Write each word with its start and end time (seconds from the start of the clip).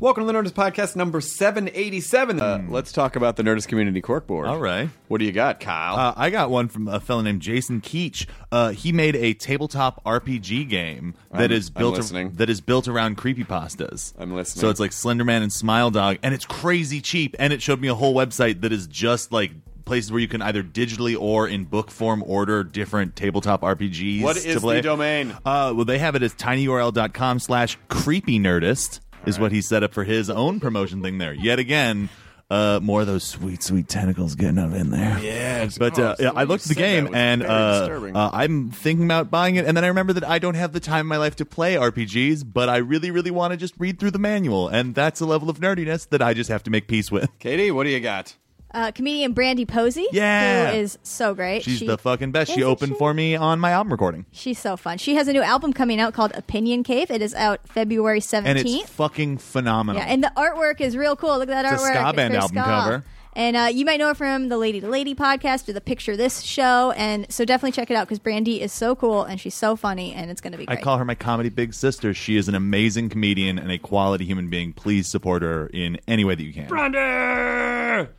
Welcome 0.00 0.26
to 0.26 0.32
the 0.32 0.38
Nerdist 0.38 0.52
Podcast 0.54 0.96
number 0.96 1.20
787. 1.20 2.40
Uh, 2.40 2.64
let's 2.70 2.90
talk 2.90 3.16
about 3.16 3.36
the 3.36 3.42
Nerdist 3.42 3.68
Community 3.68 4.00
Corkboard. 4.00 4.48
All 4.48 4.58
right. 4.58 4.88
What 5.08 5.18
do 5.18 5.26
you 5.26 5.32
got, 5.32 5.60
Kyle? 5.60 5.94
Uh, 5.94 6.14
I 6.16 6.30
got 6.30 6.48
one 6.48 6.68
from 6.68 6.88
a 6.88 7.00
fellow 7.00 7.20
named 7.20 7.42
Jason 7.42 7.82
Keach. 7.82 8.24
Uh, 8.50 8.70
he 8.70 8.92
made 8.92 9.14
a 9.14 9.34
tabletop 9.34 10.02
RPG 10.04 10.66
game 10.70 11.14
that 11.32 11.40
I'm- 11.42 11.52
is 11.52 11.68
built 11.68 11.96
listening. 11.96 12.32
that 12.36 12.48
is 12.48 12.62
built 12.62 12.88
around 12.88 13.18
creepypastas. 13.18 14.14
I'm 14.18 14.34
listening. 14.34 14.62
So 14.62 14.70
it's 14.70 14.80
like 14.80 14.92
Slenderman 14.92 15.42
and 15.42 15.52
Smile 15.52 15.90
Dog, 15.90 16.16
and 16.22 16.32
it's 16.32 16.46
crazy 16.46 17.02
cheap. 17.02 17.36
And 17.38 17.52
it 17.52 17.60
showed 17.60 17.78
me 17.82 17.88
a 17.88 17.94
whole 17.94 18.14
website 18.14 18.62
that 18.62 18.72
is 18.72 18.86
just 18.86 19.32
like 19.32 19.50
places 19.84 20.10
where 20.10 20.20
you 20.22 20.28
can 20.28 20.40
either 20.40 20.62
digitally 20.62 21.14
or 21.20 21.46
in 21.46 21.64
book 21.64 21.90
form 21.90 22.22
order 22.26 22.64
different 22.64 23.16
tabletop 23.16 23.60
RPGs. 23.60 24.22
What 24.22 24.38
is 24.38 24.62
the 24.62 24.80
domain? 24.80 25.32
Uh, 25.44 25.74
well, 25.76 25.84
they 25.84 25.98
have 25.98 26.14
it 26.14 26.22
as 26.22 26.32
tinyurl.com 26.34 27.38
slash 27.38 27.76
creepy 27.88 28.38
nerdist 28.38 29.00
is 29.26 29.38
what 29.38 29.52
he 29.52 29.60
set 29.60 29.82
up 29.82 29.92
for 29.92 30.04
his 30.04 30.30
own 30.30 30.60
promotion 30.60 31.02
thing 31.02 31.18
there. 31.18 31.32
Yet 31.32 31.58
again, 31.58 32.08
uh, 32.50 32.80
more 32.82 33.02
of 33.02 33.06
those 33.06 33.22
sweet, 33.22 33.62
sweet 33.62 33.88
tentacles 33.88 34.34
getting 34.34 34.58
up 34.58 34.74
in 34.74 34.90
there. 34.90 35.18
Yeah, 35.20 35.68
but 35.78 35.98
oh, 35.98 36.04
uh, 36.04 36.16
yeah, 36.18 36.32
I 36.34 36.44
looked 36.44 36.64
at 36.64 36.68
the 36.68 36.74
game 36.74 37.14
and 37.14 37.42
uh, 37.42 38.10
uh, 38.14 38.30
I'm 38.32 38.70
thinking 38.70 39.04
about 39.04 39.30
buying 39.30 39.56
it. 39.56 39.66
And 39.66 39.76
then 39.76 39.84
I 39.84 39.88
remember 39.88 40.12
that 40.14 40.24
I 40.24 40.40
don't 40.40 40.54
have 40.54 40.72
the 40.72 40.80
time 40.80 41.02
in 41.02 41.06
my 41.06 41.16
life 41.16 41.36
to 41.36 41.44
play 41.44 41.74
RPGs, 41.74 42.44
but 42.52 42.68
I 42.68 42.78
really, 42.78 43.10
really 43.10 43.30
want 43.30 43.52
to 43.52 43.56
just 43.56 43.74
read 43.78 44.00
through 44.00 44.10
the 44.10 44.18
manual, 44.18 44.68
and 44.68 44.94
that's 44.94 45.20
a 45.20 45.26
level 45.26 45.48
of 45.48 45.60
nerdiness 45.60 46.08
that 46.08 46.22
I 46.22 46.34
just 46.34 46.50
have 46.50 46.64
to 46.64 46.70
make 46.70 46.88
peace 46.88 47.10
with. 47.10 47.30
Katie, 47.38 47.70
what 47.70 47.84
do 47.84 47.90
you 47.90 48.00
got? 48.00 48.34
Uh, 48.72 48.92
comedian 48.92 49.32
Brandie 49.32 49.66
Posey, 49.66 50.06
Yeah. 50.12 50.70
who 50.72 50.78
is 50.78 50.98
so 51.02 51.34
great. 51.34 51.64
She's 51.64 51.78
She- 51.78 51.86
the 51.86 51.98
fucking 51.98 52.30
best. 52.30 52.50
She 52.52 52.60
Isn't 52.60 52.70
opened 52.70 52.92
she? 52.92 52.98
for 52.98 53.12
me 53.12 53.34
on 53.36 53.58
my 53.58 53.70
album 53.72 53.90
recording, 53.92 54.26
She's 54.32 54.58
so 54.58 54.76
fun. 54.76 54.98
She 54.98 55.14
has 55.16 55.26
a 55.28 55.32
new 55.32 55.42
album 55.42 55.72
coming 55.72 55.98
out 56.00 56.14
called 56.14 56.32
Opinion 56.36 56.84
Cave. 56.84 57.10
It 57.10 57.20
is 57.22 57.34
out 57.34 57.60
February 57.68 58.18
and 58.18 58.24
seventeenth. 58.24 58.84
it's 58.84 58.90
fucking 58.92 59.38
phenomenal. 59.38 60.00
Yeah, 60.00 60.08
and 60.08 60.22
the 60.22 60.32
artwork 60.36 60.80
is 60.80 60.96
real 60.96 61.16
cool. 61.16 61.38
Look 61.38 61.48
at 61.48 61.62
that 61.62 61.72
It's 61.72 61.82
a 61.82 61.86
artwork. 61.86 61.94
ska 61.94 62.12
band 62.14 62.32
very 62.32 62.36
album 62.36 62.56
ska. 62.58 62.64
cover. 62.64 63.04
And 63.36 63.56
uh, 63.56 63.68
you 63.72 63.84
might 63.84 63.98
know 64.00 64.08
her 64.08 64.14
from 64.14 64.48
the 64.48 64.58
Lady 64.58 64.80
to 64.80 64.88
Lady 64.88 65.14
podcast 65.14 65.68
or 65.68 65.72
the 65.72 65.80
Picture 65.80 66.16
This 66.16 66.40
show. 66.40 66.90
And 66.96 67.26
so 67.30 67.44
definitely 67.44 67.70
check 67.72 67.88
it 67.88 67.94
out 67.94 68.08
because 68.08 68.18
Brandie 68.18 68.60
is 68.60 68.72
so 68.72 68.96
cool 68.96 69.22
and 69.22 69.40
she's 69.40 69.54
so 69.54 69.76
funny 69.76 70.12
and 70.12 70.32
it's 70.32 70.40
going 70.40 70.50
to 70.50 70.58
be 70.58 70.66
I 70.68 70.74
great. 70.74 70.82
call 70.84 70.98
her 70.98 71.04
my 71.04 71.14
comedy 71.14 71.48
big 71.48 71.72
sister. 71.72 72.12
She 72.12 72.36
is 72.36 72.48
an 72.48 72.56
amazing 72.56 73.08
comedian 73.08 73.56
and 73.56 73.70
a 73.70 73.78
quality 73.78 74.24
human 74.24 74.48
being. 74.48 74.72
Please 74.72 75.06
support 75.06 75.42
her 75.42 75.68
in 75.72 75.98
any 76.08 76.24
way 76.24 76.34
that 76.34 76.42
you 76.42 76.52
can. 76.52 76.66
Brandie! 76.66 78.10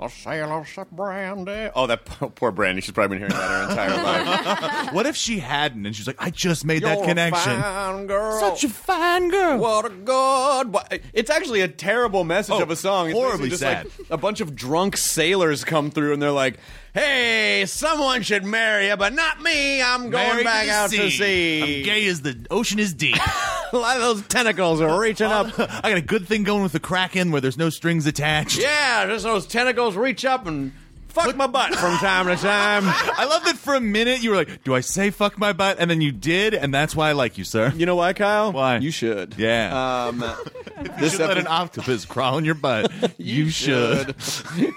A 0.00 0.10
sailor 0.10 0.64
ship 0.64 0.90
Brandy. 0.90 1.70
Oh, 1.74 1.86
that 1.86 2.04
poor, 2.04 2.28
poor 2.28 2.50
Brandy. 2.50 2.80
She's 2.80 2.90
probably 2.92 3.16
been 3.18 3.28
hearing 3.30 3.40
that 3.40 3.48
her 3.48 3.70
entire 3.70 4.82
life. 4.84 4.92
What 4.92 5.06
if 5.06 5.14
she 5.16 5.38
hadn't 5.38 5.86
and 5.86 5.94
she's 5.94 6.06
like, 6.08 6.16
I 6.18 6.30
just 6.30 6.64
made 6.64 6.82
You're 6.82 6.90
that 6.96 7.02
a 7.02 7.06
connection. 7.06 7.60
fine 7.62 8.06
girl. 8.08 8.40
Such 8.40 8.64
a 8.64 8.68
fine 8.68 9.30
girl. 9.30 9.58
What 9.58 9.84
a 9.86 9.90
good. 9.90 11.00
It's 11.12 11.30
actually 11.30 11.60
a 11.60 11.68
terrible 11.68 12.24
message 12.24 12.56
Oh, 12.56 12.62
of 12.62 12.70
a 12.70 12.76
song. 12.76 13.08
It's 13.10 13.16
horribly 13.18 13.50
just 13.50 13.60
sad. 13.60 13.84
like 13.98 14.10
a 14.10 14.16
bunch 14.16 14.40
of 14.40 14.56
drunk 14.56 14.96
sailors 14.96 15.62
come 15.64 15.90
through 15.92 16.12
and 16.12 16.20
they're 16.20 16.32
like, 16.32 16.58
"Hey, 16.94 17.64
someone 17.66 18.22
should 18.22 18.44
marry 18.44 18.88
you, 18.88 18.96
but 18.96 19.12
not 19.12 19.42
me. 19.42 19.82
I'm 19.82 20.10
going 20.10 20.12
Married 20.12 20.44
back 20.44 20.66
the 20.66 20.72
out 20.72 20.90
to 20.90 21.10
sea. 21.10 21.80
I'm 21.80 21.84
gay 21.84 22.06
as 22.06 22.22
the 22.22 22.46
ocean 22.50 22.78
is 22.78 22.94
deep. 22.94 23.16
a 23.72 23.76
lot 23.76 23.96
of 23.96 24.02
those 24.02 24.26
tentacles 24.28 24.80
are 24.80 25.00
reaching 25.00 25.26
up. 25.26 25.48
I 25.58 25.90
got 25.90 25.98
a 25.98 26.00
good 26.00 26.26
thing 26.26 26.44
going 26.44 26.62
with 26.62 26.72
the 26.72 26.80
Kraken 26.80 27.32
where 27.32 27.40
there's 27.40 27.58
no 27.58 27.68
strings 27.68 28.06
attached. 28.06 28.58
Yeah, 28.58 29.06
just 29.06 29.24
those 29.24 29.46
tentacles 29.46 29.96
reach 29.96 30.24
up 30.24 30.46
and 30.46 30.72
fuck 31.14 31.36
my 31.36 31.46
butt 31.46 31.74
from 31.76 31.96
time 31.98 32.26
to 32.26 32.36
time. 32.36 32.82
I 32.86 33.24
love 33.24 33.44
that 33.44 33.56
for 33.56 33.74
a 33.74 33.80
minute 33.80 34.22
you 34.22 34.30
were 34.30 34.36
like, 34.36 34.64
do 34.64 34.74
I 34.74 34.80
say 34.80 35.10
fuck 35.10 35.38
my 35.38 35.52
butt? 35.52 35.78
And 35.78 35.90
then 35.90 36.00
you 36.00 36.12
did, 36.12 36.54
and 36.54 36.74
that's 36.74 36.94
why 36.94 37.08
I 37.08 37.12
like 37.12 37.38
you, 37.38 37.44
sir. 37.44 37.72
You 37.74 37.86
know 37.86 37.96
why, 37.96 38.12
Kyle? 38.12 38.52
Why? 38.52 38.78
You 38.78 38.90
should. 38.90 39.36
Yeah. 39.38 40.06
Um, 40.06 40.20
you 40.82 40.90
this 40.98 41.12
should 41.12 41.20
let 41.20 41.38
an 41.38 41.46
octopus 41.46 42.04
crawl 42.04 42.38
in 42.38 42.44
your 42.44 42.54
butt. 42.54 42.90
you, 43.18 43.48
should. 43.48 44.14
you 44.56 44.72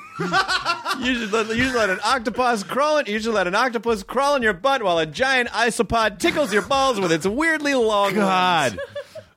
should 1.15 1.31
let, 1.31 1.47
you 1.55 1.63
should 1.63 1.75
let 1.75 1.89
an 1.89 1.99
octopus 2.03 2.63
crawl 2.63 2.99
in, 2.99 3.07
you 3.07 3.19
should 3.19 3.33
let 3.33 3.47
an 3.47 3.55
octopus 3.55 4.03
crawl 4.03 4.35
in 4.35 4.43
your 4.43 4.53
butt 4.53 4.83
while 4.83 4.99
a 4.99 5.05
giant 5.05 5.49
isopod 5.49 6.19
tickles 6.19 6.53
your 6.53 6.61
balls 6.61 6.99
with 6.99 7.11
its 7.11 7.25
weirdly 7.25 7.73
long 7.73 8.13
God. 8.13 8.73
legs. 8.73 8.83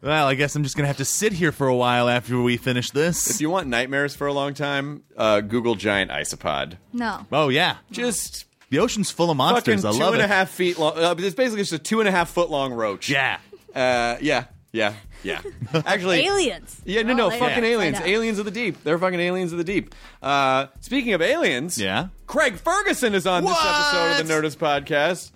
Well, 0.03 0.27
I 0.27 0.34
guess 0.34 0.56
I'm 0.56 0.62
just 0.62 0.77
gonna 0.77 0.87
have 0.88 0.97
to 0.99 1.05
sit 1.05 1.33
here 1.34 1.53
for 1.53 1.66
a 1.69 1.77
while 1.77 2.09
after 2.09 2.41
we 2.41 2.56
finish 2.56 2.91
this. 2.91 3.28
If 3.31 3.41
you 3.41 3.50
want 3.50 3.69
nightmares 3.69 4.15
for 4.16 4.27
a 4.27 4.33
long 4.33 4.55
time, 4.55 5.03
uh, 5.16 5.41
Google 5.41 5.75
giant 5.75 6.11
isopod. 6.11 6.78
no. 6.93 7.27
oh 7.31 7.49
yeah, 7.50 7.77
Just 7.91 8.47
the 8.71 8.78
ocean's 8.78 9.11
full 9.11 9.31
of 9.31 9.37
monsters. 9.37 9.83
fucking 9.83 9.88
I 9.88 9.93
two 9.93 9.99
love 10.05 10.12
and 10.15 10.22
a 10.22 10.25
it. 10.25 10.31
half 10.31 10.50
feet 10.50 10.78
long. 10.78 10.97
Uh, 10.97 11.15
it's 11.19 11.34
basically 11.34 11.61
just 11.62 11.72
a 11.72 11.78
two 11.78 12.00
and 12.00 12.09
a 12.09 12.12
half 12.12 12.31
foot 12.31 12.50
long 12.50 12.72
roach. 12.72 13.09
Yeah. 13.11 13.38
Uh, 13.75 14.16
yeah. 14.21 14.44
Yeah. 14.72 14.94
Yeah. 15.25 15.41
Actually, 15.75 16.25
Aliens. 16.25 16.81
Yeah, 16.84 17.03
no, 17.03 17.12
Oh, 17.12 17.17
no, 17.17 17.31
they- 17.31 17.38
fucking 17.41 17.65
I 17.65 17.67
aliens. 17.67 17.99
know. 18.00 18.06
Aliens 18.06 18.38
of 18.38 18.44
the 18.47 18.50
deep. 18.53 18.82
They're 18.84 18.99
fucking 18.99 19.19
aliens 19.21 19.50
of 19.53 19.59
the 19.59 19.65
deep. 19.65 19.94
Uh, 20.22 20.67
speaking 20.81 21.12
of 21.12 21.21
aliens, 21.21 21.77
Yeah? 21.78 22.06
Craig 22.28 22.55
Ferguson 22.56 23.15
is 23.15 23.27
on 23.27 23.44
this 23.44 23.50
episode 23.53 24.21
of 24.21 24.27
the 24.27 24.32
Nerdist 24.32 24.56
Podcast. 24.59 25.32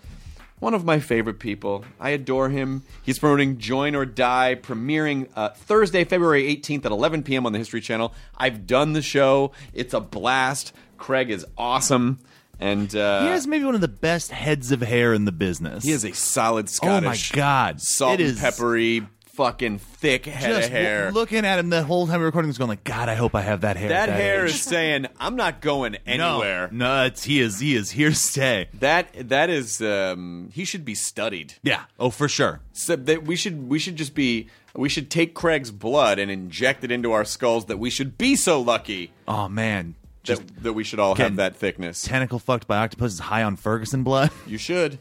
One 0.60 0.72
of 0.74 0.84
my 0.84 0.98
favorite 1.00 1.38
people. 1.40 1.84
I 2.00 2.10
adore 2.10 2.48
him. 2.48 2.82
He's 3.02 3.18
promoting 3.18 3.58
Join 3.58 3.94
or 3.94 4.06
Die, 4.06 4.56
premiering 4.62 5.28
uh, 5.36 5.50
Thursday, 5.50 6.04
February 6.04 6.44
18th 6.56 6.86
at 6.86 6.92
11 6.92 7.22
p.m. 7.24 7.44
on 7.44 7.52
the 7.52 7.58
History 7.58 7.80
Channel. 7.80 8.14
I've 8.36 8.66
done 8.66 8.92
the 8.92 9.02
show. 9.02 9.52
It's 9.74 9.92
a 9.92 10.00
blast. 10.00 10.72
Craig 10.96 11.30
is 11.30 11.44
awesome. 11.58 12.18
And 12.60 12.94
uh, 12.94 13.22
He 13.24 13.28
has 13.30 13.46
maybe 13.48 13.64
one 13.64 13.74
of 13.74 13.80
the 13.80 13.88
best 13.88 14.30
heads 14.30 14.70
of 14.70 14.80
hair 14.80 15.12
in 15.12 15.24
the 15.24 15.32
business. 15.32 15.84
he 15.84 15.90
has 15.90 16.04
a 16.04 16.12
solid 16.12 16.70
Scottish. 16.70 17.32
Oh 17.32 17.36
my 17.36 17.42
God. 17.42 17.80
salt 17.80 18.20
It 18.20 18.20
and 18.22 18.30
is 18.30 18.40
peppery, 18.40 19.06
fucking 19.34 19.78
thick 19.78 20.26
head 20.26 20.48
just 20.54 20.66
of 20.68 20.72
hair. 20.72 20.98
w- 21.06 21.14
looking 21.20 21.44
at 21.44 21.58
him 21.58 21.70
the 21.70 21.82
whole 21.82 22.06
time 22.06 22.14
we 22.16 22.20
were 22.20 22.26
recording, 22.26 22.48
was 22.48 22.58
going 22.58 22.68
like, 22.68 22.84
God, 22.84 23.08
I 23.08 23.14
hope 23.14 23.34
I 23.34 23.42
have 23.42 23.62
that 23.62 23.76
hair. 23.76 23.88
that 23.90 24.08
at 24.08 24.16
hair 24.16 24.44
age." 24.44 24.50
is 24.52 24.62
saying, 24.62 25.06
"I'm 25.18 25.36
not 25.36 25.60
going 25.60 25.92
no, 25.92 25.98
anywhere." 26.06 26.68
No, 26.72 27.04
it's, 27.04 27.24
he 27.24 27.40
is. 27.40 27.58
He 27.60 27.74
is 27.74 27.90
here 27.90 28.10
to 28.10 28.14
stay. 28.14 28.68
That 28.74 29.28
that 29.28 29.50
is 29.50 29.80
um, 29.82 30.50
he 30.52 30.64
should 30.64 30.84
be 30.84 30.94
studied. 30.94 31.54
Yeah. 31.62 31.84
Oh, 31.98 32.10
for 32.10 32.28
sure. 32.28 32.60
So 32.72 32.96
that 32.96 33.24
we 33.24 33.36
should 33.36 33.68
we 33.68 33.78
should 33.78 33.96
just 33.96 34.14
be 34.14 34.48
we 34.74 34.88
should 34.88 35.10
take 35.10 35.34
Craig's 35.34 35.70
blood 35.70 36.18
and 36.18 36.30
inject 36.30 36.82
it 36.84 36.90
into 36.90 37.12
our 37.12 37.24
skulls 37.24 37.66
that 37.66 37.78
we 37.78 37.90
should 37.90 38.18
be 38.18 38.34
so 38.36 38.60
lucky 38.60 39.12
Oh 39.28 39.48
man, 39.48 39.94
just 40.24 40.44
that, 40.46 40.62
that 40.64 40.72
we 40.72 40.82
should 40.84 40.98
all 40.98 41.14
have 41.14 41.36
that 41.36 41.54
thickness. 41.56 42.02
tentacle 42.02 42.38
fucked 42.40 42.66
by 42.66 42.78
octopus 42.78 43.12
is 43.14 43.18
high 43.20 43.42
on 43.44 43.54
Ferguson 43.56 44.02
blood. 44.02 44.30
You 44.46 44.58
should. 44.58 44.98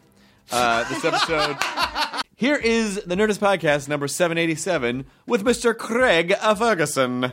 Uh, 0.52 0.88
this 0.90 1.04
episode. 1.06 1.58
Here 2.44 2.58
is 2.58 2.96
the 3.06 3.16
Nerdist 3.16 3.40
Podcast 3.40 3.88
number 3.88 4.06
787 4.06 5.06
with 5.26 5.46
Mr. 5.46 5.74
Craig 5.78 6.36
Ferguson. 6.58 7.24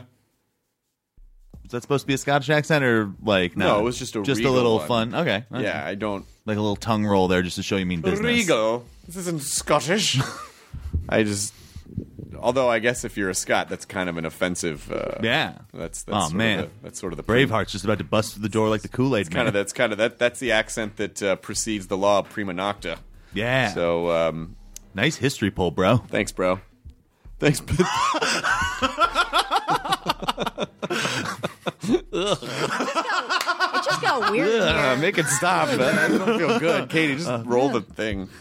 Is 1.65 1.71
that 1.71 1.81
supposed 1.81 2.03
to 2.03 2.07
be 2.07 2.13
a 2.13 2.17
Scottish 2.17 2.49
accent 2.49 2.85
or 2.85 3.11
like 3.21 3.57
no? 3.57 3.73
No, 3.73 3.79
it 3.81 3.83
was 3.83 3.99
just 3.99 4.15
a 4.15 4.21
just 4.23 4.39
a 4.39 4.43
regal 4.43 4.53
little 4.53 4.77
one. 4.77 4.87
fun. 4.87 5.15
Okay, 5.15 5.43
okay. 5.51 5.63
Yeah, 5.63 5.85
I 5.85 5.95
don't. 5.95 6.25
like 6.45 6.55
a 6.55 6.61
little 6.61 6.77
tongue 6.77 7.05
roll 7.05 7.27
there 7.27 7.41
just 7.41 7.57
to 7.57 7.63
show 7.63 7.75
you 7.75 7.85
mean 7.85 7.99
business. 7.99 8.21
Regal. 8.25 8.85
This 9.05 9.17
isn't 9.17 9.41
Scottish. 9.41 10.17
I 11.09 11.23
just. 11.23 11.53
Although 12.39 12.69
I 12.69 12.79
guess 12.79 13.03
if 13.03 13.17
you're 13.17 13.29
a 13.29 13.35
Scot, 13.35 13.67
that's 13.67 13.83
kind 13.83 14.07
of 14.07 14.15
an 14.15 14.23
offensive. 14.25 14.89
Uh, 14.89 15.15
Yeah. 15.21 15.57
That's, 15.73 16.03
that's 16.03 16.15
Oh, 16.15 16.19
sort 16.21 16.31
of 16.31 16.37
man. 16.37 16.57
the- 16.61 16.69
that's 16.83 16.99
sort 17.01 17.11
of 17.11 17.17
the 17.17 17.23
Braveheart's 17.23 17.73
just 17.73 17.83
about 17.83 17.97
to 17.97 18.05
bust 18.05 18.35
through 18.35 18.43
the 18.43 18.49
door 18.49 18.69
like 18.69 18.81
the 18.81 18.87
Kool 18.87 19.17
Aid 19.17 19.25
man. 19.27 19.31
Kind 19.35 19.47
of 19.49 19.53
that's 19.53 19.73
kind 19.73 19.91
of 19.91 19.97
that. 19.97 20.19
That's 20.19 20.39
the 20.39 20.53
accent 20.53 20.95
that 20.95 21.21
uh, 21.21 21.35
precedes 21.35 21.87
the 21.87 21.97
law 21.97 22.19
of 22.19 22.29
prima 22.29 22.53
nocte. 22.53 22.95
yeah. 23.33 23.73
So 23.73 24.09
um, 24.09 24.55
nice 24.93 25.17
history 25.17 25.51
poll, 25.51 25.71
bro. 25.71 25.97
thanks, 25.97 26.31
bro. 26.31 26.59
Thanks. 27.39 27.61
It 31.83 32.11
just 33.85 34.01
got 34.01 34.31
weird 34.31 34.49
in 34.49 34.61
Uh, 34.61 34.93
here. 34.93 34.97
make 35.01 35.17
it 35.17 35.25
stop. 35.27 35.67
man. 35.77 35.81
I 35.81 36.07
don't 36.17 36.37
feel 36.37 36.59
good. 36.59 36.89
Katie, 36.89 37.15
just 37.15 37.45
roll 37.45 37.69
the 37.69 37.81
thing. 37.81 38.29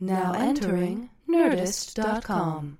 Now 0.00 0.32
entering 0.32 1.10
Nerdist.com. 1.28 2.78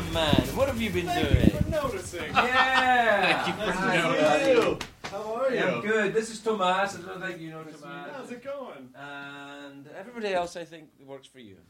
handsome 0.00 0.14
man. 0.14 0.56
What 0.56 0.68
have 0.68 0.80
you 0.80 0.90
been 0.90 1.06
doing? 1.06 1.44
You 1.44 1.50
for 1.50 1.70
Noticing. 1.70 2.32
Yeah. 2.32 3.42
Thank 3.42 3.48
you 3.48 3.64
for 3.64 3.80
noticing. 3.86 4.88
How 5.04 5.34
are 5.36 5.46
I'm 5.50 5.80
good. 5.80 6.14
This 6.14 6.30
is 6.30 6.38
Tomas. 6.40 6.96
I 6.96 7.00
don't 7.00 7.20
think 7.22 7.40
you 7.40 7.50
know 7.50 7.62
Tomas. 7.62 8.10
How's 8.14 8.30
it 8.30 8.44
going? 8.44 8.90
And 8.94 9.88
everybody 9.96 10.34
else, 10.34 10.56
I 10.56 10.64
think, 10.64 10.88
works 11.04 11.26
for 11.26 11.40
you. 11.40 11.56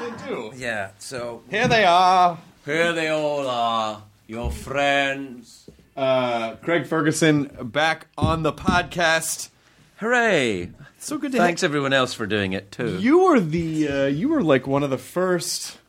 They 0.00 0.26
do. 0.26 0.52
Yeah. 0.56 0.90
So 0.98 1.42
Here 1.50 1.68
they 1.68 1.84
are. 1.84 2.38
here 2.64 2.92
they 2.92 3.08
all 3.08 3.46
are, 3.46 4.02
your 4.26 4.50
friends. 4.50 5.68
Uh, 5.96 6.54
Craig 6.56 6.86
Ferguson 6.86 7.50
back 7.60 8.06
on 8.16 8.42
the 8.42 8.52
podcast. 8.52 9.50
Hooray! 9.96 10.70
So 10.98 11.18
good 11.18 11.32
to 11.32 11.38
Thanks 11.38 11.62
everyone 11.62 11.92
else 11.92 12.14
for 12.14 12.26
doing 12.26 12.54
it 12.54 12.72
too. 12.72 12.98
You 12.98 13.24
were 13.24 13.40
the 13.40 13.88
uh, 13.88 14.06
you 14.06 14.28
were 14.30 14.42
like 14.42 14.66
one 14.66 14.82
of 14.82 14.88
the 14.90 14.98
first. 14.98 15.79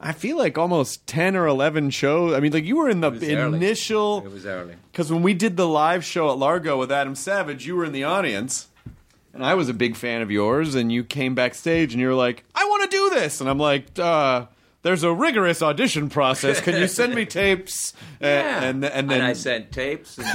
I 0.00 0.12
feel 0.12 0.36
like 0.36 0.58
almost 0.58 1.06
ten 1.06 1.36
or 1.36 1.46
eleven 1.46 1.90
shows. 1.90 2.34
I 2.34 2.40
mean, 2.40 2.52
like 2.52 2.64
you 2.64 2.76
were 2.76 2.88
in 2.88 3.00
the 3.00 3.10
was 3.10 3.22
early. 3.22 3.56
initial. 3.56 4.18
it 4.24 4.30
was 4.30 4.44
early. 4.46 4.74
Because 4.92 5.12
when 5.12 5.22
we 5.22 5.34
did 5.34 5.56
the 5.56 5.68
live 5.68 6.04
show 6.04 6.30
at 6.30 6.38
Largo 6.38 6.78
with 6.78 6.92
Adam 6.92 7.14
Savage, 7.14 7.66
you 7.66 7.76
were 7.76 7.84
in 7.84 7.92
the 7.92 8.04
audience, 8.04 8.68
and 9.32 9.44
I 9.44 9.54
was 9.54 9.68
a 9.68 9.74
big 9.74 9.96
fan 9.96 10.20
of 10.20 10.30
yours. 10.30 10.74
And 10.74 10.92
you 10.92 11.04
came 11.04 11.34
backstage, 11.34 11.92
and 11.94 12.00
you 12.00 12.08
were 12.08 12.14
like, 12.14 12.44
"I 12.54 12.64
want 12.64 12.90
to 12.90 12.96
do 12.96 13.10
this," 13.10 13.40
and 13.40 13.48
I'm 13.48 13.58
like, 13.58 13.98
uh, 13.98 14.46
"There's 14.84 15.02
a 15.02 15.12
rigorous 15.12 15.60
audition 15.62 16.08
process. 16.08 16.60
Can 16.60 16.76
you 16.80 16.86
send 16.86 17.16
me 17.16 17.26
tapes?" 17.40 17.92
Uh, 18.22 18.26
Yeah. 18.28 18.62
and 18.62 18.84
and 18.84 19.10
then 19.10 19.20
I 19.20 19.32
sent 19.32 19.72
tapes, 19.72 20.16
and 20.18 20.26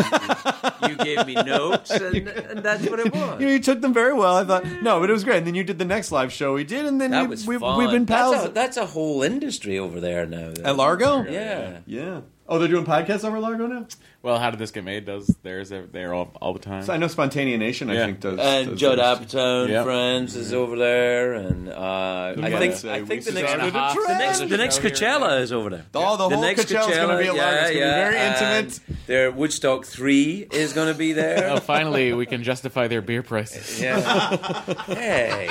you, 0.84 0.90
you 0.90 0.96
gave 0.98 1.25
me 1.25 1.36
notes, 1.36 1.90
and, 1.92 2.28
and 2.28 2.60
that's 2.62 2.86
what 2.90 3.00
it 3.00 3.13
was. 3.13 3.40
you, 3.40 3.46
know, 3.48 3.51
you 3.54 3.60
took 3.60 3.80
them 3.80 3.94
very 3.94 4.13
well. 4.13 4.36
I 4.36 4.44
thought 4.44 4.66
no, 4.81 5.00
but 5.00 5.10
it 5.10 5.13
was 5.13 5.24
great. 5.24 5.38
And 5.38 5.48
then 5.48 5.56
you 5.56 5.63
did 5.63 5.80
the 5.80 5.86
next 5.86 6.12
live 6.12 6.34
show 6.34 6.54
we 6.54 6.66
did, 6.66 6.86
and 6.86 7.00
then 7.00 7.12
That 7.12 7.22
you- 7.24 7.30
was 7.30 7.48
we, 7.48 7.57
fun. 7.57 7.78
we've 7.80 7.90
been 7.92 8.06
pals 8.06 8.34
That's 8.36 8.46
a, 8.48 8.50
that's 8.50 8.78
a 8.78 8.86
whole 8.88 9.24
industry 9.24 9.80
over 9.80 10.01
there 10.01 10.25
now. 10.25 10.52
at 10.66 10.75
Largo. 10.75 11.24
Yeah. 11.24 11.78
yeah. 11.86 12.22
Oh, 12.52 12.57
they're 12.60 12.68
doing 12.68 12.84
podcasts 12.86 13.24
over 13.24 13.40
Largo 13.40 13.68
now. 13.68 13.86
Well, 14.21 14.38
how 14.38 14.50
did 14.50 14.60
this 14.60 14.71
get 14.71 14.83
made? 14.83 15.06
Does 15.06 15.27
theirs 15.44 15.69
there 15.69 16.13
all, 16.13 16.31
all 16.42 16.51
the 16.51 16.60
time? 16.60 16.83
So 16.83 16.92
I 16.92 16.98
know 16.98 17.06
Spontaneanation. 17.07 17.89
I 17.89 18.06
think 18.06 18.19
does. 18.19 18.38
And 18.38 18.71
does 18.71 18.80
Judd 18.80 19.00
theirs. 19.00 19.19
Apatow, 19.19 19.69
Yep. 19.69 19.86
friends, 19.86 20.36
is 20.36 20.54
over 20.54 20.75
there, 20.75 21.36
and 21.36 21.69
uh, 21.69 22.33
I 22.42 22.51
think 22.60 22.75
Say, 22.75 22.94
I 22.94 23.06
think 23.06 23.24
the 23.24 23.31
next 23.31 23.51
started 23.51 23.68
a 23.68 24.07
the 24.07 24.18
next 24.18 24.39
the 24.50 24.57
next 24.57 24.80
Coachella 24.80 25.39
is 25.39 25.54
over 25.54 25.69
there. 25.69 25.86
Oh, 25.95 26.18
the 26.18 26.30
whole 26.30 26.42
next 26.42 26.66
Coachella's 26.66 26.98
gonna 26.98 27.18
be 27.18 27.27
at 27.27 27.36
Largo. 27.36 27.57
It's 27.62 27.69
gonna 27.69 27.74
be 27.74 27.80
very 27.80 28.18
and 28.18 28.66
intimate. 28.66 28.80
Their 29.07 29.31
Woodstock 29.31 29.86
Three 29.86 30.48
is 30.51 30.74
going 30.74 30.92
to 30.92 30.98
be 30.98 31.13
there. 31.13 31.39
Oh, 31.50 31.60
finally, 31.60 32.13
we 32.13 32.27
can 32.27 32.44
justify 32.44 32.88
their 32.88 33.01
beer 33.01 33.24
prices. 33.24 33.81
Yeah. 33.81 34.01
hey. 34.86 35.50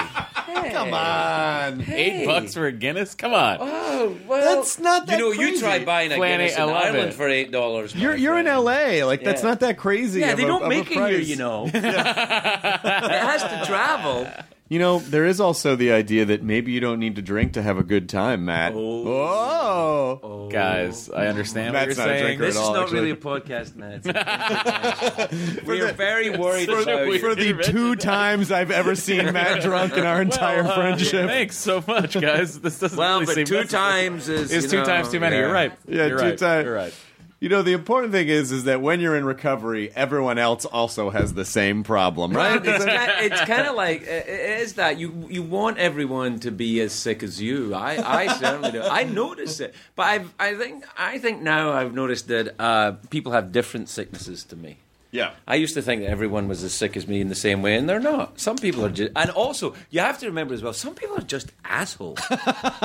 Hey. 0.48 0.70
Come 0.72 0.94
on. 0.94 1.84
Eight 1.88 2.26
bucks 2.26 2.54
for 2.54 2.66
a 2.66 2.72
Guinness? 2.72 3.14
Come 3.14 3.32
on. 3.34 3.58
Oh 3.60 4.16
well, 4.26 4.56
That's 4.56 4.78
not 4.78 5.06
that 5.06 5.18
You 5.18 5.30
know, 5.30 5.36
crazy. 5.36 5.52
you 5.54 5.60
try 5.60 5.84
buying 5.84 6.12
a 6.12 6.16
Flanny, 6.16 6.38
Guinness 6.38 6.56
in 6.56 6.62
Ireland 6.62 7.08
it. 7.10 7.14
for 7.14 7.28
eight 7.28 7.50
dollars. 7.50 7.94
You're 7.94 8.16
you're 8.16 8.38
in 8.38 8.46
L.A. 8.46 9.04
Like 9.04 9.22
that's 9.24 9.42
Yeah. 9.42 9.48
not 9.50 9.60
that 9.60 9.76
crazy. 9.78 10.20
Yeah, 10.20 10.32
of 10.32 10.36
they 10.38 10.44
a- 10.44 10.46
don't 10.46 10.62
of 10.62 10.68
make 10.68 10.90
it 10.90 10.94
here, 10.94 11.18
you 11.18 11.36
know. 11.36 11.66
it 11.72 11.74
has 11.82 13.42
to 13.42 13.62
travel. 13.66 14.30
You 14.70 14.78
know, 14.78 14.98
there 14.98 15.24
is 15.24 15.40
also 15.40 15.76
the 15.76 15.92
idea 15.92 16.26
that 16.26 16.42
maybe 16.42 16.72
you 16.72 16.80
don't 16.80 16.98
need 17.00 17.16
to 17.16 17.22
drink 17.22 17.54
to 17.54 17.62
have 17.62 17.78
a 17.78 17.82
good 17.82 18.06
time, 18.06 18.44
Matt. 18.44 18.74
Oh. 18.74 20.48
Guys, 20.52 21.08
I 21.10 21.26
understand 21.28 21.72
Matt's 21.72 21.96
what 21.96 22.06
not 22.06 22.08
a 22.08 22.10
you're 22.12 22.18
saying. 22.18 22.38
drinker 22.38 22.44
This 22.44 22.56
at 22.56 22.60
is 22.60 22.66
all, 22.68 22.74
not 22.74 22.82
actually. 22.82 22.98
really 22.98 23.10
a 23.12 23.16
podcast, 23.16 23.76
man. 23.76 23.92
It's 24.04 24.06
a- 24.06 25.64
we 25.66 25.80
are 25.80 25.92
very 25.92 26.30
worried 26.36 26.66
For, 26.68 26.80
about 26.80 27.18
for 27.20 27.34
the 27.34 27.62
two 27.62 27.96
times 27.96 28.52
I've 28.52 28.70
ever 28.70 28.94
seen 28.94 29.32
Matt 29.32 29.62
drunk 29.62 29.94
in 29.96 30.04
our 30.04 30.20
entire 30.20 30.62
Well, 30.62 30.72
uh, 30.72 30.74
friendship. 30.74 31.28
Thanks 31.28 31.56
so 31.56 31.82
much, 31.86 32.20
guys. 32.20 32.60
This 32.60 32.78
doesn't 32.78 32.98
Well, 32.98 33.20
really 33.20 33.26
but 33.26 33.34
seem 33.36 33.44
two 33.46 33.54
necessary. 33.54 33.82
times 33.82 34.28
is 34.28 34.52
It's 34.52 34.64
you 34.64 34.70
two 34.70 34.76
know, 34.78 34.84
times 34.84 35.08
too 35.10 35.20
many. 35.20 35.36
yeah. 35.36 35.42
You're 35.42 35.52
right. 35.52 35.72
Yeah, 35.86 36.06
You're 36.08 36.18
two 36.18 36.24
right. 36.24 36.38
times. 36.38 36.64
You're 36.66 36.74
right. 36.74 36.94
You 37.40 37.48
know, 37.48 37.62
the 37.62 37.72
important 37.72 38.12
thing 38.12 38.26
is, 38.26 38.50
is 38.50 38.64
that 38.64 38.82
when 38.82 38.98
you're 38.98 39.14
in 39.14 39.24
recovery, 39.24 39.92
everyone 39.94 40.38
else 40.38 40.64
also 40.64 41.10
has 41.10 41.34
the 41.34 41.44
same 41.44 41.84
problem, 41.84 42.32
right? 42.32 42.60
It's 42.64 42.84
kind, 42.84 43.12
it's 43.20 43.40
kind 43.42 43.68
of 43.68 43.76
like 43.76 44.02
it 44.02 44.28
is 44.60 44.74
that 44.74 44.98
you 44.98 45.28
you 45.30 45.44
want 45.44 45.78
everyone 45.78 46.40
to 46.40 46.50
be 46.50 46.80
as 46.80 46.92
sick 46.92 47.22
as 47.22 47.40
you. 47.40 47.74
I, 47.76 48.24
I 48.24 48.32
certainly 48.38 48.72
do. 48.72 48.82
I 48.82 49.04
notice 49.04 49.60
it, 49.60 49.72
but 49.94 50.06
I've, 50.06 50.34
I 50.40 50.56
think 50.56 50.84
I 50.96 51.18
think 51.18 51.40
now 51.40 51.70
I've 51.70 51.94
noticed 51.94 52.26
that 52.26 52.56
uh, 52.60 52.92
people 53.10 53.30
have 53.30 53.52
different 53.52 53.88
sicknesses 53.88 54.42
to 54.44 54.56
me. 54.56 54.78
Yeah. 55.10 55.30
I 55.46 55.54
used 55.54 55.74
to 55.74 55.82
think 55.82 56.02
that 56.02 56.08
everyone 56.10 56.48
was 56.48 56.62
as 56.64 56.74
sick 56.74 56.96
as 56.96 57.06
me 57.08 57.20
in 57.20 57.28
the 57.28 57.34
same 57.34 57.62
way, 57.62 57.76
and 57.76 57.88
they're 57.88 57.98
not. 58.00 58.38
Some 58.38 58.56
people 58.56 58.84
are 58.84 58.90
just, 58.90 59.12
and 59.16 59.30
also 59.30 59.74
you 59.90 60.00
have 60.00 60.18
to 60.18 60.26
remember 60.26 60.52
as 60.54 60.62
well. 60.62 60.72
Some 60.72 60.94
people 60.94 61.16
are 61.16 61.22
just 61.22 61.50
assholes. 61.64 62.18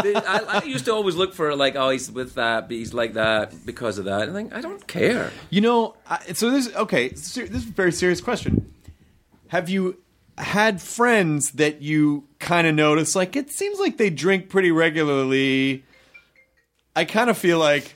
They- 0.04 0.16
I, 0.16 0.60
I 0.60 0.64
used 0.64 0.86
to 0.86 0.94
always 0.94 1.16
look 1.16 1.34
for 1.34 1.56
like, 1.56 1.76
oh, 1.76 1.90
he's 1.90 2.10
with 2.12 2.36
that, 2.36 2.68
but 2.68 2.72
he's 2.78 2.94
like 2.94 3.14
that 3.14 3.66
because 3.66 3.98
of 3.98 4.06
that. 4.06 4.22
And 4.24 4.32
I 4.32 4.34
think 4.34 4.54
I 4.54 4.62
don't 4.62 4.86
care. 4.88 5.32
You 5.50 5.62
know, 5.62 5.96
I, 6.10 6.20
so 6.34 6.50
this 6.50 6.74
okay. 6.76 7.10
This 7.10 7.38
is 7.38 7.54
a 7.54 7.72
very 7.72 7.92
serious 7.92 8.22
question. 8.22 8.74
Have 9.50 9.70
you 9.70 10.00
had 10.38 10.82
friends 10.82 11.52
that 11.52 11.82
you 11.82 12.24
kind 12.40 12.66
of 12.68 12.74
notice? 12.74 13.16
Like, 13.16 13.36
it 13.36 13.52
seems 13.52 13.80
like 13.80 13.98
they 13.98 14.10
drink 14.10 14.50
pretty 14.50 14.72
regularly. 14.72 15.84
I 16.96 17.06
kind 17.06 17.30
of 17.30 17.38
feel 17.38 17.60
like. 17.60 17.96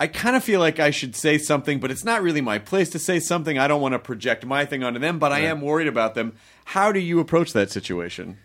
I 0.00 0.06
kind 0.06 0.34
of 0.34 0.42
feel 0.42 0.60
like 0.60 0.80
I 0.80 0.90
should 0.90 1.14
say 1.14 1.36
something, 1.36 1.78
but 1.78 1.90
it's 1.90 2.04
not 2.04 2.22
really 2.22 2.40
my 2.40 2.58
place 2.58 2.88
to 2.90 2.98
say 2.98 3.20
something. 3.20 3.58
I 3.58 3.68
don't 3.68 3.82
want 3.82 3.92
to 3.92 3.98
project 3.98 4.46
my 4.46 4.64
thing 4.64 4.82
onto 4.82 4.98
them, 4.98 5.18
but 5.18 5.30
I 5.30 5.40
am 5.40 5.60
worried 5.60 5.88
about 5.88 6.14
them. 6.14 6.36
How 6.64 6.90
do 6.90 6.98
you 6.98 7.20
approach 7.20 7.52
that 7.52 7.70
situation? 7.70 8.38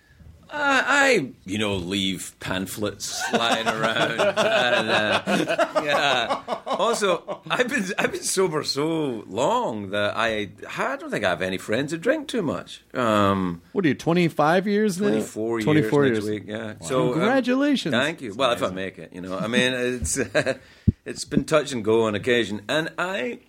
Uh, 0.49 0.83
I, 0.85 1.31
you 1.45 1.57
know, 1.57 1.75
leave 1.75 2.33
pamphlets 2.39 3.21
lying 3.33 3.67
around. 3.67 4.11
and, 4.11 4.89
uh, 4.89 5.81
yeah. 5.83 6.41
Also, 6.67 7.41
I've 7.49 7.67
been 7.67 7.85
I've 7.97 8.11
been 8.11 8.23
sober 8.23 8.63
so 8.63 9.23
long 9.27 9.89
that 9.89 10.15
I 10.15 10.49
I 10.77 10.95
don't 10.97 11.09
think 11.09 11.25
I 11.25 11.29
have 11.29 11.41
any 11.41 11.57
friends 11.57 11.91
who 11.91 11.97
drink 11.97 12.27
too 12.27 12.41
much. 12.41 12.83
Um, 12.93 13.61
What 13.71 13.85
are 13.85 13.87
you, 13.87 13.95
25 13.95 14.67
years 14.67 14.99
now? 15.01 15.07
Twenty 15.09 15.23
four 15.23 15.57
years 15.59 15.65
24 15.65 16.03
next 16.05 16.11
years. 16.13 16.29
week. 16.29 16.43
Yeah. 16.47 16.73
So 16.81 17.07
um, 17.07 17.13
Congratulations. 17.13 17.93
thank 17.93 18.21
you. 18.21 18.33
Well, 18.35 18.51
if 18.51 18.61
I 18.63 18.69
make 18.69 18.97
it, 18.99 19.13
you 19.13 19.21
know, 19.21 19.37
I 19.37 19.47
mean, 19.47 19.73
it's 19.73 20.17
it's 21.05 21.25
been 21.25 21.45
touch 21.45 21.71
and 21.71 21.83
go 21.83 22.03
on 22.03 22.15
occasion, 22.15 22.61
and 22.69 22.91
I 22.97 23.39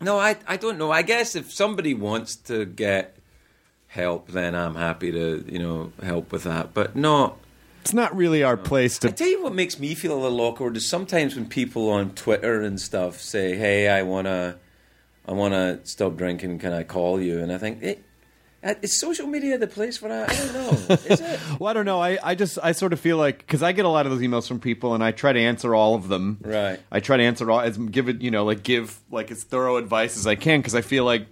no, 0.00 0.18
I 0.18 0.36
I 0.46 0.56
don't 0.56 0.78
know. 0.78 0.90
I 0.90 1.02
guess 1.02 1.34
if 1.36 1.52
somebody 1.52 1.94
wants 1.94 2.36
to 2.36 2.64
get 2.64 3.16
help, 3.92 4.28
then 4.28 4.54
I'm 4.54 4.74
happy 4.74 5.12
to 5.12 5.44
you 5.46 5.58
know 5.58 5.92
help 6.02 6.32
with 6.32 6.44
that, 6.44 6.74
but 6.74 6.96
not. 6.96 7.38
It's 7.82 7.92
not 7.92 8.16
really 8.16 8.42
our 8.42 8.56
place 8.56 8.98
to. 9.00 9.08
I 9.08 9.10
tell 9.10 9.28
you 9.28 9.42
what 9.42 9.54
makes 9.54 9.78
me 9.78 9.94
feel 9.94 10.14
a 10.14 10.20
little 10.20 10.40
awkward 10.40 10.76
is 10.76 10.88
sometimes 10.88 11.34
when 11.34 11.46
people 11.48 11.90
on 11.90 12.10
Twitter 12.10 12.62
and 12.62 12.80
stuff 12.80 13.20
say, 13.20 13.56
"Hey, 13.56 13.88
I 13.88 14.02
wanna, 14.02 14.56
I 15.26 15.32
wanna 15.32 15.80
stop 15.84 16.16
drinking. 16.16 16.58
Can 16.60 16.72
I 16.72 16.84
call 16.84 17.20
you?" 17.20 17.40
And 17.40 17.52
I 17.52 17.58
think, 17.58 17.82
it, 17.82 18.02
is 18.82 18.98
social 18.98 19.26
media 19.26 19.58
the 19.58 19.66
place 19.66 19.98
for 19.98 20.08
that? 20.08 20.30
I 20.30 20.34
don't 20.36 20.54
know. 20.54 20.94
Is 20.94 21.20
it? 21.20 21.40
Well, 21.58 21.68
I 21.68 21.72
don't 21.74 21.84
know. 21.84 22.00
I, 22.00 22.18
I 22.22 22.34
just 22.34 22.58
I 22.62 22.72
sort 22.72 22.92
of 22.92 23.00
feel 23.00 23.16
like 23.16 23.38
because 23.38 23.62
I 23.62 23.72
get 23.72 23.84
a 23.84 23.88
lot 23.88 24.06
of 24.06 24.12
those 24.12 24.22
emails 24.22 24.48
from 24.48 24.60
people, 24.60 24.94
and 24.94 25.02
I 25.04 25.10
try 25.10 25.32
to 25.32 25.40
answer 25.40 25.74
all 25.74 25.94
of 25.96 26.08
them. 26.08 26.38
Right. 26.40 26.80
I 26.90 27.00
try 27.00 27.16
to 27.16 27.22
answer 27.24 27.50
all 27.50 27.60
as 27.60 27.76
give 27.76 28.08
it 28.08 28.22
you 28.22 28.30
know 28.30 28.44
like 28.44 28.62
give 28.62 28.98
like 29.10 29.30
as 29.30 29.42
thorough 29.44 29.76
advice 29.76 30.16
as 30.16 30.26
I 30.26 30.36
can 30.36 30.60
because 30.60 30.74
I 30.74 30.80
feel 30.82 31.04
like 31.04 31.26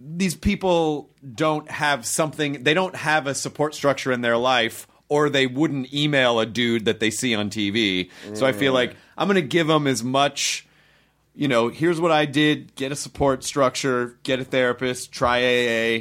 these 0.00 0.34
people 0.34 1.10
don't 1.34 1.70
have 1.70 2.06
something 2.06 2.62
they 2.62 2.74
don't 2.74 2.94
have 2.94 3.26
a 3.26 3.34
support 3.34 3.74
structure 3.74 4.12
in 4.12 4.20
their 4.20 4.36
life 4.36 4.86
or 5.08 5.30
they 5.30 5.46
wouldn't 5.46 5.92
email 5.92 6.38
a 6.38 6.46
dude 6.46 6.84
that 6.84 7.00
they 7.00 7.10
see 7.10 7.34
on 7.34 7.48
TV. 7.48 8.10
So 8.34 8.44
I 8.44 8.52
feel 8.52 8.72
mm. 8.72 8.76
like 8.76 8.96
I'm 9.16 9.26
going 9.26 9.36
to 9.36 9.42
give 9.42 9.66
them 9.66 9.86
as 9.86 10.04
much 10.04 10.68
you 11.38 11.46
know, 11.46 11.68
here's 11.68 12.00
what 12.00 12.10
I 12.10 12.24
did: 12.24 12.74
get 12.74 12.90
a 12.90 12.96
support 12.96 13.44
structure, 13.44 14.18
get 14.24 14.40
a 14.40 14.44
therapist, 14.44 15.12
try 15.12 15.38
AA. 15.38 16.00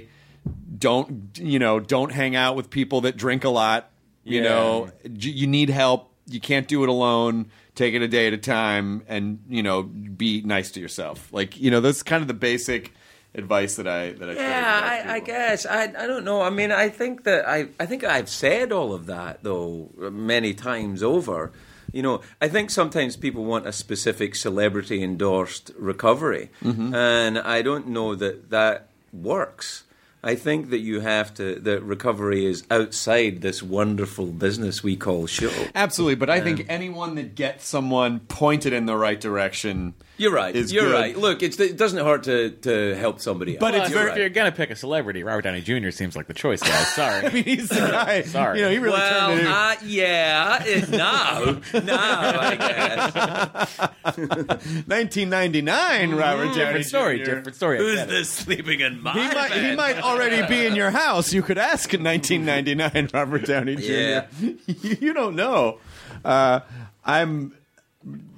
Don't 0.79 1.37
you 1.37 1.59
know? 1.59 1.79
Don't 1.79 2.11
hang 2.11 2.35
out 2.35 2.55
with 2.55 2.71
people 2.71 3.01
that 3.01 3.17
drink 3.17 3.43
a 3.43 3.49
lot. 3.49 3.91
You 4.23 4.41
Yeah. 4.41 4.49
know, 4.49 4.91
you 5.03 5.45
need 5.45 5.69
help. 5.69 6.11
You 6.25 6.39
can't 6.39 6.67
do 6.67 6.81
it 6.81 6.89
alone. 6.89 7.51
Take 7.75 7.93
it 7.93 8.01
a 8.01 8.07
day 8.07 8.25
at 8.25 8.33
a 8.33 8.37
time, 8.37 9.03
and 9.07 9.37
you 9.47 9.61
know, 9.61 9.83
be 9.83 10.41
nice 10.41 10.71
to 10.71 10.79
yourself. 10.79 11.31
Like 11.31 11.55
you 11.55 11.69
know, 11.69 11.81
that's 11.81 12.01
kind 12.01 12.23
of 12.23 12.27
the 12.27 12.33
basic 12.33 12.91
advice 13.37 13.75
that 13.75 13.87
I 13.87 14.11
that 14.13 14.29
I. 14.29 14.33
Yeah, 14.33 14.81
I, 15.05 15.13
I 15.15 15.19
guess 15.19 15.65
I 15.65 15.83
I 15.83 16.07
don't 16.07 16.25
know. 16.25 16.41
I 16.41 16.49
mean, 16.49 16.71
I 16.71 16.89
think 16.89 17.23
that 17.23 17.47
I 17.47 17.67
I 17.79 17.85
think 17.85 18.03
I've 18.03 18.29
said 18.29 18.71
all 18.71 18.93
of 18.93 19.05
that 19.05 19.43
though 19.43 19.89
many 19.97 20.53
times 20.53 21.01
over. 21.03 21.51
You 21.93 22.03
know, 22.03 22.21
I 22.41 22.49
think 22.49 22.69
sometimes 22.69 23.15
people 23.15 23.45
want 23.45 23.65
a 23.65 23.71
specific 23.71 24.35
celebrity 24.35 25.01
endorsed 25.01 25.71
recovery, 25.77 26.49
Mm-hmm. 26.61 26.93
and 26.93 27.39
I 27.39 27.61
don't 27.61 27.87
know 27.87 28.13
that 28.15 28.49
that 28.49 28.89
works. 29.13 29.83
I 30.23 30.35
think 30.35 30.71
that 30.71 30.79
you 30.79 30.99
have 30.99 31.33
to 31.35 31.55
that 31.61 31.81
recovery 31.83 32.45
is 32.45 32.65
outside 32.69 33.41
this 33.41 33.63
wonderful 33.63 34.25
business 34.27 34.83
we 34.83 34.97
call 34.97 35.27
show. 35.27 35.51
Absolutely, 35.75 36.15
but 36.15 36.29
I 36.29 36.41
think 36.41 36.65
anyone 36.67 37.15
that 37.15 37.35
gets 37.35 37.65
someone 37.65 38.19
pointed 38.21 38.73
in 38.73 38.85
the 38.85 38.97
right 38.97 39.21
direction. 39.21 39.93
You're 40.17 40.31
right. 40.33 40.55
is 40.55 40.71
You're 40.73 40.85
good. 40.85 40.93
right. 40.93 41.17
Look, 41.17 41.43
it's, 41.43 41.59
it 41.59 41.77
doesn't 41.77 42.03
hurt 42.03 42.23
to, 42.23 42.49
to 42.49 42.95
help 42.95 43.19
somebody. 43.21 43.55
But 43.57 43.75
out. 43.75 43.81
it's 43.85 43.89
Well, 43.93 43.99
very- 44.05 44.11
if 44.13 44.17
you're 44.17 44.29
gonna 44.29 44.51
pick 44.51 44.69
a 44.71 44.75
celebrity, 44.75 45.23
Robert 45.23 45.43
Downey 45.43 45.61
Jr. 45.61 45.91
seems 45.91 46.15
like 46.15 46.27
the 46.27 46.33
choice, 46.33 46.61
guy. 46.61 46.69
Sorry. 46.83 47.25
I 47.25 47.29
mean, 47.31 47.43
he's 47.43 47.69
the 47.69 47.75
guy. 47.75 48.21
Sorry. 48.23 48.59
You 48.59 48.65
know, 48.65 48.71
he 48.71 48.77
really 48.79 48.97
well, 48.97 49.27
turned 49.29 49.41
it. 49.41 49.47
uh, 49.47 49.75
yeah, 49.85 50.63
it, 50.65 50.89
no, 50.89 51.61
no, 51.81 51.95
I 51.95 52.55
guess. 52.55 54.17
1999, 54.87 56.15
Robert 56.15 56.45
Downey 56.45 56.55
different 56.55 56.85
story. 56.85 57.19
Jr. 57.19 57.25
Different 57.35 57.55
story. 57.55 57.77
Who's 57.77 58.05
this 58.07 58.29
sleeping 58.29 58.79
in 58.81 59.01
my 59.01 59.13
He 59.13 59.19
might, 59.33 59.51
he 59.51 59.75
might 59.75 60.01
already 60.01 60.45
be 60.47 60.65
in 60.65 60.75
your 60.75 60.91
house. 60.91 61.33
You 61.33 61.41
could 61.41 61.57
ask 61.57 61.93
in 61.93 62.03
1999, 62.03 63.09
Robert 63.13 63.45
Downey 63.45 63.75
Jr. 63.75 63.81
Yeah. 63.91 64.25
you, 64.39 64.57
you 64.99 65.13
don't 65.13 65.35
know. 65.35 65.79
Uh, 66.25 66.61
I'm. 67.05 67.53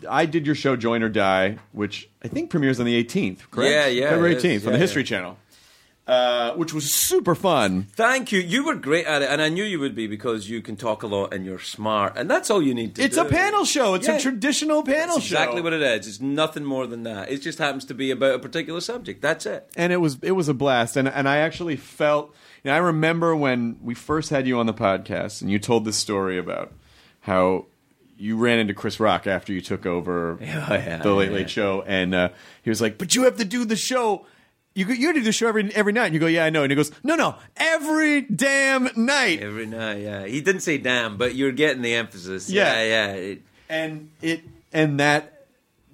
I 0.07 0.25
did 0.25 0.45
your 0.45 0.55
show 0.55 0.75
Join 0.75 1.01
or 1.03 1.09
Die, 1.09 1.57
which 1.71 2.09
I 2.23 2.27
think 2.27 2.49
premieres 2.49 2.79
on 2.79 2.85
the 2.85 3.03
18th. 3.03 3.49
Correct? 3.51 3.71
Yeah, 3.71 3.87
yeah, 3.87 4.09
February 4.11 4.35
18th 4.35 4.45
is. 4.45 4.65
on 4.67 4.73
the 4.73 4.77
Yeah, 4.77 4.81
History 4.83 5.03
Channel, 5.03 5.37
uh, 6.07 6.53
which 6.53 6.73
was 6.73 6.91
super 6.91 7.35
fun. 7.35 7.83
Thank 7.93 8.31
you. 8.31 8.39
You 8.39 8.65
were 8.65 8.75
great 8.75 9.05
at 9.05 9.21
it, 9.21 9.29
and 9.29 9.41
I 9.41 9.49
knew 9.49 9.63
you 9.63 9.79
would 9.79 9.93
be 9.95 10.07
because 10.07 10.49
you 10.49 10.61
can 10.61 10.75
talk 10.75 11.03
a 11.03 11.07
lot 11.07 11.33
and 11.33 11.45
you're 11.45 11.59
smart, 11.59 12.13
and 12.17 12.29
that's 12.29 12.49
all 12.49 12.61
you 12.63 12.73
need 12.73 12.95
to 12.95 13.01
do. 13.01 13.05
It's 13.05 13.15
do. 13.15 13.21
a 13.21 13.25
panel 13.25 13.63
show. 13.63 13.93
It's 13.93 14.07
Yeah. 14.07 14.15
a 14.15 14.19
traditional 14.19 14.81
panel 14.83 15.15
That's 15.17 15.27
show. 15.27 15.35
exactly 15.35 15.61
what 15.61 15.73
it 15.73 15.81
is. 15.83 16.07
It's 16.07 16.19
nothing 16.19 16.63
more 16.65 16.87
than 16.87 17.03
that. 17.03 17.31
It 17.31 17.39
just 17.43 17.59
happens 17.59 17.85
to 17.85 17.93
be 17.93 18.09
about 18.11 18.35
a 18.35 18.39
particular 18.39 18.81
subject. 18.81 19.21
That's 19.21 19.45
it. 19.45 19.69
and 19.75 19.93
it 19.93 19.97
was 19.97 20.17
it 20.23 20.31
was 20.31 20.49
a 20.49 20.53
blast 20.55 20.97
and 20.97 21.07
and 21.07 21.29
I 21.29 21.37
actually 21.37 21.75
felt 21.75 22.33
you 22.63 22.69
know, 22.71 22.75
I 22.75 22.79
remember 22.79 23.35
when 23.35 23.77
we 23.81 23.93
first 23.93 24.31
had 24.31 24.47
you 24.47 24.57
on 24.59 24.65
the 24.65 24.73
podcast 24.73 25.41
and 25.41 25.49
you 25.51 25.59
told 25.59 25.85
this 25.85 25.95
story 25.97 26.37
about 26.37 26.73
how 27.21 27.67
you 28.19 28.37
ran 28.37 28.59
into 28.59 28.73
Chris 28.73 28.99
Rock 28.99 29.25
after 29.27 29.53
you 29.53 29.61
took 29.61 29.85
over 29.85 30.37
yeah, 30.41 30.99
the 31.01 31.13
Late 31.13 31.29
yeah. 31.29 31.35
Late 31.35 31.49
Show 31.49 31.81
and 31.83 32.13
uh, 32.13 32.29
he 32.61 32.69
was 32.69 32.81
like 32.81 32.97
but 32.97 33.15
you 33.15 33.23
have 33.23 33.37
to 33.37 33.45
do 33.45 33.65
the 33.65 33.75
show 33.75 34.25
you 34.75 34.85
go, 34.85 34.93
you 34.93 35.13
do 35.13 35.21
the 35.21 35.31
show 35.31 35.47
every 35.47 35.73
every 35.73 35.93
night 35.93 36.05
and 36.05 36.13
you 36.13 36.19
go 36.19 36.27
yeah 36.27 36.45
I 36.45 36.49
know 36.49 36.63
and 36.63 36.71
he 36.71 36.75
goes 36.75 36.91
no 37.03 37.15
no 37.15 37.35
every 37.57 38.21
damn 38.21 38.89
night 38.95 39.41
Every 39.41 39.65
night, 39.65 40.01
yeah. 40.01 40.25
He 40.25 40.41
didn't 40.41 40.61
say 40.61 40.77
damn, 40.77 41.17
but 41.17 41.33
you're 41.35 41.51
getting 41.51 41.81
the 41.81 41.95
emphasis. 41.95 42.49
Yeah. 42.49 42.81
Yeah, 42.81 42.83
yeah. 42.83 43.13
It- 43.13 43.41
and 43.69 44.09
it 44.21 44.41
and 44.73 44.99
that 44.99 45.38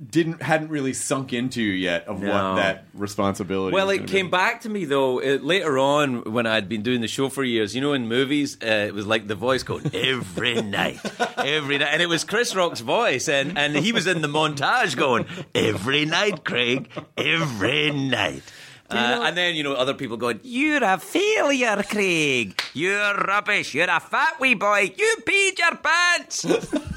didn't 0.10 0.42
hadn't 0.42 0.68
really 0.70 0.92
sunk 0.92 1.32
into 1.32 1.62
you 1.62 1.72
yet 1.72 2.06
of 2.08 2.22
No. 2.22 2.28
what 2.34 2.56
that 2.58 2.86
responsibility 2.94 3.74
Well, 3.74 3.90
it 3.90 4.08
came 4.08 4.26
be. 4.28 4.32
back 4.32 4.62
to 4.62 4.70
me 4.70 4.84
though 4.84 5.20
it, 5.22 5.42
later 5.44 5.78
on 5.80 6.24
when 6.34 6.46
I'd 6.46 6.68
been 6.68 6.82
doing 6.82 7.00
the 7.00 7.08
show 7.08 7.30
for 7.30 7.44
years. 7.46 7.74
You 7.74 7.80
know, 7.82 7.94
in 7.94 8.08
movies, 8.10 8.58
uh, 8.62 8.66
it 8.68 8.94
was 8.94 9.08
like 9.08 9.28
the 9.28 9.36
voice 9.36 9.64
going 9.64 9.90
every 9.94 10.62
night, 10.62 11.00
every 11.38 11.78
night, 11.78 11.90
and 11.94 12.02
it 12.02 12.10
was 12.10 12.26
Chris 12.26 12.54
Rock's 12.56 12.82
voice, 12.82 13.30
and 13.30 13.58
and 13.58 13.74
he 13.76 13.94
was 13.94 14.06
in 14.06 14.22
the 14.22 14.28
montage 14.28 14.98
going 14.98 15.26
every 15.56 16.04
night, 16.04 16.44
Craig, 16.44 16.90
every 17.18 17.92
night. 17.92 18.44
Uh, 18.88 19.24
and 19.26 19.36
then 19.36 19.56
you 19.56 19.64
know 19.64 19.74
other 19.74 19.94
people 19.96 20.16
going, 20.18 20.40
"You're 20.44 20.84
a 20.84 21.00
failure, 21.00 21.82
Craig. 21.90 22.62
You're 22.74 23.16
rubbish. 23.16 23.74
You're 23.74 23.90
a 23.90 24.00
fat 24.00 24.40
wee 24.40 24.54
boy. 24.56 24.94
You 24.96 25.16
peed 25.26 25.58
your 25.58 25.76
pants. 25.78 26.46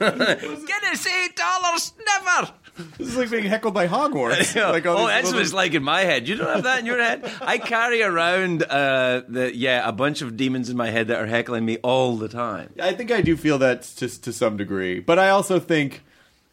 Get 0.00 0.84
us 0.84 1.06
eight 1.06 1.36
dollars, 1.36 1.92
never." 2.06 2.52
this 2.98 3.08
is 3.08 3.16
like 3.16 3.30
being 3.30 3.44
heckled 3.44 3.74
by 3.74 3.86
Hogwarts 3.86 4.54
like 4.72 4.86
all 4.86 4.98
oh, 4.98 5.06
that's 5.06 5.26
little- 5.26 5.38
what 5.38 5.42
it's 5.42 5.52
like 5.52 5.74
in 5.74 5.82
my 5.82 6.00
head. 6.00 6.28
You 6.28 6.36
don't 6.36 6.48
have 6.48 6.64
that 6.64 6.80
in 6.80 6.86
your 6.86 6.98
head. 6.98 7.30
I 7.40 7.58
carry 7.58 8.02
around 8.02 8.62
uh, 8.62 9.22
the 9.28 9.54
yeah 9.54 9.86
a 9.86 9.92
bunch 9.92 10.22
of 10.22 10.36
demons 10.36 10.70
in 10.70 10.76
my 10.76 10.90
head 10.90 11.08
that 11.08 11.20
are 11.20 11.26
heckling 11.26 11.64
me 11.64 11.76
all 11.78 12.16
the 12.16 12.28
time. 12.28 12.72
I 12.80 12.92
think 12.92 13.10
I 13.10 13.20
do 13.20 13.36
feel 13.36 13.58
that 13.58 13.82
to 13.82 14.20
to 14.22 14.32
some 14.32 14.56
degree, 14.56 15.00
but 15.00 15.18
I 15.18 15.30
also 15.30 15.58
think, 15.58 16.02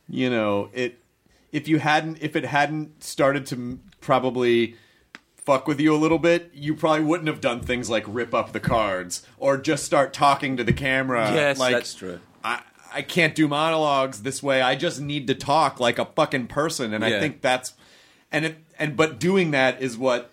you 0.09 0.29
know, 0.29 0.69
it 0.73 0.99
if 1.51 1.67
you 1.67 1.79
hadn't 1.79 2.17
if 2.21 2.35
it 2.35 2.45
hadn't 2.45 3.03
started 3.03 3.45
to 3.47 3.79
probably 4.01 4.75
fuck 5.47 5.65
with 5.65 5.79
you 5.79 5.95
a 5.95 5.97
little 5.97 6.19
bit, 6.19 6.51
you 6.53 6.75
probably 6.75 7.05
wouldn't 7.05 7.29
have 7.29 7.39
done 7.39 7.61
things 7.61 7.89
like 7.89 8.03
rip 8.05 8.33
up 8.33 8.51
the 8.51 8.59
cards 8.59 9.25
or 9.37 9.57
just 9.57 9.85
start 9.85 10.11
talking 10.11 10.57
to 10.57 10.63
the 10.65 10.73
camera. 10.73 11.31
Yes, 11.33 11.57
like, 11.57 11.73
that's 11.73 11.93
true. 11.93 12.19
I 12.93 13.01
can't 13.01 13.35
do 13.35 13.47
monologues 13.47 14.21
this 14.21 14.41
way. 14.41 14.61
I 14.61 14.75
just 14.75 14.99
need 14.99 15.27
to 15.27 15.35
talk 15.35 15.79
like 15.79 15.99
a 15.99 16.05
fucking 16.05 16.47
person, 16.47 16.93
and 16.93 17.03
I 17.03 17.19
think 17.19 17.41
that's 17.41 17.73
and 18.31 18.45
it 18.45 18.57
and 18.79 18.95
but 18.95 19.19
doing 19.19 19.51
that 19.51 19.81
is 19.81 19.97
what 19.97 20.31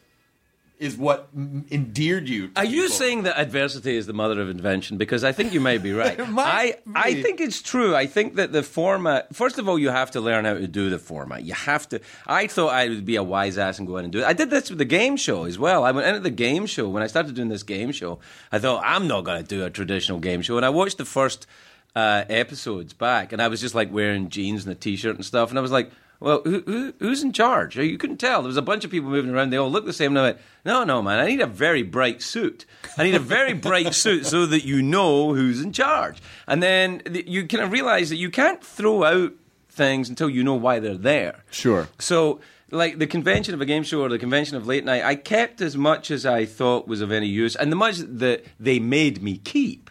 is 0.79 0.97
what 0.97 1.29
endeared 1.71 2.29
you. 2.29 2.49
To 2.49 2.61
Are 2.61 2.65
you 2.65 2.89
saying 2.89 3.23
that 3.23 3.39
adversity 3.39 3.97
is 3.97 4.07
the 4.07 4.13
mother 4.13 4.41
of 4.41 4.49
invention? 4.49 4.99
Because 4.99 5.23
I 5.23 5.31
think 5.31 5.55
you 5.55 5.61
may 5.61 5.79
be 5.79 5.93
right. 5.93 6.19
I 6.21 6.77
I 6.95 7.23
think 7.23 7.41
it's 7.41 7.63
true. 7.63 7.95
I 7.95 8.07
think 8.07 8.35
that 8.35 8.53
the 8.53 8.63
format. 8.63 9.35
First 9.35 9.59
of 9.59 9.69
all, 9.69 9.79
you 9.79 9.91
have 9.91 10.11
to 10.13 10.21
learn 10.21 10.45
how 10.45 10.55
to 10.55 10.67
do 10.67 10.91
the 10.91 10.99
format. 10.99 11.45
You 11.45 11.55
have 11.55 11.89
to. 11.91 12.01
I 12.27 12.49
thought 12.49 12.75
I 12.75 12.89
would 12.89 13.05
be 13.05 13.17
a 13.17 13.23
wise 13.23 13.57
ass 13.57 13.79
and 13.79 13.87
go 13.87 13.99
in 13.99 14.05
and 14.05 14.13
do 14.13 14.19
it. 14.21 14.25
I 14.25 14.33
did 14.33 14.51
this 14.51 14.69
with 14.69 14.79
the 14.79 14.85
game 14.85 15.17
show 15.17 15.45
as 15.45 15.59
well. 15.59 15.85
I 15.85 15.93
went 15.93 16.09
into 16.09 16.21
the 16.21 16.31
game 16.31 16.67
show 16.67 16.89
when 16.89 17.03
I 17.03 17.07
started 17.07 17.35
doing 17.35 17.49
this 17.49 17.63
game 17.63 17.93
show. 17.93 18.19
I 18.51 18.59
thought 18.59 18.83
I'm 18.85 19.07
not 19.07 19.25
going 19.25 19.41
to 19.41 19.49
do 19.49 19.65
a 19.65 19.71
traditional 19.71 20.19
game 20.19 20.43
show, 20.43 20.57
and 20.57 20.67
I 20.67 20.71
watched 20.71 20.99
the 20.99 21.05
first 21.05 21.47
uh, 21.95 22.25
episodes 22.29 22.93
back, 22.93 23.33
and 23.33 23.41
I 23.41 23.49
was 23.49 23.61
just 23.61 23.75
like 23.75 23.93
wearing 23.93 24.29
jeans 24.29 24.65
and 24.65 24.73
a 24.73 24.75
t-shirt 24.75 25.17
and 25.17 25.25
stuff, 25.25 25.51
and 25.51 25.59
I 25.59 25.63
was 25.63 25.73
like. 25.73 25.91
Well, 26.21 26.41
who, 26.43 26.61
who, 26.61 26.95
who's 27.01 27.23
in 27.23 27.33
charge? 27.33 27.77
You 27.77 27.99
couldn't 27.99 28.17
tell. 28.17 28.41
There 28.41 28.47
was 28.47 28.57
a 28.57 28.63
bunch 28.63 28.85
of 28.85 28.91
people 28.91 29.11
moving 29.11 29.35
around. 29.35 29.51
They 29.51 29.59
all 29.59 29.71
looked 29.71 29.87
the 29.87 29.93
same. 29.93 30.13
And 30.13 30.19
I 30.19 30.23
went, 30.23 30.39
no, 30.65 30.83
no, 30.83 31.03
man. 31.03 31.19
I 31.19 31.27
need 31.27 31.43
a 31.43 31.47
very 31.47 31.83
bright 31.83 32.23
suit. 32.23 32.65
I 32.97 33.03
need 33.03 33.17
a 33.17 33.19
very 33.19 33.53
bright 33.53 33.93
suit 33.95 34.25
so 34.25 34.47
that 34.47 34.65
you 34.65 34.81
know 34.81 35.35
who's 35.35 35.61
in 35.61 35.73
charge. 35.73 36.23
And 36.47 36.63
then 36.63 37.01
th- 37.01 37.27
you 37.27 37.47
kind 37.47 37.63
of 37.65 37.73
realize 37.73 38.09
that 38.09 38.17
you 38.17 38.31
can't 38.31 38.65
throw 38.65 39.05
out 39.05 39.33
things 39.75 40.09
until 40.09 40.31
you 40.31 40.43
know 40.43 40.55
why 40.55 40.79
they're 40.79 40.97
there. 40.97 41.45
Sure. 41.51 41.89
So, 41.99 42.41
like 42.71 42.99
the 42.99 43.07
convention 43.07 43.53
of 43.55 43.61
a 43.61 43.67
game 43.67 43.83
show 43.83 44.01
or 44.01 44.09
the 44.09 44.19
convention 44.19 44.57
of 44.57 44.67
late 44.67 44.85
night, 44.85 45.05
I 45.05 45.17
kept 45.17 45.61
as 45.61 45.77
much 45.77 46.11
as 46.11 46.25
I 46.25 46.47
thought 46.47 46.89
was 46.89 47.01
of 47.01 47.13
any 47.13 47.27
use, 47.27 47.55
and 47.55 47.71
the 47.71 47.77
much 47.77 47.99
that 47.99 48.45
they 48.59 48.79
made 48.79 49.23
me 49.23 49.39
keep. 49.39 49.84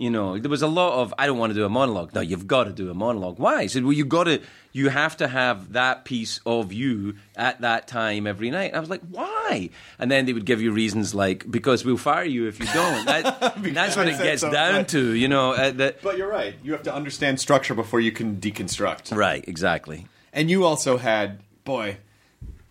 You 0.00 0.08
know, 0.08 0.38
there 0.38 0.48
was 0.50 0.62
a 0.62 0.66
lot 0.66 0.94
of 1.02 1.12
I 1.18 1.26
don't 1.26 1.36
want 1.36 1.50
to 1.50 1.54
do 1.54 1.66
a 1.66 1.68
monologue. 1.68 2.14
No, 2.14 2.22
you've 2.22 2.46
got 2.46 2.64
to 2.64 2.72
do 2.72 2.90
a 2.90 2.94
monologue. 2.94 3.38
Why? 3.38 3.56
I 3.58 3.66
said, 3.66 3.84
well, 3.84 3.92
you 3.92 4.06
got 4.06 4.24
to, 4.24 4.40
you 4.72 4.88
have 4.88 5.14
to 5.18 5.28
have 5.28 5.74
that 5.74 6.06
piece 6.06 6.40
of 6.46 6.72
you 6.72 7.16
at 7.36 7.60
that 7.60 7.86
time 7.86 8.26
every 8.26 8.50
night. 8.50 8.68
And 8.68 8.76
I 8.76 8.80
was 8.80 8.88
like, 8.88 9.02
why? 9.10 9.68
And 9.98 10.10
then 10.10 10.24
they 10.24 10.32
would 10.32 10.46
give 10.46 10.62
you 10.62 10.72
reasons 10.72 11.14
like 11.14 11.50
because 11.50 11.84
we'll 11.84 11.98
fire 11.98 12.24
you 12.24 12.48
if 12.48 12.58
you 12.58 12.64
don't. 12.72 13.04
That, 13.04 13.56
that's 13.74 13.94
what 13.94 14.08
it 14.08 14.16
gets 14.16 14.40
so, 14.40 14.50
down 14.50 14.80
but- 14.80 14.88
to. 14.88 15.14
You 15.14 15.28
know, 15.28 15.52
uh, 15.52 15.70
that 15.72 16.00
But 16.00 16.16
you're 16.16 16.30
right. 16.30 16.54
You 16.62 16.72
have 16.72 16.84
to 16.84 16.94
understand 16.94 17.38
structure 17.38 17.74
before 17.74 18.00
you 18.00 18.10
can 18.10 18.36
deconstruct. 18.36 19.14
right, 19.14 19.44
exactly. 19.46 20.06
And 20.32 20.48
you 20.50 20.64
also 20.64 20.96
had, 20.96 21.40
boy, 21.64 21.98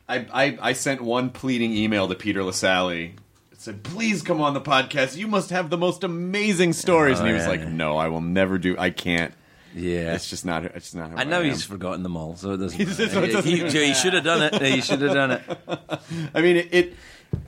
I, 0.08 0.26
I, 0.34 0.58
I 0.70 0.74
sent 0.74 1.02
one 1.02 1.30
pleading 1.30 1.74
email 1.74 2.08
to 2.08 2.16
Peter 2.16 2.42
Lassally. 2.44 3.14
Said, 3.60 3.84
please 3.84 4.22
come 4.22 4.40
on 4.40 4.54
the 4.54 4.62
podcast. 4.62 5.18
You 5.18 5.28
must 5.28 5.50
have 5.50 5.70
the 5.70 5.78
most 5.78 6.06
amazing 6.06 6.72
stories. 6.72 7.20
and 7.20 7.28
he 7.28 7.34
was 7.34 7.44
yeah, 7.44 7.50
like, 7.50 7.60
yeah. 7.60 7.68
no, 7.68 7.98
I 7.98 8.08
will 8.08 8.22
never 8.22 8.58
do. 8.58 8.78
I 8.78 8.90
can't. 8.90 9.34
Yeah, 9.76 10.16
It's 10.16 10.30
just 10.30 10.46
not. 10.46 10.64
It's 10.64 10.86
just 10.92 10.96
not. 10.96 11.12
I 11.20 11.26
know 11.26 11.40
am. 11.42 11.46
he's 11.46 11.66
forgotten 11.66 12.02
them 12.02 12.16
all, 12.16 12.38
so 12.38 12.52
it 12.52 12.58
doesn't. 12.58 12.80
Matter. 12.88 13.10
so 13.10 13.22
it 13.22 13.28
doesn't 13.34 13.52
he, 13.52 13.58
even 13.60 13.70
he 13.70 13.94
should 13.94 14.14
have 14.14 14.24
done 14.24 14.42
it. 14.44 14.62
He 14.62 14.80
should 14.80 15.02
have 15.02 15.14
done 15.14 15.32
it. 15.32 15.42
I 16.34 16.42
mean, 16.42 16.56
it, 16.56 16.68
it. 16.72 16.94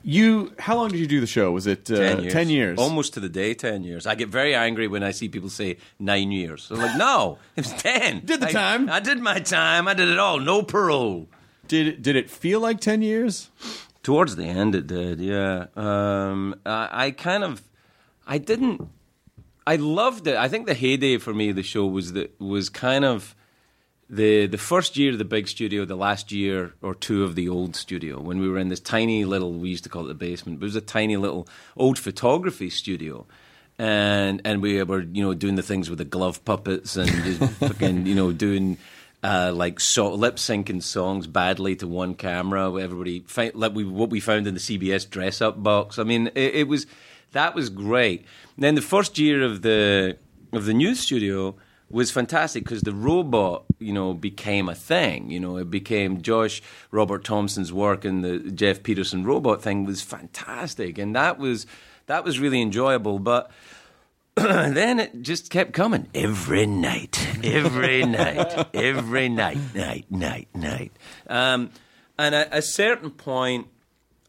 You. 0.04 0.54
How 0.60 0.76
long 0.76 0.90
did 0.90 1.00
you 1.00 1.08
do 1.08 1.22
the 1.22 1.28
show? 1.28 1.50
Was 1.54 1.66
it 1.66 1.90
uh, 1.90 1.96
Ten 1.96 2.20
years. 2.24 2.34
Ten 2.34 2.50
years. 2.50 2.78
Almost 2.78 3.14
to 3.14 3.22
the 3.22 3.30
day, 3.30 3.54
ten 3.54 3.86
years. 3.86 4.06
I 4.06 4.16
get 4.16 4.28
very 4.28 4.54
angry 4.54 4.90
when 4.90 5.04
I 5.04 5.12
see 5.12 5.30
people 5.30 5.50
say 5.50 5.78
nine 5.98 6.34
years. 6.34 6.68
I'm 6.70 6.78
like, 6.80 6.98
no, 6.98 7.38
it 7.56 7.64
was 7.64 7.74
ten. 7.82 8.20
Did 8.26 8.42
the 8.42 8.50
I- 8.50 8.52
time. 8.52 8.90
I 8.90 9.00
did 9.00 9.20
my 9.20 9.40
time. 9.40 9.88
I 9.88 9.94
did 9.94 10.10
it 10.10 10.20
all. 10.20 10.40
No 10.42 10.62
parole. 10.62 11.30
Did 11.70 11.88
it, 11.88 12.02
Did 12.02 12.18
it 12.18 12.30
feel 12.30 12.60
like 12.60 12.82
ten 12.82 13.02
years? 13.02 13.50
Towards 14.04 14.36
the 14.36 14.46
end, 14.46 14.76
it 14.76 14.88
did. 14.88 15.20
Yeah. 15.20 15.68
Um, 15.76 16.56
I, 16.66 17.06
I 17.06 17.12
kind 17.12 17.44
of, 17.44 17.62
I 18.26 18.38
didn't. 18.38 18.88
I 19.66 19.76
loved 19.76 20.26
it. 20.28 20.36
I 20.36 20.48
think 20.48 20.66
the 20.66 20.74
heyday 20.74 21.18
for 21.18 21.34
me, 21.34 21.50
of 21.50 21.56
the 21.56 21.64
show 21.64 21.86
was 21.86 22.14
that 22.14 22.40
was 22.40 22.70
kind 22.70 23.06
of 23.06 23.36
the 24.12 24.46
the 24.46 24.58
first 24.58 24.98
year 24.98 25.14
of 25.14 25.18
the 25.18 25.26
big 25.26 25.48
studio, 25.48 25.86
the 25.86 25.96
last 25.96 26.32
year 26.32 26.74
or 26.82 26.94
two 26.94 27.24
of 27.24 27.36
the 27.36 27.48
old 27.48 27.76
studio, 27.76 28.20
when 28.20 28.40
we 28.40 28.50
were 28.50 28.60
in 28.60 28.68
this 28.68 28.82
tiny 28.82 29.24
little, 29.24 29.54
we 29.54 29.70
used 29.70 29.86
to 29.86 29.90
call 29.90 30.06
it 30.06 30.10
the 30.10 30.14
basement, 30.14 30.60
but 30.60 30.66
it 30.66 30.68
was 30.68 30.76
a 30.76 30.82
tiny 30.82 31.16
little 31.16 31.48
old 31.78 31.98
photography 31.98 32.70
studio. 32.70 33.26
And 33.80 34.42
and 34.44 34.62
we 34.62 34.84
were 34.84 35.02
you 35.02 35.24
know 35.24 35.34
doing 35.34 35.56
the 35.56 35.64
things 35.64 35.90
with 35.90 35.98
the 35.98 36.06
glove 36.06 36.44
puppets 36.44 36.98
and 36.98 37.10
just 37.10 37.40
fucking 37.60 38.06
you 38.06 38.14
know 38.14 38.32
doing 38.32 38.78
uh, 39.24 39.52
like 39.54 39.80
so, 39.80 40.14
lip 40.14 40.38
syncing 40.38 40.82
songs 40.82 41.28
badly 41.28 41.76
to 41.78 41.88
one 41.88 42.16
camera. 42.16 42.74
Everybody 42.82 43.24
like 43.54 43.74
we 43.74 43.84
what 43.84 44.10
we 44.10 44.20
found 44.20 44.48
in 44.48 44.54
the 44.54 44.60
CBS 44.60 45.10
dress 45.10 45.42
up 45.42 45.62
box. 45.62 46.00
I 46.00 46.04
mean, 46.04 46.28
it, 46.34 46.56
it 46.56 46.68
was 46.68 46.88
that 47.32 47.54
was 47.54 47.70
great. 47.70 48.26
And 48.56 48.64
then 48.64 48.76
the 48.76 48.82
first 48.82 49.20
year 49.20 49.44
of 49.44 49.62
the 49.62 50.18
of 50.52 50.66
the 50.66 50.74
new 50.74 50.96
studio 50.96 51.56
was 51.92 52.10
fantastic 52.10 52.64
because 52.64 52.82
the 52.82 52.94
robot, 52.94 53.66
you 53.80 53.94
know, 53.94 54.14
became 54.14 54.70
a 54.70 54.76
thing. 54.76 55.30
You 55.30 55.40
know, 55.40 55.58
it 55.58 55.70
became 55.70 56.22
Josh 56.22 56.62
Robert 56.90 57.24
Thompson's 57.24 57.72
work 57.72 58.06
and 58.06 58.24
the 58.24 58.40
Geoff 58.40 58.82
Peterson 58.82 59.24
robot 59.24 59.62
thing 59.62 59.86
was 59.86 60.02
fantastic, 60.02 60.98
and 60.98 61.16
that 61.16 61.38
was 61.38 61.68
that 62.08 62.24
was 62.24 62.40
really 62.40 62.62
enjoyable. 62.62 63.20
But 63.20 63.52
then 64.74 65.00
it 65.00 65.22
just 65.22 65.50
kept 65.50 65.74
coming 65.74 66.08
every 66.14 66.66
night, 66.66 67.28
every 67.44 68.06
night, 68.06 68.68
every 68.74 69.30
night, 69.30 69.58
night, 69.76 70.06
night, 70.10 70.48
night. 70.54 70.92
Um, 71.28 71.72
and 72.18 72.36
at 72.36 72.50
a 72.52 72.62
certain 72.62 73.12
point, 73.12 73.68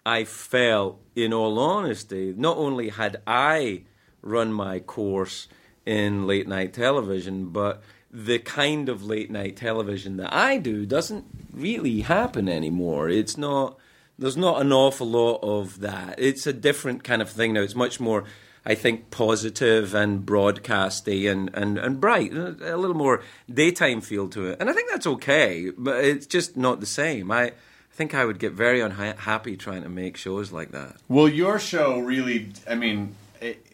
I 0.05 0.25
felt, 0.25 1.01
in 1.15 1.33
all 1.33 1.59
honesty, 1.59 2.35
not 2.37 2.57
only 2.57 2.89
had 2.89 3.21
I 3.27 3.83
run 4.23 4.53
my 4.53 4.81
course 4.81 5.49
in 5.85 6.27
late 6.27 6.49
night 6.49 6.73
television, 6.73 7.47
but 7.47 7.83
the 8.11 8.39
kind 8.39 8.89
of 8.89 9.03
late 9.05 9.31
night 9.31 9.57
television 9.57 10.17
that 10.19 10.33
I 10.33 10.59
do 10.59 10.85
doesn't 10.85 11.25
really 11.53 12.03
happen 12.03 12.49
anymore. 12.49 13.09
It's 13.09 13.37
not. 13.37 13.79
There's 14.19 14.37
not 14.37 14.61
an 14.61 14.73
awful 14.73 15.09
lot 15.09 15.41
of 15.43 15.81
that. 15.81 16.17
It's 16.19 16.47
a 16.47 16.53
different 16.53 17.03
kind 17.03 17.23
of 17.23 17.31
thing 17.31 17.55
now. 17.55 17.63
It's 17.63 17.75
much 17.75 17.99
more, 17.99 18.25
I 18.65 18.75
think, 18.75 19.11
positive 19.11 19.95
and 19.95 20.25
broadcasty 20.25 21.31
and, 21.31 21.51
and, 21.55 21.79
and 21.79 22.01
bright. 22.01 22.33
A 22.33 22.77
little 22.77 22.95
more 22.95 23.23
daytime 23.53 24.01
feel 24.01 24.29
to 24.29 24.47
it. 24.47 24.59
And 24.61 24.71
I 24.71 24.73
think 24.73 24.91
that's 24.91 25.07
okay, 25.07 25.71
but 25.77 26.05
it's 26.05 26.27
just 26.27 26.57
not 26.57 26.81
the 26.81 26.87
same. 26.87 27.31
I, 27.31 27.53
think 27.93 28.15
I 28.15 28.25
would 28.25 28.39
get 28.39 28.53
very 28.53 28.81
unhappy 28.81 29.57
trying 29.57 29.83
to 29.83 29.89
make 29.89 30.17
shows 30.17 30.51
like 30.51 30.73
that. 30.73 30.97
Well, 31.09 31.29
your 31.29 31.59
show 31.59 32.01
really, 32.01 32.53
I 32.69 32.75
mean, 32.75 33.15
it, 33.41 33.65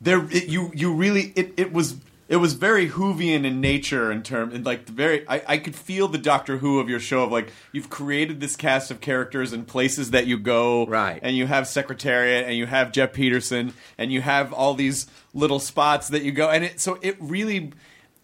there 0.00 0.24
it, 0.30 0.48
you 0.48 0.70
you 0.74 0.94
really 0.94 1.32
it, 1.34 1.54
it 1.56 1.72
was 1.72 1.96
it 2.28 2.36
was 2.36 2.54
very 2.54 2.88
Whovian 2.88 3.44
in 3.44 3.60
nature 3.60 4.10
in 4.10 4.22
term 4.22 4.52
and 4.52 4.64
like 4.64 4.86
the 4.86 4.92
very 4.92 5.28
I, 5.28 5.42
I 5.46 5.58
could 5.58 5.76
feel 5.76 6.08
the 6.08 6.18
Doctor 6.18 6.58
Who 6.58 6.80
of 6.80 6.88
your 6.88 7.00
show 7.00 7.24
of 7.24 7.32
like 7.32 7.52
you've 7.72 7.90
created 7.90 8.40
this 8.40 8.56
cast 8.56 8.90
of 8.90 9.00
characters 9.00 9.52
and 9.52 9.66
places 9.66 10.10
that 10.12 10.26
you 10.26 10.38
go 10.38 10.86
Right. 10.86 11.20
and 11.22 11.36
you 11.36 11.46
have 11.46 11.66
Secretariat 11.68 12.46
and 12.46 12.56
you 12.56 12.66
have 12.66 12.92
Geoff 12.92 13.12
Peterson 13.12 13.74
and 13.98 14.12
you 14.12 14.20
have 14.22 14.52
all 14.52 14.74
these 14.74 15.06
little 15.32 15.58
spots 15.58 16.08
that 16.08 16.22
you 16.22 16.32
go 16.32 16.48
and 16.50 16.64
it 16.64 16.80
so 16.80 16.98
it 17.02 17.16
really 17.20 17.72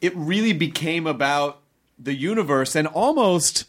it 0.01 0.17
really 0.17 0.53
became 0.53 1.07
about 1.07 1.61
the 1.99 2.15
universe 2.15 2.75
and 2.75 2.87
almost 2.89 3.67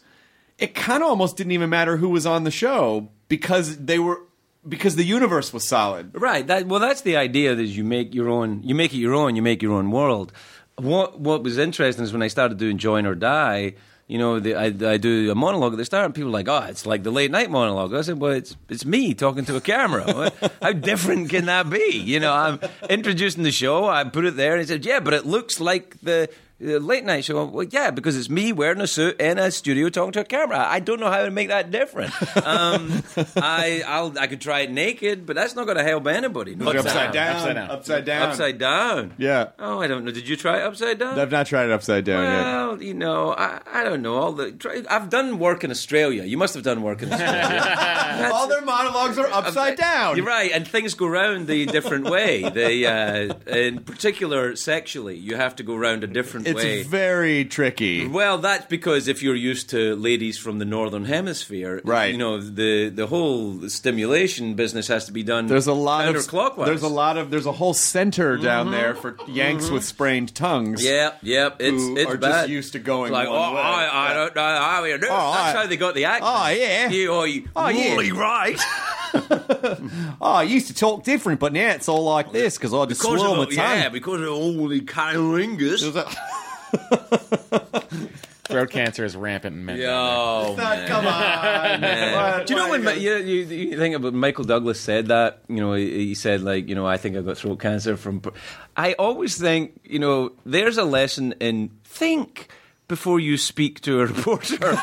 it 0.58 0.74
kind 0.74 1.02
of 1.02 1.08
almost 1.08 1.36
didn't 1.36 1.52
even 1.52 1.68
matter 1.68 1.98
who 1.98 2.08
was 2.08 2.24
on 2.24 2.44
the 2.44 2.50
show 2.50 3.10
because 3.28 3.76
they 3.78 3.98
were 3.98 4.20
because 4.68 4.96
the 4.96 5.04
universe 5.04 5.52
was 5.52 5.66
solid. 5.66 6.10
Right. 6.14 6.46
That, 6.46 6.66
well, 6.66 6.80
that's 6.80 7.02
the 7.02 7.16
idea 7.16 7.54
that 7.54 7.66
you 7.66 7.84
make 7.84 8.14
your 8.14 8.28
own. 8.28 8.62
You 8.62 8.74
make 8.74 8.92
it 8.92 8.98
your 8.98 9.14
own. 9.14 9.36
You 9.36 9.42
make 9.42 9.62
your 9.62 9.72
own 9.72 9.90
world. 9.90 10.32
What 10.76 11.20
What 11.20 11.42
was 11.42 11.58
interesting 11.58 12.04
is 12.04 12.12
when 12.12 12.22
I 12.22 12.28
started 12.28 12.58
doing 12.58 12.78
Join 12.78 13.06
or 13.06 13.14
Die. 13.14 13.74
You 14.08 14.18
know, 14.18 14.40
the, 14.40 14.56
I, 14.56 14.64
I 14.66 14.96
do 14.98 15.30
a 15.30 15.34
monologue 15.34 15.72
at 15.72 15.78
the 15.78 15.84
start, 15.86 16.04
and 16.04 16.14
people 16.14 16.28
are 16.28 16.32
like, 16.32 16.48
"Oh, 16.48 16.66
it's 16.68 16.84
like 16.84 17.02
the 17.02 17.10
late 17.10 17.30
night 17.30 17.50
monologue." 17.50 17.94
I 17.94 18.02
said, 18.02 18.20
"Well, 18.20 18.32
it's 18.32 18.56
it's 18.68 18.84
me 18.84 19.14
talking 19.14 19.44
to 19.46 19.56
a 19.56 19.60
camera. 19.60 20.32
How 20.60 20.72
different 20.72 21.30
can 21.30 21.46
that 21.46 21.70
be?" 21.70 22.02
You 22.04 22.20
know, 22.20 22.32
I'm 22.32 22.58
introducing 22.90 23.42
the 23.42 23.52
show. 23.52 23.88
I 23.88 24.04
put 24.04 24.26
it 24.26 24.36
there, 24.36 24.52
and 24.52 24.60
he 24.60 24.66
said, 24.66 24.84
"Yeah, 24.84 25.00
but 25.00 25.14
it 25.14 25.24
looks 25.24 25.60
like 25.60 25.98
the." 26.02 26.28
The 26.62 26.78
late 26.80 27.04
night 27.04 27.24
show. 27.24 27.44
Well, 27.44 27.66
yeah, 27.70 27.90
because 27.90 28.16
it's 28.16 28.30
me 28.30 28.52
wearing 28.52 28.80
a 28.80 28.86
suit 28.86 29.20
in 29.20 29.38
a 29.38 29.50
studio 29.50 29.88
talking 29.88 30.12
to 30.12 30.20
a 30.20 30.24
camera. 30.24 30.58
I 30.66 30.80
don't 30.80 31.00
know 31.00 31.10
how 31.10 31.24
to 31.24 31.30
make 31.30 31.48
that 31.48 31.70
different. 31.70 32.12
Um, 32.46 33.02
I 33.36 33.82
I'll, 33.86 34.16
I 34.18 34.26
could 34.26 34.40
try 34.40 34.60
it 34.60 34.70
naked, 34.70 35.26
but 35.26 35.36
that's 35.36 35.54
not 35.54 35.64
going 35.66 35.76
to 35.78 35.84
help 35.84 36.06
anybody. 36.06 36.54
No, 36.54 36.70
upside 36.70 37.12
down, 37.12 37.36
Upside 37.36 37.54
down. 37.54 37.70
upside 37.70 38.04
down, 38.04 38.28
Upside 38.28 38.58
down. 38.58 39.14
Yeah, 39.18 39.48
Oh, 39.58 39.80
I 39.80 39.86
don't 39.88 40.04
know. 40.04 40.10
Did 40.12 40.28
you 40.28 40.36
try 40.36 40.58
it 40.58 40.62
upside 40.62 40.98
down? 40.98 41.18
I've 41.18 41.30
not 41.30 41.46
tried 41.46 41.64
it 41.66 41.72
upside 41.72 42.04
down 42.04 42.22
yet. 42.24 42.42
well, 42.44 42.82
you 42.82 42.94
know, 42.94 43.32
I, 43.32 43.60
I 43.72 43.84
don't 43.84 44.02
know. 44.02 44.16
All 44.16 44.32
the 44.32 44.52
try, 44.52 44.82
I've 44.88 45.10
done 45.10 45.38
work 45.38 45.64
in 45.64 45.70
Australia. 45.70 46.24
You 46.24 46.36
must 46.38 46.54
have 46.54 46.62
done 46.62 46.82
work 46.82 47.02
in 47.02 47.12
Australia. 47.12 48.30
All 48.32 48.46
their 48.48 48.62
monologues 48.62 49.18
are 49.18 49.26
upside 49.26 49.76
down. 49.76 50.16
You're 50.16 50.26
right, 50.26 50.50
and 50.52 50.66
things 50.66 50.94
go 50.94 51.06
round 51.06 51.46
the 51.46 51.66
different 51.66 52.08
way. 52.08 52.48
They, 52.48 52.84
uh, 52.86 53.34
in 53.46 53.80
particular, 53.80 54.54
sexually, 54.56 55.16
you 55.16 55.36
have 55.36 55.56
to 55.56 55.62
go 55.62 55.74
round 55.76 56.04
a 56.04 56.06
different 56.06 56.46
It's 56.52 56.64
way. 56.64 56.82
very 56.82 57.44
tricky. 57.44 58.06
Well, 58.06 58.38
that's 58.38 58.66
because 58.66 59.08
if 59.08 59.22
you're 59.22 59.34
used 59.34 59.70
to 59.70 59.96
ladies 59.96 60.38
from 60.38 60.58
the 60.58 60.64
northern 60.64 61.04
hemisphere, 61.04 61.80
Right. 61.84 62.12
You 62.12 62.18
know 62.18 62.40
the 62.40 62.88
the 62.88 63.06
whole 63.06 63.68
stimulation 63.68 64.54
business 64.54 64.88
has 64.88 65.06
to 65.06 65.12
be 65.12 65.22
done. 65.22 65.46
There's 65.46 65.66
a 65.66 65.72
lot 65.72 66.08
of 66.08 66.16
counterclockwise. 66.16 66.66
there's 66.66 66.82
a 66.82 66.88
lot 66.88 67.16
of 67.16 67.30
there's 67.30 67.46
a 67.46 67.52
whole 67.52 67.74
center 67.74 68.36
down 68.36 68.66
mm-hmm. 68.66 68.74
there 68.74 68.94
for 68.94 69.16
Yanks 69.28 69.70
with 69.70 69.82
mm-hmm. 69.82 69.88
sprained 69.88 70.34
tongues. 70.34 70.84
Yeah, 70.84 71.12
yeah, 71.22 71.50
it's 71.58 71.82
who 71.82 71.96
it's 71.96 72.10
are 72.10 72.16
bad. 72.16 72.30
just 72.30 72.48
used 72.48 72.72
to 72.72 72.78
going 72.78 73.08
It's 73.08 73.12
like, 73.12 73.28
oh, 73.28 73.54
way. 73.54 73.60
I, 73.60 74.10
I 74.10 74.14
don't 74.14 74.34
know 74.34 74.42
how 74.42 74.84
you 74.84 74.98
do. 74.98 75.06
Oh, 75.10 75.32
That's 75.32 75.56
I- 75.56 75.60
how 75.62 75.66
they 75.66 75.76
got 75.76 75.94
the 75.94 76.04
accent. 76.04 76.32
Oh, 76.34 76.48
yeah. 76.48 76.88
you, 76.90 77.10
oh, 77.10 77.24
you, 77.24 77.48
Oh, 77.54 77.68
yeah. 77.68 78.10
right. 78.18 78.58
Oh, 79.14 80.16
I 80.22 80.42
used 80.44 80.68
to 80.68 80.74
talk 80.74 81.04
different, 81.04 81.40
but 81.40 81.52
now 81.52 81.70
it's 81.70 81.88
all 81.88 82.04
like 82.04 82.32
this 82.32 82.56
because 82.56 82.72
I 82.72 82.86
just 82.86 83.00
Because 83.00 83.20
swirl 83.20 83.36
my 83.36 83.42
of, 83.44 83.52
yeah, 83.52 83.88
because 83.88 84.20
of 84.20 84.28
all 84.28 84.68
the 84.68 84.80
cunnilingus. 84.80 85.82
Throat 88.44 88.70
cancer 88.70 89.04
is 89.04 89.16
rampant 89.16 89.56
in 89.56 89.64
men. 89.64 89.78
Yo, 89.78 90.54
man. 90.56 90.88
Come 90.88 91.06
on, 91.06 91.12
Man. 91.80 92.44
Do 92.44 92.54
you 92.54 92.60
know 92.60 92.70
when 92.70 92.84
Ma- 92.84 92.90
you, 92.90 93.16
you, 93.16 93.44
you 93.44 93.78
think 93.78 93.94
about 93.94 94.12
Michael 94.14 94.44
Douglas 94.44 94.80
said 94.80 95.06
that? 95.06 95.42
You 95.48 95.56
know, 95.56 95.74
he, 95.74 96.06
he 96.06 96.14
said 96.14 96.42
like, 96.42 96.68
you 96.68 96.74
know, 96.74 96.86
I 96.86 96.96
think 96.96 97.16
I 97.16 97.22
got 97.22 97.38
throat 97.38 97.60
cancer 97.60 97.96
from. 97.96 98.20
pr- 98.20 98.30
I 98.76 98.94
always 98.94 99.38
think, 99.38 99.80
you 99.84 99.98
know, 100.00 100.32
there's 100.44 100.76
a 100.76 100.84
lesson 100.84 101.34
in 101.40 101.70
think 101.84 102.48
before 102.92 103.18
you 103.18 103.38
speak 103.38 103.80
to 103.80 104.00
a 104.02 104.06
reporter, 104.12 104.78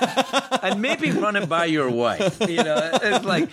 and 0.63 0.81
maybe 0.81 1.11
run 1.11 1.35
it 1.35 1.47
by 1.47 1.65
your 1.65 1.91
wife. 1.91 2.39
You 2.41 2.63
know, 2.63 2.89
it's 3.03 3.23
like, 3.23 3.49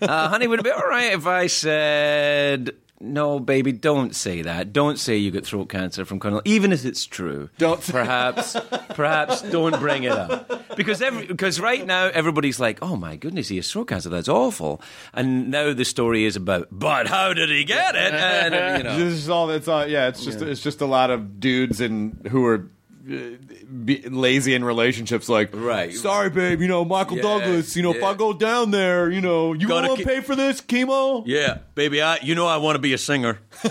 uh, 0.00 0.28
honey, 0.30 0.46
would 0.46 0.60
it 0.60 0.64
be 0.64 0.70
all 0.70 0.88
right 0.88 1.12
if 1.12 1.26
I 1.26 1.46
said? 1.46 2.70
No, 3.00 3.38
baby, 3.38 3.70
don't 3.70 4.12
say 4.16 4.42
that. 4.42 4.72
Don't 4.72 4.98
say 4.98 5.16
you 5.18 5.30
get 5.30 5.46
throat 5.46 5.68
cancer 5.68 6.04
from 6.04 6.18
Colonel, 6.18 6.42
even 6.44 6.72
if 6.72 6.84
it's 6.84 7.04
true. 7.06 7.48
Don't- 7.58 7.80
Perhaps, 7.80 8.56
perhaps 8.94 9.40
don't 9.42 9.78
bring 9.78 10.02
it 10.02 10.10
up 10.10 10.74
because 10.76 11.00
every, 11.00 11.26
because 11.26 11.60
right 11.60 11.86
now 11.86 12.06
everybody's 12.06 12.58
like, 12.58 12.80
oh 12.82 12.96
my 12.96 13.14
goodness, 13.14 13.46
he 13.46 13.56
has 13.56 13.70
throat 13.70 13.84
cancer. 13.88 14.08
That's 14.08 14.28
awful. 14.28 14.80
And 15.14 15.48
now 15.50 15.72
the 15.74 15.84
story 15.84 16.24
is 16.24 16.34
about, 16.34 16.66
but 16.72 17.06
how 17.06 17.34
did 17.34 17.50
he 17.50 17.62
get 17.62 17.94
it? 17.94 18.14
And 18.14 18.78
you 18.78 18.82
know, 18.82 18.98
This 18.98 19.12
is 19.14 19.28
all. 19.28 19.48
It's 19.50 19.68
all. 19.68 19.86
Yeah, 19.86 20.08
it's 20.08 20.24
just. 20.24 20.40
It's 20.42 20.62
just 20.62 20.80
a 20.80 20.86
lot 20.86 21.10
of 21.10 21.38
dudes 21.38 21.80
and 21.80 22.26
who 22.32 22.44
are. 22.46 22.68
Be 23.08 24.02
lazy 24.06 24.54
in 24.54 24.62
relationships, 24.64 25.30
like 25.30 25.48
Right. 25.54 25.94
Sorry, 25.94 26.28
babe. 26.28 26.60
You 26.60 26.68
know 26.68 26.84
Michael 26.84 27.16
Yeah, 27.16 27.22
Douglas. 27.22 27.74
You 27.74 27.82
know 27.82 27.94
if. 27.94 28.02
I 28.02 28.12
go 28.12 28.34
down 28.34 28.70
there, 28.70 29.10
you 29.10 29.22
know 29.22 29.54
you 29.54 29.66
want 29.68 29.98
to 29.98 30.04
pay 30.04 30.20
for 30.20 30.36
this 30.36 30.60
chemo. 30.60 31.22
yeah, 31.26 31.58
baby, 31.74 32.02
I 32.02 32.18
you 32.22 32.34
know 32.34 32.46
I 32.46 32.58
want 32.58 32.76
to 32.76 32.80
be 32.80 32.92
a 32.92 32.98
singer. 32.98 33.38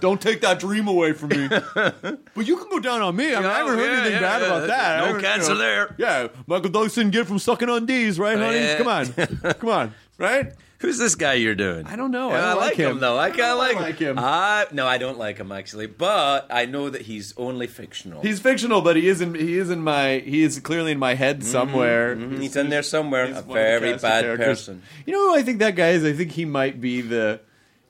Don't 0.00 0.20
take 0.20 0.40
that 0.40 0.58
dream 0.58 0.88
away 0.88 1.12
from 1.12 1.28
me. 1.30 1.48
but 1.74 2.46
you 2.46 2.56
can 2.56 2.68
go 2.70 2.80
down 2.80 3.02
on 3.02 3.14
me. 3.16 3.34
I, 3.34 3.40
mean, 3.40 3.48
I 3.50 3.58
haven't 3.58 3.78
heard 3.78 3.84
Yeah, 3.86 3.92
anything 4.00 4.12
yeah, 4.14 4.20
bad 4.20 4.40
yeah. 4.42 4.46
about 4.46 4.66
that. 4.68 4.96
No 4.98 5.04
I 5.04 5.06
haven't- 5.08 5.22
cancer 5.22 5.54
there. 5.54 5.94
Yeah, 5.98 6.28
Michael 6.46 6.70
Douglas 6.70 6.94
didn't 6.94 7.12
get 7.12 7.22
it 7.22 7.26
from 7.26 7.38
sucking 7.38 7.68
on 7.68 7.86
D's, 7.86 8.18
right, 8.18 8.38
honey? 8.38 8.58
Yeah. 8.58 8.78
Come 8.78 8.88
on, 8.88 9.06
come 9.54 9.68
on, 9.68 9.94
right? 10.18 10.52
Who's 10.80 10.96
this 10.98 11.14
guy 11.14 11.34
you're 11.34 11.54
doing? 11.54 11.86
I 11.86 11.94
don't 11.96 12.10
know. 12.10 12.30
I 12.30 12.38
I, 12.38 12.40
don't 12.40 12.56
like 12.56 12.66
like 12.70 12.76
him. 12.76 12.90
him. 12.92 13.00
though. 13.00 13.16
I 13.18 13.26
I 13.26 13.30
kind 13.30 13.42
of 13.52 13.58
like, 13.58 13.76
like 13.76 13.98
him. 13.98 14.18
I, 14.18 14.66
no, 14.72 14.86
I 14.86 14.96
don't 14.98 15.18
like 15.18 15.36
him 15.38 15.52
actually, 15.52 15.86
but 15.86 16.46
I 16.50 16.64
know 16.64 16.88
that 16.88 17.02
he's 17.02 17.34
only 17.36 17.66
fictional. 17.66 18.22
He's 18.22 18.40
fictional, 18.40 18.80
but 18.80 18.96
he 18.96 19.06
is 19.06 19.20
in 19.20 19.34
he 19.34 19.58
is 19.58 19.68
in 19.70 19.82
my 19.82 20.18
he 20.20 20.42
is 20.42 20.58
clearly 20.58 20.92
in 20.92 20.98
my 20.98 21.14
head 21.14 21.44
somewhere. 21.44 22.16
Mhm, 22.16 22.40
He's 22.40 22.56
in 22.56 22.70
there 22.70 22.82
somewhere. 22.82 23.24
A 23.24 23.28
one 23.28 23.36
of 23.36 23.46
the 23.48 23.52
very 23.52 23.92
bad 23.98 24.24
characters. 24.24 24.46
person. 24.46 24.82
You 25.04 25.12
know 25.12 25.28
who 25.28 25.36
I 25.36 25.42
think 25.42 25.58
that 25.58 25.76
guy 25.76 25.90
is? 25.90 26.04
I 26.04 26.12
think 26.14 26.32
he 26.32 26.46
might 26.46 26.80
be 26.80 27.02
the 27.02 27.40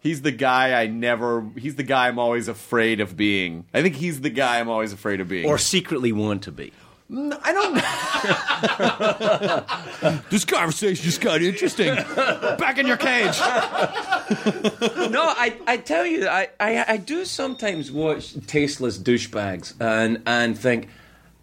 he's 0.00 0.22
the 0.22 0.32
guy 0.32 0.80
I 0.82 0.86
never 0.88 1.46
he's 1.56 1.76
the 1.76 1.84
guy 1.84 2.08
I'm 2.08 2.18
always 2.18 2.48
afraid 2.48 3.00
of 3.00 3.16
being. 3.16 3.66
I 3.72 3.82
think 3.82 3.94
he's 3.94 4.20
the 4.20 4.30
guy 4.30 4.58
I'm 4.58 4.68
always 4.68 4.92
afraid 4.92 5.20
of 5.20 5.28
being. 5.28 5.46
Or 5.46 5.58
secretly 5.58 6.10
want 6.12 6.42
to 6.42 6.50
be. 6.52 6.72
No, 7.12 7.36
I 7.42 7.52
don't. 10.00 10.20
this 10.30 10.44
conversation 10.44 11.04
just 11.04 11.20
got 11.20 11.42
interesting. 11.42 11.92
Back 11.96 12.78
in 12.78 12.86
your 12.86 12.96
cage. 12.96 13.36
no, 15.10 15.24
I, 15.24 15.56
I 15.66 15.76
tell 15.78 16.06
you, 16.06 16.28
I, 16.28 16.50
I, 16.60 16.84
I 16.86 16.96
do 16.98 17.24
sometimes 17.24 17.90
watch 17.90 18.34
tasteless 18.46 18.96
douchebags 18.96 19.74
and 19.80 20.22
and 20.24 20.56
think, 20.56 20.88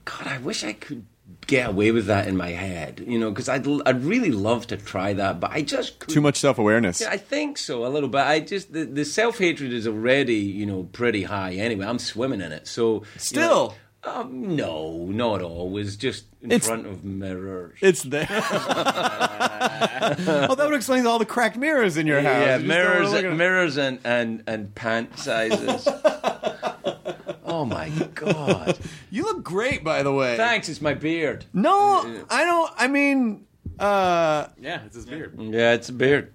God, 0.06 0.28
I 0.28 0.38
wish 0.38 0.64
I 0.64 0.72
could 0.72 1.06
get 1.48 1.70
away 1.70 1.92
with 1.92 2.06
that 2.06 2.28
in 2.30 2.38
my 2.38 2.50
head, 2.52 3.04
you 3.06 3.20
know, 3.20 3.30
because 3.30 3.50
I'd 3.50 3.68
l- 3.68 3.84
I'd 3.86 4.04
really 4.06 4.32
love 4.32 4.68
to 4.68 4.78
try 4.78 5.12
that, 5.14 5.42
but 5.42 5.52
I 5.52 5.64
just 5.64 6.00
couldn't. 6.00 6.14
Too 6.14 6.22
much 6.22 6.38
self 6.38 6.58
awareness. 6.60 7.02
Yeah, 7.02 7.10
I 7.12 7.18
think 7.18 7.58
so 7.58 7.86
a 7.86 7.90
little 7.90 8.08
bit. 8.10 8.22
I 8.22 8.40
just 8.40 8.72
the, 8.72 8.86
the 8.86 9.04
self 9.04 9.38
hatred 9.38 9.74
is 9.74 9.86
already 9.86 10.36
you 10.36 10.66
know 10.66 10.84
pretty 10.94 11.24
high 11.24 11.56
anyway. 11.56 11.86
I'm 11.88 12.00
swimming 12.00 12.40
in 12.40 12.54
it, 12.54 12.68
so 12.70 13.02
you 13.02 13.06
Still. 13.18 13.42
know, 13.70 13.74
um, 14.16 14.56
no, 14.56 15.06
not 15.10 15.42
always. 15.42 15.96
Just 15.98 16.26
in 16.42 16.52
It's- 16.52 16.68
front 16.68 16.86
of 16.86 17.04
mirrors. 17.04 17.78
It's 17.82 18.04
there. 18.04 18.28
well, 18.30 18.46
that 20.56 20.66
would 20.66 20.76
explain 20.76 21.06
all 21.06 21.20
the 21.20 21.26
cracked 21.26 21.58
mirrors 21.58 21.98
in 21.98 22.08
your 22.08 22.22
house. 22.22 22.46
Yeah, 22.46 22.58
You 22.58 22.60
just 22.60 22.60
don't 22.60 22.68
mirrors, 22.68 23.08
wanna 23.10 23.22
look 23.22 23.32
at- 23.32 23.38
mirrors, 23.38 23.78
and, 23.78 24.00
and 24.04 24.44
and 24.48 24.74
pant 24.76 25.18
sizes. 25.20 25.88
oh 27.46 27.66
my 27.66 27.90
god! 28.16 28.78
You 29.10 29.24
look 29.24 29.44
great, 29.44 29.84
by 29.84 30.04
the 30.04 30.14
way. 30.14 30.38
Thanks, 30.38 30.70
it's 30.70 30.82
my 30.82 30.94
beard. 30.94 31.46
No, 31.54 32.24
I 32.30 32.46
don't. 32.46 32.72
I 32.78 32.88
mean, 32.88 33.46
uh, 33.80 34.48
Yeah, 34.60 34.82
it's 34.86 34.96
his 34.96 35.06
beard. 35.06 35.36
Yeah, 35.40 35.74
it's 35.74 35.90
a 35.90 35.94
beard. 35.94 36.34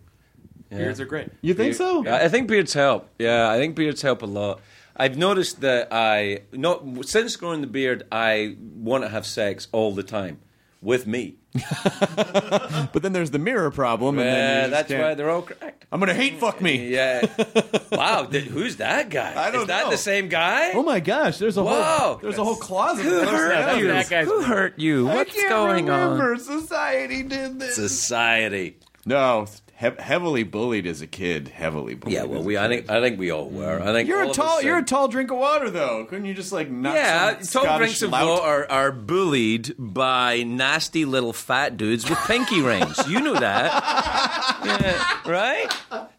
Beards 0.71 1.01
are 1.01 1.05
great. 1.05 1.29
you 1.43 1.53
think 1.53 1.75
so? 1.75 2.03
Yeah, 2.03 2.17
I 2.17 2.29
think 2.29 2.49
beards 2.49 2.73
help. 2.73 3.07
Yeah, 3.19 3.51
I 3.51 3.59
think 3.59 3.77
beards 3.77 4.01
help 4.01 4.23
a 4.23 4.27
lot. 4.27 4.61
I've 4.97 5.17
noticed 5.17 5.61
that 5.63 5.89
I 5.91 6.41
not 6.53 6.83
since 7.07 7.37
growing 7.37 7.61
the 7.61 7.67
beard, 7.67 8.05
I 8.13 8.57
want 8.61 9.05
to 9.05 9.09
have 9.09 9.27
sex 9.27 9.69
all 9.73 9.93
the 9.93 10.03
time 10.03 10.41
with 10.81 11.07
me. 11.07 11.37
But 12.93 13.03
then 13.03 13.13
there's 13.13 13.31
the 13.31 13.39
mirror 13.39 13.71
problem, 13.71 14.19
and 14.19 14.27
then 14.29 14.37
Yeah, 14.37 14.61
just 14.63 14.71
that's 14.73 14.89
can't- 14.89 15.03
why 15.03 15.15
they're 15.15 15.31
all 15.31 15.43
cracked. 15.43 15.87
I'm 15.91 16.01
gonna 16.01 16.15
hate 16.15 16.39
fuck 16.41 16.61
me. 16.61 16.89
Yeah. 16.93 17.25
wow. 17.93 18.25
th- 18.25 18.45
who's 18.45 18.77
that 18.77 19.09
guy? 19.11 19.33
I 19.37 19.51
don't 19.51 19.63
Is 19.63 19.67
that 19.69 19.85
know. 19.85 19.91
the 19.91 19.97
same 19.99 20.29
guy? 20.29 20.73
Oh 20.73 20.83
my 20.83 21.01
gosh, 21.01 21.39
there's 21.39 21.57
a 21.57 21.63
Wow. 21.63 21.83
whole 21.83 22.17
there's 22.17 22.39
a 22.39 22.45
whole 22.45 22.57
closet. 22.57 23.05
Who 23.05 23.21
hurt 23.21 23.79
you? 23.79 23.89
That 23.89 24.09
guy's- 24.11 24.27
Who 24.27 24.43
hurt 24.43 24.79
you? 24.79 25.09
I 25.09 25.15
What's 25.17 25.35
can't 25.35 25.49
going 25.49 25.87
remember. 25.87 26.33
on? 26.35 26.39
Society 26.41 27.23
did 27.23 27.59
this. 27.61 27.75
Society. 27.77 28.77
No, 29.07 29.47
he- 29.83 30.03
heavily 30.03 30.43
bullied 30.45 30.87
as 30.87 31.03
a 31.03 31.07
kid. 31.07 31.49
Heavily 31.49 31.95
bullied. 31.95 32.15
Yeah, 32.15 32.25
well, 32.25 32.41
as 32.41 32.45
a 32.45 32.49
we. 32.49 32.57
I 32.57 32.69
kid. 32.69 32.87
think. 32.87 32.91
I 32.91 33.01
think 33.01 33.19
we 33.19 33.31
all 33.31 33.49
were. 33.51 33.81
I 33.83 33.93
think 33.93 34.09
You're 34.09 34.23
a 34.23 34.29
of 34.31 34.37
tall. 34.37 34.59
us 34.59 34.65
You're 34.65 34.79
a 34.79 34.83
tall 34.85 35.09
drink 35.09 35.31
of 35.31 35.39
water, 35.39 35.69
though. 35.71 36.05
Couldn't 36.07 36.25
you 36.27 36.35
just 36.35 36.53
like 36.53 36.71
not? 36.71 36.95
Yeah, 36.95 37.33
tall 37.35 37.65
Scottish 37.65 37.79
drinks 37.79 38.03
of 38.03 38.11
lout? 38.11 38.29
water 38.29 38.43
are, 38.43 38.71
are 38.71 38.93
bullied 38.93 39.75
by 39.79 40.43
nasty 40.45 41.05
little 41.05 41.33
fat 41.33 41.77
dudes 41.77 42.09
with 42.09 42.19
pinky 42.27 42.63
rings. 42.63 42.97
You 43.09 43.21
know 43.21 43.35
that, 43.35 43.73
yeah, 44.65 45.31
right? 45.31 45.73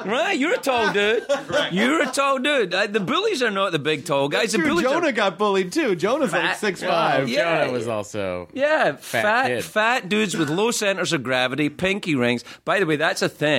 Right? 0.06 0.38
You're 0.38 0.54
a 0.56 0.58
tall 0.58 0.92
dude. 0.92 1.24
You're 1.72 2.02
a 2.04 2.08
tall 2.12 2.40
dude. 2.40 2.74
Uh, 2.74 2.88
the 2.88 3.00
bullies 3.00 3.42
are 3.42 3.52
not 3.52 3.72
the 3.72 3.80
big 3.80 4.06
tall 4.06 4.28
guys. 4.28 4.52
The 4.52 4.58
True, 4.58 4.68
bullies 4.68 4.84
Jonah 4.86 5.08
are, 5.08 5.12
got 5.14 5.38
bullied 5.38 5.72
too. 5.72 5.96
Jonah's 5.96 6.32
like 6.34 6.42
Fat. 6.42 6.58
six 6.58 6.84
Oh, 6.84 6.88
five. 6.88 7.30
Yeah. 7.30 7.62
Jonah 7.66 7.72
was 7.72 7.88
also. 7.88 8.50
yeah, 8.54 8.98
fat 8.98 9.48
kid. 9.48 9.64
fat 9.64 10.10
dudes 10.10 10.36
with 10.36 10.50
low 10.50 10.72
centers 10.72 11.14
of 11.14 11.24
gravity, 11.24 11.70
pinky 11.70 12.16
rings. 12.16 12.44
By 12.66 12.80
the 12.80 12.86
way, 12.86 12.98
that's 12.98 13.22
a 13.22 13.30
thing. 13.30 13.53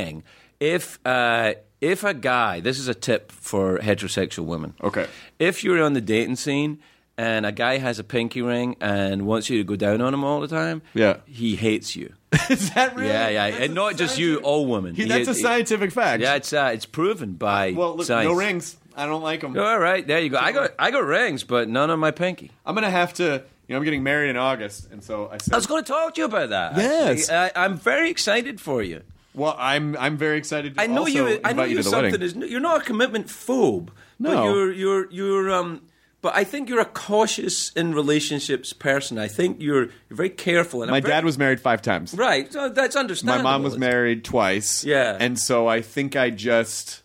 If 0.60 0.98
uh, 1.04 1.54
if 1.80 2.04
a 2.04 2.14
guy, 2.14 2.60
this 2.60 2.78
is 2.78 2.88
a 2.88 2.94
tip 2.94 3.30
for 3.32 3.78
heterosexual 3.78 4.44
women. 4.46 4.74
Okay. 4.82 5.06
if 5.38 5.62
you're 5.64 5.82
on 5.82 5.92
the 5.92 6.00
dating 6.00 6.36
scene 6.36 6.78
and 7.18 7.44
a 7.46 7.52
guy 7.52 7.78
has 7.78 7.98
a 7.98 8.04
pinky 8.04 8.42
ring 8.42 8.76
and 8.80 9.26
wants 9.26 9.48
you 9.50 9.58
to 9.58 9.64
go 9.64 9.76
down 9.76 10.00
on 10.00 10.12
him 10.14 10.24
all 10.24 10.40
the 10.40 10.48
time, 10.48 10.82
Yeah. 10.94 11.18
he 11.26 11.54
hates 11.56 11.94
you. 11.94 12.12
Is 12.50 12.70
that 12.74 12.96
really? 12.96 13.08
Yeah, 13.08 13.28
yeah, 13.28 13.50
That's 13.50 13.62
and 13.62 13.72
a 13.72 13.74
not 13.74 13.96
just 13.96 14.18
you, 14.18 14.38
all 14.38 14.66
women. 14.66 14.94
He, 14.94 15.02
He- 15.02 15.08
that's 15.08 15.28
a 15.28 15.34
he- 15.34 15.40
scientific 15.42 15.92
fact. 15.92 16.22
Yeah, 16.22 16.34
it's 16.36 16.52
uh, 16.52 16.70
it's 16.74 16.86
proven 16.86 17.34
by 17.34 17.72
well, 17.72 17.96
look, 17.96 18.06
science. 18.06 18.28
no 18.28 18.34
rings. 18.36 18.76
I 18.96 19.06
don't 19.06 19.22
like 19.22 19.40
them. 19.42 19.56
All 19.58 19.78
right, 19.78 20.04
there 20.06 20.20
you 20.20 20.28
go. 20.30 20.38
I 20.38 20.52
got 20.52 20.70
I 20.78 20.90
got 20.90 21.04
rings, 21.04 21.44
but 21.44 21.68
none 21.68 21.90
on 21.90 21.98
my 22.00 22.10
pinky. 22.12 22.50
I'm 22.64 22.74
gonna 22.74 22.90
have 22.90 23.12
to. 23.14 23.42
You 23.68 23.72
know, 23.72 23.78
I'm 23.78 23.84
getting 23.84 24.02
married 24.02 24.28
in 24.30 24.36
August, 24.36 24.90
and 24.92 25.02
so 25.02 25.28
I 25.32 25.38
said. 25.38 25.54
I 25.54 25.56
was 25.56 25.66
going 25.66 25.82
to 25.84 25.90
talk 25.90 26.14
to 26.16 26.20
you 26.20 26.26
about 26.26 26.50
that. 26.50 26.76
Yes. 26.76 27.30
actually. 27.30 27.52
I, 27.56 27.64
I'm 27.64 27.78
very 27.78 28.10
excited 28.10 28.60
for 28.60 28.82
you. 28.82 29.00
Well, 29.34 29.56
I'm 29.58 29.96
I'm 29.96 30.16
very 30.16 30.38
excited. 30.38 30.74
To 30.76 30.80
I 30.80 30.86
know 30.86 31.00
also 31.00 31.26
you. 31.26 31.40
I 31.44 31.52
know 31.52 31.64
you 31.64 31.74
you're 31.74 31.82
something. 31.82 32.22
Is, 32.22 32.34
you're 32.34 32.60
not 32.60 32.82
a 32.82 32.84
commitment 32.84 33.26
phobe. 33.26 33.88
But 34.20 34.32
No. 34.34 34.44
you're 34.54 34.72
you're 34.72 35.10
you're 35.10 35.50
um. 35.52 35.82
But 36.22 36.34
I 36.34 36.44
think 36.44 36.70
you're 36.70 36.80
a 36.80 36.86
cautious 36.86 37.70
in 37.72 37.94
relationships 37.94 38.72
person. 38.72 39.18
I 39.18 39.28
think 39.28 39.60
you're 39.60 39.82
you're 40.08 40.16
very 40.16 40.30
careful. 40.30 40.82
And 40.82 40.90
My 40.90 41.00
very- 41.00 41.12
dad 41.12 41.24
was 41.24 41.36
married 41.36 41.60
five 41.60 41.82
times. 41.82 42.14
right. 42.14 42.50
So 42.50 42.70
that's 42.70 42.96
understandable. 42.96 43.44
My 43.44 43.50
mom 43.52 43.62
was 43.62 43.76
married 43.76 44.24
twice. 44.24 44.84
Yeah. 44.84 45.18
And 45.20 45.38
so 45.38 45.66
I 45.66 45.82
think 45.82 46.16
I 46.16 46.30
just. 46.30 47.02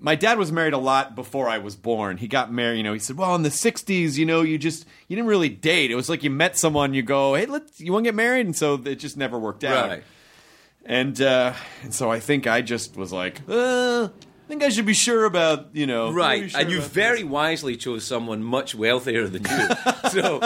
My 0.00 0.14
dad 0.14 0.38
was 0.38 0.52
married 0.52 0.74
a 0.74 0.78
lot 0.78 1.16
before 1.16 1.48
I 1.48 1.58
was 1.58 1.74
born. 1.74 2.18
He 2.18 2.28
got 2.28 2.52
married, 2.52 2.76
you 2.76 2.84
know, 2.84 2.92
he 2.92 3.00
said, 3.00 3.16
well, 3.16 3.34
in 3.34 3.42
the 3.42 3.48
60s, 3.48 4.16
you 4.16 4.24
know, 4.26 4.42
you 4.42 4.56
just, 4.56 4.86
you 5.08 5.16
didn't 5.16 5.28
really 5.28 5.48
date. 5.48 5.90
It 5.90 5.96
was 5.96 6.08
like 6.08 6.22
you 6.22 6.30
met 6.30 6.56
someone, 6.56 6.94
you 6.94 7.02
go, 7.02 7.34
hey, 7.34 7.46
let's, 7.46 7.80
you 7.80 7.92
want 7.92 8.04
to 8.04 8.08
get 8.08 8.14
married? 8.14 8.46
And 8.46 8.54
so 8.54 8.74
it 8.84 8.94
just 9.00 9.16
never 9.16 9.36
worked 9.40 9.64
out. 9.64 9.88
Right. 9.88 10.04
And, 10.88 11.20
uh, 11.20 11.52
and 11.82 11.94
so 11.94 12.10
I 12.10 12.18
think 12.18 12.46
I 12.46 12.62
just 12.62 12.96
was 12.96 13.12
like, 13.12 13.42
uh, 13.46 14.08
I 14.08 14.48
think 14.48 14.62
I 14.62 14.70
should 14.70 14.86
be 14.86 14.94
sure 14.94 15.26
about, 15.26 15.68
you 15.74 15.86
know. 15.86 16.10
Right, 16.10 16.50
sure 16.50 16.60
and 16.60 16.70
you 16.70 16.80
very 16.80 17.20
this. 17.20 17.30
wisely 17.30 17.76
chose 17.76 18.06
someone 18.06 18.42
much 18.42 18.74
wealthier 18.74 19.28
than 19.28 19.44
you, 19.44 19.68
so 20.10 20.40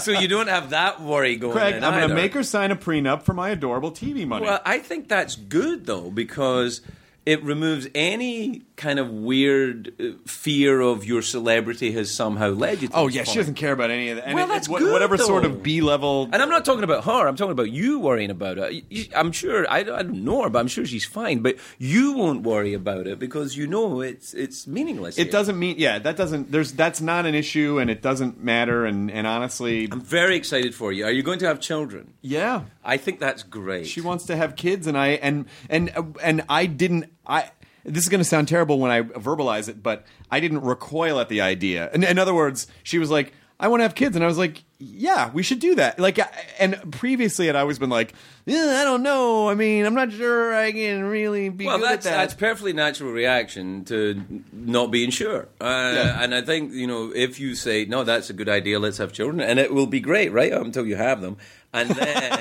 so 0.00 0.12
you 0.12 0.28
don't 0.28 0.46
have 0.46 0.70
that 0.70 1.02
worry 1.02 1.36
going. 1.36 1.52
Craig, 1.52 1.74
I'm 1.74 1.92
going 1.92 2.08
to 2.08 2.14
make 2.14 2.32
her 2.32 2.42
sign 2.42 2.70
a 2.70 2.76
prenup 2.76 3.22
for 3.22 3.34
my 3.34 3.50
adorable 3.50 3.92
TV 3.92 4.26
money. 4.26 4.46
Well, 4.46 4.62
I 4.64 4.78
think 4.78 5.08
that's 5.08 5.36
good 5.36 5.84
though 5.84 6.10
because 6.10 6.80
it 7.26 7.42
removes 7.42 7.86
any 7.94 8.62
kind 8.76 8.98
of 8.98 9.08
weird 9.08 9.92
uh, 10.00 10.04
fear 10.26 10.80
of 10.80 11.04
your 11.04 11.22
celebrity 11.22 11.92
has 11.92 12.12
somehow 12.12 12.48
led 12.48 12.82
you. 12.82 12.88
to 12.88 12.96
oh, 12.96 13.06
yeah, 13.06 13.22
she 13.22 13.38
doesn't 13.38 13.54
care 13.54 13.72
about 13.72 13.90
any 13.90 14.08
of 14.10 14.16
that. 14.16 14.26
And 14.26 14.34
Well, 14.34 14.46
it- 14.46 14.48
that's 14.52 14.68
wha- 14.68 14.80
good, 14.80 14.92
Whatever 14.92 15.16
sort 15.16 15.44
of 15.44 15.62
B 15.62 15.80
level. 15.80 16.28
And 16.32 16.42
I'm 16.42 16.48
not 16.48 16.64
talking 16.64 16.82
about 16.82 17.04
her. 17.04 17.28
I'm 17.28 17.36
talking 17.36 17.52
about 17.52 17.70
you 17.70 18.00
worrying 18.00 18.30
about 18.30 18.58
it. 18.58 18.84
I'm 19.14 19.30
sure. 19.30 19.64
I, 19.70 19.78
I 19.78 19.82
don't 19.84 20.24
know 20.24 20.42
her, 20.42 20.50
but 20.50 20.58
I'm 20.58 20.66
sure 20.68 20.84
she's 20.86 21.04
fine. 21.04 21.40
But 21.40 21.56
you 21.78 22.12
won't 22.14 22.42
worry 22.42 22.74
about 22.74 23.06
it 23.06 23.18
because 23.20 23.56
you 23.56 23.66
know 23.68 24.00
it's 24.00 24.34
it's 24.34 24.66
meaningless. 24.66 25.18
It 25.18 25.24
here. 25.24 25.32
doesn't 25.32 25.58
mean 25.58 25.76
yeah. 25.78 26.00
That 26.00 26.16
doesn't. 26.16 26.50
There's 26.50 26.72
that's 26.72 27.00
not 27.00 27.26
an 27.26 27.34
issue, 27.34 27.78
and 27.78 27.88
it 27.90 28.02
doesn't 28.02 28.42
matter. 28.42 28.84
And 28.84 29.10
and 29.10 29.26
honestly, 29.26 29.88
I'm 29.92 30.00
very 30.00 30.36
excited 30.36 30.74
for 30.74 30.92
you. 30.92 31.04
Are 31.04 31.12
you 31.12 31.22
going 31.22 31.38
to 31.40 31.46
have 31.46 31.60
children? 31.60 32.14
yeah, 32.22 32.62
I 32.84 32.96
think 32.96 33.20
that's 33.20 33.42
great. 33.44 33.86
she 33.86 34.00
wants 34.00 34.24
to 34.26 34.36
have 34.36 34.56
kids, 34.56 34.86
and 34.88 34.98
I 34.98 35.08
and 35.10 35.46
and 35.70 36.16
and 36.22 36.42
I 36.48 36.66
didn't. 36.66 37.04
I 37.26 37.50
this 37.84 38.02
is 38.02 38.08
going 38.08 38.20
to 38.20 38.24
sound 38.24 38.48
terrible 38.48 38.78
when 38.78 38.90
I 38.90 39.02
verbalize 39.02 39.68
it, 39.68 39.82
but 39.82 40.04
I 40.30 40.40
didn't 40.40 40.60
recoil 40.62 41.20
at 41.20 41.28
the 41.28 41.40
idea. 41.42 41.90
In, 41.92 42.02
in 42.04 42.18
other 42.18 42.34
words, 42.34 42.66
she 42.82 42.98
was 42.98 43.10
like, 43.10 43.32
"I 43.60 43.68
want 43.68 43.80
to 43.80 43.84
have 43.84 43.94
kids," 43.94 44.16
and 44.16 44.24
I 44.24 44.26
was 44.28 44.38
like, 44.38 44.64
"Yeah, 44.78 45.30
we 45.32 45.42
should 45.42 45.60
do 45.60 45.74
that." 45.76 45.98
Like, 45.98 46.18
I- 46.18 46.30
and 46.58 46.92
previously, 46.92 47.48
I'd 47.48 47.56
always 47.56 47.78
been 47.78 47.90
like, 47.90 48.12
yeah, 48.46 48.78
"I 48.80 48.84
don't 48.84 49.02
know. 49.02 49.48
I 49.48 49.54
mean, 49.54 49.84
I'm 49.86 49.94
not 49.94 50.12
sure 50.12 50.54
I 50.54 50.72
can 50.72 51.04
really 51.04 51.48
be 51.50 51.66
well, 51.66 51.78
good 51.78 51.88
that's 51.88 52.06
at 52.06 52.10
that." 52.10 52.16
that's 52.16 52.34
perfectly 52.34 52.72
natural 52.72 53.12
reaction 53.12 53.84
to 53.86 54.22
not 54.52 54.90
being 54.90 55.10
sure. 55.10 55.48
Uh, 55.60 55.92
Yeah. 55.94 56.22
And 56.22 56.34
I 56.34 56.40
think 56.42 56.72
you 56.72 56.86
know 56.86 57.12
if 57.14 57.38
you 57.38 57.54
say 57.54 57.84
no, 57.84 58.02
that's 58.04 58.30
a 58.30 58.34
good 58.34 58.48
idea. 58.48 58.78
Let's 58.78 58.98
have 58.98 59.12
children, 59.12 59.40
and 59.40 59.58
it 59.58 59.72
will 59.74 59.86
be 59.86 60.00
great, 60.00 60.32
right 60.32 60.52
up 60.52 60.64
until 60.64 60.86
you 60.86 60.96
have 60.96 61.20
them, 61.20 61.36
and 61.72 61.90
then. 61.90 62.40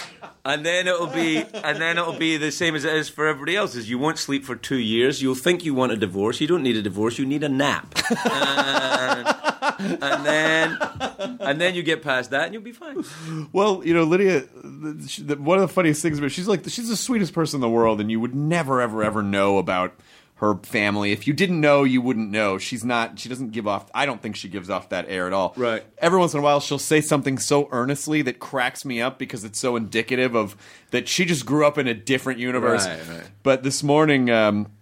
And 0.47 0.65
then 0.65 0.87
it'll 0.87 1.07
be, 1.07 1.39
and 1.39 1.81
then 1.81 1.97
it'll 1.97 2.19
be 2.19 2.37
the 2.37 2.53
same 2.53 2.75
as 2.75 2.85
it 2.85 2.93
is 2.93 3.09
for 3.09 3.27
everybody 3.27 3.57
else. 3.57 3.75
Is 3.75 3.89
you 3.89 3.99
won't 3.99 4.19
sleep 4.19 4.45
for 4.45 4.55
two 4.55 4.77
years. 4.77 5.23
You'll 5.23 5.35
think 5.35 5.65
you 5.65 5.73
want 5.73 5.93
a 5.93 5.97
divorce. 5.97 6.39
You 6.39 6.47
don't 6.47 6.63
need 6.63 6.77
a 6.77 6.83
divorce. 6.83 7.19
You 7.19 7.25
need 7.25 7.43
a 7.43 7.49
nap. 7.49 7.95
and, 8.27 10.03
and 10.03 10.27
then, 10.27 10.79
and 11.41 11.59
then 11.59 11.75
you 11.75 11.83
get 11.83 12.03
past 12.03 12.31
that, 12.33 12.45
and 12.45 12.53
you'll 12.53 12.63
be 12.63 12.73
fine. 12.73 13.05
Well, 13.53 13.83
you 13.87 13.95
know, 13.95 14.05
Lydia, 14.05 14.41
one 14.41 15.59
of 15.59 15.63
the 15.63 15.73
funniest 15.73 16.03
things 16.03 16.19
about 16.19 16.31
she's 16.31 16.47
like 16.47 16.65
she's 16.69 16.91
the 16.91 16.97
sweetest 16.97 17.33
person 17.33 17.57
in 17.59 17.61
the 17.63 17.71
world, 17.71 18.01
and 18.01 18.11
you 18.11 18.21
would 18.21 18.35
never, 18.35 18.83
ever, 18.83 19.03
ever 19.03 19.23
know 19.23 19.57
about 19.57 19.95
her 20.37 20.57
family. 20.57 21.13
If 21.13 21.27
you 21.27 21.33
didn't 21.33 21.61
know, 21.61 21.85
you 21.85 22.01
wouldn't 22.01 22.31
know. 22.31 22.59
She's 22.59 22.85
not. 22.85 23.19
She 23.19 23.29
doesn't 23.29 23.53
give 23.53 23.69
off. 23.69 23.89
I 23.95 24.05
don't 24.05 24.21
think 24.21 24.35
she 24.35 24.49
gives 24.49 24.69
off 24.69 24.89
that 24.89 25.07
air 25.09 25.27
at 25.27 25.33
all. 25.33 25.55
Right. 25.57 25.85
Every 25.99 26.19
once 26.19 26.35
in 26.35 26.41
a 26.41 26.43
while, 26.43 26.61
she'll 26.61 26.79
say 26.79 27.01
something 27.01 27.39
so 27.39 27.69
earnestly 27.71 28.23
that 28.23 28.41
cracks 28.41 28.85
me 28.85 29.01
up 29.01 29.19
because 29.19 29.45
it's 29.45 29.59
so 29.59 29.77
indicative 29.77 30.35
of 30.35 30.57
that 30.91 31.09
she 31.09 31.25
just 31.25 31.47
grew 31.47 31.67
up 31.67 31.79
in 31.79 31.87
a 31.87 31.95
different 31.95 32.41
universe. 32.41 32.87
Right, 32.87 33.09
right. 33.09 33.29
But 33.45 33.63
this 33.63 33.83
morning, 33.83 34.29
um, 34.29 34.73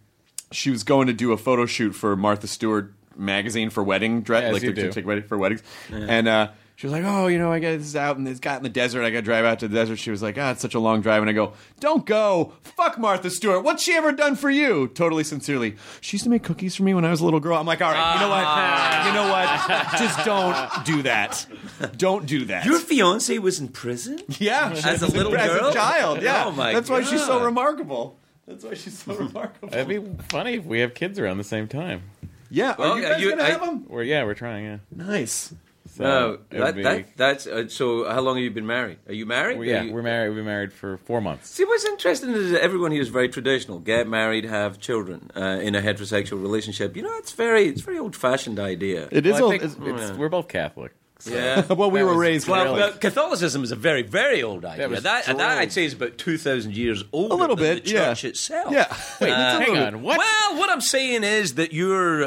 she 0.51 0.71
was 0.71 0.85
going 0.85 1.07
to 1.09 1.12
do 1.12 1.33
a 1.33 1.37
photo 1.37 1.67
shoot 1.67 1.93
for 1.93 2.17
Martha 2.17 2.47
Stewart 2.47 2.95
magazine 3.15 3.69
for 3.69 3.83
wedding 3.83 4.23
dress, 4.23 4.45
As 4.45 4.53
like 4.55 4.62
to, 4.62 4.73
to 4.73 4.91
take 4.91 5.07
wedding 5.07 5.25
for 5.25 5.37
weddings, 5.37 5.62
and 5.91 6.29
uh, 6.29 6.49
she 6.83 6.87
was 6.88 6.92
like, 6.95 7.05
"Oh, 7.05 7.29
you 7.29 7.38
know, 7.38 7.53
I 7.53 7.61
got 7.61 7.79
this 7.79 7.95
out 7.95 8.16
and 8.16 8.27
it's 8.27 8.40
got 8.40 8.57
in 8.57 8.64
the 8.64 8.68
desert. 8.68 9.05
I 9.05 9.11
got 9.11 9.18
to 9.18 9.23
drive 9.23 9.45
out 9.45 9.61
to 9.61 9.68
the 9.68 9.75
desert." 9.77 10.01
She 10.01 10.11
was 10.11 10.21
like, 10.21 10.37
"Ah, 10.37 10.51
it's 10.51 10.61
such 10.61 10.75
a 10.75 10.81
long 10.81 11.01
drive." 11.01 11.23
And 11.23 11.31
I 11.31 11.33
go, 11.33 11.53
"Don't 11.79 12.05
go. 12.05 12.55
Fuck 12.77 12.99
Martha 12.99 13.31
Stewart. 13.31 13.62
What's 13.62 13.85
she 13.85 13.92
ever 13.92 14.11
done 14.11 14.35
for 14.35 14.51
you?" 14.51 14.88
Totally 14.88 15.23
sincerely. 15.23 15.77
She 16.01 16.16
used 16.16 16.25
to 16.25 16.31
make 16.31 16.42
cookies 16.42 16.75
for 16.75 16.83
me 16.83 16.92
when 16.92 17.05
I 17.05 17.11
was 17.12 17.21
a 17.21 17.25
little 17.25 17.38
girl. 17.38 17.57
I'm 17.57 17.66
like, 17.66 17.81
"All 17.81 17.92
right, 17.92 18.14
you 18.14 18.21
know 18.21 18.31
what? 18.31 19.07
you 19.07 19.12
know 19.14 19.31
what? 19.31 19.99
Just 20.01 20.25
don't 20.27 20.85
do 20.85 21.03
that. 21.03 21.47
Don't 21.99 22.27
do 22.27 22.47
that." 22.47 22.64
Your 22.64 22.81
fiance 22.81 23.38
was 23.38 23.61
in 23.61 23.68
prison? 23.68 24.18
yeah, 24.40 24.73
As 24.85 25.03
a 25.03 25.07
little 25.07 25.37
as 25.37 25.53
girl? 25.53 25.68
a 25.68 25.73
child. 25.73 26.21
Yeah, 26.21 26.47
Oh, 26.47 26.51
my 26.51 26.73
That's 26.73 26.90
why 26.90 27.03
she's 27.05 27.25
so 27.25 27.45
remarkable. 27.45 28.18
That's 28.49 28.64
why 28.64 28.75
she's 28.75 28.99
so 28.99 29.14
remarkable. 29.27 29.68
It'd 29.73 29.87
be 29.87 30.03
funny 30.31 30.55
if 30.55 30.64
we 30.64 30.81
have 30.81 30.95
kids 30.95 31.21
around 31.21 31.38
the 31.38 31.45
same 31.45 31.68
time. 31.68 32.03
Yeah, 32.51 32.75
Well, 32.77 32.92
are 32.92 32.97
you 32.97 33.03
yeah, 33.05 33.09
guys 33.12 33.23
you- 33.23 33.31
gonna 33.31 33.45
I- 33.45 33.51
have 33.51 33.61
them? 33.61 33.87
We're 33.88 34.03
yeah, 34.03 34.25
we're 34.25 34.35
trying. 34.35 34.64
Yeah. 34.64 34.79
Nice. 34.95 35.55
So 35.94 36.05
Oh, 36.05 36.38
it 36.50 36.59
would 36.59 36.66
that, 36.68 36.74
be- 36.74 36.83
that, 36.83 37.16
that's 37.18 37.46
uh, 37.46 37.68
so. 37.68 38.09
How 38.11 38.20
long 38.22 38.37
have 38.37 38.42
you 38.44 38.50
been 38.50 38.66
married? 38.66 38.98
Are 39.09 39.12
you 39.12 39.26
married? 39.26 39.59
well, 39.59 39.66
yeah, 39.68 39.83
you- 39.83 39.92
we're 39.92 40.00
married. 40.02 40.31
We've 40.31 40.37
been 40.38 40.46
married 40.46 40.72
for 40.72 40.96
four 40.96 41.20
months. 41.20 41.50
See, 41.50 41.64
what's 41.66 41.85
interesting 41.85 42.31
is 42.31 42.52
that 42.52 42.62
everyone 42.62 42.92
here 42.92 43.02
is 43.02 43.09
very 43.11 43.28
traditional. 43.28 43.78
Get 43.78 44.09
married, 44.09 44.44
have 44.44 44.78
children 44.81 45.31
uh, 45.37 45.40
in 45.62 45.74
a 45.74 45.83
heterosexual 45.83 46.40
relationship. 46.40 46.96
You 46.96 47.02
know, 47.02 47.14
it's 47.18 47.33
very, 47.33 47.66
it's 47.68 47.83
very 47.83 47.98
old-fashioned 47.98 48.59
idea. 48.59 49.09
It 49.12 49.26
is. 49.26 49.35
Well, 49.35 49.44
old, 49.44 49.52
think 49.52 49.64
it's- 49.64 50.09
it's, 50.11 50.16
we're 50.18 50.31
both 50.31 50.48
Catholic. 50.48 50.92
so- 51.18 51.35
yeah. 51.35 51.66
well, 51.74 51.90
we 51.90 51.98
That 52.00 52.07
were 52.07 52.12
was 52.12 52.18
raised 52.18 52.48
Well, 52.48 52.72
well, 52.74 52.92
Catholicism 52.92 53.62
is 53.62 53.70
a 53.70 53.76
very, 53.76 54.00
very 54.02 54.42
old 54.42 54.64
idea. 54.64 54.88
was 54.88 55.02
That, 55.02 55.26
that. 55.26 55.40
I'd 55.59 55.72
say 55.72 55.85
is 55.85 55.92
about 55.92 56.16
two 56.16 56.38
thousand 56.38 56.74
years 56.74 57.05
old. 57.12 57.33
A 57.33 57.35
little 57.35 57.55
than 57.55 57.76
bit, 57.76 57.85
the 57.85 57.90
yeah. 57.90 58.07
church 58.14 58.24
itself. 58.24 58.72
Yeah. 58.72 58.87
Wait, 59.20 59.31
Uh, 59.31 59.61
hang 59.61 59.76
on. 59.76 60.02
What? 60.02 60.16
Well, 60.18 60.59
what 60.59 60.70
I'm 60.70 60.81
saying 60.81 61.22
is 61.22 61.55
that 61.57 61.72
your 61.74 62.26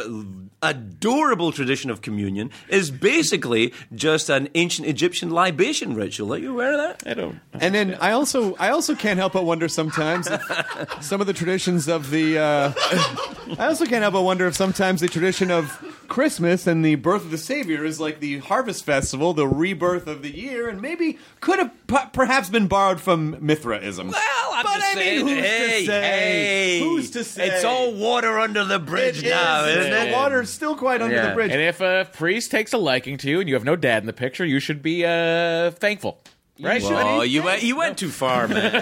adorable 0.62 1.52
tradition 1.52 1.90
of 1.90 2.02
communion 2.02 2.50
is 2.70 2.90
basically 2.92 3.74
just 3.94 4.30
an 4.30 4.50
ancient 4.56 4.88
Egyptian 4.88 5.30
libation 5.30 5.96
ritual. 5.96 6.34
Are 6.34 6.38
you 6.38 6.52
aware 6.52 6.74
of 6.74 6.78
that? 6.80 7.10
I 7.10 7.14
don't. 7.14 7.40
And 7.54 7.76
then 7.76 7.96
I 8.02 8.12
also 8.12 8.56
I 8.56 8.70
also 8.70 8.96
can't 8.96 9.20
help 9.20 9.34
but 9.34 9.46
wonder 9.46 9.68
sometimes 9.68 10.28
if 10.28 11.04
some 11.04 11.22
of 11.22 11.28
the 11.28 11.34
traditions 11.34 11.88
of 11.88 12.10
the 12.10 12.38
uh, 12.40 12.74
I 13.60 13.68
also 13.68 13.86
can't 13.86 14.02
help 14.02 14.14
but 14.14 14.24
wonder 14.24 14.48
if 14.48 14.56
sometimes 14.56 15.02
the 15.02 15.08
tradition 15.08 15.52
of 15.52 15.82
Christmas 16.08 16.68
and 16.68 16.84
the 16.84 16.96
birth 16.96 17.24
of 17.26 17.32
the 17.32 17.38
Savior 17.38 17.84
is 17.86 18.00
like 18.00 18.20
the 18.20 18.40
harvest 18.40 18.84
festival, 18.86 19.34
the 19.34 19.48
rebirth 19.48 20.08
of 20.08 20.22
the 20.22 20.30
year, 20.36 20.68
and 20.70 20.82
maybe 20.82 21.18
could 21.42 21.60
have 21.60 21.72
p- 21.88 21.98
perhaps 22.14 22.50
been 22.50 22.68
borrowed 22.68 23.02
from 23.02 23.38
Mithraism. 23.40 24.08
Well, 24.10 24.52
I'm 24.54 24.64
But 24.64 24.76
just 24.80 24.96
I 24.96 25.00
mean, 25.00 25.04
saying. 25.04 25.28
who's 25.28 25.38
to 25.38 25.86
say? 25.86 25.86
hey, 25.86 26.80
Who's 26.80 27.12
to 27.12 27.24
say? 27.24 27.48
It's 27.50 27.64
all 27.64 27.94
water 27.94 28.40
under 28.40 28.64
the 28.64 28.80
bridge 28.80 29.24
It 29.24 29.30
now, 29.30 29.66
is. 29.66 29.78
isn't 29.78 29.92
The 29.92 30.08
it? 30.10 30.14
water's 30.14 30.50
still 30.50 30.76
quite 30.76 31.02
under 31.02 31.16
Yeah. 31.16 31.30
the 31.30 31.36
bridge. 31.36 31.52
And 31.52 31.62
if 31.62 31.82
a 31.82 32.10
priest 32.14 32.52
takes 32.52 32.74
a 32.74 32.78
liking 32.78 33.18
to 33.18 33.30
you 33.30 33.40
and 33.40 33.48
you 33.50 33.56
have 33.56 33.64
no 33.66 33.76
dad 33.76 34.04
in 34.04 34.08
the 34.08 34.14
picture, 34.14 34.46
you 34.46 34.60
should 34.60 34.82
be 34.82 35.06
uh, 35.06 35.72
thankful, 35.72 36.22
right? 36.60 36.82
Oh, 36.84 37.22
you 37.22 37.44
went, 37.44 37.64
you 37.64 37.76
went 37.76 37.98
too 37.98 38.10
far, 38.10 38.48
man. 38.48 38.74
you 38.74 38.82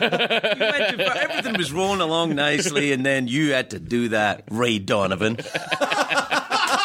went 0.66 0.90
too 0.98 1.04
far. 1.06 1.18
Everything 1.18 1.58
was 1.58 1.72
rolling 1.74 2.02
along 2.02 2.36
nicely, 2.36 2.92
and 2.92 3.06
then 3.06 3.28
you 3.28 3.52
had 3.54 3.72
to 3.72 3.80
do 3.80 4.10
that, 4.10 4.44
Ray 4.52 4.80
Donovan. 4.80 5.38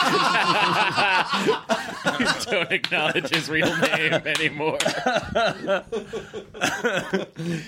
don't 2.51 2.73
acknowledge 2.73 3.29
his 3.31 3.49
real 3.49 3.75
name 3.79 4.13
anymore. 4.27 4.79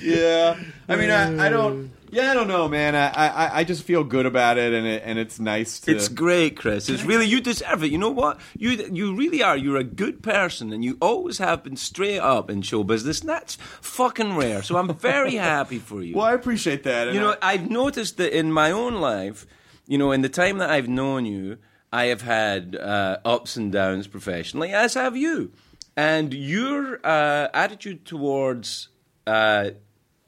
Yeah, 0.01 0.59
I 0.89 0.97
mean, 0.97 1.11
I, 1.11 1.47
I 1.47 1.49
don't. 1.49 1.93
Yeah, 2.13 2.33
I 2.33 2.35
don't 2.35 2.49
know, 2.49 2.69
man. 2.69 2.97
I, 2.97 3.09
I 3.11 3.59
I 3.61 3.65
just 3.65 3.85
feel 3.85 4.03
good 4.03 4.27
about 4.27 4.59
it, 4.59 4.73
and 4.73 4.87
it 4.87 5.03
and 5.05 5.19
it's 5.19 5.39
nice 5.39 5.79
to. 5.81 5.93
It's 5.95 6.09
great, 6.09 6.57
Chris. 6.57 6.89
It's 6.89 7.05
really 7.05 7.27
you 7.27 7.41
deserve 7.41 7.85
it. 7.85 7.93
You 7.93 7.99
know 7.99 8.11
what? 8.11 8.41
You 8.59 8.71
you 8.93 9.15
really 9.15 9.43
are. 9.43 9.57
You're 9.57 9.77
a 9.77 9.85
good 9.85 10.23
person, 10.23 10.73
and 10.73 10.85
you 10.85 10.99
always 11.01 11.39
have 11.39 11.63
been 11.63 11.77
straight 11.77 12.19
up 12.19 12.51
in 12.51 12.63
show 12.63 12.83
business, 12.83 13.21
and 13.21 13.29
that's 13.29 13.57
fucking 13.81 14.35
rare. 14.37 14.63
So 14.63 14.77
I'm 14.77 14.93
very 14.95 15.37
happy 15.37 15.79
for 15.79 16.03
you. 16.03 16.17
well, 16.17 16.27
I 16.27 16.33
appreciate 16.35 16.83
that. 16.85 17.13
You 17.15 17.21
know, 17.21 17.37
I- 17.41 17.53
I've 17.53 17.71
noticed 17.71 18.17
that 18.17 18.37
in 18.37 18.53
my 18.53 18.71
own 18.73 18.95
life, 18.97 19.47
you 19.87 19.99
know, 19.99 20.11
in 20.13 20.23
the 20.23 20.29
time 20.29 20.59
that 20.59 20.71
I've 20.71 20.89
known 20.89 21.27
you, 21.27 21.59
I 21.93 22.07
have 22.07 22.23
had 22.23 22.77
uh, 22.77 23.19
ups 23.25 23.57
and 23.57 23.73
downs 23.73 24.07
professionally, 24.07 24.73
as 24.73 24.95
have 24.95 25.17
you. 25.17 25.53
And 25.97 26.33
your 26.33 27.01
uh, 27.05 27.49
attitude 27.53 28.05
towards 28.07 28.89
uh, 29.27 29.71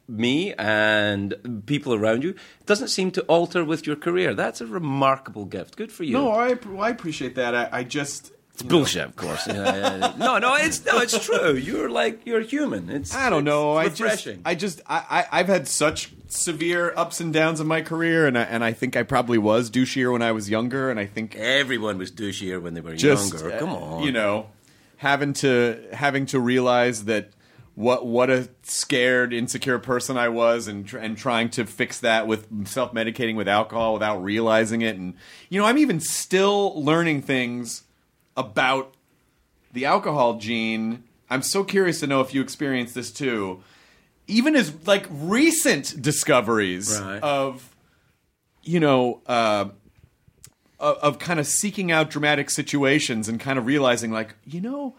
me 0.08 0.52
and 0.54 1.62
people 1.66 1.94
around 1.94 2.24
you 2.24 2.34
doesn't 2.66 2.88
seem 2.88 3.10
to 3.12 3.22
alter 3.22 3.64
with 3.64 3.86
your 3.86 3.96
career. 3.96 4.34
That's 4.34 4.60
a 4.60 4.66
remarkable 4.66 5.44
gift. 5.44 5.76
Good 5.76 5.92
for 5.92 6.04
you. 6.04 6.12
no, 6.14 6.30
I, 6.30 6.58
I 6.78 6.90
appreciate 6.90 7.34
that. 7.36 7.54
I, 7.54 7.68
I 7.72 7.84
just. 7.84 8.32
It's 8.54 8.62
bullshit, 8.62 9.04
of 9.04 9.16
course. 9.16 9.46
Yeah, 9.46 9.54
yeah, 9.54 9.96
yeah. 9.96 10.14
no, 10.18 10.38
no, 10.38 10.54
it's 10.56 10.84
no, 10.84 10.98
it's 10.98 11.18
true. 11.24 11.54
You're 11.54 11.88
like 11.90 12.26
you're 12.26 12.40
human. 12.42 12.90
It's 12.90 13.14
I 13.14 13.30
don't 13.30 13.44
know. 13.44 13.76
I 13.76 13.88
just. 13.88 14.28
I 14.44 14.54
just, 14.54 14.80
I, 14.86 14.98
I, 15.30 15.40
I've 15.40 15.48
had 15.48 15.66
such 15.68 16.10
severe 16.28 16.92
ups 16.96 17.20
and 17.20 17.32
downs 17.32 17.60
in 17.60 17.66
my 17.66 17.82
career, 17.82 18.26
and 18.26 18.36
I, 18.38 18.42
and 18.42 18.62
I 18.64 18.72
think 18.72 18.96
I 18.96 19.02
probably 19.02 19.38
was 19.38 19.70
douchier 19.70 20.12
when 20.12 20.22
I 20.22 20.32
was 20.32 20.48
younger, 20.50 20.90
and 20.90 20.98
I 21.00 21.06
think 21.06 21.34
Everyone 21.36 21.98
was 21.98 22.10
douchier 22.10 22.60
when 22.60 22.74
they 22.74 22.80
were 22.80 22.94
just, 22.96 23.32
younger. 23.32 23.52
uh, 23.54 23.58
Come 23.58 23.70
on, 23.70 24.02
you 24.04 24.12
know, 24.12 24.46
having 24.98 25.32
to 25.34 25.82
having 25.92 26.26
to 26.26 26.38
realize 26.40 27.04
that 27.06 27.30
what 27.74 28.04
what 28.06 28.28
a 28.30 28.48
scared, 28.62 29.32
insecure 29.32 29.78
person 29.78 30.16
I 30.18 30.28
was, 30.28 30.68
and 30.68 30.86
tr- 30.86 30.98
and 30.98 31.16
trying 31.16 31.48
to 31.50 31.64
fix 31.64 32.00
that 32.00 32.26
with 32.26 32.66
self 32.68 32.92
medicating 32.92 33.34
with 33.36 33.48
alcohol 33.48 33.94
without 33.94 34.22
realizing 34.22 34.82
it, 34.82 34.96
and 34.96 35.14
you 35.48 35.58
know, 35.60 35.66
I'm 35.66 35.78
even 35.78 36.00
still 36.00 36.82
learning 36.82 37.22
things 37.22 37.84
about 38.36 38.94
the 39.72 39.84
alcohol 39.84 40.38
gene. 40.38 41.04
I'm 41.30 41.42
so 41.42 41.64
curious 41.64 42.00
to 42.00 42.06
know 42.06 42.20
if 42.20 42.34
you 42.34 42.40
experience 42.42 42.92
this 42.92 43.10
too. 43.10 43.62
Even 44.26 44.54
as 44.54 44.86
like 44.86 45.06
recent 45.10 46.00
discoveries 46.00 46.98
Right. 47.00 47.22
of, 47.22 47.74
you 48.62 48.80
know, 48.80 49.20
uh, 49.26 49.66
of, 50.78 50.96
of 50.98 51.18
kind 51.18 51.40
of 51.40 51.46
seeking 51.46 51.90
out 51.90 52.10
dramatic 52.10 52.50
situations 52.50 53.28
and 53.28 53.40
kind 53.40 53.58
of 53.58 53.66
realizing, 53.66 54.12
like, 54.12 54.34
you 54.44 54.60
know, 54.60 54.94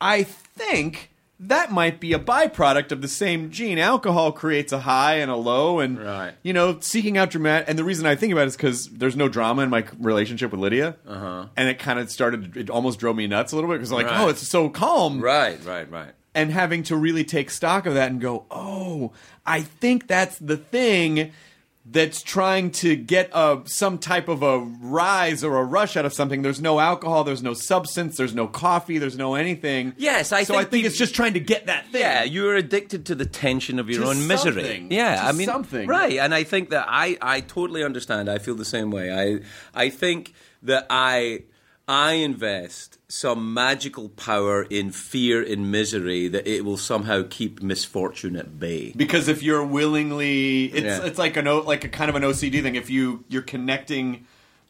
I 0.00 0.22
think 0.24 1.10
that 1.38 1.70
might 1.70 2.00
be 2.00 2.12
a 2.14 2.18
byproduct 2.18 2.92
of 2.92 3.02
the 3.02 3.08
same 3.08 3.50
gene. 3.50 3.78
Alcohol 3.78 4.32
creates 4.32 4.72
a 4.72 4.80
high 4.80 5.16
and 5.16 5.30
a 5.30 5.36
low, 5.36 5.80
and 5.80 5.98
Right. 6.02 6.32
you 6.42 6.52
know, 6.52 6.78
seeking 6.80 7.18
out 7.18 7.30
dramatic. 7.30 7.68
And 7.68 7.78
the 7.78 7.84
reason 7.84 8.06
I 8.06 8.14
think 8.14 8.32
about 8.32 8.42
it 8.44 8.48
is 8.48 8.56
because 8.56 8.88
there's 8.88 9.16
no 9.16 9.28
drama 9.28 9.62
in 9.62 9.68
my 9.70 9.84
relationship 9.98 10.50
with 10.50 10.60
Lydia, 10.60 10.96
uh-huh. 11.06 11.46
and 11.56 11.68
it 11.68 11.78
kind 11.78 11.98
of 11.98 12.10
started. 12.10 12.56
It 12.56 12.70
almost 12.70 12.98
drove 12.98 13.16
me 13.16 13.26
nuts 13.26 13.52
a 13.52 13.54
little 13.56 13.68
bit 13.68 13.76
because 13.76 13.92
like, 13.92 14.06
Right. 14.06 14.20
oh, 14.20 14.28
it's 14.28 14.46
so 14.48 14.68
calm, 14.70 15.20
right, 15.20 15.58
right, 15.64 15.90
right. 15.90 16.12
and 16.34 16.50
having 16.52 16.82
to 16.84 16.96
really 16.96 17.24
take 17.24 17.50
stock 17.50 17.86
of 17.86 17.94
that 17.94 18.10
and 18.10 18.20
go, 18.20 18.46
oh, 18.50 19.12
I 19.44 19.60
think 19.62 20.06
that's 20.06 20.38
the 20.38 20.56
thing 20.56 21.32
that's 21.88 22.20
trying 22.20 22.70
to 22.72 22.96
get 22.96 23.30
a 23.32 23.62
some 23.64 23.98
type 23.98 24.28
of 24.28 24.42
a 24.42 24.58
rise 24.58 25.44
or 25.44 25.56
a 25.56 25.64
rush 25.64 25.96
out 25.96 26.04
of 26.04 26.12
something. 26.12 26.42
There's 26.42 26.60
no 26.60 26.80
alcohol, 26.80 27.22
there's 27.22 27.42
no 27.42 27.54
substance, 27.54 28.16
there's 28.16 28.34
no 28.34 28.48
coffee, 28.48 28.98
there's 28.98 29.16
no 29.16 29.36
anything. 29.36 29.94
Yes, 29.96 30.32
I 30.32 30.42
so 30.42 30.54
think 30.54 30.66
I 30.66 30.70
think 30.70 30.84
it's 30.86 30.98
just 30.98 31.14
trying 31.14 31.34
to 31.34 31.40
get 31.40 31.66
that 31.66 31.86
thing. 31.86 32.00
Yeah, 32.00 32.24
you're 32.24 32.56
addicted 32.56 33.06
to 33.06 33.14
the 33.14 33.24
tension 33.26 33.78
of 33.78 33.88
your 33.88 34.02
To 34.02 34.08
own 34.10 34.26
misery. 34.26 34.86
Yeah, 34.90 35.20
I 35.22 35.32
mean 35.32 35.46
something. 35.46 35.86
Right, 35.86 36.18
and 36.18 36.34
I 36.34 36.42
think 36.42 36.70
that 36.70 36.86
I 36.88 37.16
I 37.22 37.40
totally 37.40 37.84
understand. 37.84 38.28
I 38.28 38.38
feel 38.38 38.56
the 38.56 38.64
same 38.64 38.90
way. 38.90 39.12
I 39.12 39.40
I 39.80 39.90
think 39.90 40.34
that 40.62 40.86
I 40.90 41.44
I 41.88 42.14
invest 42.14 42.98
some 43.08 43.54
magical 43.54 44.08
power 44.08 44.64
in 44.64 44.90
fear 44.90 45.40
and 45.40 45.70
misery 45.70 46.26
that 46.28 46.44
it 46.46 46.64
will 46.64 46.76
somehow 46.76 47.22
keep 47.30 47.62
misfortune 47.62 48.34
at 48.34 48.58
bay. 48.58 48.92
because 48.96 49.28
if 49.28 49.40
you're 49.42 49.64
willingly, 49.64 50.64
it's 50.66 50.84
Yeah. 50.84 51.04
it's 51.06 51.18
like 51.18 51.36
an 51.36 51.46
O- 51.46 51.60
like 51.60 51.84
a 51.84 51.88
kind 51.88 52.08
of 52.10 52.16
an 52.16 52.22
OCD 52.24 52.60
thing. 52.60 52.74
If 52.74 52.90
you 52.90 53.24
you're 53.28 53.42
connecting. 53.42 54.26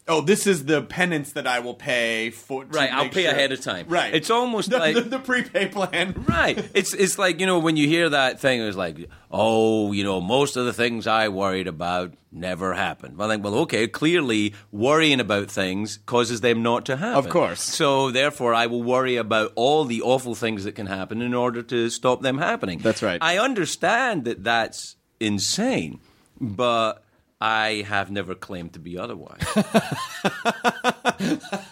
Oh, 0.08 0.20
this 0.20 0.46
is 0.46 0.66
the 0.66 0.82
penance 0.82 1.32
that 1.32 1.48
I 1.48 1.58
will 1.58 1.74
pay 1.74 2.30
for. 2.30 2.64
Right, 2.64 2.92
I'll 2.92 3.08
pay 3.08 3.22
sure- 3.24 3.32
ahead 3.32 3.50
of 3.50 3.60
time. 3.60 3.86
Right, 3.88 4.14
It's 4.14 4.30
almost 4.30 4.70
the, 4.70 4.78
like- 4.78 4.94
the, 4.94 5.00
the 5.00 5.18
prepay 5.18 5.66
plan. 5.68 6.14
Right. 6.28 6.58
It's 6.74 6.94
it's 6.94 7.18
like, 7.18 7.40
you 7.40 7.46
know, 7.46 7.58
when 7.58 7.76
you 7.76 7.88
hear 7.88 8.08
that 8.10 8.38
thing, 8.40 8.60
it's 8.60 8.76
like, 8.76 9.08
oh, 9.32 9.90
you 9.92 10.04
know, 10.04 10.20
most 10.20 10.56
of 10.56 10.64
the 10.64 10.72
things 10.72 11.06
I 11.08 11.28
worried 11.28 11.66
about 11.66 12.12
never 12.30 12.74
happened. 12.74 13.16
Well, 13.16 13.30
I 13.30 13.34
think, 13.34 13.44
well, 13.44 13.54
okay, 13.60 13.88
clearly 13.88 14.54
worrying 14.70 15.18
about 15.18 15.50
things 15.50 15.98
causes 16.06 16.40
them 16.40 16.62
not 16.62 16.86
to 16.86 16.96
happen. 16.96 17.16
Of 17.18 17.28
course. 17.28 17.60
So 17.62 18.10
therefore, 18.12 18.54
I 18.54 18.66
will 18.66 18.82
worry 18.82 19.16
about 19.16 19.52
all 19.56 19.84
the 19.86 20.02
awful 20.02 20.34
things 20.34 20.64
that 20.64 20.72
can 20.76 20.86
happen 20.86 21.20
in 21.22 21.34
order 21.34 21.62
to 21.62 21.90
stop 21.90 22.22
them 22.22 22.38
happening. 22.38 22.78
That's 22.78 23.02
right. 23.02 23.18
I 23.22 23.38
understand 23.38 24.24
that 24.26 24.44
that's 24.44 24.96
insane, 25.18 25.98
but 26.40 27.02
I 27.40 27.84
have 27.86 28.10
never 28.10 28.34
claimed 28.34 28.74
to 28.74 28.78
be 28.78 28.98
otherwise. 28.98 29.42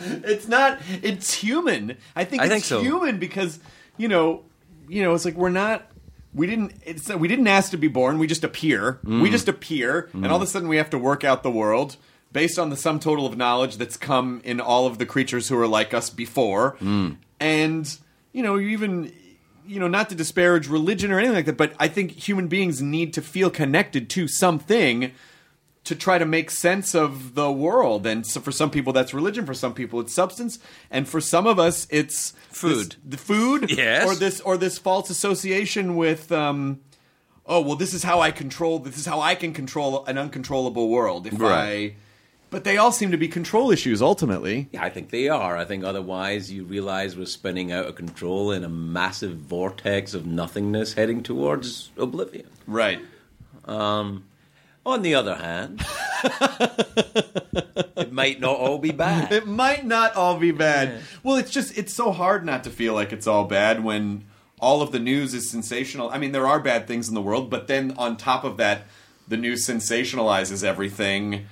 It's 0.00 0.48
not. 0.48 0.78
It's 1.02 1.34
human. 1.34 1.96
I 2.14 2.24
think 2.24 2.42
I 2.42 2.46
it's 2.46 2.52
think 2.52 2.64
so. 2.64 2.80
human 2.80 3.18
because 3.18 3.58
you 3.96 4.08
know, 4.08 4.44
you 4.88 5.02
know, 5.02 5.14
it's 5.14 5.24
like 5.24 5.34
we're 5.34 5.50
not. 5.50 5.90
We 6.34 6.46
didn't. 6.46 6.74
It's 6.84 7.08
we 7.08 7.28
didn't 7.28 7.46
ask 7.46 7.70
to 7.72 7.76
be 7.76 7.88
born. 7.88 8.18
We 8.18 8.26
just 8.26 8.44
appear. 8.44 9.00
Mm. 9.04 9.22
We 9.22 9.30
just 9.30 9.48
appear, 9.48 10.08
and 10.12 10.26
all 10.26 10.36
of 10.36 10.42
a 10.42 10.46
sudden 10.46 10.68
we 10.68 10.76
have 10.76 10.90
to 10.90 10.98
work 10.98 11.24
out 11.24 11.42
the 11.42 11.50
world 11.50 11.96
based 12.32 12.58
on 12.58 12.70
the 12.70 12.76
sum 12.76 13.00
total 13.00 13.26
of 13.26 13.36
knowledge 13.36 13.76
that's 13.76 13.96
come 13.96 14.40
in 14.44 14.60
all 14.60 14.86
of 14.86 14.98
the 14.98 15.06
creatures 15.06 15.48
who 15.48 15.58
are 15.58 15.66
like 15.66 15.94
us 15.94 16.10
before. 16.10 16.76
Mm. 16.80 17.16
and 17.40 17.98
you 18.32 18.42
know, 18.42 18.56
you 18.56 18.68
even 18.68 19.12
you 19.68 19.78
know, 19.78 19.88
not 19.88 20.08
to 20.08 20.14
disparage 20.14 20.66
religion 20.68 21.12
or 21.12 21.18
anything 21.18 21.36
like 21.36 21.46
that, 21.46 21.56
but 21.56 21.72
I 21.78 21.88
think 21.88 22.12
human 22.12 22.48
beings 22.48 22.80
need 22.82 23.12
to 23.14 23.22
feel 23.22 23.50
connected 23.50 24.08
to 24.10 24.26
something 24.26 25.12
to 25.84 25.94
try 25.94 26.18
to 26.18 26.26
make 26.26 26.50
sense 26.50 26.94
of 26.94 27.34
the 27.34 27.50
world. 27.50 28.06
And 28.06 28.26
so 28.26 28.40
for 28.40 28.52
some 28.52 28.70
people, 28.70 28.92
that's 28.92 29.14
religion. 29.14 29.46
For 29.46 29.54
some 29.54 29.72
people, 29.74 30.00
it's 30.00 30.12
substance. 30.12 30.58
And 30.90 31.08
for 31.08 31.20
some 31.20 31.46
of 31.46 31.58
us, 31.58 31.86
it's 31.90 32.32
Food. 32.50 32.90
this- 32.90 32.96
the 33.04 33.16
food, 33.16 33.70
Yes. 33.76 34.06
or 34.06 34.14
this 34.14 34.40
or 34.40 34.56
this 34.56 34.78
false 34.78 35.08
association 35.10 35.96
with. 35.96 36.30
Um, 36.32 36.80
oh 37.46 37.60
well, 37.62 37.76
this 37.76 37.94
is 37.94 38.02
how 38.02 38.20
I 38.20 38.30
control. 38.32 38.78
This 38.80 38.98
is 38.98 39.06
how 39.06 39.20
I 39.20 39.34
can 39.34 39.52
control 39.54 40.04
an 40.06 40.18
uncontrollable 40.18 40.88
world. 40.90 41.26
If 41.26 41.40
Right. 41.40 41.94
I, 41.94 41.94
but 42.50 42.64
they 42.64 42.76
all 42.76 42.92
seem 42.92 43.10
to 43.10 43.16
be 43.16 43.28
control 43.28 43.70
issues 43.70 44.00
ultimately. 44.00 44.68
Yeah, 44.72 44.82
I 44.82 44.90
think 44.90 45.10
they 45.10 45.28
are. 45.28 45.56
I 45.56 45.64
think 45.64 45.84
otherwise 45.84 46.50
you 46.50 46.64
realize 46.64 47.16
we're 47.16 47.26
spinning 47.26 47.72
out 47.72 47.86
of 47.86 47.94
control 47.94 48.50
in 48.52 48.64
a 48.64 48.68
massive 48.68 49.36
vortex 49.36 50.14
of 50.14 50.26
nothingness 50.26 50.94
heading 50.94 51.22
towards 51.22 51.90
oblivion. 51.96 52.48
Right. 52.66 53.00
Um, 53.64 54.24
on 54.86 55.02
the 55.02 55.14
other 55.14 55.34
hand, 55.34 55.84
it 57.96 58.12
might 58.12 58.40
not 58.40 58.56
all 58.56 58.78
be 58.78 58.92
bad. 58.92 59.32
It 59.38 59.46
might 59.46 59.84
not 59.84 60.16
all 60.16 60.38
be 60.38 60.50
bad. 60.50 61.00
Well, 61.22 61.36
it's 61.36 61.50
just 61.50 61.76
it's 61.76 61.92
so 61.92 62.12
hard 62.12 62.46
not 62.46 62.64
to 62.64 62.70
feel 62.70 62.94
like 62.94 63.12
it's 63.12 63.26
all 63.26 63.44
bad 63.44 63.84
when 63.84 64.24
all 64.60 64.80
of 64.80 64.90
the 64.90 64.98
news 64.98 65.34
is 65.34 65.50
sensational. 65.50 66.10
I 66.10 66.18
mean, 66.18 66.32
there 66.32 66.46
are 66.46 66.58
bad 66.58 66.86
things 66.86 67.08
in 67.08 67.14
the 67.14 67.22
world, 67.22 67.50
but 67.50 67.66
then 67.68 67.94
on 67.96 68.16
top 68.16 68.44
of 68.44 68.56
that, 68.56 68.86
the 69.28 69.36
news 69.36 69.66
sensationalizes 69.66 70.64
everything. 70.64 71.46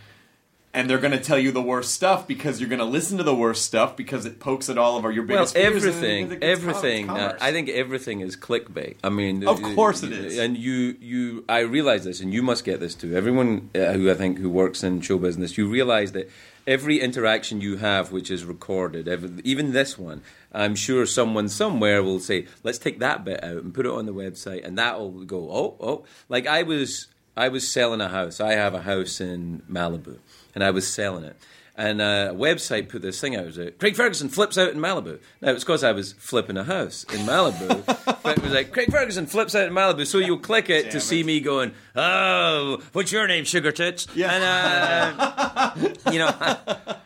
And 0.76 0.90
they're 0.90 0.98
going 0.98 1.12
to 1.12 1.20
tell 1.20 1.38
you 1.38 1.52
the 1.52 1.62
worst 1.62 1.92
stuff 1.92 2.28
because 2.28 2.60
you're 2.60 2.68
going 2.68 2.80
to 2.80 2.84
listen 2.84 3.16
to 3.18 3.24
the 3.24 3.34
worst 3.34 3.64
stuff 3.64 3.96
because 3.96 4.26
it 4.26 4.38
pokes 4.38 4.68
at 4.68 4.76
all 4.76 4.96
of 4.96 5.04
our 5.04 5.10
your 5.10 5.24
Well, 5.24 5.38
biggest 5.38 5.54
fears 5.54 5.84
and 5.84 5.94
everything, 5.94 6.28
com- 6.28 6.38
everything. 6.42 7.10
Uh. 7.10 7.38
I 7.40 7.50
think 7.50 7.68
everything 7.70 8.20
is 8.20 8.36
clickbait. 8.36 8.96
I 9.02 9.08
mean, 9.08 9.46
Of 9.48 9.64
uh, 9.64 9.74
course 9.74 10.02
it 10.02 10.12
is. 10.12 10.38
And 10.38 10.56
you, 10.56 10.96
you, 11.00 11.44
I 11.48 11.60
realize 11.60 12.04
this, 12.04 12.20
and 12.20 12.32
you 12.32 12.42
must 12.42 12.64
get 12.64 12.78
this 12.78 12.94
too. 12.94 13.16
Everyone 13.16 13.70
uh, 13.74 13.94
who 13.94 14.10
I 14.10 14.14
think 14.14 14.38
who 14.38 14.50
works 14.50 14.84
in 14.84 15.00
show 15.00 15.18
business, 15.18 15.56
you 15.56 15.66
realize 15.66 16.12
that 16.12 16.28
every 16.66 17.00
interaction 17.00 17.60
you 17.60 17.78
have, 17.78 18.12
which 18.12 18.30
is 18.30 18.44
recorded, 18.44 19.08
every, 19.08 19.30
even 19.44 19.72
this 19.72 19.96
one, 19.98 20.22
I'm 20.52 20.74
sure 20.74 21.06
someone 21.06 21.48
somewhere 21.48 22.02
will 22.02 22.20
say, 22.20 22.46
"Let's 22.62 22.78
take 22.78 22.98
that 22.98 23.24
bit 23.24 23.42
out 23.42 23.62
and 23.62 23.72
put 23.72 23.86
it 23.86 23.92
on 23.92 24.06
the 24.06 24.14
website," 24.14 24.64
and 24.64 24.76
that 24.78 24.98
will 24.98 25.24
go, 25.24 25.50
"Oh, 25.50 25.76
oh." 25.80 26.04
Like 26.28 26.46
I 26.46 26.62
was, 26.62 27.08
I 27.36 27.48
was 27.48 27.70
selling 27.70 28.00
a 28.00 28.08
house. 28.08 28.40
I 28.40 28.52
have 28.52 28.74
a 28.74 28.82
house 28.82 29.20
in 29.20 29.62
Malibu, 29.70 30.18
and 30.56 30.64
I 30.64 30.70
was 30.70 30.88
selling 30.88 31.22
it. 31.22 31.36
And 31.78 32.00
a 32.00 32.32
website 32.34 32.88
put 32.88 33.02
this 33.02 33.20
thing 33.20 33.36
out. 33.36 33.42
It 33.42 33.46
was 33.46 33.58
like, 33.58 33.78
Craig 33.78 33.96
Ferguson 33.96 34.30
flips 34.30 34.56
out 34.56 34.70
in 34.70 34.78
Malibu. 34.78 35.20
Now, 35.42 35.50
it 35.50 35.54
was 35.54 35.62
because 35.62 35.84
I 35.84 35.92
was 35.92 36.14
flipping 36.14 36.56
a 36.56 36.64
house 36.64 37.04
in 37.12 37.20
Malibu. 37.20 37.84
but 38.22 38.38
it 38.38 38.42
was 38.42 38.52
like, 38.52 38.72
Craig 38.72 38.90
Ferguson 38.90 39.26
flips 39.26 39.54
out 39.54 39.66
in 39.68 39.74
Malibu. 39.74 40.06
So 40.06 40.16
you'll 40.16 40.38
click 40.38 40.70
it 40.70 40.90
to 40.92 41.00
see 41.00 41.22
me 41.22 41.40
going, 41.40 41.72
oh, 41.94 42.80
what's 42.92 43.12
your 43.12 43.26
name, 43.28 43.44
Sugar 43.44 43.72
Tits? 43.72 44.06
Yeah. 44.14 44.32
And, 44.32 45.20
uh, 45.20 46.10
you 46.10 46.18
know, 46.18 46.34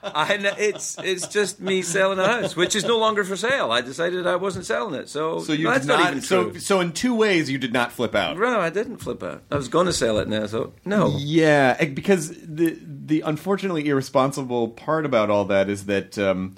I, 0.04 0.54
it's, 0.58 0.96
it's 1.02 1.26
just 1.26 1.60
me 1.60 1.82
selling 1.82 2.20
a 2.20 2.26
house, 2.26 2.54
which 2.54 2.76
is 2.76 2.84
no 2.84 2.98
longer 2.98 3.24
for 3.24 3.36
sale. 3.36 3.72
I 3.72 3.80
decided 3.80 4.24
I 4.24 4.36
wasn't 4.36 4.66
selling 4.66 4.94
it. 4.94 5.08
So, 5.08 5.40
so 5.40 5.52
you 5.52 5.64
no, 5.64 5.72
that's 5.72 5.86
not, 5.86 5.98
not. 5.98 6.10
even 6.10 6.22
so 6.22 6.50
true. 6.50 6.60
so 6.60 6.78
in 6.78 6.92
two 6.92 7.14
ways 7.14 7.50
you 7.50 7.58
did 7.58 7.72
not 7.72 7.90
flip 7.90 8.14
out. 8.14 8.38
No, 8.38 8.60
I 8.60 8.70
didn't 8.70 8.98
flip 8.98 9.22
out. 9.24 9.42
I 9.50 9.56
was 9.56 9.68
going 9.68 9.86
to 9.86 9.92
sell 9.92 10.18
it 10.18 10.28
now. 10.28 10.46
So, 10.46 10.74
no. 10.84 11.16
Yeah, 11.18 11.76
eh, 11.80 11.86
because 11.86 12.28
the 12.28 12.78
the 12.80 13.22
unfortunately 13.22 13.88
irresponsible 13.88 14.59
part 14.68 15.04
about 15.04 15.30
all 15.30 15.44
that 15.46 15.68
is 15.68 15.86
that 15.86 16.18
um, 16.18 16.56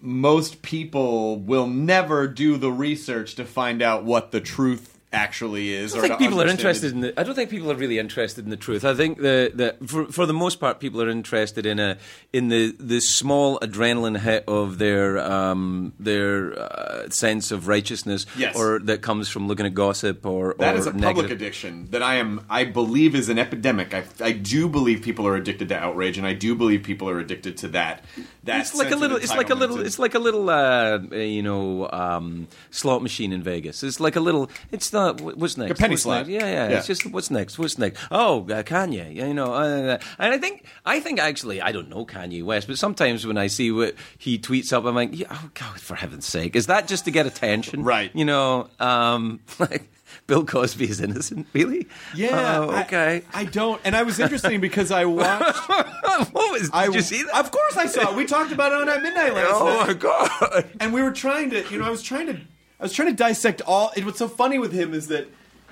most 0.00 0.62
people 0.62 1.38
will 1.38 1.66
never 1.66 2.26
do 2.26 2.56
the 2.56 2.72
research 2.72 3.34
to 3.36 3.44
find 3.44 3.80
out 3.82 4.04
what 4.04 4.30
the 4.30 4.40
truth 4.40 4.91
actually 5.12 5.72
is. 5.72 5.94
I 5.94 5.98
don't 5.98 6.08
think 6.08 6.18
people 6.18 6.40
are 6.42 6.46
interested 6.46 6.92
in 6.92 7.00
the. 7.00 7.20
I 7.20 7.22
don't 7.22 7.34
think 7.34 7.50
people 7.50 7.70
are 7.70 7.74
really 7.74 7.98
interested 7.98 8.44
in 8.44 8.50
the 8.50 8.56
truth. 8.56 8.84
I 8.84 8.94
think 8.94 9.18
that 9.18 9.56
that 9.56 9.88
for, 9.88 10.06
for 10.06 10.26
the 10.26 10.32
most 10.32 10.60
part, 10.60 10.80
people 10.80 11.02
are 11.02 11.08
interested 11.08 11.66
in 11.66 11.78
a 11.78 11.98
in 12.32 12.48
the 12.48 12.74
the 12.78 13.00
small 13.00 13.58
adrenaline 13.60 14.18
hit 14.18 14.44
of 14.48 14.78
their 14.78 15.18
um, 15.18 15.92
their 16.00 16.58
uh, 16.58 17.08
sense 17.10 17.50
of 17.50 17.68
righteousness, 17.68 18.26
Yes. 18.36 18.56
or 18.56 18.78
that 18.80 19.02
comes 19.02 19.28
from 19.28 19.48
looking 19.48 19.66
at 19.66 19.74
gossip 19.74 20.24
or 20.24 20.54
That 20.58 20.74
or 20.74 20.78
is 20.78 20.86
a 20.86 20.92
public 20.92 21.30
addiction 21.30 21.88
that 21.90 22.02
I 22.02 22.16
am. 22.16 22.44
I 22.48 22.64
believe 22.64 23.14
is 23.14 23.28
an 23.28 23.38
epidemic. 23.38 23.94
I, 23.94 24.04
I 24.20 24.32
do 24.32 24.68
believe 24.68 25.02
people 25.02 25.26
are 25.26 25.36
addicted 25.36 25.68
to 25.68 25.78
outrage, 25.78 26.16
and 26.18 26.26
I 26.26 26.32
do 26.32 26.54
believe 26.54 26.82
people 26.82 27.08
are 27.08 27.18
addicted 27.18 27.56
to 27.58 27.68
that. 27.68 28.04
That 28.44 28.60
It's 28.60 28.74
like 28.74 28.90
a 28.90 28.96
little. 28.96 29.18
It's 29.18 29.34
like 29.34 29.50
a 29.50 29.54
little. 29.54 29.80
It's 29.80 29.98
like 29.98 30.14
a 30.14 30.18
little. 30.18 30.48
Uh, 30.48 30.98
you 31.12 31.42
know, 31.42 31.88
um, 31.92 32.48
slot 32.70 33.02
machine 33.02 33.32
in 33.32 33.42
Vegas. 33.42 33.82
It's 33.82 34.00
like 34.00 34.16
a 34.16 34.20
little. 34.20 34.50
It's 34.70 34.92
not. 34.92 35.01
What's 35.10 35.56
next? 35.56 35.70
a 35.70 35.74
penny 35.74 35.92
What's 35.92 36.02
slot. 36.02 36.28
next? 36.28 36.30
Yeah, 36.30 36.50
yeah, 36.50 36.68
Yeah. 36.68 36.78
It's 36.78 36.86
just 36.86 37.06
what's 37.06 37.30
next. 37.30 37.58
What's 37.58 37.78
next? 37.78 38.02
Oh, 38.10 38.40
uh, 38.42 38.62
Kanye. 38.62 39.14
Yeah, 39.14 39.26
you 39.26 39.34
know, 39.34 39.52
uh, 39.52 39.98
and 40.18 40.34
I 40.34 40.38
think. 40.38 40.64
I 40.84 41.00
think 41.00 41.20
actually, 41.20 41.60
I 41.60 41.72
don't 41.72 41.88
know 41.88 42.04
Kanye 42.06 42.44
West, 42.44 42.66
but 42.66 42.78
sometimes 42.78 43.26
when 43.26 43.38
I 43.38 43.46
see 43.46 43.70
what 43.70 43.94
he 44.18 44.38
tweets 44.38 44.72
up, 44.72 44.84
I'm 44.84 44.94
like, 44.94 45.10
yeah, 45.18 45.26
oh 45.30 45.50
God, 45.54 45.80
for 45.80 45.94
heaven's 45.94 46.26
sake, 46.26 46.56
is 46.56 46.66
that 46.66 46.88
just 46.88 47.04
to 47.06 47.10
get 47.10 47.26
attention? 47.26 47.82
Right. 47.84 48.10
You 48.14 48.24
know, 48.24 48.68
um, 48.80 49.40
like. 49.58 49.88
Bill 50.26 50.44
Cosby 50.44 50.88
is 50.88 51.00
innocent, 51.00 51.46
really? 51.52 51.88
Yeah. 52.14 52.58
Oh, 52.58 52.80
okay. 52.82 53.22
I, 53.32 53.44
don't, 53.44 53.80
and 53.82 53.96
I 53.96 54.02
was 54.02 54.20
interesting 54.20 54.60
because 54.60 54.90
I 54.90 55.06
watched. 55.06 55.56
what 55.68 56.52
was? 56.52 56.62
Did 56.64 56.74
I, 56.74 56.84
you 56.86 57.00
see 57.00 57.22
that? 57.24 57.34
Of 57.34 57.50
course, 57.50 57.76
I 57.76 57.86
saw 57.86 58.10
it. 58.10 58.16
We 58.16 58.26
talked 58.26 58.52
about 58.52 58.72
it 58.72 58.82
on 58.82 58.88
at 58.90 59.02
midnight 59.02 59.34
last 59.34 59.50
oh 59.52 59.64
night. 59.64 59.86
my 59.86 59.92
god! 59.94 60.70
and 60.80 60.92
we 60.92 61.02
were 61.02 61.12
trying 61.12 61.50
to 61.50 61.64
you 61.70 61.78
know 61.78 61.86
i 61.86 61.90
was 61.90 62.02
trying 62.02 62.26
to 62.26 62.38
i 62.82 62.84
was 62.84 62.92
trying 62.92 63.08
to 63.08 63.14
dissect 63.14 63.62
all 63.66 63.90
it 63.96 64.04
what's 64.04 64.18
so 64.18 64.28
funny 64.28 64.58
with 64.58 64.72
him 64.72 64.92
is 64.92 65.06
that 65.08 65.26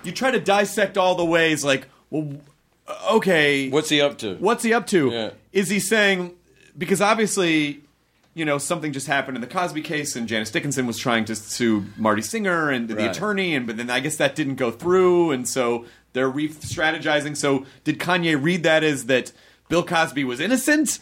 you 0.05 0.13
try 0.13 0.31
to 0.31 0.41
dissect 0.41 0.97
all 0.97 1.15
the 1.17 1.25
ways 1.25 1.63
like 1.65 1.89
well 2.09 2.33
okay 3.11 3.69
What's 3.69 3.89
he 3.89 4.01
up 4.01 4.19
to? 4.19 4.37
what's 4.37 4.63
he 4.65 4.73
up 4.73 4.87
to 4.89 5.11
Yeah. 5.11 5.31
is 5.53 5.69
he 5.69 5.79
saying 5.81 6.35
because 6.79 7.01
obviously 7.01 7.81
you 8.35 8.45
know 8.45 8.59
something 8.59 8.93
just 8.93 9.07
happened 9.07 9.37
in 9.37 9.41
the 9.41 9.47
cosby 9.47 9.83
case 9.83 10.17
and 10.17 10.27
janice 10.29 10.51
dickinson 10.51 10.87
was 10.87 10.99
trying 10.99 11.25
to 11.27 11.35
sue 11.37 11.85
marty 11.97 12.23
singer 12.23 12.71
and 12.71 12.89
the 12.89 12.95
Right. 12.97 13.11
attorney 13.11 13.55
and 13.55 13.67
but 13.67 13.77
then 13.77 13.91
i 13.91 14.01
guess 14.01 14.17
that 14.17 14.35
didn't 14.35 14.55
go 14.57 14.71
through 14.71 15.31
and 15.33 15.49
so 15.49 15.85
they're 16.13 16.29
re-strategizing 16.31 17.37
so 17.37 17.65
did 17.85 17.99
kanye 17.99 18.41
read 18.41 18.63
that 18.63 18.83
as 18.85 19.07
that 19.07 19.33
bill 19.69 19.83
cosby 19.85 20.25
was 20.25 20.41
innocent 20.41 20.99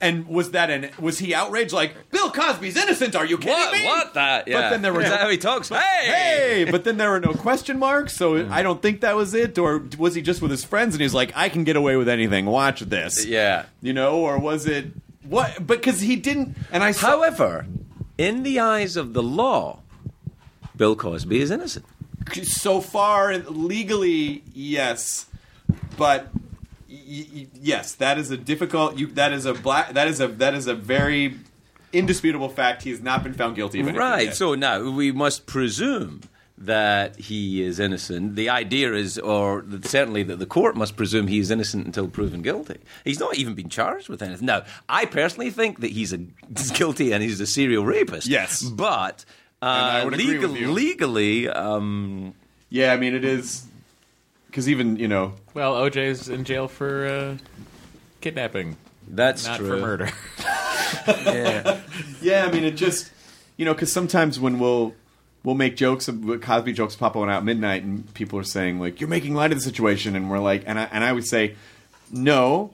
and 0.00 0.26
was 0.26 0.52
that 0.52 0.70
an 0.70 0.90
was 0.98 1.18
he 1.18 1.34
outraged 1.34 1.72
like 1.72 2.10
Bill 2.10 2.30
Cosby's 2.30 2.76
innocent? 2.76 3.14
Are 3.14 3.26
you 3.26 3.36
kidding 3.36 3.54
What? 3.54 3.72
me? 3.72 3.84
What 3.84 4.14
that? 4.14 4.48
Yeah. 4.48 4.60
But 4.62 4.70
then 4.70 4.82
there 4.82 4.92
were 4.92 5.00
Is 5.00 5.06
no- 5.06 5.10
that 5.10 5.20
how 5.20 5.28
he 5.28 5.36
talks. 5.38 5.68
Hey, 5.68 5.76
hey, 6.64 6.70
but 6.70 6.84
then 6.84 6.96
there 6.96 7.10
were 7.10 7.20
no 7.20 7.34
question 7.34 7.78
marks, 7.78 8.16
so 8.16 8.34
mm. 8.34 8.50
I 8.50 8.62
don't 8.62 8.80
think 8.80 9.02
that 9.02 9.14
was 9.16 9.34
it. 9.34 9.58
Or 9.58 9.82
was 9.98 10.14
he 10.14 10.22
just 10.22 10.40
with 10.40 10.50
his 10.50 10.64
friends 10.64 10.94
and 10.94 11.02
he's 11.02 11.14
like, 11.14 11.32
I 11.36 11.48
can 11.48 11.64
get 11.64 11.76
away 11.76 11.96
with 11.96 12.08
anything. 12.08 12.46
Watch 12.46 12.80
this. 12.80 13.26
Yeah. 13.26 13.66
You 13.82 13.92
know, 13.92 14.20
or 14.20 14.38
was 14.38 14.66
it 14.66 14.86
what? 15.22 15.54
But 15.58 15.80
Because 15.80 16.00
he 16.00 16.16
didn't. 16.16 16.56
And 16.72 16.82
I 16.82 16.92
saw. 16.92 17.08
However, 17.08 17.66
in 18.16 18.42
the 18.42 18.58
eyes 18.60 18.96
of 18.96 19.12
the 19.12 19.22
law, 19.22 19.80
Bill 20.76 20.96
Cosby 20.96 21.40
is 21.40 21.50
innocent. 21.50 21.84
so 22.42 22.80
far 22.80 23.36
legally, 23.36 24.42
yes, 24.54 25.26
but. 25.96 26.28
Yes, 27.10 27.94
that 27.96 28.18
is 28.18 28.30
a 28.30 28.36
difficult. 28.36 28.98
You, 28.98 29.08
that 29.08 29.32
is 29.32 29.46
a 29.46 29.54
black. 29.54 29.94
That 29.94 30.06
is 30.08 30.20
a 30.20 30.28
that 30.28 30.54
is 30.54 30.66
a 30.66 30.74
very 30.74 31.34
indisputable 31.92 32.48
fact. 32.48 32.82
He 32.82 32.90
has 32.90 33.00
not 33.00 33.24
been 33.24 33.34
found 33.34 33.56
guilty 33.56 33.80
of 33.80 33.88
anything 33.88 34.00
Right. 34.00 34.34
So 34.34 34.54
now 34.54 34.90
we 34.90 35.10
must 35.10 35.46
presume 35.46 36.22
that 36.56 37.16
he 37.16 37.62
is 37.62 37.80
innocent. 37.80 38.36
The 38.36 38.50
idea 38.50 38.92
is, 38.92 39.18
or 39.18 39.64
certainly 39.82 40.22
that 40.24 40.38
the 40.38 40.46
court 40.46 40.76
must 40.76 40.94
presume 40.94 41.26
he 41.26 41.38
is 41.38 41.50
innocent 41.50 41.86
until 41.86 42.06
proven 42.06 42.42
guilty. 42.42 42.78
He's 43.02 43.18
not 43.18 43.36
even 43.36 43.54
been 43.54 43.70
charged 43.70 44.10
with 44.10 44.22
anything. 44.22 44.46
Now, 44.46 44.64
I 44.88 45.06
personally 45.06 45.50
think 45.50 45.80
that 45.80 45.90
he's, 45.90 46.12
a, 46.12 46.18
he's 46.56 46.70
guilty 46.70 47.12
and 47.12 47.22
he's 47.22 47.40
a 47.40 47.46
serial 47.46 47.86
rapist. 47.86 48.26
Yes. 48.26 48.62
But 48.62 49.24
uh, 49.62 50.02
would 50.04 50.14
agree 50.14 50.38
with 50.38 50.50
legal, 50.50 50.72
legally, 50.72 51.48
um, 51.48 52.34
yeah, 52.68 52.92
I 52.92 52.96
mean 52.96 53.14
it 53.14 53.24
is 53.24 53.66
because 54.50 54.68
even 54.68 54.96
you 54.96 55.08
know 55.08 55.34
Well, 55.54 55.74
OJ's 55.74 56.28
in 56.28 56.44
jail 56.44 56.68
for 56.68 57.06
uh, 57.06 57.36
kidnapping, 58.20 58.76
that's 59.08 59.46
not 59.46 59.58
true. 59.58 59.68
for 59.68 59.76
murder. 59.78 60.10
Yeah. 61.24 61.80
Yeah, 62.20 62.46
I 62.46 62.52
mean, 62.52 62.64
it 62.64 62.72
just 62.76 63.10
you 63.56 63.64
know 63.64 63.72
because 63.74 63.92
sometimes 63.92 64.38
when 64.40 64.58
we'll 64.58 64.94
we'll 65.44 65.54
make 65.54 65.76
jokes, 65.76 66.08
of- 66.08 66.40
Cosby 66.42 66.72
jokes 66.72 66.96
pop 66.96 67.16
on 67.16 67.30
out 67.30 67.38
at 67.38 67.44
midnight, 67.44 67.82
and 67.84 68.12
people 68.14 68.38
are 68.38 68.44
saying 68.44 68.80
like 68.80 69.00
you're 69.00 69.08
making 69.08 69.34
light 69.34 69.52
of 69.52 69.58
the 69.58 69.64
situation, 69.64 70.16
and 70.16 70.28
we're 70.30 70.40
like, 70.40 70.64
and 70.66 70.78
I 70.78 70.84
and 70.92 71.04
I 71.04 71.12
would 71.12 71.26
say, 71.26 71.54
no, 72.10 72.72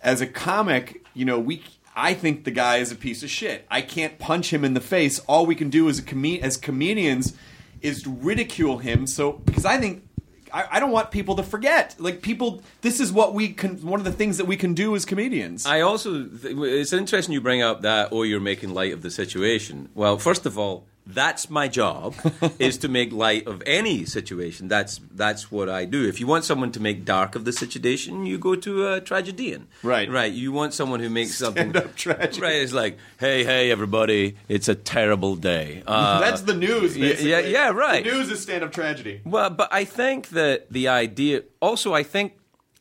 as 0.00 0.20
a 0.20 0.26
comic, 0.26 1.04
you 1.14 1.24
know, 1.24 1.38
we. 1.38 1.62
I 1.96 2.14
think 2.14 2.44
the 2.44 2.52
guy 2.52 2.76
is 2.76 2.92
a 2.92 2.96
piece 2.96 3.22
of 3.24 3.30
shit. 3.30 3.66
I 3.70 3.82
can't 3.82 4.18
punch 4.18 4.52
him 4.52 4.64
in 4.64 4.74
the 4.74 4.80
face. 4.80 5.18
All 5.26 5.44
we 5.44 5.56
can 5.56 5.68
do 5.70 5.88
as 5.88 5.98
a 5.98 6.02
com- 6.02 6.24
as 6.40 6.56
comedians 6.56 7.34
is 7.82 8.06
ridicule 8.06 8.78
him. 8.78 9.06
So 9.08 9.32
because 9.32 9.64
I 9.66 9.76
think 9.78 10.04
I, 10.52 10.76
I 10.76 10.80
don't 10.80 10.90
want 10.90 11.10
people 11.10 11.36
to 11.36 11.42
forget. 11.42 11.96
Like 11.98 12.22
people, 12.22 12.62
this 12.80 13.00
is 13.00 13.12
what 13.12 13.34
we 13.34 13.48
can. 13.52 13.76
One 13.78 14.00
of 14.00 14.04
the 14.04 14.12
things 14.12 14.36
that 14.38 14.46
we 14.46 14.56
can 14.56 14.74
do 14.74 14.94
as 14.96 15.04
comedians. 15.04 15.66
I 15.66 15.80
also, 15.80 16.24
th- 16.24 16.56
it's 16.56 16.92
interesting 16.92 17.32
you 17.32 17.40
bring 17.40 17.62
up 17.62 17.82
that, 17.82 18.08
oh, 18.12 18.22
you're 18.22 18.40
making 18.40 18.74
light 18.74 18.92
of 18.92 19.02
the 19.02 19.10
situation. 19.10 19.88
Well, 19.94 20.18
first 20.18 20.46
of 20.46 20.58
all, 20.58 20.84
that's 21.06 21.50
my 21.50 21.66
job, 21.68 22.14
is 22.58 22.78
to 22.78 22.88
make 22.88 23.12
light 23.12 23.46
of 23.46 23.62
any 23.66 24.04
situation. 24.04 24.68
That's 24.68 25.00
that's 25.12 25.50
what 25.50 25.68
I 25.68 25.84
do. 25.84 26.06
If 26.06 26.20
you 26.20 26.26
want 26.26 26.44
someone 26.44 26.70
to 26.72 26.80
make 26.80 27.04
dark 27.04 27.34
of 27.34 27.44
the 27.44 27.52
situation, 27.52 28.26
you 28.26 28.38
go 28.38 28.54
to 28.54 28.92
a 28.92 29.00
tragedian. 29.00 29.66
Right. 29.82 30.08
Right. 30.10 30.32
You 30.32 30.52
want 30.52 30.74
someone 30.74 31.00
who 31.00 31.10
makes 31.10 31.34
something. 31.36 31.70
Stand-up 31.70 31.96
tragedy. 31.96 32.40
Right. 32.40 32.56
It's 32.56 32.72
like, 32.72 32.98
hey, 33.18 33.44
hey, 33.44 33.70
everybody, 33.70 34.36
it's 34.48 34.68
a 34.68 34.74
terrible 34.74 35.36
day. 35.36 35.82
Uh, 35.86 36.20
That's 36.26 36.42
the 36.42 36.54
news. 36.54 36.96
yeah, 36.96 37.08
Basically. 37.08 37.30
yeah, 37.30 37.38
yeah, 37.40 37.68
right. 37.70 38.04
The 38.04 38.10
news 38.12 38.30
is 38.30 38.40
stand-up 38.40 38.72
tragedy. 38.72 39.20
Well, 39.24 39.50
but 39.50 39.68
I 39.72 39.84
think 39.84 40.28
that 40.30 40.70
the 40.70 40.88
idea. 40.88 41.42
Also, 41.60 41.92
I 41.94 42.02
think 42.02 42.34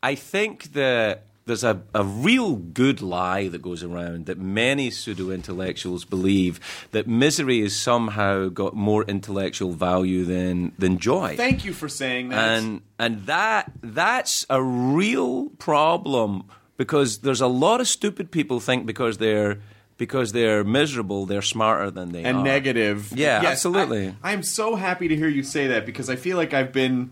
I 0.03 0.15
think 0.15 0.73
that 0.73 1.25
there's 1.49 1.63
a, 1.63 1.81
a 1.95 2.03
real 2.03 2.55
good 2.57 3.01
lie 3.01 3.47
that 3.47 3.59
goes 3.63 3.83
around 3.83 4.27
that 4.27 4.37
many 4.37 4.91
pseudo 4.91 5.31
intellectuals 5.31 6.05
believe 6.05 6.59
that 6.91 7.07
misery 7.07 7.61
has 7.61 7.75
somehow 7.75 8.49
got 8.49 8.75
more 8.75 9.03
intellectual 9.05 9.71
value 9.71 10.25
than 10.25 10.73
than 10.77 10.99
joy. 10.99 11.35
Thank 11.35 11.65
you 11.65 11.73
for 11.73 11.89
saying 11.89 12.29
that. 12.29 12.37
and 12.37 12.81
and 12.99 13.25
that 13.25 13.71
that's 13.81 14.45
a 14.47 14.61
real 14.61 15.49
problem 15.57 16.43
because 16.77 17.19
there's 17.19 17.41
a 17.41 17.47
lot 17.47 17.81
of 17.81 17.87
stupid 17.87 18.29
people 18.29 18.59
think 18.59 18.85
because 18.85 19.17
they're 19.17 19.57
because 19.97 20.31
they're 20.31 20.63
miserable 20.63 21.25
they're 21.25 21.41
smarter 21.41 21.89
than 21.89 22.11
they 22.11 22.23
and 22.23 22.27
are. 22.27 22.39
And 22.41 22.43
negative. 22.43 23.11
Yeah, 23.11 23.41
Yes, 23.41 23.53
absolutely. 23.53 24.13
I, 24.21 24.33
am 24.33 24.43
so 24.43 24.75
happy 24.75 25.07
to 25.07 25.15
hear 25.15 25.27
you 25.27 25.41
say 25.41 25.65
that 25.67 25.87
because 25.87 26.11
I 26.11 26.15
feel 26.15 26.37
like 26.37 26.53
I've 26.53 26.71
been, 26.71 27.09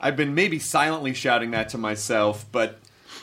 I've 0.00 0.16
been 0.16 0.34
maybe 0.34 0.58
silently 0.58 1.12
shouting 1.12 1.50
that 1.50 1.68
to 1.70 1.78
myself, 1.78 2.46
but 2.50 2.80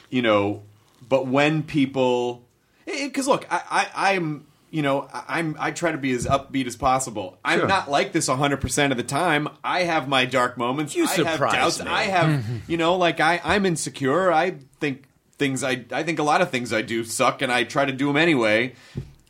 you 0.10 0.22
know, 0.22 0.64
but 1.08 1.28
when 1.28 1.64
people, 1.64 2.44
eh, 2.88 2.92
eh, 2.94 3.08
because 3.08 3.28
look, 3.28 3.46
I, 3.52 3.62
I, 3.96 4.12
I'm. 4.16 4.48
You 4.72 4.82
know, 4.82 5.08
I'm. 5.14 5.56
I 5.58 5.72
try 5.72 5.94
to 5.94 5.98
be 5.98 6.12
as 6.12 6.26
upbeat 6.26 6.66
as 6.66 6.76
possible. 6.76 7.38
I'm 7.46 7.60
Sure. 7.60 7.68
not 7.68 7.90
like 7.90 8.12
this 8.12 8.28
100 8.28 8.60
percent 8.60 8.92
of 8.92 8.98
the 8.98 9.04
time. 9.04 9.48
I 9.64 9.84
have 9.84 10.10
my 10.10 10.26
dark 10.26 10.58
moments. 10.58 10.96
You 10.96 11.06
I 11.06 11.14
have 11.24 11.40
doubts. 11.40 11.80
me. 11.82 11.88
I 11.88 12.04
have, 12.06 12.44
you 12.68 12.76
know, 12.76 12.98
like 12.98 13.22
I, 13.22 13.40
I'm 13.42 13.66
insecure. 13.66 14.34
I 14.34 14.58
think 14.82 15.06
things. 15.38 15.64
I, 15.64 15.86
I 15.92 16.04
think 16.04 16.20
a 16.20 16.24
lot 16.24 16.42
of 16.42 16.50
things 16.50 16.74
I 16.74 16.82
do 16.82 17.06
suck, 17.06 17.42
and 17.42 17.54
I 17.54 17.64
try 17.64 17.86
to 17.86 17.94
do 17.94 18.08
them 18.08 18.18
anyway. 18.18 18.74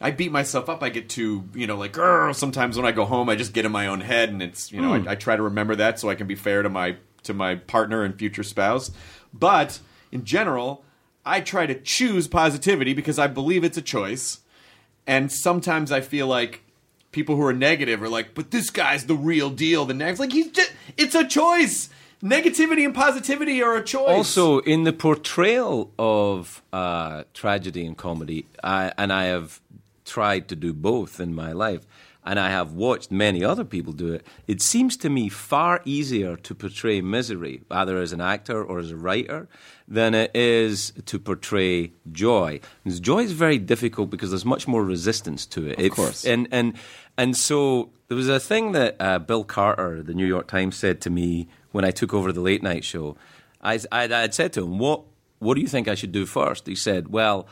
I 0.01 0.09
beat 0.11 0.31
myself 0.31 0.67
up. 0.67 0.81
I 0.81 0.89
get 0.89 1.09
too, 1.09 1.47
you 1.53 1.67
know, 1.67 1.77
like, 1.77 1.95
sometimes 2.35 2.75
when 2.75 2.85
I 2.85 2.91
go 2.91 3.05
home, 3.05 3.29
I 3.29 3.35
just 3.35 3.53
get 3.53 3.65
in 3.65 3.71
my 3.71 3.87
own 3.87 4.01
head, 4.01 4.29
and 4.29 4.41
it's, 4.41 4.71
you 4.71 4.81
know, 4.81 4.93
I, 4.93 4.99
hmm. 4.99 5.07
I 5.07 5.15
try 5.15 5.35
to 5.35 5.43
remember 5.43 5.75
that 5.75 5.99
so 5.99 6.09
I 6.09 6.15
can 6.15 6.25
be 6.27 6.35
fair 6.35 6.63
to 6.63 6.69
my 6.69 6.97
to 7.23 7.33
my 7.35 7.55
partner 7.55 8.03
and 8.03 8.17
future 8.17 8.43
spouse. 8.43 8.89
But 9.31 9.79
in 10.11 10.23
general, 10.25 10.83
I 11.25 11.41
try 11.41 11.65
to 11.65 11.75
choose 11.75 12.27
positivity 12.27 12.93
because 12.93 13.17
I 13.17 13.27
believe 13.27 13.63
it's 13.63 13.77
a 13.77 13.81
choice. 13.81 14.39
And 15.07 15.31
sometimes 15.31 15.91
I 15.91 16.01
feel 16.01 16.27
like 16.27 16.61
people 17.11 17.35
who 17.35 17.43
are 17.43 17.53
negative 17.53 18.01
are 18.01 18.09
like, 18.09 18.33
"But 18.33 18.51
this 18.51 18.69
guy's 18.69 19.05
the 19.05 19.15
real 19.15 19.49
deal." 19.49 19.85
The 19.85 19.93
next, 19.93 20.19
like, 20.19 20.31
he's 20.31 20.51
just, 20.51 20.71
it's 20.97 21.15
a 21.15 21.27
choice. 21.27 21.89
Negativity 22.23 22.83
and 22.85 22.95
positivity 22.95 23.61
are 23.61 23.75
a 23.75 23.83
choice. 23.83 24.07
Also, 24.07 24.59
in 24.59 24.83
the 24.83 24.93
portrayal 24.93 25.91
of 25.99 26.63
uh, 26.73 27.23
tragedy 27.33 27.85
and 27.85 27.95
comedy, 27.95 28.47
I, 28.63 28.93
and 28.97 29.13
I 29.13 29.25
have 29.25 29.61
tried 30.05 30.47
to 30.47 30.55
do 30.55 30.73
both 30.73 31.19
in 31.19 31.35
my 31.35 31.51
life, 31.51 31.85
and 32.25 32.39
I 32.39 32.49
have 32.49 32.73
watched 32.73 33.11
many 33.11 33.43
other 33.43 33.63
people 33.63 33.93
do 33.93 34.13
it, 34.13 34.25
it 34.47 34.61
seems 34.61 34.97
to 34.97 35.09
me 35.09 35.29
far 35.29 35.81
easier 35.85 36.35
to 36.35 36.55
portray 36.55 37.01
misery, 37.01 37.61
either 37.69 38.01
as 38.01 38.11
an 38.11 38.21
actor 38.21 38.63
or 38.63 38.79
as 38.79 38.91
a 38.91 38.97
writer, 38.97 39.47
than 39.87 40.15
it 40.15 40.35
is 40.35 40.91
to 41.05 41.19
portray 41.19 41.91
joy. 42.11 42.59
Because 42.83 42.99
joy 42.99 43.19
is 43.19 43.31
very 43.31 43.59
difficult 43.59 44.09
because 44.09 44.31
there's 44.31 44.45
much 44.45 44.67
more 44.67 44.83
resistance 44.83 45.45
to 45.47 45.67
it. 45.67 45.79
Of 45.79 45.91
course. 45.91 46.25
And, 46.25 46.47
and, 46.51 46.73
and 47.17 47.37
so 47.37 47.91
there 48.07 48.17
was 48.17 48.27
a 48.27 48.39
thing 48.39 48.71
that 48.71 48.95
uh, 48.99 49.19
Bill 49.19 49.43
Carter, 49.43 50.01
the 50.01 50.13
New 50.13 50.25
York 50.25 50.47
Times, 50.47 50.75
said 50.75 51.01
to 51.01 51.09
me 51.09 51.47
when 51.71 51.85
I 51.85 51.91
took 51.91 52.13
over 52.13 52.31
the 52.31 52.41
late 52.41 52.63
night 52.63 52.83
show. 52.83 53.15
I, 53.61 53.79
I, 53.91 54.03
I 54.03 54.07
had 54.07 54.33
said 54.33 54.53
to 54.53 54.63
him, 54.63 54.79
what, 54.79 55.03
what 55.39 55.55
do 55.55 55.61
you 55.61 55.67
think 55.67 55.87
I 55.87 55.95
should 55.95 56.11
do 56.11 56.25
first? 56.25 56.67
He 56.67 56.75
said, 56.75 57.09
Well, 57.09 57.47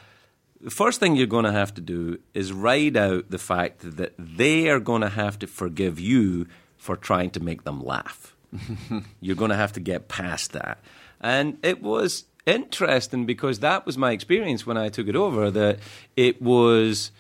the 0.64 0.72
first 0.72 1.00
thing 1.00 1.16
you're 1.18 1.28
going 1.28 1.44
to 1.44 1.52
have 1.52 1.74
to 1.74 1.82
do 1.82 2.20
is 2.34 2.54
ride 2.54 2.96
out 2.96 3.30
the 3.30 3.38
fact 3.38 3.98
that 3.98 4.14
they 4.18 4.70
are 4.70 4.80
going 4.80 5.02
to 5.02 5.10
have 5.10 5.38
to 5.40 5.48
forgive 5.48 6.00
you 6.00 6.48
for 6.78 6.96
trying 6.96 7.30
to 7.32 7.42
make 7.42 7.66
them 7.66 7.84
laugh. 7.84 8.34
you're 9.22 9.36
going 9.36 9.52
to 9.52 9.58
have 9.58 9.74
to 9.74 9.82
get 9.82 10.08
past 10.08 10.54
that. 10.54 10.80
And 11.20 11.58
it 11.64 11.82
was 11.82 12.26
interesting 12.46 13.26
because 13.26 13.60
that 13.60 13.86
was 13.86 13.98
my 13.98 14.12
experience 14.12 14.66
when 14.66 14.78
I 14.78 14.88
took 14.88 15.08
it 15.08 15.16
over, 15.18 15.52
that 15.52 15.80
it 16.16 16.42
was 16.42 17.12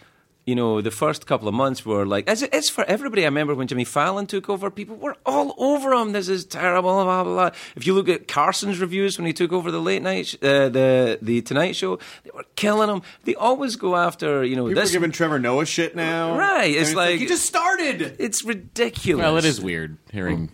you 0.46 0.56
know, 0.56 0.82
the 0.82 0.92
first 0.92 1.26
couple 1.26 1.48
of 1.48 1.54
months 1.54 1.86
were 1.86 2.06
like, 2.06 2.28
as 2.28 2.42
it 2.42 2.54
is 2.54 2.70
for 2.70 2.84
everybody. 2.84 3.22
I 3.24 3.26
remember 3.26 3.56
when 3.56 3.68
Jimmy 3.68 3.86
Fallon 3.86 4.26
took 4.28 4.50
over, 4.50 4.70
people 4.70 4.98
were 4.98 5.16
all 5.26 5.56
over 5.58 5.94
him. 5.94 6.12
This 6.12 6.28
is 6.28 6.44
terrible, 6.44 6.92
blah, 6.92 7.24
blah, 7.24 7.24
blah. 7.24 7.50
If 7.78 7.88
you 7.88 7.94
look 7.94 8.10
at 8.10 8.28
Carson's 8.28 8.80
reviews 8.80 9.18
when 9.18 9.26
he 9.26 9.32
took 9.34 9.54
over 9.54 9.72
the 9.72 9.80
late 9.80 10.02
night, 10.02 10.28
sh- 10.28 10.36
uh, 10.42 10.68
the, 10.70 11.18
the 11.22 11.42
Tonight 11.44 11.78
Show, 11.78 11.98
they 12.24 12.32
were 12.34 12.44
killing 12.58 12.90
him. 12.90 13.02
They 13.24 13.36
always 13.36 13.78
go 13.78 13.96
after, 13.96 14.44
you 14.44 14.56
know, 14.58 14.68
people 14.68 14.82
this. 14.82 14.90
are 14.92 14.94
giving 14.94 15.12
Trevor 15.12 15.40
Noah 15.40 15.66
shit 15.66 15.96
now. 15.96 16.38
Right, 16.38 16.64
I 16.66 16.68
mean, 16.72 16.82
it's 16.82 16.94
like- 16.94 17.20
he 17.20 17.26
just 17.26 17.46
started. 17.46 18.16
it's 18.20 18.44
ridiculous. 18.44 19.24
Well, 19.24 19.38
it 19.38 19.46
is 19.46 19.62
weird 19.62 19.98
hearing 20.12 20.52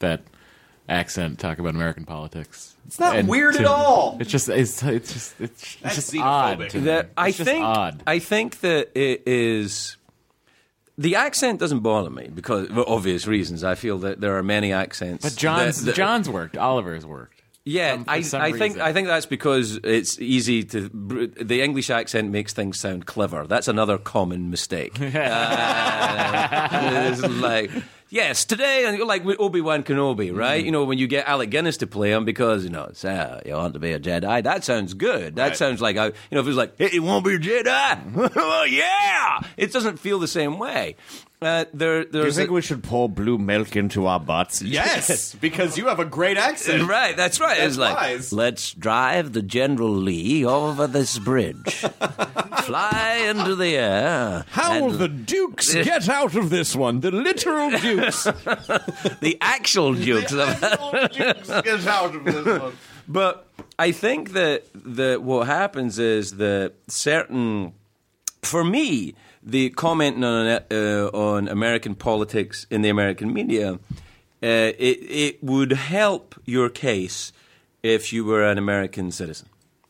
that 0.00 0.22
accent 0.88 1.38
talk 1.38 1.58
about 1.58 1.74
American 1.74 2.04
politics. 2.04 2.74
It's 2.86 2.98
not 2.98 3.24
weird 3.26 3.56
at 3.56 3.66
all. 3.66 4.16
It's 4.20 4.30
just 4.30 4.48
it's 4.48 4.82
it's 4.82 5.12
just 5.12 5.40
it's, 5.40 5.76
it's 5.82 5.94
just 5.94 6.12
xenophobic. 6.12 6.74
odd. 6.74 6.84
that 6.84 7.10
I 7.16 7.30
just 7.30 7.42
think 7.48 7.64
odd. 7.64 8.02
I 8.06 8.18
think 8.18 8.60
that 8.60 8.90
it 8.98 9.22
is 9.26 9.96
the 10.96 11.14
accent 11.16 11.60
doesn't 11.60 11.80
bother 11.80 12.10
me 12.10 12.28
because 12.34 12.68
for 12.68 12.88
obvious 12.88 13.26
reasons. 13.26 13.62
I 13.62 13.74
feel 13.74 13.98
that 13.98 14.20
there 14.20 14.36
are 14.38 14.42
many 14.42 14.72
accents. 14.72 15.22
but 15.24 15.36
John's 15.38 15.80
that- 15.80 15.86
that- 15.92 15.96
John's 15.96 16.28
worked. 16.30 16.56
Oliver's 16.56 17.04
worked. 17.04 17.34
Yeah, 17.64 17.96
Some- 18.22 18.40
I, 18.40 18.46
I 18.46 18.52
think. 18.52 18.78
I 18.78 18.94
think 18.94 19.08
that's 19.08 19.26
because 19.26 19.78
it's 19.84 20.18
easy 20.18 20.64
to 20.64 20.88
the 20.88 21.60
English 21.60 21.90
accent 21.90 22.30
makes 22.30 22.54
things 22.54 22.80
sound 22.80 23.04
clever. 23.04 23.46
That's 23.46 23.68
another 23.68 23.98
common 23.98 24.48
mistake. 24.48 24.98
Uh, 26.10 27.16
like 27.40 27.70
yes, 28.10 28.44
today 28.44 28.84
and 28.86 28.98
like 29.00 29.24
with 29.24 29.38
Obi 29.40 29.60
Wan 29.60 29.82
Kenobi, 29.82 30.34
right? 30.34 30.64
You 30.64 30.70
know 30.70 30.84
when 30.84 30.98
you 30.98 31.06
get 31.06 31.26
Alec 31.28 31.50
Guinness 31.50 31.76
to 31.78 31.86
play 31.86 32.10
him 32.12 32.24
because 32.24 32.64
you 32.64 32.70
know 32.70 32.84
it's, 32.84 33.04
uh, 33.04 33.40
you 33.44 33.52
want 33.54 33.74
to 33.74 33.80
be 33.80 33.92
a 33.92 34.00
Jedi. 34.00 34.42
That 34.42 34.64
sounds 34.64 34.94
good. 34.94 35.36
That 35.36 35.48
Right. 35.48 35.56
sounds 35.56 35.80
like 35.80 35.96
I, 35.96 36.06
you 36.06 36.12
know 36.32 36.40
if 36.40 36.46
it 36.46 36.48
was 36.48 36.56
like 36.56 36.74
hey, 36.78 36.90
you 36.92 37.02
want 37.02 37.24
to 37.24 37.38
be 37.38 37.50
a 37.50 37.62
Jedi? 37.62 38.32
oh 38.36 38.64
yeah, 38.64 39.40
it 39.56 39.72
doesn't 39.72 39.98
feel 39.98 40.18
the 40.18 40.28
same 40.28 40.58
way. 40.58 40.96
Uh, 41.40 41.64
there, 41.72 42.04
there's 42.04 42.36
a- 42.36 42.46
we 42.46 42.60
should 42.60 42.82
pour 42.82 43.08
blue 43.08 43.38
milk 43.38 43.76
into 43.76 44.06
our 44.06 44.18
butts? 44.18 44.60
Yes, 44.60 45.36
because 45.36 45.78
you 45.78 45.86
have 45.86 46.00
a 46.00 46.04
great 46.04 46.36
accent. 46.36 46.88
Right, 46.88 47.16
that's 47.16 47.38
right. 47.38 47.58
That's 47.58 47.70
it's 47.74 47.78
like, 47.78 47.94
wise. 47.96 48.32
let's 48.32 48.72
drive 48.72 49.32
the 49.34 49.42
General 49.42 49.90
Lee 49.90 50.44
over 50.44 50.88
this 50.88 51.16
bridge, 51.20 51.74
fly 52.64 53.24
into 53.28 53.54
the 53.54 53.76
air. 53.76 54.44
How 54.50 54.72
and 54.72 54.86
will 54.86 54.92
the 54.92 55.06
dukes 55.08 55.72
get 55.84 56.08
out 56.08 56.34
of 56.34 56.50
this 56.50 56.74
one? 56.74 57.00
The 57.00 57.12
literal 57.12 57.70
dukes. 57.70 58.24
the 59.20 59.38
actual 59.40 59.94
Dukes, 59.94 60.32
Get 60.34 61.86
out 61.86 62.14
of 62.16 62.24
this 62.24 62.60
one. 62.60 62.72
But 63.06 63.46
I 63.78 63.92
think 63.92 64.32
that 64.32 64.64
that 64.74 65.22
what 65.22 65.46
happens 65.46 65.98
is 66.00 66.36
that 66.38 66.72
certain, 66.88 67.72
for 68.42 68.64
me, 68.64 69.14
the 69.50 69.70
commenting 69.70 70.24
on 70.24 70.46
uh, 70.70 71.10
on 71.12 71.48
American 71.48 71.94
politics 71.94 72.66
in 72.70 72.82
the 72.82 72.88
American 72.90 73.32
media, 73.32 73.72
uh, 73.72 73.76
it 74.42 74.98
it 75.26 75.42
would 75.42 75.72
help 75.72 76.34
your 76.44 76.68
case 76.68 77.32
if 77.82 78.12
you 78.12 78.24
were 78.24 78.44
an 78.44 78.58
American 78.58 79.10
citizen. 79.10 79.48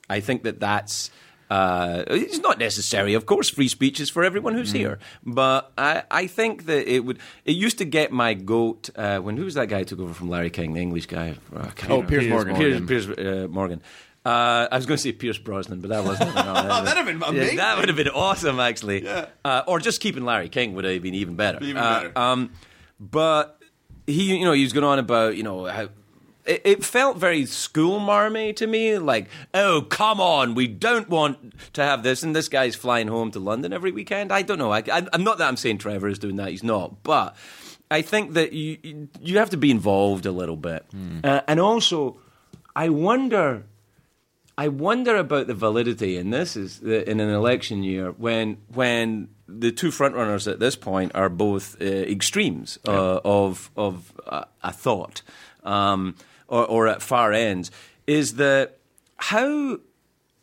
I 0.09 0.20
think 0.20 0.42
that 0.44 0.61
that's. 0.61 1.11
Uh, 1.50 2.04
it's 2.09 2.40
not 2.40 2.59
necessary, 2.59 3.14
of 3.14 3.24
course. 3.24 3.48
Free 3.48 3.68
speech 3.68 4.00
is 4.00 4.11
for 4.11 4.22
everyone 4.22 4.52
who's 4.52 4.70
here, 4.70 4.98
but 5.24 5.72
I, 5.78 6.02
I 6.11 6.26
think 6.26 6.66
that 6.66 6.86
it 6.94 7.06
would. 7.06 7.18
It 7.46 7.52
used 7.56 7.78
to 7.78 7.86
get 7.86 8.12
my 8.12 8.34
goat 8.34 8.90
uh, 8.96 9.18
when 9.20 9.38
who 9.38 9.44
was 9.46 9.54
that 9.54 9.68
guy 9.70 9.78
who 9.78 9.84
took 9.86 10.00
over 10.00 10.12
from 10.12 10.28
Larry 10.28 10.50
King, 10.50 10.74
the 10.74 10.80
English 10.82 11.06
guy? 11.06 11.36
Oh, 11.56 11.72
Oh. 11.88 12.02
Piers 12.02 12.28
Morgan. 12.28 12.54
Piers, 12.54 12.80
Piers 12.82 13.09
uh, 13.09 13.46
Morgan. 13.48 13.80
Uh, 14.28 14.68
I 14.70 14.76
was 14.76 14.84
going 14.86 14.96
to 14.96 15.02
say 15.02 15.12
Pierce 15.12 15.38
Brosnan, 15.38 15.80
but 15.80 15.88
that 15.90 16.04
wasn't. 16.04 16.34
No, 16.34 16.42
Oh, 16.56 16.84
that'd 16.84 17.06
have 17.06 17.06
been 17.06 17.34
Yeah, 17.34 17.54
that 17.56 17.78
would 17.78 17.88
have 17.88 17.96
been 17.96 18.08
awesome, 18.08 18.60
actually. 18.60 19.04
Yeah. 19.04 19.26
Uh, 19.44 19.62
or 19.66 19.78
just 19.78 20.00
keeping 20.00 20.24
Larry 20.24 20.48
King 20.48 20.74
would 20.74 20.84
have 20.84 21.00
been 21.02 21.14
even 21.14 21.34
better. 21.36 21.58
Even 21.62 21.76
Uh, 21.78 22.00
better. 22.00 22.18
um, 22.18 22.50
but 23.00 23.60
he, 24.06 24.36
you 24.38 24.44
know, 24.44 24.52
he 24.52 24.62
was 24.64 24.72
going 24.72 24.84
on 24.84 24.98
about, 24.98 25.36
you 25.36 25.42
know, 25.42 25.64
how 25.64 25.88
it, 26.44 26.62
it 26.64 26.84
felt 26.84 27.16
very 27.16 27.46
school 27.46 27.98
marmy 28.00 28.52
to 28.54 28.66
me. 28.66 28.98
Like, 28.98 29.28
oh, 29.54 29.82
come 29.82 30.20
on, 30.20 30.54
we 30.54 30.66
don't 30.66 31.08
want 31.08 31.54
to 31.74 31.82
have 31.82 32.02
this, 32.02 32.22
and 32.22 32.34
this 32.36 32.48
guy's 32.48 32.74
flying 32.74 33.08
home 33.08 33.30
to 33.32 33.38
London 33.38 33.72
every 33.72 33.92
weekend. 33.92 34.32
I 34.32 34.42
don't 34.42 34.58
know. 34.58 34.72
I, 34.72 34.82
I, 34.92 35.06
I'm 35.12 35.24
not 35.24 35.38
that 35.38 35.48
I'm 35.48 35.56
saying 35.56 35.78
Trevor 35.78 36.08
is 36.08 36.18
doing 36.18 36.36
that. 36.36 36.48
He's 36.50 36.62
not, 36.62 37.02
but 37.02 37.34
I 37.90 38.02
think 38.02 38.34
that 38.34 38.52
you 38.52 39.08
you 39.20 39.38
have 39.38 39.50
to 39.50 39.56
be 39.56 39.70
involved 39.70 40.26
a 40.26 40.32
little 40.32 40.56
bit, 40.56 40.84
uh, 41.24 41.40
and 41.48 41.60
also, 41.60 42.18
I 42.76 42.88
wonder. 42.90 43.64
I 44.59 44.66
wonder 44.66 45.14
about 45.14 45.46
the 45.46 45.54
validity, 45.54 46.16
in 46.16 46.30
this 46.30 46.56
is 46.56 46.80
the, 46.80 47.09
in 47.09 47.20
an 47.20 47.30
election 47.30 47.84
year 47.84 48.11
when 48.11 48.56
when 48.74 49.28
the 49.46 49.70
two 49.70 49.90
frontrunners 49.90 50.50
at 50.50 50.59
this 50.59 50.74
point 50.74 51.12
are 51.14 51.28
both 51.28 51.80
uh, 51.80 51.84
extremes 51.84 52.76
uh, 52.84 53.20
of 53.24 53.70
of 53.76 54.12
uh, 54.26 54.46
a 54.64 54.72
thought, 54.72 55.22
um, 55.62 56.16
or, 56.48 56.66
or 56.66 56.88
at 56.88 57.02
far 57.02 57.32
ends. 57.32 57.70
Is 58.09 58.34
that 58.34 58.78
how 59.16 59.78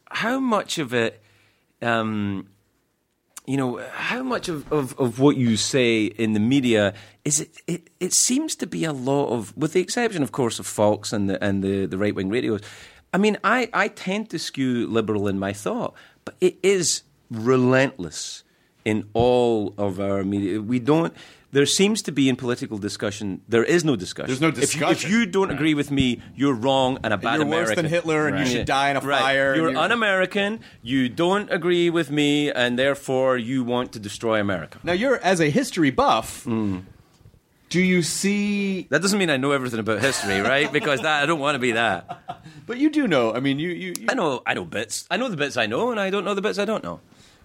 how 0.09 0.39
much 0.39 0.78
of 0.78 0.93
it? 0.93 1.22
Um, 1.82 2.47
you 3.45 3.57
know 3.57 3.86
how 3.91 4.24
much 4.24 4.47
of, 4.49 4.72
of, 4.72 4.97
of 4.97 5.20
what 5.20 5.38
you 5.38 5.55
say 5.55 6.05
in 6.05 6.34
the 6.34 6.39
media 6.39 6.93
is 7.26 7.41
it, 7.41 7.57
it 7.68 7.89
it 7.99 8.13
seems 8.13 8.55
to 8.55 8.66
be 8.66 8.86
a 8.86 8.93
lot 8.93 9.28
of 9.28 9.55
with 9.55 9.74
the 9.74 9.82
exception 9.82 10.24
of 10.24 10.32
course 10.32 10.57
of 10.57 10.66
Fox 10.66 11.13
and 11.13 11.30
the 11.30 11.43
and 11.43 11.63
the, 11.63 11.86
the 11.86 11.97
right 11.97 12.16
wing 12.16 12.30
radios 12.30 12.61
I 13.16 13.18
mean 13.18 13.36
I, 13.57 13.59
I 13.84 13.88
tend 14.07 14.24
to 14.34 14.38
skew 14.47 14.72
liberal 14.97 15.24
in 15.32 15.38
my 15.39 15.53
thought 15.63 15.93
but 16.26 16.34
it 16.47 16.55
is 16.76 17.03
relentless 17.32 18.43
in 18.84 18.97
all 19.13 19.74
of 19.78 19.99
our 19.99 20.24
media 20.24 20.61
we 20.74 20.80
don't 20.91 21.13
there 21.51 21.66
seems 21.66 22.01
to 22.07 22.11
be 22.11 22.28
in 22.32 22.36
political 22.36 22.78
discussion 22.78 23.28
there 23.47 23.63
is 23.76 23.82
no 23.91 23.95
discussion 23.95 24.28
There's 24.30 24.41
no 24.47 24.49
If 24.49 24.76
you- 24.76 24.88
if 24.95 25.01
you, 25.11 25.26
don't 25.38 25.51
agree 25.57 25.74
with 25.82 25.89
me 25.99 26.07
you're 26.36 26.53
wrong 26.66 26.91
and 27.03 27.13
a 27.13 27.18
bad 27.18 27.38
you're 27.39 27.45
worse 27.47 27.70
American 27.70 27.76
than 27.86 27.91
Hitler 27.97 28.22
and 28.28 28.36
you 28.39 28.43
Right. 28.43 28.51
should 28.53 28.66
die 28.80 28.89
in 28.91 28.97
a 28.97 28.99
Right. 29.01 29.22
fire. 29.22 29.55
You're, 29.55 29.70
you're- 29.72 29.84
un-American. 29.86 30.59
You 30.91 31.01
don't 31.24 31.47
agree 31.57 31.89
with 31.89 32.09
me, 32.20 32.51
and 32.51 32.78
therefore 32.84 33.32
you 33.49 33.63
want 33.74 33.88
to 33.95 33.99
destroy 34.07 34.38
America. 34.47 34.78
now 34.84 34.91
you're 35.01 35.20
as 35.32 35.39
a 35.39 35.49
history 35.59 35.91
buff. 36.01 36.43
Hmm. 36.43 36.80
Do 37.76 37.82
you 37.82 38.03
see? 38.03 38.84
That 38.84 39.01
doesn't 39.01 39.19
mean 39.19 39.30
I 39.30 39.36
know 39.36 39.51
everything 39.51 39.82
about 39.82 39.99
history, 39.99 40.39
right? 40.39 40.71
Because 40.71 41.01
that, 41.01 41.21
I 41.21 41.26
don't 41.26 41.41
want 41.41 41.55
to 41.55 41.59
be 41.59 41.73
that. 41.73 42.21
But 42.65 42.78
you 42.78 42.89
do 42.89 43.05
know. 43.05 43.34
I 43.34 43.41
mean, 43.41 43.59
you, 43.59 43.69
you, 43.69 43.93
you 43.99 44.05
I 44.07 44.13
know. 44.13 44.41
I 44.45 44.53
know 44.53 44.63
bits. 44.63 45.05
I 45.11 45.17
know 45.17 45.28
the 45.28 45.36
bits 45.36 45.57
I 45.57 45.65
know, 45.65 45.91
and 45.91 45.99
I 45.99 46.09
don't 46.09 46.23
know 46.23 46.34
the 46.34 46.41
bits 46.41 46.57
I 46.57 46.63
don't 46.63 46.84
know. 46.86 47.01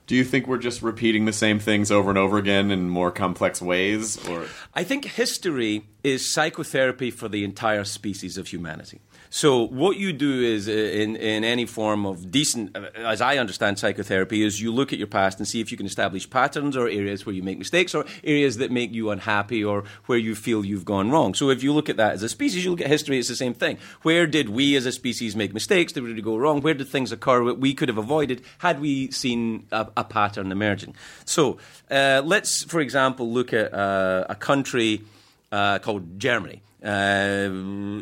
Do 0.07 0.15
you 0.15 0.23
think 0.23 0.47
we're 0.47 0.57
just 0.57 0.83
repeating 0.83 1.25
the 1.25 1.33
same 1.33 1.59
things 1.59 1.91
over 1.91 2.11
and 2.11 2.19
over 2.19 2.39
again 2.39 2.71
in 2.71 2.89
more 2.89 3.11
complex 3.11 3.61
ways, 3.61 4.17
or 4.29 4.47
I 4.73 4.85
think 4.85 5.05
history 5.05 5.85
is 6.05 6.33
psychotherapy 6.33 7.11
for 7.11 7.29
the 7.29 7.43
entire 7.43 7.83
species 7.83 8.39
of 8.39 8.47
humanity. 8.47 9.01
So 9.33 9.69
what 9.69 9.97
you 9.97 10.13
do 10.13 10.43
is 10.43 10.69
uh, 10.69 10.73
in 10.73 11.15
in 11.15 11.45
any 11.45 11.65
form 11.65 12.05
of 12.05 12.33
decent, 12.33 12.77
uh, 12.77 12.91
as 12.97 13.21
I 13.21 13.39
understand 13.39 13.79
psychotherapy, 13.79 14.43
is 14.43 14.61
you 14.61 14.73
look 14.73 14.93
at 14.93 14.99
your 14.99 15.07
past 15.07 15.39
and 15.39 15.47
see 15.47 15.61
if 15.61 15.71
you 15.71 15.77
can 15.77 15.87
establish 15.87 16.29
patterns 16.29 16.77
or 16.77 16.89
areas 16.89 17.25
where 17.25 17.35
you 17.35 17.45
make 17.45 17.57
mistakes 17.57 17.95
or 17.95 18.05
areas 18.25 18.57
that 18.57 18.73
make 18.73 18.93
you 18.93 19.11
unhappy 19.11 19.65
or 19.65 19.85
where 20.07 20.19
you 20.19 20.35
feel 20.35 20.65
you've 20.65 20.85
gone 20.85 21.13
wrong. 21.13 21.35
So 21.35 21.49
if 21.49 21.63
you 21.63 21.73
look 21.73 21.89
at 21.89 21.97
that 21.97 22.15
as 22.15 22.25
a 22.25 22.29
species, 22.29 22.65
you 22.65 22.73
look 22.73 22.81
at 22.81 22.89
history, 22.89 23.21
it's 23.21 23.29
the 23.29 23.37
same 23.37 23.55
thing. 23.55 23.79
Where 24.03 24.27
did 24.27 24.49
we 24.49 24.75
as 24.75 24.85
a 24.85 24.91
species 24.91 25.37
make 25.37 25.55
mistakes? 25.55 25.93
Did 25.93 26.03
we 26.03 26.21
go 26.21 26.37
wrong? 26.37 26.61
Where 26.61 26.75
did 26.75 26.89
things 26.89 27.13
occur 27.13 27.45
that 27.45 27.61
we 27.61 27.73
could 27.73 27.89
have 27.89 27.99
avoided 27.99 28.43
had 28.59 28.81
we 28.81 29.13
seen 29.13 29.69
a, 29.71 29.87
a 29.97 30.03
pattern 30.03 30.51
emerging? 30.51 30.97
So 31.25 31.59
uh, 31.89 32.23
let's, 32.25 32.65
for 32.65 32.81
example, 32.81 33.31
look 33.31 33.53
at 33.53 33.73
uh, 33.73 34.27
a 34.29 34.35
country 34.35 35.03
uh, 35.53 35.79
called 35.79 36.19
Germany. 36.19 36.63
Uh, 36.83 37.49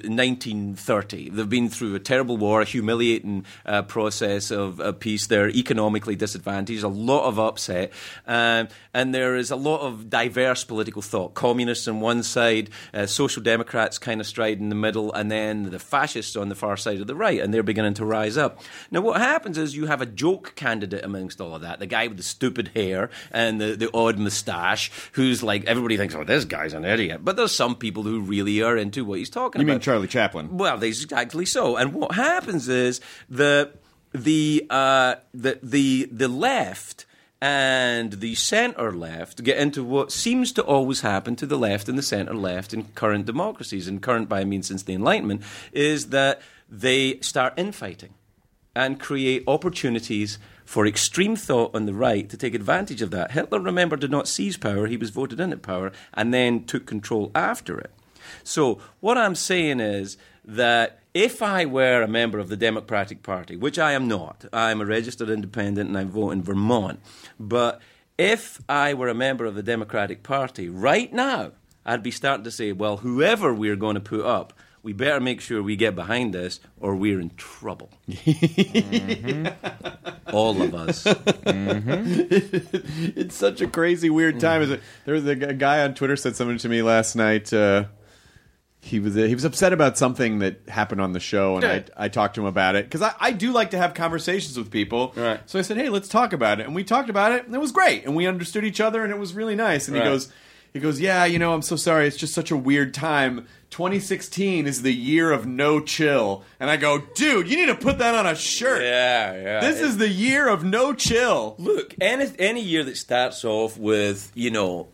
1930. 0.04 1.30
They've 1.30 1.48
been 1.48 1.68
through 1.68 1.94
a 1.96 2.00
terrible 2.00 2.36
war, 2.36 2.60
a 2.60 2.64
humiliating 2.64 3.44
uh, 3.66 3.82
process 3.82 4.52
of 4.52 4.80
uh, 4.80 4.92
peace. 4.92 5.26
They're 5.26 5.48
economically 5.48 6.14
disadvantaged, 6.16 6.84
a 6.84 6.88
lot 6.88 7.26
of 7.26 7.40
upset, 7.40 7.92
um, 8.26 8.68
and 8.94 9.14
there 9.14 9.36
is 9.36 9.50
a 9.50 9.56
lot 9.56 9.80
of 9.80 10.08
diverse 10.08 10.64
political 10.64 11.02
thought. 11.02 11.34
Communists 11.34 11.88
on 11.88 12.00
one 12.00 12.22
side, 12.22 12.70
uh, 12.94 13.06
social 13.06 13.42
democrats 13.42 13.98
kind 13.98 14.20
of 14.20 14.26
stride 14.26 14.60
in 14.60 14.68
the 14.68 14.74
middle, 14.74 15.12
and 15.12 15.30
then 15.30 15.70
the 15.70 15.78
fascists 15.78 16.36
on 16.36 16.48
the 16.48 16.54
far 16.54 16.76
side 16.76 17.00
of 17.00 17.06
the 17.06 17.14
right, 17.14 17.40
and 17.40 17.52
they're 17.52 17.62
beginning 17.62 17.94
to 17.94 18.04
rise 18.04 18.36
up. 18.36 18.60
Now, 18.90 19.00
what 19.00 19.20
happens 19.20 19.58
is 19.58 19.74
you 19.74 19.86
have 19.86 20.00
a 20.00 20.06
joke 20.06 20.54
candidate 20.54 21.04
amongst 21.04 21.40
all 21.40 21.54
of 21.54 21.62
that, 21.62 21.78
the 21.78 21.86
guy 21.86 22.06
with 22.06 22.16
the 22.16 22.22
stupid 22.22 22.70
hair 22.74 23.10
and 23.30 23.60
the, 23.60 23.76
the 23.76 23.90
odd 23.92 24.18
moustache, 24.18 24.90
who's 25.12 25.42
like, 25.42 25.64
everybody 25.64 25.96
thinks, 25.96 26.14
oh, 26.14 26.24
this 26.24 26.44
guy's 26.44 26.74
an 26.74 26.84
idiot. 26.84 27.24
But 27.24 27.36
there's 27.36 27.54
some 27.54 27.74
people 27.74 28.02
who 28.02 28.20
really 28.20 28.62
are 28.62 28.67
into 28.76 29.04
what 29.04 29.18
he's 29.18 29.30
talking 29.30 29.60
you 29.60 29.66
about. 29.66 29.74
mean 29.74 29.80
Charlie 29.80 30.08
Chaplin? 30.08 30.56
Well, 30.56 30.82
exactly 30.82 31.46
so. 31.46 31.76
And 31.76 31.94
what 31.94 32.12
happens 32.12 32.68
is 32.68 33.00
the 33.28 33.72
the 34.12 34.66
uh, 34.70 35.16
the 35.32 35.58
the 35.62 36.08
the 36.10 36.28
left 36.28 37.06
and 37.40 38.14
the 38.14 38.34
centre 38.34 38.92
left 38.92 39.44
get 39.44 39.58
into 39.58 39.84
what 39.84 40.10
seems 40.10 40.52
to 40.52 40.62
always 40.62 41.02
happen 41.02 41.36
to 41.36 41.46
the 41.46 41.58
left 41.58 41.88
and 41.88 41.96
the 41.96 42.02
centre 42.02 42.34
left 42.34 42.74
in 42.74 42.84
current 42.94 43.26
democracies. 43.26 43.86
And 43.86 44.02
current, 44.02 44.28
by 44.28 44.40
I 44.40 44.44
mean 44.44 44.62
since 44.62 44.82
the 44.82 44.94
Enlightenment, 44.94 45.42
is 45.72 46.08
that 46.08 46.42
they 46.68 47.20
start 47.20 47.54
infighting 47.56 48.14
and 48.74 49.00
create 49.00 49.44
opportunities 49.46 50.38
for 50.64 50.86
extreme 50.86 51.34
thought 51.34 51.74
on 51.74 51.86
the 51.86 51.94
right 51.94 52.28
to 52.28 52.36
take 52.36 52.54
advantage 52.54 53.02
of 53.02 53.10
that. 53.10 53.30
Hitler, 53.30 53.58
remember, 53.58 53.96
did 53.96 54.10
not 54.10 54.28
seize 54.28 54.56
power, 54.56 54.86
he 54.86 54.96
was 54.96 55.10
voted 55.10 55.40
into 55.40 55.56
power 55.56 55.92
and 56.14 56.34
then 56.34 56.64
took 56.64 56.86
control 56.86 57.30
after 57.34 57.78
it. 57.78 57.90
So, 58.44 58.80
what 59.00 59.18
I'm 59.18 59.34
saying 59.34 59.80
is 59.80 60.16
that 60.44 61.00
if 61.14 61.42
I 61.42 61.64
were 61.64 62.02
a 62.02 62.08
member 62.08 62.38
of 62.38 62.48
the 62.48 62.56
Democratic 62.56 63.22
Party, 63.22 63.56
which 63.56 63.78
I 63.78 63.92
am 63.92 64.08
not, 64.08 64.44
I'm 64.52 64.80
a 64.80 64.86
registered 64.86 65.30
independent 65.30 65.88
and 65.88 65.98
I 65.98 66.04
vote 66.04 66.30
in 66.30 66.42
Vermont, 66.42 67.00
but 67.40 67.80
if 68.16 68.60
I 68.68 68.94
were 68.94 69.08
a 69.08 69.14
member 69.14 69.44
of 69.44 69.54
the 69.54 69.62
Democratic 69.62 70.22
Party 70.22 70.68
right 70.68 71.12
now, 71.12 71.52
I'd 71.86 72.02
be 72.02 72.10
starting 72.10 72.44
to 72.44 72.50
say, 72.50 72.72
well, 72.72 72.98
whoever 72.98 73.54
we're 73.54 73.76
going 73.76 73.94
to 73.94 74.00
put 74.00 74.24
up, 74.24 74.52
we 74.82 74.92
better 74.92 75.20
make 75.20 75.40
sure 75.40 75.62
we 75.62 75.76
get 75.76 75.94
behind 75.94 76.34
this 76.34 76.60
or 76.78 76.94
we're 76.94 77.20
in 77.20 77.30
trouble. 77.36 77.90
Mm-hmm. 79.08 80.36
All 80.36 80.60
of 80.60 80.74
us. 80.74 81.04
Mm-hmm. 81.04 83.10
it's 83.18 83.34
such 83.34 83.62
a 83.62 83.66
crazy, 83.66 84.10
weird 84.10 84.38
time. 84.38 84.60
Is 84.60 84.70
it? 84.70 84.82
There 85.06 85.14
was 85.14 85.26
a 85.26 85.34
guy 85.34 85.82
on 85.82 85.94
Twitter 85.94 86.16
said 86.16 86.36
something 86.36 86.58
to 86.58 86.68
me 86.68 86.82
last 86.82 87.16
night. 87.16 87.50
Uh, 87.50 87.84
he 88.80 89.00
was 89.00 89.14
he 89.14 89.34
was 89.34 89.44
upset 89.44 89.72
about 89.72 89.98
something 89.98 90.38
that 90.38 90.60
happened 90.68 91.00
on 91.00 91.12
the 91.12 91.20
show, 91.20 91.56
and 91.56 91.64
I 91.64 91.84
I 91.96 92.08
talked 92.08 92.34
to 92.36 92.40
him 92.40 92.46
about 92.46 92.76
it 92.76 92.84
because 92.86 93.02
I, 93.02 93.12
I 93.18 93.32
do 93.32 93.52
like 93.52 93.70
to 93.72 93.78
have 93.78 93.92
conversations 93.94 94.56
with 94.56 94.70
people. 94.70 95.12
Right. 95.16 95.40
So 95.46 95.58
I 95.58 95.62
said, 95.62 95.76
hey, 95.76 95.88
let's 95.88 96.08
talk 96.08 96.32
about 96.32 96.60
it, 96.60 96.66
and 96.66 96.74
we 96.74 96.84
talked 96.84 97.10
about 97.10 97.32
it, 97.32 97.44
and 97.46 97.54
it 97.54 97.60
was 97.60 97.72
great, 97.72 98.04
and 98.04 98.14
we 98.16 98.26
understood 98.26 98.64
each 98.64 98.80
other, 98.80 99.02
and 99.04 99.12
it 99.12 99.18
was 99.18 99.34
really 99.34 99.56
nice. 99.56 99.88
And 99.88 99.96
Right. 99.96 100.04
he 100.04 100.10
goes. 100.10 100.32
He 100.74 100.80
goes, 100.80 101.00
yeah, 101.00 101.24
you 101.24 101.38
know, 101.38 101.54
I'm 101.54 101.62
so 101.62 101.76
sorry. 101.76 102.06
It's 102.06 102.16
just 102.18 102.34
such 102.34 102.50
a 102.50 102.56
weird 102.56 102.92
time. 102.92 103.48
2016 103.70 104.66
is 104.66 104.82
the 104.82 104.92
year 104.92 105.32
of 105.32 105.46
no 105.46 105.80
chill. 105.80 106.44
And 106.60 106.68
I 106.68 106.76
go, 106.76 106.98
dude, 107.14 107.48
you 107.48 107.56
need 107.56 107.66
to 107.66 107.74
put 107.74 107.96
that 107.98 108.14
on 108.14 108.26
a 108.26 108.34
shirt. 108.36 108.82
Yeah, 108.82 109.34
yeah. 109.34 109.60
This 109.60 109.80
is 109.80 109.96
the 109.96 110.10
year 110.10 110.46
of 110.46 110.64
no 110.64 110.92
chill. 110.92 111.54
Look, 111.58 111.94
any 112.02 112.30
any 112.38 112.60
year 112.60 112.84
that 112.84 112.98
starts 112.98 113.46
off 113.46 113.78
with 113.78 114.30
you 114.34 114.50
know 114.50 114.88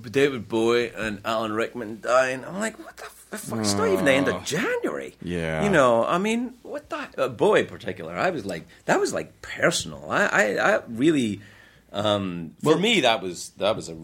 David 0.00 0.48
Bowie 0.48 0.90
and 0.94 1.20
Alan 1.24 1.52
Rickman 1.52 2.00
dying, 2.00 2.44
I'm 2.44 2.58
like, 2.58 2.76
what 2.84 2.96
the? 2.96 3.04
It's 3.32 3.74
not 3.74 3.88
even 3.88 4.04
the 4.04 4.12
end 4.12 4.28
of 4.28 4.44
January. 4.44 5.14
Yeah. 5.22 5.64
you 5.64 5.70
know, 5.70 6.04
I 6.04 6.18
mean, 6.18 6.54
what 6.62 6.90
the 6.90 7.08
uh, 7.16 7.28
Bowie 7.28 7.60
in 7.60 7.66
particular? 7.66 8.14
I 8.14 8.30
was 8.30 8.44
like, 8.44 8.66
that 8.84 9.00
was 9.00 9.12
like 9.12 9.40
personal. 9.42 10.10
I 10.10 10.26
I, 10.26 10.74
I 10.76 10.80
really. 10.88 11.40
Um, 11.94 12.54
for 12.62 12.78
me, 12.78 13.00
that 13.02 13.20
was 13.22 13.50
that 13.58 13.76
was 13.76 13.88
a 13.90 13.96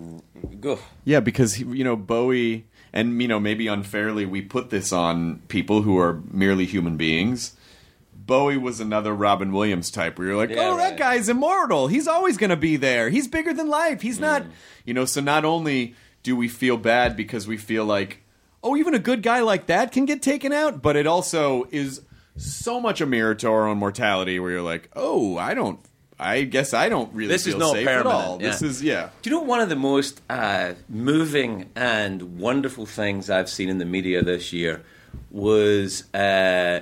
go. 0.61 0.79
Yeah, 1.05 1.20
because 1.20 1.59
you 1.59 1.85
know 1.85 1.97
Bowie, 1.97 2.66
and 2.93 3.20
you 3.22 3.29
know 3.29 3.41
maybe 3.41 3.66
unfairly 3.66 4.26
we 4.26 4.43
put 4.43 4.68
this 4.70 4.93
on 4.93 5.41
people 5.49 5.83
who 5.83 5.99
are 5.99 6.20
merely 6.31 6.66
human 6.66 6.97
beings. 6.99 7.55
Bowie 8.14 8.59
was 8.59 8.79
another 8.79 9.14
Robin 9.14 9.53
Williams 9.53 9.91
type, 9.91 10.18
where 10.18 10.29
you're 10.29 10.37
like, 10.37 10.51
Yeah, 10.51 10.68
oh, 10.68 10.76
that 10.76 10.99
guy's 10.99 11.31
immortal. 11.31 11.87
He's 11.89 12.07
always 12.07 12.37
going 12.37 12.51
to 12.51 12.57
be 12.59 12.76
there. 12.76 13.09
He's 13.09 13.26
bigger 13.26 13.55
than 13.55 13.68
life. 13.70 14.03
He's 14.03 14.20
not, 14.20 14.43
Mm. 14.43 14.51
you 14.85 14.93
know. 14.93 15.07
So 15.07 15.22
not 15.22 15.47
only 15.47 15.95
do 16.22 16.37
we 16.37 16.47
feel 16.47 16.76
bad 16.76 17.16
because 17.16 17.47
we 17.47 17.57
feel 17.57 17.87
like, 17.87 18.22
oh, 18.63 18.77
even 18.77 18.95
a 18.95 18.99
good 18.99 19.23
guy 19.23 19.41
like 19.41 19.67
that 19.67 19.93
can 19.93 20.05
get 20.05 20.23
taken 20.23 20.53
out, 20.53 20.83
but 20.83 20.97
it 20.97 21.07
also 21.07 21.67
is 21.71 22.03
so 22.37 22.81
much 22.81 23.01
a 23.01 23.07
mirror 23.07 23.35
to 23.35 23.49
our 23.49 23.67
own 23.67 23.79
mortality, 23.79 24.39
where 24.39 24.51
you're 24.51 24.63
like, 24.63 24.91
oh, 24.95 25.37
I 25.37 25.55
don't. 25.55 25.81
I 26.21 26.43
guess 26.43 26.75
I 26.75 26.89
don't 26.89 27.15
really 27.15 27.29
This 27.29 27.47
is 27.47 27.55
feel 27.55 27.61
not 27.61 27.73
safe 27.75 27.87
at 27.87 28.05
all. 28.05 28.39
This 28.39 28.61
is 28.61 28.83
yeah. 28.83 29.11
Do 29.23 29.31
you 29.31 29.37
know 29.37 29.43
one 29.43 29.61
of 29.61 29.69
the 29.69 29.77
most 29.77 30.21
uh, 30.29 30.73
moving 30.89 31.71
and 31.77 32.41
wonderful 32.41 32.87
things 32.87 33.31
I've 33.31 33.49
seen 33.49 33.69
in 33.69 33.79
the 33.79 33.85
media 33.85 34.23
this 34.23 34.53
year 34.53 34.83
was 35.31 36.13
uh, 36.13 36.81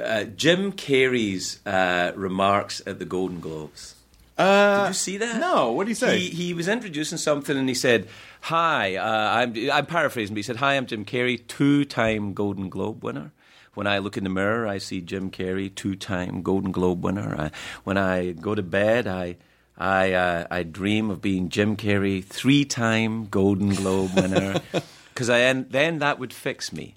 uh, 0.00 0.24
Jim 0.24 0.72
Carrey's 0.72 1.58
uh, 1.66 2.12
remarks 2.14 2.80
at 2.86 3.00
the 3.00 3.04
Golden 3.04 3.40
Globes. 3.40 3.96
Uh, 4.38 4.84
Did 4.84 4.88
you 4.88 4.94
see 4.94 5.16
that? 5.18 5.40
No. 5.40 5.72
What 5.72 5.84
did 5.84 5.90
he 5.90 5.94
say? 5.94 6.18
He, 6.18 6.28
he 6.30 6.54
was 6.54 6.68
introducing 6.68 7.18
something 7.18 7.56
and 7.56 7.68
he 7.68 7.74
said, 7.74 8.08
"Hi, 8.42 8.96
uh, 8.96 9.40
I'm, 9.40 9.70
I'm 9.70 9.86
paraphrasing, 9.86 10.34
but 10.34 10.38
he 10.38 10.42
said, 10.42 10.56
"Hi, 10.56 10.74
I'm 10.74 10.86
Jim 10.86 11.04
Carrey, 11.04 11.46
two-time 11.46 12.34
Golden 12.34 12.68
Globe 12.68 13.02
winner." 13.02 13.32
when 13.74 13.86
I 13.86 13.98
look 13.98 14.16
in 14.16 14.24
the 14.24 14.30
mirror, 14.30 14.66
I 14.66 14.78
see 14.78 15.00
Jim 15.00 15.30
Carrey, 15.30 15.74
two-time 15.74 16.42
Golden 16.42 16.72
Globe 16.72 17.02
winner. 17.02 17.34
I, 17.38 17.50
when 17.84 17.96
I 17.96 18.32
go 18.32 18.54
to 18.54 18.62
bed, 18.62 19.06
I 19.06 19.36
I 19.78 20.12
uh, 20.12 20.46
I 20.50 20.62
dream 20.62 21.10
of 21.10 21.22
being 21.22 21.48
Jim 21.48 21.76
Carrey, 21.76 22.22
three-time 22.22 23.26
Golden 23.26 23.74
Globe 23.74 24.14
winner, 24.14 24.60
because 25.14 25.30
I 25.30 25.52
then 25.52 25.98
that 25.98 26.18
would 26.18 26.32
fix 26.32 26.72
me. 26.72 26.94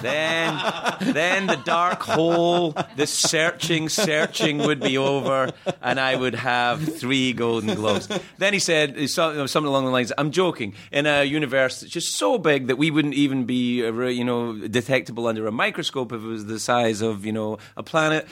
then, 0.00 0.60
then 1.00 1.46
the 1.46 1.56
dark 1.64 2.02
hole, 2.02 2.76
the 2.96 3.06
searching, 3.06 3.88
searching 3.88 4.58
would 4.58 4.80
be 4.80 4.98
over, 4.98 5.50
and 5.80 5.98
I 5.98 6.14
would 6.14 6.34
have 6.34 6.82
three 6.98 7.32
Golden 7.32 7.74
Globes. 7.74 8.08
Then 8.38 8.52
he 8.52 8.58
said 8.58 9.08
something, 9.08 9.46
something 9.46 9.68
along 9.68 9.86
the 9.86 9.90
lines: 9.90 10.12
"I'm 10.18 10.30
joking." 10.30 10.74
In 10.92 11.06
a 11.06 11.24
universe 11.24 11.80
that's 11.80 11.92
just 11.92 12.16
so 12.16 12.38
big 12.38 12.66
that 12.66 12.76
we 12.76 12.90
wouldn't 12.90 13.14
even 13.14 13.44
be, 13.44 13.84
uh, 13.84 13.92
you 13.92 14.24
know, 14.24 14.54
detectable 14.68 15.26
under 15.26 15.46
a 15.46 15.52
microscope 15.52 16.12
if 16.12 16.22
it 16.22 16.26
was 16.26 16.46
the 16.46 16.60
size 16.60 17.00
of, 17.00 17.24
you 17.24 17.32
know, 17.32 17.58
a 17.76 17.82
planet. 17.82 18.28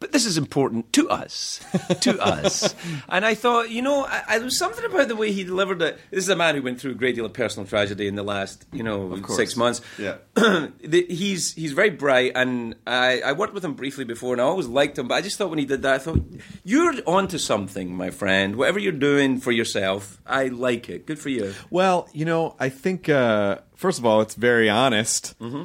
But 0.00 0.12
this 0.12 0.26
is 0.26 0.38
important 0.38 0.92
to 0.92 1.10
us, 1.10 1.60
to 2.02 2.20
us. 2.22 2.72
And 3.08 3.26
I 3.26 3.34
thought, 3.34 3.68
you 3.70 3.82
know, 3.82 4.04
I, 4.04 4.22
I, 4.28 4.38
there 4.38 4.44
was 4.44 4.56
something 4.56 4.84
about 4.84 5.08
the 5.08 5.16
way 5.16 5.32
he 5.32 5.42
delivered 5.42 5.82
it. 5.82 5.98
This 6.12 6.20
is 6.22 6.28
a 6.28 6.36
man 6.36 6.54
who 6.54 6.62
went 6.62 6.80
through 6.80 6.92
a 6.92 6.94
great 6.94 7.16
deal 7.16 7.24
of 7.24 7.32
personal 7.32 7.66
tragedy 7.66 8.06
in 8.06 8.14
the 8.14 8.22
last, 8.22 8.64
you 8.72 8.84
know, 8.84 9.20
six 9.26 9.56
months. 9.56 9.80
Yeah. 9.98 10.18
The- 10.36 11.06
he's 11.08 11.52
he's 11.54 11.72
very 11.72 11.90
bright, 11.90 12.32
and 12.36 12.76
I, 12.86 13.22
I 13.22 13.32
worked 13.32 13.54
with 13.54 13.64
him 13.64 13.74
briefly 13.74 14.04
before, 14.04 14.34
and 14.34 14.40
I 14.40 14.44
always 14.44 14.68
liked 14.68 14.96
him. 14.98 15.08
But 15.08 15.16
I 15.16 15.20
just 15.20 15.36
thought 15.36 15.50
when 15.50 15.58
he 15.58 15.64
did 15.64 15.82
that, 15.82 15.94
I 15.94 15.98
thought 15.98 16.22
you're 16.62 16.94
onto 17.04 17.36
something, 17.38 17.92
my 17.94 18.10
friend. 18.10 18.54
Whatever 18.54 18.78
you're 18.78 18.92
doing 18.92 19.40
for 19.40 19.50
yourself, 19.50 20.20
I 20.24 20.44
like 20.46 20.88
it. 20.88 21.06
Good 21.06 21.18
for 21.18 21.28
you. 21.28 21.54
Well, 21.70 22.08
you 22.12 22.24
know, 22.24 22.54
I 22.60 22.68
think 22.68 23.08
uh, 23.08 23.58
first 23.74 23.98
of 23.98 24.06
all, 24.06 24.20
it's 24.20 24.36
very 24.36 24.70
honest, 24.70 25.36
Mm-hmm. 25.40 25.64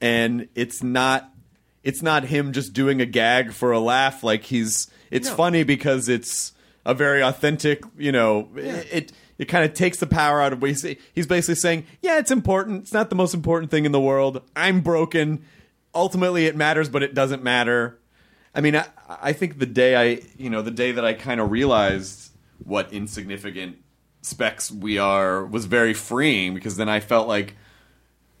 and 0.00 0.48
it's 0.54 0.82
not 0.84 1.31
it's 1.84 2.02
not 2.02 2.24
him 2.24 2.52
just 2.52 2.72
doing 2.72 3.00
a 3.00 3.06
gag 3.06 3.52
for 3.52 3.72
a 3.72 3.80
laugh. 3.80 4.22
Like 4.22 4.44
he's 4.44 4.88
it's 5.10 5.28
No. 5.28 5.34
funny 5.34 5.62
because 5.64 6.08
it's 6.08 6.52
a 6.84 6.94
very 6.94 7.22
authentic. 7.22 7.82
You 7.98 8.12
know, 8.12 8.48
it 8.56 9.12
it 9.38 9.46
kind 9.46 9.64
of 9.64 9.74
takes 9.74 9.98
the 9.98 10.06
power 10.06 10.40
out 10.40 10.52
of 10.52 10.62
what 10.62 10.70
he's 10.70 10.82
he's 11.14 11.26
basically 11.26 11.56
saying. 11.56 11.86
Yeah, 12.00 12.18
it's 12.18 12.30
important. 12.30 12.82
It's 12.82 12.92
not 12.92 13.10
the 13.10 13.16
most 13.16 13.34
important 13.34 13.70
thing 13.70 13.84
in 13.84 13.92
the 13.92 14.00
world. 14.00 14.42
I'm 14.54 14.80
broken. 14.80 15.44
Ultimately, 15.94 16.46
it 16.46 16.56
matters, 16.56 16.88
but 16.88 17.02
it 17.02 17.14
doesn't 17.14 17.42
matter. 17.42 17.98
I 18.54 18.60
mean, 18.60 18.76
I, 18.76 18.86
I 19.08 19.32
think 19.32 19.58
the 19.58 19.66
day 19.66 19.94
I, 19.96 20.22
you 20.38 20.48
know, 20.50 20.62
the 20.62 20.70
day 20.70 20.92
that 20.92 21.04
I 21.04 21.12
kind 21.14 21.40
of 21.40 21.50
realized 21.50 22.30
what 22.64 22.92
insignificant 22.92 23.76
specks 24.22 24.70
we 24.70 24.98
are 24.98 25.44
was 25.44 25.64
very 25.66 25.94
freeing 25.94 26.54
because 26.54 26.76
then 26.76 26.88
I 26.88 27.00
felt 27.00 27.28
like, 27.28 27.56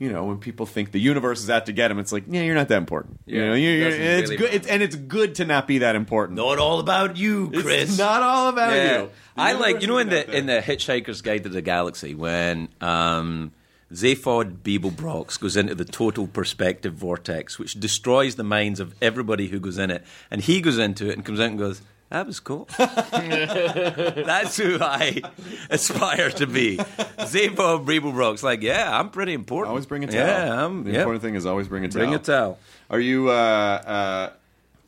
you 0.02 0.10
know, 0.12 0.24
when 0.24 0.38
people 0.38 0.66
think 0.66 0.90
the 0.90 0.98
universe 1.00 1.40
is 1.44 1.48
out 1.48 1.66
to 1.66 1.72
get 1.72 1.88
them, 1.88 2.00
it's 2.00 2.10
like, 2.10 2.24
yeah, 2.28 2.42
you're 2.42 2.56
not 2.56 2.66
that 2.68 2.78
important. 2.78 3.20
you 3.24 3.38
Yeah, 3.40 3.48
know, 3.50 3.54
you 3.54 3.68
it 3.70 3.78
you're, 3.78 3.88
it's 3.90 4.30
really 4.30 4.36
good, 4.36 4.54
it's, 4.54 4.66
and 4.66 4.82
it's 4.82 4.96
good 4.96 5.36
to 5.36 5.44
not 5.44 5.68
be 5.68 5.78
that 5.78 5.94
important. 5.94 6.36
Not 6.38 6.58
all 6.58 6.80
about 6.80 7.16
you, 7.16 7.50
Chris. 7.50 7.90
It's 7.90 7.98
not 7.98 8.20
all 8.20 8.48
about 8.48 8.72
Yeah. 8.72 9.02
you. 9.02 9.10
The 9.36 9.40
I 9.42 9.52
like 9.52 9.80
you 9.80 9.86
know 9.86 9.98
in 9.98 10.08
the 10.08 10.36
in 10.36 10.46
the 10.46 10.60
Hitchhiker's 10.60 11.22
Guide 11.22 11.44
to 11.44 11.48
the 11.48 11.62
Galaxy 11.62 12.16
when 12.16 12.68
um, 12.80 13.52
Zaphod 13.92 14.56
Beeblebrox 14.62 15.38
goes 15.38 15.56
into 15.56 15.74
the 15.76 15.84
total 15.84 16.26
perspective 16.26 16.94
vortex, 16.94 17.58
which 17.58 17.74
destroys 17.78 18.34
the 18.34 18.42
minds 18.44 18.80
of 18.80 18.94
everybody 19.00 19.48
who 19.48 19.60
goes 19.60 19.78
in 19.78 19.90
it, 19.92 20.04
and 20.32 20.40
he 20.40 20.60
goes 20.60 20.78
into 20.78 21.08
it 21.10 21.12
and 21.14 21.24
comes 21.24 21.38
out 21.38 21.50
and 21.50 21.58
goes. 21.58 21.80
That 22.12 22.26
was 22.26 22.40
cool. 22.40 22.68
That's 22.76 24.58
who 24.58 24.76
I 24.82 25.22
aspire 25.70 26.28
to 26.32 26.46
be. 26.46 26.76
Zaphod 26.76 27.86
Beeblebrox, 27.86 28.42
like, 28.42 28.60
yeah, 28.60 28.98
I'm 28.98 29.08
pretty 29.08 29.32
important. 29.32 29.70
always 29.70 29.86
bring 29.86 30.04
a 30.04 30.08
towel. 30.08 30.16
Yeah, 30.16 30.64
I'm. 30.64 30.84
the 30.84 30.90
yep. 30.90 31.00
important 31.00 31.22
thing 31.22 31.36
is 31.36 31.46
always 31.46 31.68
bring 31.68 31.86
a 31.86 31.88
towel. 31.88 32.04
Bring 32.04 32.14
a 32.14 32.18
towel. 32.18 32.58
Are 32.90 33.00
you 33.00 33.30
uh, 33.30 33.32
uh, 33.32 34.32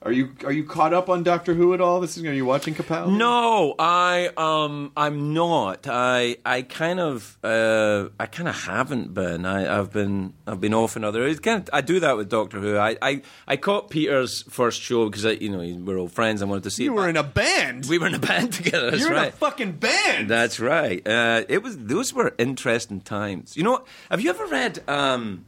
are 0.05 0.13
you 0.13 0.35
are 0.45 0.53
you 0.53 0.65
caught 0.65 0.93
up 0.93 1.09
on 1.09 1.23
Doctor 1.23 1.55
Who 1.55 1.73
at 1.73 1.81
all? 1.81 2.01
This 2.01 2.17
is 2.19 2.25
are 2.25 2.33
you 2.33 2.45
watching 2.45 2.75
Capaldi? 2.75 3.17
No, 3.17 3.75
I 3.79 4.31
um 4.37 4.93
I'm 4.97 5.33
not. 5.33 5.87
I 5.89 6.37
I 6.45 6.63
kind 6.63 7.01
of 7.01 7.39
uh 7.43 8.09
I 8.21 8.27
kind 8.27 8.49
of 8.49 8.55
haven't 8.55 9.15
been. 9.15 9.47
I 9.47 9.79
I've 9.79 9.93
been 9.93 10.35
I've 10.47 10.61
been 10.61 10.75
off 10.75 10.97
in 10.97 11.05
other. 11.05 11.27
It's 11.27 11.41
kind 11.41 11.63
of, 11.63 11.71
I 11.73 11.81
do 11.81 12.01
that 12.01 12.17
with 12.19 12.29
Doctor 12.29 12.61
Who. 12.61 12.77
I 12.77 12.97
I, 13.01 13.23
I 13.49 13.57
caught 13.57 13.89
Peter's 13.89 14.43
first 14.43 14.83
show 14.83 15.09
because 15.09 15.25
I 15.25 15.31
you 15.33 15.49
know 15.49 15.85
we're 15.85 15.99
old 15.99 16.13
friends. 16.13 16.43
I 16.43 16.45
wanted 16.45 16.65
to 16.65 16.71
see. 16.71 16.85
you 16.85 16.93
were 16.93 17.09
in 17.09 17.17
a 17.17 17.23
band. 17.23 17.87
we 17.87 17.97
were 17.99 18.07
in 18.09 18.15
a 18.15 18.19
band 18.19 18.53
together. 18.61 18.91
That's 18.91 19.03
You're 19.03 19.13
in 19.13 19.19
right. 19.19 19.29
a 19.33 19.37
fucking 19.37 19.73
band. 19.73 20.29
That's 20.29 20.61
right. 20.61 21.07
Uh, 21.07 21.45
it 21.49 21.63
was 21.63 21.79
those 21.79 22.13
were 22.13 22.35
interesting 22.39 23.01
times. 23.01 23.57
You 23.57 23.63
know, 23.63 23.85
have 24.11 24.21
you 24.21 24.29
ever 24.31 24.45
read? 24.47 24.83
Um, 24.87 25.47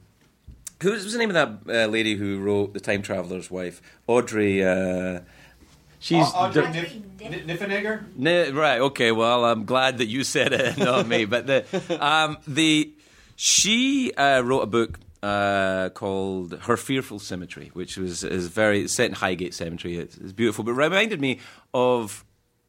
who 0.82 0.92
was 0.92 1.12
the 1.12 1.18
name 1.18 1.34
of 1.34 1.34
that 1.66 1.84
uh, 1.84 1.86
lady 1.86 2.14
who 2.16 2.38
wrote 2.38 2.74
The 2.74 2.80
Time 2.80 3.02
Traveler's 3.02 3.50
Wife? 3.50 3.80
Audrey. 4.06 4.64
Uh, 4.64 5.20
she's 5.98 6.26
Audrey 6.34 6.62
the- 6.66 6.68
Nif- 6.78 7.02
Nif- 7.18 7.46
Niffenegger? 7.46 8.04
Ne- 8.16 8.50
right. 8.50 8.80
Okay. 8.80 9.10
Well, 9.12 9.44
I'm 9.44 9.64
glad 9.64 9.98
that 9.98 10.06
you 10.06 10.22
said 10.24 10.52
it, 10.52 10.76
not 10.78 11.06
me. 11.06 11.24
But 11.24 11.46
the 11.46 11.64
um, 12.04 12.36
the 12.46 12.92
she 13.36 14.12
uh, 14.14 14.42
wrote 14.42 14.60
a 14.62 14.66
book 14.66 14.98
uh, 15.22 15.88
called 15.90 16.58
Her 16.62 16.76
Fearful 16.76 17.18
Symmetry, 17.20 17.70
which 17.72 17.96
was 17.96 18.22
is 18.22 18.48
very 18.48 18.86
set 18.86 19.06
in 19.06 19.12
Highgate 19.14 19.54
Cemetery. 19.54 19.96
It's, 19.96 20.16
it's 20.18 20.32
beautiful, 20.32 20.62
but 20.62 20.74
reminded 20.74 21.20
me 21.22 21.40
of 21.72 22.24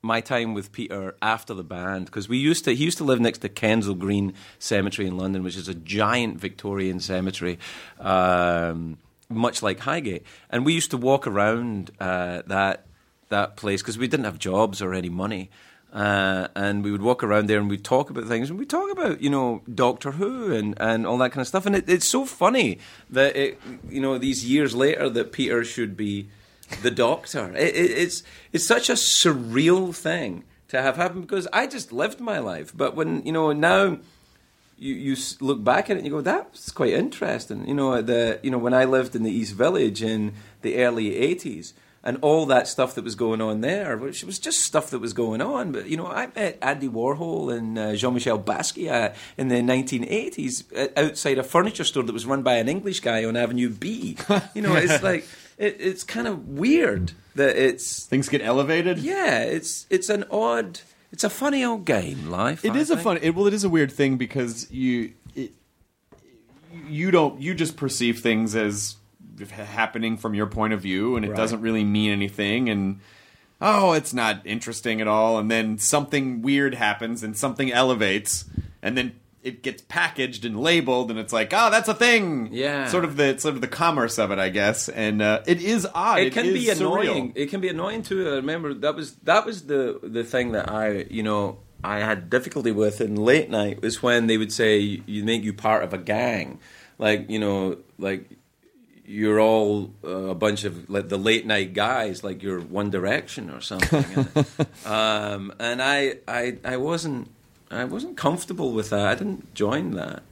my 0.07 0.21
time 0.21 0.55
with 0.55 0.71
Peter 0.71 1.15
after 1.21 1.53
the 1.53 1.63
band 1.63 2.05
because 2.05 2.27
we 2.27 2.37
used 2.37 2.63
to 2.65 2.73
he 2.73 2.85
used 2.85 2.97
to 2.97 3.03
live 3.03 3.19
next 3.19 3.39
to 3.39 3.49
Kensal 3.49 3.97
Green 3.97 4.33
Cemetery 4.57 5.07
in 5.07 5.17
London, 5.17 5.43
which 5.43 5.57
is 5.57 5.67
a 5.67 5.75
giant 5.75 6.39
Victorian 6.39 6.99
cemetery. 6.99 7.59
Um, 7.99 8.97
much 9.29 9.61
like 9.61 9.79
Highgate, 9.79 10.23
and 10.49 10.65
we 10.65 10.73
used 10.73 10.89
to 10.91 10.97
walk 10.97 11.27
around 11.27 11.91
uh, 11.99 12.41
that 12.47 12.85
that 13.29 13.57
place 13.57 13.81
because 13.81 13.97
we 13.97 14.07
didn't 14.07 14.25
have 14.25 14.39
jobs 14.39 14.81
or 14.81 14.93
any 14.93 15.09
money. 15.09 15.49
Uh, 15.93 16.49
and 16.53 16.83
we 16.83 16.91
would 16.91 17.01
walk 17.01 17.23
around 17.23 17.47
there 17.47 17.59
and 17.59 17.69
we'd 17.69 17.83
talk 17.83 18.09
about 18.09 18.25
things 18.25 18.49
and 18.49 18.59
we'd 18.59 18.69
talk 18.69 18.91
about 18.91 19.21
you 19.21 19.29
know 19.29 19.61
Doctor 19.73 20.11
Who 20.11 20.53
and, 20.53 20.75
and 20.79 21.07
all 21.07 21.17
that 21.19 21.31
kind 21.31 21.41
of 21.41 21.47
stuff 21.47 21.65
and 21.65 21.77
it, 21.77 21.89
it's 21.89 22.07
so 22.07 22.25
funny 22.25 22.77
that 23.09 23.37
it, 23.37 23.59
you 23.89 24.01
know 24.01 24.17
these 24.17 24.45
years 24.45 24.75
later 24.75 25.09
that 25.09 25.31
Peter 25.31 25.63
should 25.63 25.95
be 25.95 26.27
the 26.81 26.91
Doctor 26.91 27.53
it, 27.55 27.75
it, 27.75 27.91
it's 27.91 28.23
it's 28.51 28.67
such 28.67 28.89
a 28.89 28.93
surreal 28.93 29.95
thing 29.95 30.43
to 30.67 30.81
have 30.81 30.97
happen 30.97 31.21
because 31.21 31.47
I 31.53 31.67
just 31.67 31.91
lived 31.91 32.19
my 32.19 32.39
life 32.39 32.75
but 32.75 32.95
when 32.95 33.25
you 33.25 33.31
know 33.31 33.51
now 33.53 33.99
you 34.77 34.93
you 34.93 35.17
look 35.39 35.63
back 35.63 35.89
at 35.89 35.97
it 35.97 35.99
and 35.99 36.05
you 36.05 36.11
go, 36.11 36.21
that's 36.21 36.71
quite 36.71 36.93
interesting. 36.93 37.67
You 37.67 37.73
know, 37.73 38.01
the 38.01 38.39
you 38.43 38.51
know 38.51 38.57
when 38.57 38.73
I 38.73 38.85
lived 38.85 39.15
in 39.15 39.23
the 39.23 39.31
East 39.31 39.55
Village 39.55 40.03
in 40.03 40.33
the 40.61 40.77
early 40.83 41.11
'80s, 41.11 41.73
and 42.03 42.17
all 42.21 42.45
that 42.45 42.67
stuff 42.67 42.95
that 42.95 43.03
was 43.03 43.15
going 43.15 43.41
on 43.41 43.61
there, 43.61 43.97
which 43.97 44.23
was 44.23 44.39
just 44.39 44.59
stuff 44.59 44.89
that 44.91 44.99
was 44.99 45.13
going 45.13 45.41
on. 45.41 45.71
But 45.71 45.89
you 45.89 45.97
know, 45.97 46.07
I 46.07 46.27
met 46.35 46.57
Andy 46.61 46.87
Warhol 46.87 47.55
and 47.55 47.77
uh, 47.77 47.95
Jean-Michel 47.95 48.39
Basquiat 48.39 49.15
in 49.37 49.47
the 49.47 49.55
1980s 49.55 50.63
uh, 50.77 50.87
outside 50.95 51.37
a 51.37 51.43
furniture 51.43 51.83
store 51.83 52.03
that 52.03 52.13
was 52.13 52.25
run 52.25 52.43
by 52.43 52.55
an 52.55 52.69
English 52.69 52.99
guy 52.99 53.25
on 53.25 53.35
Avenue 53.35 53.69
B. 53.69 54.17
You 54.53 54.61
know, 54.61 54.75
it's 54.75 55.03
like 55.11 55.27
it, 55.57 55.77
it's 55.79 56.03
kind 56.03 56.27
of 56.27 56.47
weird 56.47 57.13
that 57.35 57.55
it's 57.55 58.05
Things 58.05 58.29
get 58.29 58.41
elevated. 58.41 58.99
yeah, 58.99 59.39
it's 59.41 59.85
it's 59.89 60.09
an 60.09 60.25
odd. 60.31 60.79
It's 61.11 61.23
a 61.23 61.29
funny 61.29 61.63
old 61.63 61.85
game, 61.85 62.29
life. 62.29 62.65
It 62.65 62.73
I 62.73 62.77
is 62.77 62.89
a 62.89 62.95
think. 62.95 63.03
fun. 63.03 63.17
It, 63.21 63.33
well, 63.35 63.47
it 63.47 63.53
is 63.53 63.63
a 63.63 63.69
weird 63.69 63.91
thing 63.91 64.17
because 64.17 64.69
you 64.71 65.13
it, 65.35 65.53
you 66.87 67.11
don't 67.11 67.41
you 67.41 67.53
just 67.53 67.77
perceive 67.77 68.19
things 68.19 68.55
as 68.55 68.95
happening 69.51 70.17
from 70.17 70.33
your 70.33 70.47
point 70.47 70.73
of 70.73 70.81
view, 70.81 71.15
and 71.15 71.23
it 71.25 71.29
Right. 71.29 71.37
doesn't 71.37 71.61
really 71.61 71.83
mean 71.83 72.11
anything. 72.11 72.69
And 72.69 72.99
oh, 73.61 73.93
it's 73.93 74.13
not 74.13 74.41
interesting 74.45 74.99
at 75.01 75.07
all. 75.07 75.37
And 75.39 75.49
then 75.49 75.77
something 75.77 76.41
weird 76.41 76.73
happens, 76.75 77.23
and 77.23 77.37
something 77.37 77.71
elevates, 77.71 78.45
and 78.81 78.97
then 78.97 79.13
it 79.47 79.63
gets 79.63 79.81
packaged 79.83 80.43
and 80.43 80.59
labeled, 80.59 81.09
and 81.09 81.17
it's 81.17 81.31
like, 81.31 81.53
oh, 81.53 81.69
that's 81.69 81.87
a 81.87 81.93
thing. 81.93 82.49
Yeah. 82.51 82.87
sort 82.87 83.05
of 83.05 83.15
the 83.15 83.39
sort 83.39 83.55
of 83.55 83.61
the 83.61 83.67
commerce 83.67 84.19
of 84.19 84.29
it, 84.31 84.39
I 84.39 84.49
guess. 84.49 84.89
And 84.89 85.21
uh, 85.21 85.41
it 85.47 85.61
is 85.61 85.87
odd. 85.95 86.19
it 86.19 86.33
can 86.33 86.47
is 86.47 86.53
be 86.53 86.65
surreal. 86.65 87.01
annoying. 87.01 87.33
It 87.33 87.45
can 87.49 87.61
be 87.61 87.69
annoying 87.69 88.01
too. 88.03 88.27
I 88.27 88.35
remember 88.35 88.73
that 88.73 88.93
was 88.93 89.15
that 89.23 89.45
was 89.45 89.67
the 89.67 89.99
the 90.03 90.25
thing 90.25 90.51
that 90.51 90.69
I 90.69 91.05
you 91.09 91.23
know 91.23 91.59
I 91.81 91.99
had 91.99 92.29
difficulty 92.29 92.71
with 92.71 92.99
in 92.99 93.15
late 93.15 93.49
night 93.49 93.81
was 93.81 94.03
when 94.03 94.27
they 94.27 94.37
would 94.37 94.51
say 94.51 94.79
you 94.79 95.23
make 95.23 95.43
you 95.43 95.53
part 95.53 95.83
of 95.83 95.93
a 95.93 95.97
gang, 95.97 96.59
like 96.97 97.29
you 97.29 97.39
know 97.39 97.77
like 97.97 98.29
you're 99.05 99.39
all 99.39 99.93
uh, 100.03 100.09
a 100.09 100.35
bunch 100.35 100.65
of 100.65 100.89
like 100.89 101.07
the 101.07 101.17
late 101.17 101.45
night 101.45 101.71
guys, 101.71 102.21
like 102.21 102.43
you're 102.43 102.59
One 102.59 102.89
Direction 102.89 103.49
or 103.49 103.61
something. 103.61 104.27
um, 104.85 105.53
and 105.57 105.81
I, 105.81 106.17
I 106.27 106.57
I 106.65 106.75
wasn't 106.75 107.31
I 107.69 107.83
wasn't 107.83 108.17
comfortable 108.17 108.71
with 108.71 108.89
that. 108.91 109.07
I 109.07 109.15
didn't 109.15 109.53
join 109.53 109.91
that. 109.91 110.23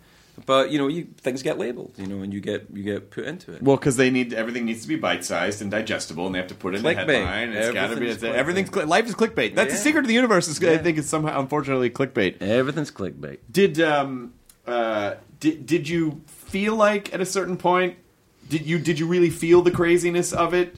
But 0.46 0.70
you 0.70 0.78
know, 0.78 0.88
you, 0.88 1.06
things 1.18 1.42
get 1.44 1.58
labeled, 1.58 1.94
you 1.98 2.08
know, 2.08 2.22
and 2.22 2.34
you 2.34 2.42
get 2.42 2.68
you 2.74 2.84
get 2.84 3.10
put 3.10 3.24
into 3.26 3.54
it. 3.54 3.64
Well, 3.64 3.78
because 3.78 3.96
they 3.96 4.10
need 4.10 4.34
everything 4.34 4.66
needs 4.66 4.82
to 4.82 4.88
be 4.88 4.98
bite 4.98 5.24
sized 5.24 5.62
and 5.62 5.72
digestible, 5.72 6.26
and 6.26 6.36
they 6.36 6.40
have 6.40 6.50
to 6.50 6.56
put 6.56 6.74
it 6.74 6.78
in 6.78 6.84
the 6.84 6.94
headline. 6.94 7.54
It's 7.54 7.74
got 7.74 7.88
to 7.88 7.96
be 7.96 8.10
Everything's 8.10 8.24
it's, 8.24 8.24
everything's 8.24 8.70
cli- 8.70 8.84
life 8.86 9.06
is 9.06 9.16
clickbait. 9.16 9.56
That's 9.56 9.74
the 9.74 9.80
secret 9.80 10.02
of 10.02 10.08
the 10.08 10.14
universe. 10.14 10.48
Is 10.50 10.62
I 10.62 10.78
think 10.78 10.98
it's 10.98 11.08
somehow 11.08 11.40
unfortunately 11.40 11.90
clickbait. 11.90 12.42
Everything's 12.42 12.92
clickbait. 12.92 13.40
Did 13.50 13.80
um 13.80 14.34
uh 14.68 15.16
did 15.40 15.66
did 15.66 15.88
you 15.88 16.22
feel 16.28 16.76
like 16.76 17.14
at 17.14 17.22
a 17.22 17.26
certain 17.26 17.56
point 17.56 17.98
did 18.50 18.66
you 18.66 18.78
did 18.78 19.00
you 19.00 19.08
really 19.08 19.30
feel 19.30 19.62
the 19.62 19.72
craziness 19.72 20.34
of 20.34 20.54
it? 20.54 20.76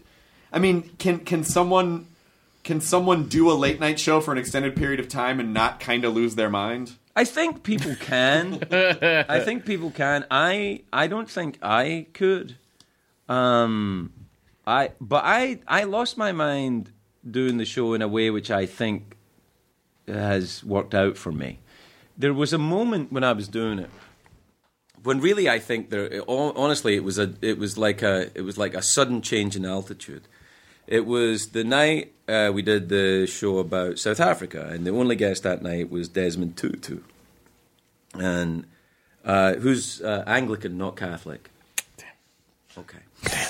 I 0.51 0.59
mean, 0.59 0.91
can 0.99 1.19
can 1.19 1.43
someone 1.43 2.07
can 2.67 2.81
someone 2.81 3.29
do 3.29 3.49
a 3.49 3.53
late 3.53 3.79
night 3.79 3.97
show 3.97 4.19
for 4.19 4.33
an 4.33 4.37
extended 4.37 4.75
period 4.75 4.99
of 4.99 5.07
time 5.07 5.39
and 5.39 5.53
not 5.53 5.79
kind 5.79 6.03
of 6.03 6.13
lose 6.13 6.35
their 6.35 6.49
mind? 6.49 6.91
I 7.15 7.23
think 7.23 7.63
people 7.63 7.95
can. 7.95 8.61
I 8.71 9.39
think 9.39 9.65
people 9.65 9.89
can. 9.89 10.25
I 10.29 10.83
I 10.91 11.07
don't 11.07 11.29
think 11.29 11.57
I 11.63 12.07
could. 12.13 12.57
Um, 13.29 14.11
I 14.67 14.91
but 14.99 15.23
I 15.25 15.59
I 15.65 15.85
lost 15.85 16.17
my 16.17 16.33
mind 16.33 16.91
doing 17.29 17.57
the 17.57 17.65
show 17.65 17.93
in 17.93 18.01
a 18.01 18.07
way 18.07 18.29
which 18.29 18.51
I 18.51 18.65
think 18.65 19.15
has 20.05 20.61
worked 20.63 20.93
out 20.93 21.17
for 21.17 21.31
me. 21.31 21.59
There 22.17 22.33
was 22.33 22.51
a 22.51 22.57
moment 22.57 23.13
when 23.13 23.23
I 23.23 23.31
was 23.31 23.47
doing 23.47 23.79
it 23.79 23.89
when 25.03 25.21
really 25.21 25.47
I 25.47 25.59
think 25.59 25.89
there 25.89 26.21
honestly 26.27 26.95
it 26.95 27.03
was 27.03 27.17
a 27.17 27.33
it 27.41 27.57
was 27.57 27.77
like 27.77 28.01
a 28.01 28.29
it 28.35 28.41
was 28.41 28.57
like 28.57 28.73
a 28.73 28.81
sudden 28.81 29.21
change 29.21 29.55
in 29.55 29.63
altitude. 29.63 30.27
It 30.87 31.05
was 31.05 31.49
the 31.49 31.63
night 31.63 32.13
uh, 32.27 32.51
we 32.53 32.61
did 32.61 32.89
the 32.89 33.27
show 33.27 33.59
about 33.59 33.99
South 33.99 34.19
Africa, 34.19 34.67
and 34.71 34.85
the 34.85 34.91
only 34.91 35.15
guest 35.15 35.43
that 35.43 35.61
night 35.61 35.89
was 35.89 36.07
Desmond 36.07 36.57
Tutu, 36.57 37.01
and 38.13 38.65
uh, 39.25 39.55
who's 39.55 40.01
uh, 40.01 40.23
Anglican, 40.25 40.77
not 40.77 40.95
Catholic. 40.95 41.49
Okay. 42.77 42.99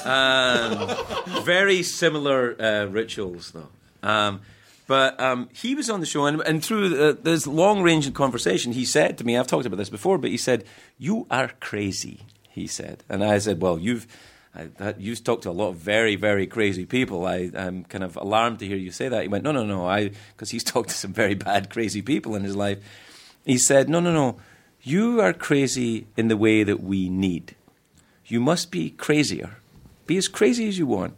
Um, 0.06 1.44
very 1.44 1.84
similar 1.84 2.56
uh, 2.62 2.86
rituals, 2.86 3.52
though. 3.52 3.68
Um, 4.08 4.42
but 4.88 5.20
um, 5.20 5.50
he 5.54 5.76
was 5.76 5.90
on 5.90 6.00
the 6.00 6.06
show, 6.06 6.26
and, 6.26 6.42
and 6.42 6.64
through 6.64 6.96
uh, 7.02 7.14
this 7.22 7.46
long 7.46 7.82
range 7.82 8.12
conversation, 8.14 8.72
he 8.72 8.86
said 8.86 9.18
to 9.18 9.26
me, 9.26 9.38
I've 9.38 9.48
talked 9.48 9.66
about 9.66 9.76
this 9.76 9.90
before, 9.90 10.18
but 10.18 10.30
he 10.30 10.38
said, 10.38 10.64
You 10.98 11.28
are 11.30 11.52
crazy, 11.60 12.22
he 12.50 12.68
said. 12.68 13.04
And 13.10 13.24
I 13.24 13.38
said, 13.40 13.62
Well, 13.62 13.78
you've. 13.78 14.08
I, 14.56 14.66
that, 14.78 15.00
you've 15.00 15.24
talked 15.24 15.44
to 15.44 15.50
a 15.50 15.52
lot 15.52 15.70
of 15.70 15.78
very, 15.78 16.16
very 16.16 16.48
crazy 16.48 16.86
people. 16.86 17.26
I, 17.26 17.52
I'm 17.56 17.84
kind 17.84 18.04
of 18.04 18.16
alarmed 18.16 18.60
to 18.60 18.68
hear 18.68 18.78
you 18.78 18.92
say 18.92 19.10
that. 19.10 19.22
He 19.22 19.28
went, 19.28 19.44
no, 19.44 19.52
no, 19.52 19.66
no, 19.66 19.88
I 19.88 20.12
because 20.32 20.50
he's 20.50 20.64
talked 20.74 20.90
to 20.90 20.96
some 20.96 21.14
very 21.14 21.36
bad, 21.36 21.70
crazy 21.70 22.02
people 22.02 22.36
in 22.36 22.44
his 22.44 22.56
life. 22.56 22.80
He 23.46 23.58
said, 23.58 23.90
no, 23.90 24.00
no, 24.00 24.12
no, 24.12 24.38
you 24.82 25.22
are 25.22 25.34
crazy 25.34 26.08
in 26.18 26.28
the 26.28 26.38
way 26.38 26.64
that 26.64 26.82
we 26.82 27.10
need. 27.10 27.56
You 28.26 28.40
must 28.40 28.72
be 28.72 28.90
crazier. 28.90 29.58
Be 30.06 30.18
as 30.18 30.28
crazy 30.28 30.68
as 30.68 30.78
you 30.78 30.86
want. 30.86 31.16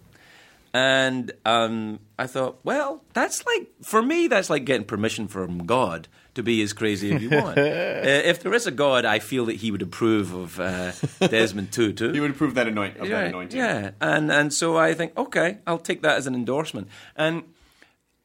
And 0.73 1.31
um, 1.45 1.99
I 2.17 2.27
thought, 2.27 2.59
well, 2.63 3.03
that's 3.13 3.45
like, 3.45 3.69
for 3.81 4.01
me, 4.01 4.27
that's 4.27 4.49
like 4.49 4.65
getting 4.65 4.85
permission 4.85 5.27
from 5.27 5.65
God 5.65 6.07
to 6.39 6.43
be 6.43 6.61
as 6.61 6.73
crazy 6.73 7.13
as 7.13 7.21
you 7.21 7.29
want. 7.29 7.57
uh, 7.57 7.61
if 7.61 8.41
there 8.41 8.53
is 8.53 8.65
a 8.65 8.71
God, 8.71 9.05
I 9.05 9.19
feel 9.19 9.45
that 9.45 9.57
he 9.57 9.71
would 9.71 9.81
approve 9.81 10.33
of 10.33 10.59
uh, 10.59 10.91
Desmond 11.27 11.71
Tutu. 11.71 12.11
He 12.13 12.19
would 12.19 12.31
approve 12.31 12.55
that 12.55 12.67
anoint 12.67 12.97
of 12.97 13.07
yeah, 13.07 13.21
that 13.21 13.27
anointing. 13.27 13.59
Yeah, 13.59 13.91
and 14.01 14.31
and 14.31 14.53
so 14.53 14.77
I 14.77 14.93
think, 14.93 15.17
okay, 15.17 15.59
I'll 15.67 15.77
take 15.77 16.01
that 16.01 16.17
as 16.17 16.27
an 16.27 16.35
endorsement, 16.35 16.87
and 17.15 17.43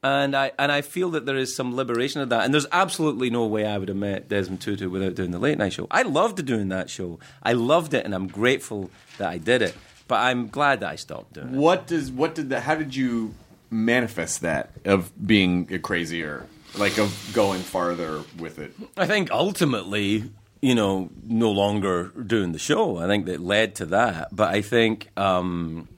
and 0.03 0.37
I 0.37 0.53
and 0.59 0.71
I 0.71 0.83
feel 0.83 1.11
that 1.11 1.27
there 1.27 1.37
is 1.37 1.55
some 1.55 1.75
liberation 1.75 2.21
of 2.21 2.29
that. 2.29 2.45
And 2.45 2.55
there's 2.55 2.67
absolutely 2.71 3.31
no 3.31 3.47
way 3.47 3.67
I 3.67 3.79
would 3.79 3.89
have 3.89 3.97
met 3.97 4.29
Desmond 4.29 4.61
Tutu 4.61 4.89
without 4.89 5.15
doing 5.15 5.31
the 5.31 5.39
late 5.39 5.59
night 5.59 5.73
show. 5.73 5.87
I 5.91 6.03
loved 6.03 6.45
doing 6.45 6.69
that 6.69 6.91
show. 6.91 7.19
I 7.43 7.55
loved 7.55 7.95
it, 7.95 8.05
and 8.05 8.15
I'm 8.15 8.29
grateful 8.29 8.91
that 9.19 9.29
I 9.29 9.39
did 9.39 9.62
it. 9.62 9.75
But 10.07 10.17
I'm 10.17 10.49
glad 10.49 10.81
that 10.81 10.91
I 10.91 10.97
stopped 10.97 11.33
doing 11.33 11.49
it. 11.49 11.55
What 11.55 11.87
does 11.87 12.12
what 12.12 12.35
did 12.35 12.51
that? 12.51 12.62
How 12.62 12.75
did 12.75 12.95
you 12.95 13.35
manifest 13.71 14.43
that 14.43 14.71
of 14.85 15.11
being 15.27 15.69
a 15.73 15.79
crazier, 15.79 16.47
like 16.79 16.99
of 16.99 17.31
going 17.33 17.61
farther 17.61 18.22
with 18.39 18.59
it? 18.59 18.72
I 18.97 19.07
think 19.07 19.31
ultimately, 19.31 20.31
you 20.61 20.75
know, 20.75 21.11
no 21.25 21.51
longer 21.51 22.09
doing 22.09 22.53
the 22.53 22.59
show. 22.59 22.99
I 22.99 23.07
think 23.07 23.27
that 23.27 23.41
led 23.41 23.75
to 23.77 23.87
that. 23.87 24.35
But 24.35 24.55
I 24.55 24.62
think, 24.62 25.09
um, 25.16 25.89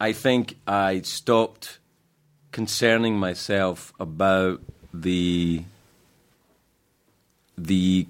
I 0.00 0.12
think 0.12 0.56
I 0.66 1.00
stopped 1.00 1.78
concerning 2.52 3.18
myself 3.18 3.92
about 4.00 4.60
the 4.94 5.64
the 7.56 8.06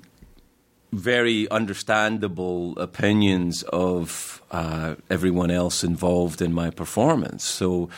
very 0.92 1.48
understandable 1.50 2.78
opinions 2.78 3.62
of 3.64 4.42
uh, 4.50 4.94
everyone 5.10 5.50
else 5.50 5.84
involved 5.84 6.40
in 6.40 6.52
my 6.52 6.70
performance. 6.70 7.44
So, 7.44 7.90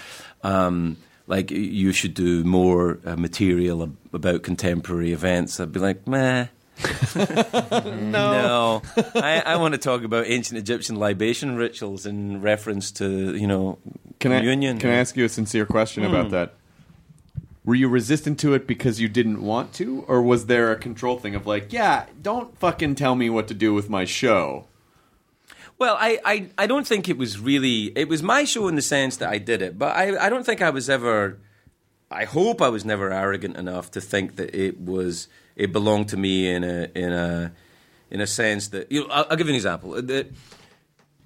um, 0.43 0.97
like, 1.31 1.51
you 1.51 1.93
should 1.93 2.12
do 2.14 2.45
more 2.45 2.99
uh, 3.07 3.16
material 3.16 3.83
ab- 3.85 3.97
about 4.12 4.43
contemporary 4.43 5.12
events. 5.12 5.59
I'd 5.61 5.72
be 5.72 5.81
like, 5.81 6.07
meh. 6.07 6.49
no, 7.14 8.83
I, 9.14 9.43
I 9.45 9.57
want 9.57 9.74
to 9.74 9.78
talk 9.78 10.03
about 10.03 10.26
ancient 10.26 10.59
Egyptian 10.59 10.97
libation 10.97 11.57
rituals 11.57 12.07
in 12.07 12.41
reference 12.41 12.91
to 12.93 13.37
you 13.37 13.47
know 13.47 13.78
Can 14.18 14.33
I 14.33 14.41
can 14.41 14.91
I 14.91 14.95
ask 14.95 15.16
you 15.16 15.24
a 15.24 15.28
sincere 15.28 15.66
question 15.66 16.05
Hmm. 16.05 16.11
about 16.14 16.31
that? 16.31 16.55
Were 17.64 17.74
you 17.74 17.89
resistant 17.89 18.39
to 18.41 18.55
it 18.55 18.66
because 18.66 18.99
you 19.01 19.09
didn't 19.09 19.43
want 19.43 19.74
to, 19.74 20.05
or 20.09 20.22
was 20.22 20.47
there 20.47 20.72
a 20.72 20.76
control 20.76 21.18
thing 21.18 21.35
of 21.35 21.47
like, 21.47 21.72
yeah, 21.72 22.07
don't 22.22 22.59
fucking 22.59 22.95
tell 22.95 23.14
me 23.14 23.28
what 23.28 23.47
to 23.49 23.55
do 23.55 23.74
with 23.74 23.91
my 23.91 24.07
show? 24.07 24.64
Well, 25.81 25.97
I, 25.99 26.18
I, 26.26 26.49
I 26.59 26.66
don't 26.66 26.87
think 26.87 27.09
it 27.09 27.16
was 27.16 27.41
really. 27.41 27.85
It 27.97 28.07
was 28.07 28.22
my 28.22 28.45
show 28.45 28.68
in 28.68 28.74
the 28.74 28.83
sense 28.83 29.16
that 29.16 29.31
I 29.31 29.39
did 29.39 29.62
it, 29.62 29.78
but 29.78 29.97
I, 29.97 30.26
I 30.26 30.28
don't 30.28 30.45
think 30.45 30.61
I 30.61 30.68
was 30.68 30.91
ever. 30.91 31.39
I 32.11 32.24
hope 32.24 32.61
I 32.61 32.68
was 32.68 32.85
never 32.85 33.11
arrogant 33.11 33.57
enough 33.57 33.91
to 33.93 34.01
think 34.03 34.37
that 34.37 34.55
it 34.55 34.78
was 34.78 35.26
it 35.57 35.72
belonged 35.72 36.11
to 36.11 36.18
me 36.18 36.51
in 36.51 36.64
a 36.64 36.89
in 36.95 37.12
a 37.14 37.53
in 38.11 38.20
a 38.20 38.26
sense 38.26 38.68
that 38.68 38.93
you 38.93 39.09
know. 39.09 39.09
I'll, 39.11 39.26
I'll 39.31 39.37
give 39.39 39.47
you 39.47 39.53
an 39.53 39.57
example. 39.57 40.03
The, 40.03 40.28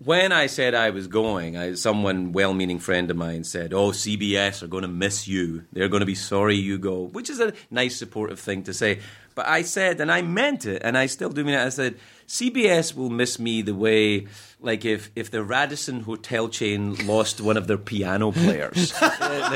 when 0.05 0.30
I 0.30 0.46
said 0.46 0.74
I 0.74 0.90
was 0.90 1.09
going, 1.09 1.57
I, 1.57 1.74
someone 1.74 2.32
well-meaning 2.32 2.78
friend 2.78 3.11
of 3.11 3.16
mine 3.16 3.42
said, 3.42 3.72
"Oh, 3.72 3.90
CBS 3.90 4.62
are 4.62 4.68
going 4.68 4.82
to 4.82 4.88
miss 4.88 5.26
you. 5.26 5.64
They're 5.72 5.88
going 5.88 6.00
to 6.00 6.07
be 6.07 6.14
sorry 6.14 6.55
you 6.55 6.78
go," 6.78 7.02
which 7.02 7.28
is 7.28 7.40
a 7.40 7.55
nice, 7.72 7.96
supportive 7.96 8.38
thing 8.38 8.62
to 8.64 8.72
say. 8.72 9.00
But 9.34 9.48
I 9.48 9.62
said, 9.62 10.00
and 10.00 10.12
I 10.12 10.22
meant 10.22 10.64
it, 10.64 10.82
and 10.84 10.96
I 10.96 11.07
still 11.07 11.30
do 11.30 11.42
mean 11.42 11.55
it. 11.55 11.64
I 11.64 11.70
said, 11.70 11.96
CBS 12.27 12.95
will 12.95 13.11
miss 13.11 13.39
me 13.39 13.62
the 13.62 13.75
way, 13.75 14.27
like 14.61 14.85
if 14.85 15.11
if 15.14 15.31
the 15.31 15.43
Radisson 15.43 16.01
hotel 16.01 16.49
chain 16.49 16.95
lost 17.07 17.41
one 17.41 17.57
of 17.57 17.66
their 17.66 17.79
piano 17.79 18.33
players. 18.33 18.93
Uh, 19.05 19.51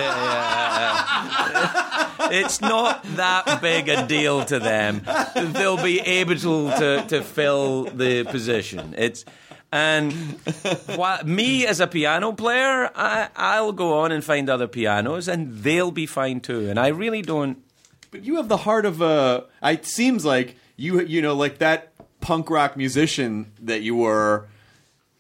uh, 2.21 2.29
it's 2.33 2.61
not 2.61 3.03
that 3.17 3.61
big 3.61 3.89
a 3.89 4.07
deal 4.07 4.45
to 4.45 4.59
them. 4.59 5.03
They'll 5.35 5.83
be 5.83 6.01
able 6.01 6.37
to 6.37 7.05
to 7.09 7.23
fill 7.23 7.85
the 7.85 8.25
position. 8.25 8.95
It's 8.97 9.25
and 9.71 10.39
wha- 10.97 11.23
me 11.25 11.67
as 11.67 11.81
a 11.81 11.87
piano 11.87 12.33
player, 12.33 12.91
I, 12.95 13.29
I'll 13.37 13.73
go 13.73 13.99
on 14.01 14.13
and 14.13 14.25
find 14.25 14.49
other 14.49 14.67
pianos, 14.67 15.29
and 15.29 15.59
they'll 15.59 15.91
be 15.91 16.07
fine 16.07 16.41
too. 16.41 16.69
And 16.71 16.79
I 16.79 16.89
really 16.89 17.23
don't. 17.23 17.59
But 18.11 18.25
you 18.25 18.37
have 18.37 18.49
the 18.49 18.57
heart 18.59 18.87
of 18.87 19.01
a. 19.03 19.45
It 19.63 19.85
seems 19.85 20.25
like 20.25 20.57
you, 20.77 21.01
you 21.03 21.21
know, 21.21 21.35
like 21.35 21.59
that 21.59 21.93
punk 22.21 22.51
rock 22.51 22.77
musician 22.77 23.53
that 23.63 23.83
you 23.83 23.97
were. 23.97 24.47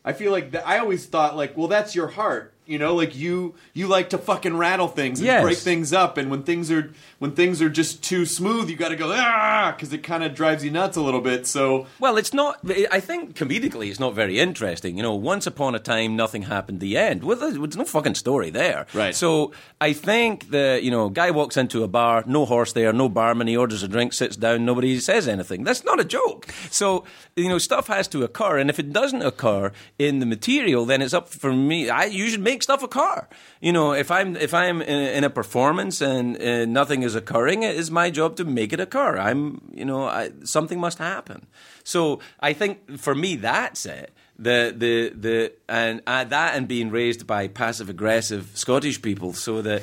I 0.04 0.12
feel 0.12 0.32
like 0.32 0.52
that, 0.52 0.66
I 0.66 0.78
always 0.78 1.04
thought 1.06 1.36
like, 1.36 1.56
well, 1.56 1.68
that's 1.68 1.94
your 1.94 2.08
heart. 2.08 2.54
You 2.66 2.78
know, 2.78 2.94
like 2.94 3.16
you 3.16 3.54
you 3.72 3.86
like 3.88 4.10
to 4.10 4.18
fucking 4.18 4.56
rattle 4.56 4.88
things 4.88 5.20
and 5.20 5.26
Yes. 5.26 5.42
break 5.42 5.56
things 5.58 5.92
up, 5.94 6.18
and 6.18 6.30
when 6.30 6.42
things 6.42 6.70
are 6.70 6.92
when 7.18 7.32
things 7.32 7.60
are 7.60 7.68
just 7.68 8.02
too 8.02 8.24
smooth, 8.24 8.70
you 8.70 8.76
got 8.76 8.90
to 8.90 8.96
go 8.96 9.12
ah 9.12 9.74
because 9.74 9.92
it 9.92 10.02
kind 10.04 10.22
of 10.22 10.34
drives 10.34 10.64
you 10.64 10.70
nuts 10.70 10.96
a 10.96 11.00
little 11.00 11.20
bit. 11.20 11.46
So 11.46 11.86
Well, 11.98 12.16
it's 12.16 12.32
not. 12.32 12.60
I 12.92 13.00
think 13.00 13.36
comedically, 13.36 13.90
it's 13.90 13.98
not 13.98 14.14
very 14.14 14.38
interesting. 14.38 14.96
You 14.96 15.02
know, 15.02 15.14
once 15.14 15.46
upon 15.46 15.74
a 15.74 15.80
time, 15.80 16.14
nothing 16.14 16.42
happened. 16.42 16.80
The 16.80 16.96
end. 16.96 17.24
Well, 17.24 17.36
there's, 17.36 17.76
no 17.76 17.84
fucking 17.84 18.14
story 18.14 18.50
there. 18.50 18.86
Right. 18.94 19.14
So 19.14 19.52
I 19.80 19.92
think 19.92 20.50
the 20.50 20.78
you 20.82 20.90
know 20.90 21.08
guy 21.08 21.30
walks 21.32 21.56
into 21.56 21.82
a 21.82 21.88
bar, 21.88 22.22
no 22.26 22.44
horse 22.44 22.72
there, 22.72 22.92
no 22.92 23.08
barman. 23.08 23.48
He 23.48 23.56
orders 23.56 23.82
a 23.82 23.88
drink, 23.88 24.12
sits 24.12 24.36
down, 24.36 24.64
nobody 24.64 25.00
says 25.00 25.26
anything. 25.26 25.64
That's 25.64 25.84
not 25.84 25.98
a 25.98 26.04
joke. 26.04 26.46
So 26.70 27.04
you 27.34 27.48
know, 27.48 27.58
stuff 27.58 27.88
has 27.88 28.06
to 28.08 28.22
occur, 28.22 28.58
and 28.58 28.70
if 28.70 28.78
it 28.78 28.92
doesn't 28.92 29.22
occur 29.22 29.72
in 29.98 30.20
the 30.20 30.26
material, 30.26 30.84
then 30.84 31.02
it's 31.02 31.14
up 31.14 31.28
for 31.28 31.52
me. 31.52 31.90
I 31.90 32.04
you 32.04 32.28
should 32.28 32.42
make 32.42 32.62
stuff 32.62 32.82
occur. 32.82 33.26
You 33.60 33.72
know, 33.72 33.92
if 33.92 34.10
I'm 34.10 34.36
if 34.36 34.54
I'm 34.54 34.80
in, 34.82 34.98
in 35.16 35.24
a 35.24 35.30
performance 35.30 36.00
and 36.00 36.40
uh, 36.40 36.64
nothing 36.66 37.02
is 37.02 37.07
occurring, 37.14 37.62
it 37.62 37.76
is 37.76 37.90
my 37.90 38.10
job 38.10 38.36
to 38.36 38.44
make 38.44 38.72
it 38.72 38.80
occur. 38.80 39.16
I'm 39.18 39.60
you 39.72 39.84
know 39.84 40.04
I, 40.04 40.30
something 40.44 40.78
must 40.80 40.98
happen. 40.98 41.46
So 41.84 42.20
I 42.40 42.52
think 42.52 42.98
for 42.98 43.14
me 43.14 43.36
that's 43.36 43.86
it. 43.86 44.12
The 44.38 44.72
the 44.76 45.08
the 45.18 45.52
and 45.68 46.00
uh, 46.06 46.22
that 46.24 46.54
and 46.54 46.68
being 46.68 46.90
raised 46.90 47.26
by 47.26 47.48
passive 47.48 47.88
aggressive 47.88 48.50
Scottish 48.54 49.02
people, 49.02 49.32
so 49.32 49.62
that 49.62 49.82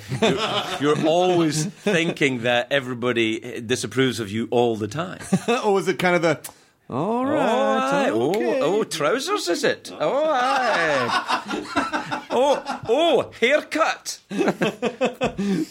you're, 0.80 0.96
you're 0.96 1.08
always 1.08 1.66
thinking 1.66 2.44
that 2.44 2.72
everybody 2.72 3.60
disapproves 3.62 4.20
of 4.22 4.32
you 4.32 4.48
all 4.52 4.78
the 4.78 4.88
time. 4.88 5.20
oh, 5.48 5.74
was 5.74 5.88
it 5.90 6.00
kind 6.00 6.16
of 6.16 6.22
the 6.22 6.40
all 6.88 7.26
right, 7.26 8.10
Oh, 8.12 8.30
okay. 8.30 8.62
oh, 8.62 8.80
oh, 8.80 8.84
trousers 8.84 9.50
is 9.50 9.64
it? 9.64 9.92
Oh, 10.00 10.24
aye. 10.32 12.22
oh, 12.36 12.82
oh, 12.88 13.32
haircut. 13.40 14.20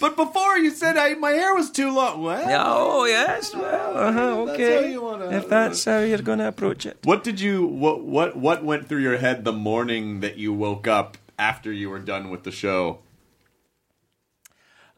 But 0.01 0.17
before 0.17 0.59
you 0.59 0.71
said 0.71 0.97
I, 0.97 1.15
my 1.15 1.31
hair 1.31 1.55
was 1.55 1.71
too 1.71 1.91
long. 1.95 2.23
What? 2.23 2.47
Yeah, 2.47 2.65
oh, 2.67 3.05
yes. 3.05 3.55
Well, 3.55 3.97
uh-huh, 3.97 4.45
That's 4.47 4.51
okay. 4.59 4.75
how 4.83 4.89
you 4.89 5.03
wanna- 5.03 5.31
if 5.31 5.49
that's 5.49 5.85
how 5.85 6.01
you're 6.01 6.19
going 6.19 6.39
to 6.41 6.49
approach 6.49 6.87
it. 6.87 6.99
What 7.05 7.23
did 7.25 7.39
you 7.41 7.67
what 7.67 8.03
what 8.05 8.37
what 8.37 8.65
went 8.65 8.89
through 8.89 9.03
your 9.03 9.19
head 9.19 9.45
the 9.45 9.53
morning 9.53 10.21
that 10.21 10.37
you 10.37 10.53
woke 10.53 10.87
up 10.89 11.17
after 11.39 11.71
you 11.73 11.91
were 11.91 11.99
done 12.01 12.31
with 12.31 12.43
the 12.45 12.51
show? 12.53 13.01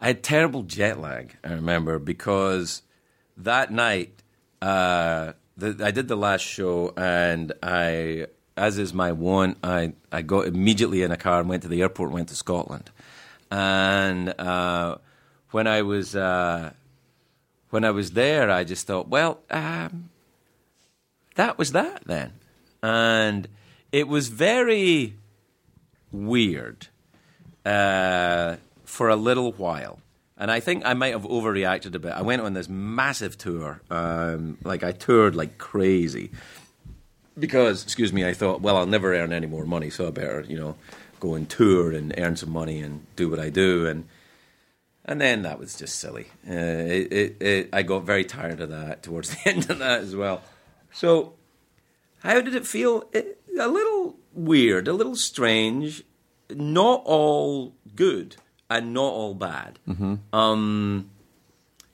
I 0.01 0.09
had 0.09 0.23
terrible 0.23 0.62
jet 0.62 1.01
lag, 1.01 1.37
I 1.43 1.53
remember, 1.53 1.99
because 1.99 2.83
that 3.37 3.71
night 3.73 4.23
uh, 4.61 5.33
the, 5.57 5.77
I 5.83 5.91
did 5.91 6.09
the 6.09 6.17
last 6.17 6.43
show, 6.43 6.93
and 6.97 7.53
I, 7.62 8.27
as 8.57 8.79
is 8.79 8.95
my 8.95 9.13
one, 9.13 9.57
I, 9.63 9.93
I 10.11 10.23
got 10.23 10.47
immediately 10.47 11.03
in 11.03 11.13
a 11.13 11.17
car 11.17 11.41
and 11.41 11.49
went 11.49 11.63
to 11.63 11.69
the 11.69 11.83
airport 11.83 12.11
went 12.11 12.29
to 12.29 12.35
Scotland. 12.35 12.91
And 13.51 14.29
uh, 14.41 14.97
when 15.51 15.67
I 15.67 15.83
was 15.83 16.17
uh, 16.17 16.73
when 17.71 17.85
I 17.85 17.91
was 17.91 18.13
there, 18.13 18.51
I 18.51 18.65
just 18.65 18.87
thought, 18.87 19.09
well, 19.09 19.41
um, 19.51 20.11
that 21.35 21.59
was 21.59 21.73
that 21.73 22.03
then, 22.07 22.33
and 22.83 23.49
it 23.93 24.09
was 24.09 24.29
very 24.29 25.15
weird 26.11 26.89
uh, 27.65 28.57
for 28.85 29.09
a 29.09 29.17
little 29.17 29.53
while. 29.53 30.01
And 30.39 30.51
I 30.51 30.61
think 30.61 30.85
I 30.85 30.93
might 30.93 31.13
have 31.13 31.23
overreacted 31.25 31.95
a 31.95 31.99
bit. 31.99 32.13
I 32.13 32.21
went 32.21 32.43
on 32.43 32.53
this 32.53 32.69
massive 32.69 33.39
tour. 33.39 33.81
Um, 33.91 34.59
like, 34.65 34.85
I 34.85 34.93
toured 34.93 35.35
like 35.35 35.57
crazy. 35.57 36.31
Because, 37.39 37.82
excuse 37.82 38.12
me, 38.12 38.26
I 38.26 38.32
thought, 38.32 38.61
well, 38.62 38.76
I'll 38.76 38.87
never 38.87 39.14
earn 39.14 39.32
any 39.32 39.47
more 39.47 39.66
money, 39.66 39.91
so 39.91 40.07
I 40.07 40.11
better, 40.11 40.45
you 40.49 40.57
know, 40.57 40.76
go 41.20 41.34
and 41.34 41.49
tour 41.49 41.93
and 41.93 42.14
earn 42.18 42.37
some 42.37 42.51
money 42.51 42.80
and 42.80 43.07
do 43.16 43.28
what 43.28 43.39
I 43.39 43.51
do. 43.51 43.87
And 43.87 44.07
and 45.05 45.20
then 45.20 45.43
that 45.43 45.59
was 45.59 45.76
just 45.76 45.99
silly. 46.01 46.26
Uh, 46.49 46.53
it, 46.53 47.12
it, 47.12 47.37
it, 47.41 47.68
I 47.72 47.82
got 47.82 48.03
very 48.03 48.24
tired 48.24 48.61
of 48.61 48.70
that 48.70 49.03
towards 49.03 49.30
the 49.45 49.49
end 49.49 49.70
of 49.70 49.78
that 49.78 50.01
as 50.01 50.16
well. 50.16 50.43
So, 50.93 51.34
how 52.20 52.41
did 52.41 52.55
it 52.55 52.66
feel? 52.66 53.05
A 53.14 53.68
little 53.68 54.16
weird, 54.32 54.89
a 54.89 54.93
little 54.93 55.14
strange, 55.16 56.03
not 56.51 57.03
all 57.05 57.74
good 57.95 58.37
and 58.68 58.93
not 58.93 59.12
all 59.12 59.34
bad. 59.34 59.78
Um, 60.32 61.11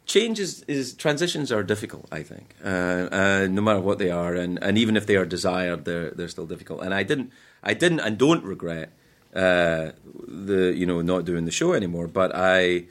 changes 0.07 0.63
is 0.63 0.95
transitions 0.95 1.53
are 1.53 1.63
difficult. 1.63 2.07
I 2.13 2.23
think, 2.23 2.55
uh, 2.65 2.69
uh, 2.69 3.49
no 3.51 3.63
matter 3.63 3.81
what 3.81 3.99
they 3.99 4.11
are, 4.11 4.35
and, 4.35 4.63
and 4.63 4.79
even 4.79 4.97
if 4.97 5.07
they 5.07 5.17
are 5.17 5.25
desired, 5.25 5.85
they're 5.85 6.11
they're 6.11 6.29
still 6.29 6.47
difficult. 6.47 6.83
And 6.83 6.95
I 6.95 7.03
didn't, 7.03 7.33
I 7.63 7.75
didn't, 7.75 8.01
and 8.01 8.19
don't 8.19 8.45
regret 8.45 8.93
uh, 9.35 9.93
the 10.27 10.73
you 10.75 10.87
know 10.87 11.03
not 11.03 11.25
doing 11.25 11.45
the 11.45 11.53
show 11.53 11.73
anymore. 11.73 12.09
But 12.09 12.35
I. 12.35 12.85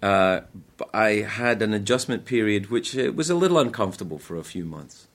Uh, 0.00 0.42
I 0.94 1.22
had 1.22 1.60
an 1.60 1.74
adjustment 1.74 2.24
period 2.24 2.70
which 2.70 2.96
uh, 2.96 3.12
was 3.12 3.30
a 3.30 3.34
little 3.34 3.58
uncomfortable 3.58 4.18
for 4.18 4.36
a 4.36 4.44
few 4.44 4.64
months. 4.64 5.08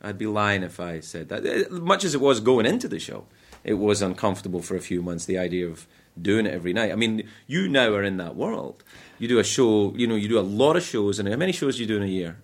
I'd 0.00 0.16
be 0.16 0.26
lying 0.26 0.62
if 0.62 0.80
I 0.80 1.00
said 1.00 1.28
that. 1.28 1.44
Uh, 1.44 1.74
Much 1.74 2.04
as 2.04 2.14
it 2.14 2.20
was 2.20 2.40
going 2.40 2.64
into 2.64 2.88
the 2.88 2.98
show, 2.98 3.26
it 3.64 3.74
was 3.74 4.00
uncomfortable 4.00 4.62
for 4.62 4.76
a 4.76 4.80
few 4.80 5.02
months. 5.02 5.26
The 5.26 5.36
idea 5.36 5.66
of 5.68 5.86
doing 6.20 6.46
it 6.46 6.54
every 6.54 6.72
night. 6.72 6.92
I 6.92 6.96
mean, 6.96 7.28
you 7.46 7.68
now 7.68 7.92
are 7.92 8.02
in 8.02 8.16
that 8.18 8.36
world. 8.36 8.82
You 9.18 9.28
do 9.28 9.38
a 9.38 9.44
show. 9.44 9.92
You 9.96 10.06
know, 10.06 10.14
you 10.14 10.28
do 10.28 10.38
a 10.38 10.42
lot 10.42 10.76
of 10.76 10.82
shows. 10.82 11.18
And 11.18 11.28
how 11.28 11.36
many 11.36 11.52
shows 11.52 11.76
do 11.76 11.82
you 11.82 11.88
do 11.88 11.96
in 11.96 12.02
a 12.02 12.06
year? 12.06 12.36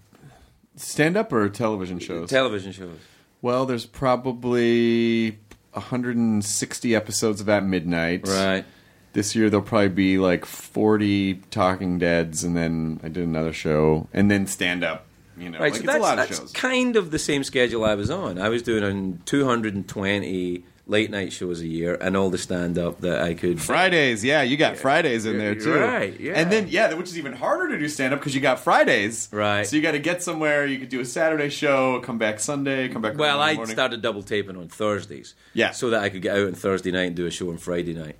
Stand 0.76 1.16
up 1.16 1.32
or 1.32 1.48
television 1.48 1.98
shows? 2.00 2.28
Television 2.30 2.72
shows. 2.72 2.98
well, 3.42 3.64
there's 3.66 3.86
probably 3.86 5.38
160 5.72 6.94
episodes 6.94 7.40
of 7.40 7.48
At 7.48 7.64
Midnight. 7.64 8.26
Right. 8.26 8.64
This 9.12 9.36
year 9.36 9.48
there'll 9.48 9.64
probably 9.64 9.88
be 9.90 10.18
like 10.18 10.44
40 10.44 11.34
Talking 11.52 11.98
Deads, 11.98 12.42
and 12.42 12.56
then 12.56 12.98
I 13.04 13.08
did 13.08 13.22
another 13.22 13.52
show, 13.52 14.08
and 14.12 14.28
then 14.28 14.46
stand 14.48 14.82
up. 14.82 15.06
You 15.38 15.50
know, 15.50 15.58
Right, 15.58 15.72
like 15.72 15.74
so 15.74 15.78
it's 15.80 15.86
that's, 15.86 15.98
a 15.98 16.02
lot 16.02 16.18
of 16.18 16.28
that's 16.28 16.40
shows. 16.40 16.52
kind 16.52 16.96
of 16.96 17.10
the 17.12 17.18
same 17.18 17.44
schedule 17.44 17.84
I 17.84 17.94
was 17.94 18.10
on. 18.10 18.38
I 18.40 18.48
was 18.48 18.62
doing 18.62 18.82
on 18.84 19.20
220 19.24 20.64
late 20.86 21.10
night 21.10 21.32
shows 21.32 21.60
a 21.60 21.66
year 21.66 21.96
and 22.00 22.16
all 22.16 22.30
the 22.30 22.38
stand 22.38 22.78
up 22.78 23.00
that 23.00 23.20
I 23.22 23.34
could. 23.34 23.60
Fridays, 23.60 24.22
yeah, 24.22 24.42
you 24.42 24.56
got 24.56 24.76
Fridays 24.76 25.24
in 25.24 25.38
there 25.38 25.54
too. 25.54 25.74
right, 25.74 26.18
yeah. 26.20 26.34
And 26.34 26.52
then 26.52 26.68
yeah, 26.68 26.92
which 26.94 27.08
is 27.08 27.18
even 27.18 27.32
harder 27.32 27.68
to 27.68 27.78
do 27.78 27.88
stand 27.88 28.12
up 28.12 28.20
because 28.20 28.34
you 28.34 28.40
got 28.40 28.60
Fridays. 28.60 29.28
Right. 29.32 29.66
So 29.66 29.76
you 29.76 29.82
got 29.82 29.92
to 29.92 29.98
get 29.98 30.22
somewhere. 30.22 30.66
You 30.66 30.78
could 30.78 30.90
do 30.90 31.00
a 31.00 31.04
Saturday 31.04 31.48
show, 31.48 32.00
come 32.00 32.18
back 32.18 32.40
Sunday, 32.40 32.88
come 32.88 33.02
back. 33.02 33.16
Well, 33.16 33.40
I 33.40 33.62
started 33.64 34.02
double 34.02 34.22
taping 34.22 34.56
on 34.56 34.68
Thursdays. 34.68 35.34
Yeah. 35.54 35.70
So 35.70 35.90
that 35.90 36.02
I 36.02 36.10
could 36.10 36.22
get 36.22 36.36
out 36.36 36.46
on 36.46 36.54
Thursday 36.54 36.90
night 36.90 37.04
and 37.04 37.16
do 37.16 37.26
a 37.26 37.30
show 37.30 37.50
on 37.50 37.58
Friday 37.58 37.94
night. 37.94 38.16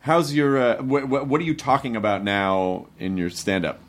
How's 0.00 0.32
your? 0.32 0.58
Uh, 0.58 0.82
what, 0.82 1.08
what, 1.08 1.26
what 1.26 1.40
are 1.40 1.44
you 1.44 1.54
talking 1.54 1.96
about 1.96 2.24
now 2.24 2.86
in 2.98 3.16
your 3.16 3.30
stand 3.30 3.66
up? 3.66 3.80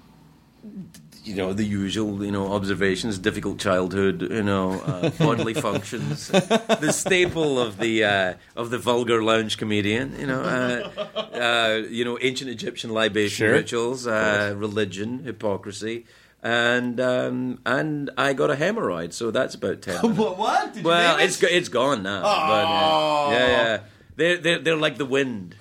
You 1.30 1.36
know, 1.36 1.54
the 1.54 1.64
usual, 1.64 2.26
you 2.26 2.32
know, 2.32 2.54
observations, 2.54 3.20
difficult 3.20 3.60
childhood, 3.60 4.24
you 4.24 4.42
know, 4.42 4.80
uh, 4.82 5.10
bodily 5.20 5.54
functions, 5.54 6.28
the 6.30 6.92
staple 6.92 7.60
of 7.60 7.78
the 7.78 8.04
uh, 8.04 8.34
of 8.56 8.72
the 8.72 8.80
vulgar 8.80 9.22
lounge 9.22 9.58
comedian, 9.60 10.20
you 10.20 10.26
know, 10.26 10.42
uh, 10.42 10.90
uh, 11.38 11.88
you 11.88 12.04
know, 12.04 12.18
ancient 12.20 12.50
Egyptian 12.50 12.90
libation 12.90 13.46
Sure. 13.46 13.52
rituals, 13.52 14.08
uh, 14.08 14.56
religion, 14.58 15.20
hypocrisy, 15.24 16.06
and 16.42 17.00
um, 17.00 17.60
and 17.64 18.10
I 18.18 18.34
got 18.34 18.50
a 18.50 18.56
hemorrhoid, 18.56 19.14
so 19.14 19.30
that's 19.30 19.54
about 19.54 19.84
ten. 19.84 19.98
what? 20.16 20.74
Did 20.74 20.84
Well, 20.84 21.20
it's 21.20 21.42
it's 21.44 21.70
gone 21.70 22.02
now. 22.02 22.24
But, 22.24 22.30
uh, 22.66 23.32
yeah, 23.34 23.48
yeah. 23.48 23.80
They're, 24.20 24.38
they're, 24.38 24.59
they're 24.59 24.76
like 24.76 24.97
the 24.97 25.05
wind. 25.05 25.55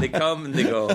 they 0.00 0.08
come 0.08 0.46
and 0.46 0.54
they 0.54 0.64
go. 0.64 0.88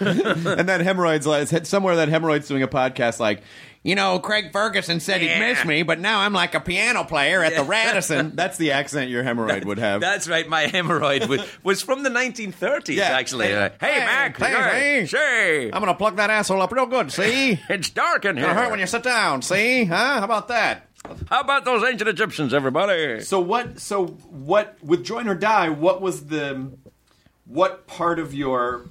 and 0.00 0.68
that 0.68 0.80
hemorrhoid's 0.80 1.26
like 1.26 1.66
somewhere 1.66 1.96
that 1.96 2.08
hemorrhoid's 2.08 2.48
doing 2.48 2.62
a 2.62 2.68
podcast 2.68 3.18
like. 3.20 3.42
You 3.82 3.94
know, 3.94 4.18
Craig 4.18 4.50
Ferguson 4.52 4.98
said 4.98 5.20
he'd 5.20 5.38
miss 5.38 5.64
me, 5.64 5.84
but 5.84 6.00
now 6.00 6.18
I'm 6.18 6.32
like 6.32 6.56
a 6.56 6.60
piano 6.60 7.04
player 7.04 7.40
at 7.44 7.54
the 7.54 7.62
Radisson. 7.62 8.34
That's 8.34 8.58
the 8.58 8.72
accent 8.72 9.10
your 9.10 9.22
hemorrhoid 9.22 9.64
would 9.64 9.78
have. 9.78 10.00
That's 10.00 10.26
right. 10.28 10.48
My 10.48 10.64
hemorrhoid 10.66 11.28
was, 11.28 11.40
was 11.62 11.82
from 11.82 12.02
the 12.02 12.10
1930s, 12.10 12.96
Yeah. 12.96 13.04
actually. 13.16 13.46
Hey, 13.46 13.54
Uh, 13.54 13.68
hey, 13.80 13.98
Mac. 14.00 14.36
hey, 14.38 14.46
hey, 14.46 15.00
hey. 15.02 15.06
say, 15.06 15.64
I'm 15.66 15.78
gonna 15.78 15.94
plug 15.94 16.16
that 16.16 16.30
asshole 16.30 16.62
up 16.62 16.72
real 16.72 16.86
good. 16.86 17.12
See, 17.12 17.60
it's 17.68 17.90
dark 17.90 18.24
in 18.24 18.36
here. 18.36 18.46
gonna 18.46 18.58
hurt 18.60 18.70
when 18.72 18.80
you 18.80 18.86
sit 18.88 19.04
down. 19.04 19.40
See, 19.42 19.84
huh? 19.84 19.94
How 20.18 20.24
about 20.24 20.48
that? 20.48 20.85
How 21.28 21.40
about 21.40 21.64
those 21.64 21.82
ancient 21.84 22.08
Egyptians, 22.08 22.54
everybody? 22.54 23.20
So 23.20 23.40
what? 23.40 23.80
So 23.80 24.06
what? 24.06 24.76
With 24.82 25.04
Join 25.04 25.28
or 25.28 25.34
Die, 25.34 25.68
what 25.70 26.00
was 26.00 26.26
the? 26.26 26.70
What 27.46 27.86
part 27.86 28.18
of 28.18 28.34
your 28.34 28.86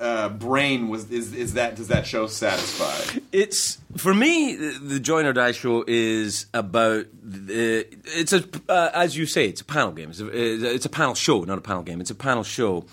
uh, 0.00 0.28
brain 0.28 0.88
was 0.88 1.10
is 1.10 1.32
is 1.32 1.54
that? 1.54 1.76
Does 1.76 1.88
that 1.88 2.06
show 2.06 2.26
satisfy? 2.26 3.20
It's 3.32 3.78
for 3.96 4.14
me. 4.14 4.54
The 4.54 5.00
Join 5.00 5.26
or 5.26 5.32
Die 5.32 5.52
show 5.52 5.84
is 5.86 6.46
about. 6.54 7.06
The, 7.22 7.86
it's 8.04 8.32
a 8.32 8.44
uh, 8.68 8.90
as 8.94 9.16
you 9.16 9.26
say, 9.26 9.48
it's 9.48 9.60
a 9.60 9.64
panel 9.64 9.92
game. 9.92 10.10
It's 10.10 10.20
a, 10.20 10.28
it's 10.74 10.86
a 10.86 10.90
panel 10.90 11.14
show, 11.14 11.42
not 11.44 11.58
a 11.58 11.62
panel 11.62 11.82
game. 11.82 12.00
It's 12.00 12.10
a 12.10 12.14
panel 12.14 12.44
show, 12.44 12.84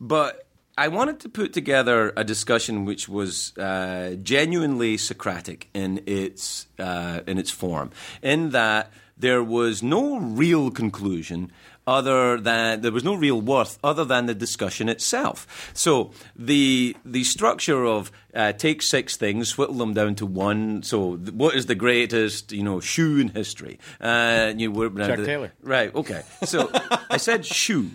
but. 0.00 0.41
I 0.76 0.88
wanted 0.88 1.20
to 1.20 1.28
put 1.28 1.52
together 1.52 2.12
a 2.16 2.24
discussion 2.24 2.84
which 2.84 3.08
was 3.08 3.56
uh, 3.58 4.16
genuinely 4.22 4.96
Socratic 4.96 5.68
in 5.74 6.02
its 6.06 6.66
uh, 6.78 7.20
in 7.26 7.38
its 7.38 7.50
form, 7.50 7.90
in 8.22 8.50
that 8.50 8.90
there 9.18 9.42
was 9.42 9.82
no 9.82 10.18
real 10.18 10.70
conclusion 10.70 11.52
other 11.86 12.38
than 12.40 12.80
there 12.80 12.92
was 12.92 13.04
no 13.04 13.14
real 13.14 13.40
worth 13.40 13.78
other 13.82 14.04
than 14.04 14.26
the 14.26 14.34
discussion 14.34 14.88
itself. 14.88 15.70
So 15.74 16.12
the 16.34 16.96
the 17.04 17.24
structure 17.24 17.84
of 17.84 18.10
uh, 18.34 18.52
take 18.52 18.82
six 18.82 19.16
things, 19.16 19.58
whittle 19.58 19.74
them 19.76 19.92
down 19.92 20.14
to 20.16 20.26
one. 20.26 20.82
So 20.84 21.16
th- 21.16 21.32
what 21.34 21.54
is 21.54 21.66
the 21.66 21.74
greatest 21.74 22.52
you 22.52 22.62
know 22.62 22.80
shoe 22.80 23.18
in 23.18 23.28
history? 23.28 23.78
Uh, 24.00 24.54
you 24.56 24.70
were 24.72 24.88
Chuck 24.90 25.24
Taylor. 25.24 25.52
right? 25.62 25.94
Okay, 25.94 26.22
so 26.44 26.70
I 27.10 27.18
said 27.18 27.44
shoe. 27.44 27.90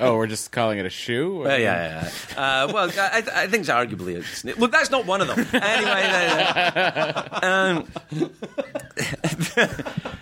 Oh, 0.00 0.16
we're 0.16 0.26
just 0.26 0.52
calling 0.52 0.78
it 0.78 0.86
a 0.86 0.90
shoe? 0.90 1.44
Uh, 1.44 1.56
yeah, 1.56 2.10
yeah. 2.36 2.36
Uh, 2.36 2.72
well, 2.72 2.90
I, 2.98 3.22
I 3.34 3.46
think 3.46 3.62
it's 3.62 3.70
arguably 3.70 4.16
a 4.16 4.22
snake. 4.22 4.58
Look, 4.58 4.72
that's 4.72 4.90
not 4.90 5.06
one 5.06 5.20
of 5.20 5.28
them. 5.28 5.46
Anyway, 5.52 6.02
uh, 6.12 7.40
um, 7.42 7.88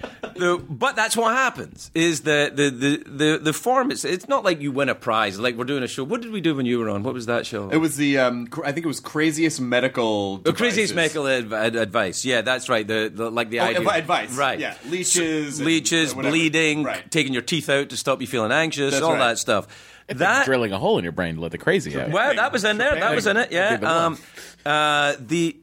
the, 0.37 0.57
but 0.69 0.97
that's 0.97 1.17
what 1.17 1.33
happens. 1.35 1.91
Is 1.95 2.23
the 2.23 2.51
the 2.55 2.71
the 2.71 3.03
the, 3.11 3.39
the 3.39 3.53
form? 3.53 3.91
It's 3.91 4.05
it's 4.05 4.29
not 4.29 4.45
like 4.45 4.61
you 4.61 4.73
win 4.73 4.89
a 4.89 4.95
prize. 4.95 5.39
Like 5.39 5.57
we're 5.57 5.65
doing 5.65 5.83
a 5.83 5.89
show. 5.89 6.05
What 6.05 6.21
did 6.23 6.31
we 6.33 6.41
do 6.41 6.55
when 6.55 6.67
you 6.67 6.79
were 6.79 6.89
on? 6.89 7.03
What 7.03 7.15
was 7.15 7.27
that 7.27 7.47
show? 7.47 7.71
It 7.71 7.77
was 7.79 7.97
the 7.97 8.19
um, 8.19 8.47
cr- 8.47 8.65
I 8.65 8.73
think 8.73 8.85
it 8.85 8.89
was 8.89 9.01
craziest 9.01 9.61
medical. 9.61 10.39
The 10.39 10.53
craziest 10.53 10.95
medical 10.95 11.27
adv- 11.27 11.53
ad- 11.53 11.77
advice. 11.77 12.25
Yeah, 12.25 12.41
that's 12.43 12.69
right. 12.69 12.87
The, 12.87 13.11
the 13.15 13.31
like 13.31 13.51
the 13.51 13.61
Oh, 13.61 13.65
idea 13.65 13.81
advi- 13.81 13.99
advice. 13.99 14.37
Right. 14.37 14.59
Yeah, 14.59 14.75
leeches, 14.89 15.59
and 15.59 15.67
leeches, 15.67 16.15
whatever. 16.15 16.33
bleeding, 16.33 16.85
Right. 16.85 17.11
taking 17.11 17.33
your 17.33 17.43
teeth 17.43 17.69
out 17.69 17.89
to 17.91 17.97
stop 17.97 18.21
you 18.21 18.27
feeling 18.27 18.53
anxious, 18.53 18.93
That's 18.93 19.03
all 19.03 19.13
right. 19.13 19.19
that 19.31 19.39
stuff. 19.39 19.67
It's 20.09 20.19
that 20.19 20.37
like 20.39 20.45
drilling 20.45 20.73
a 20.73 20.79
hole 20.79 20.99
in 20.99 21.05
your 21.05 21.13
brain 21.13 21.37
to 21.37 21.41
let 21.41 21.53
the 21.53 21.59
crazy 21.59 21.99
out. 21.99 22.11
Well, 22.11 22.35
that 22.35 22.53
was 22.53 22.63
in 22.65 22.77
there. 22.77 22.95
That 22.95 23.15
was 23.15 23.27
in 23.27 23.37
it. 23.39 23.51
Yeah. 23.51 23.79
Um, 23.83 24.19
uh, 24.67 25.15
the 25.19 25.57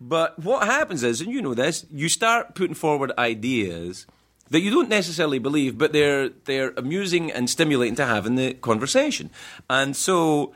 but 0.00 0.38
what 0.38 0.64
happens 0.64 1.02
is, 1.02 1.20
and 1.20 1.32
you 1.32 1.42
know 1.42 1.54
this, 1.54 1.84
you 1.90 2.08
start 2.08 2.54
putting 2.54 2.74
forward 2.74 3.10
ideas 3.18 4.06
that 4.50 4.60
you 4.60 4.70
don't 4.70 4.88
necessarily 4.88 5.38
believe, 5.38 5.78
but 5.78 5.92
they're 5.92 6.28
they're 6.28 6.72
amusing 6.76 7.30
and 7.30 7.48
stimulating 7.48 7.96
to 7.96 8.06
have 8.06 8.26
in 8.26 8.34
the 8.34 8.54
conversation. 8.54 9.30
And 9.68 9.96
so, 9.96 10.54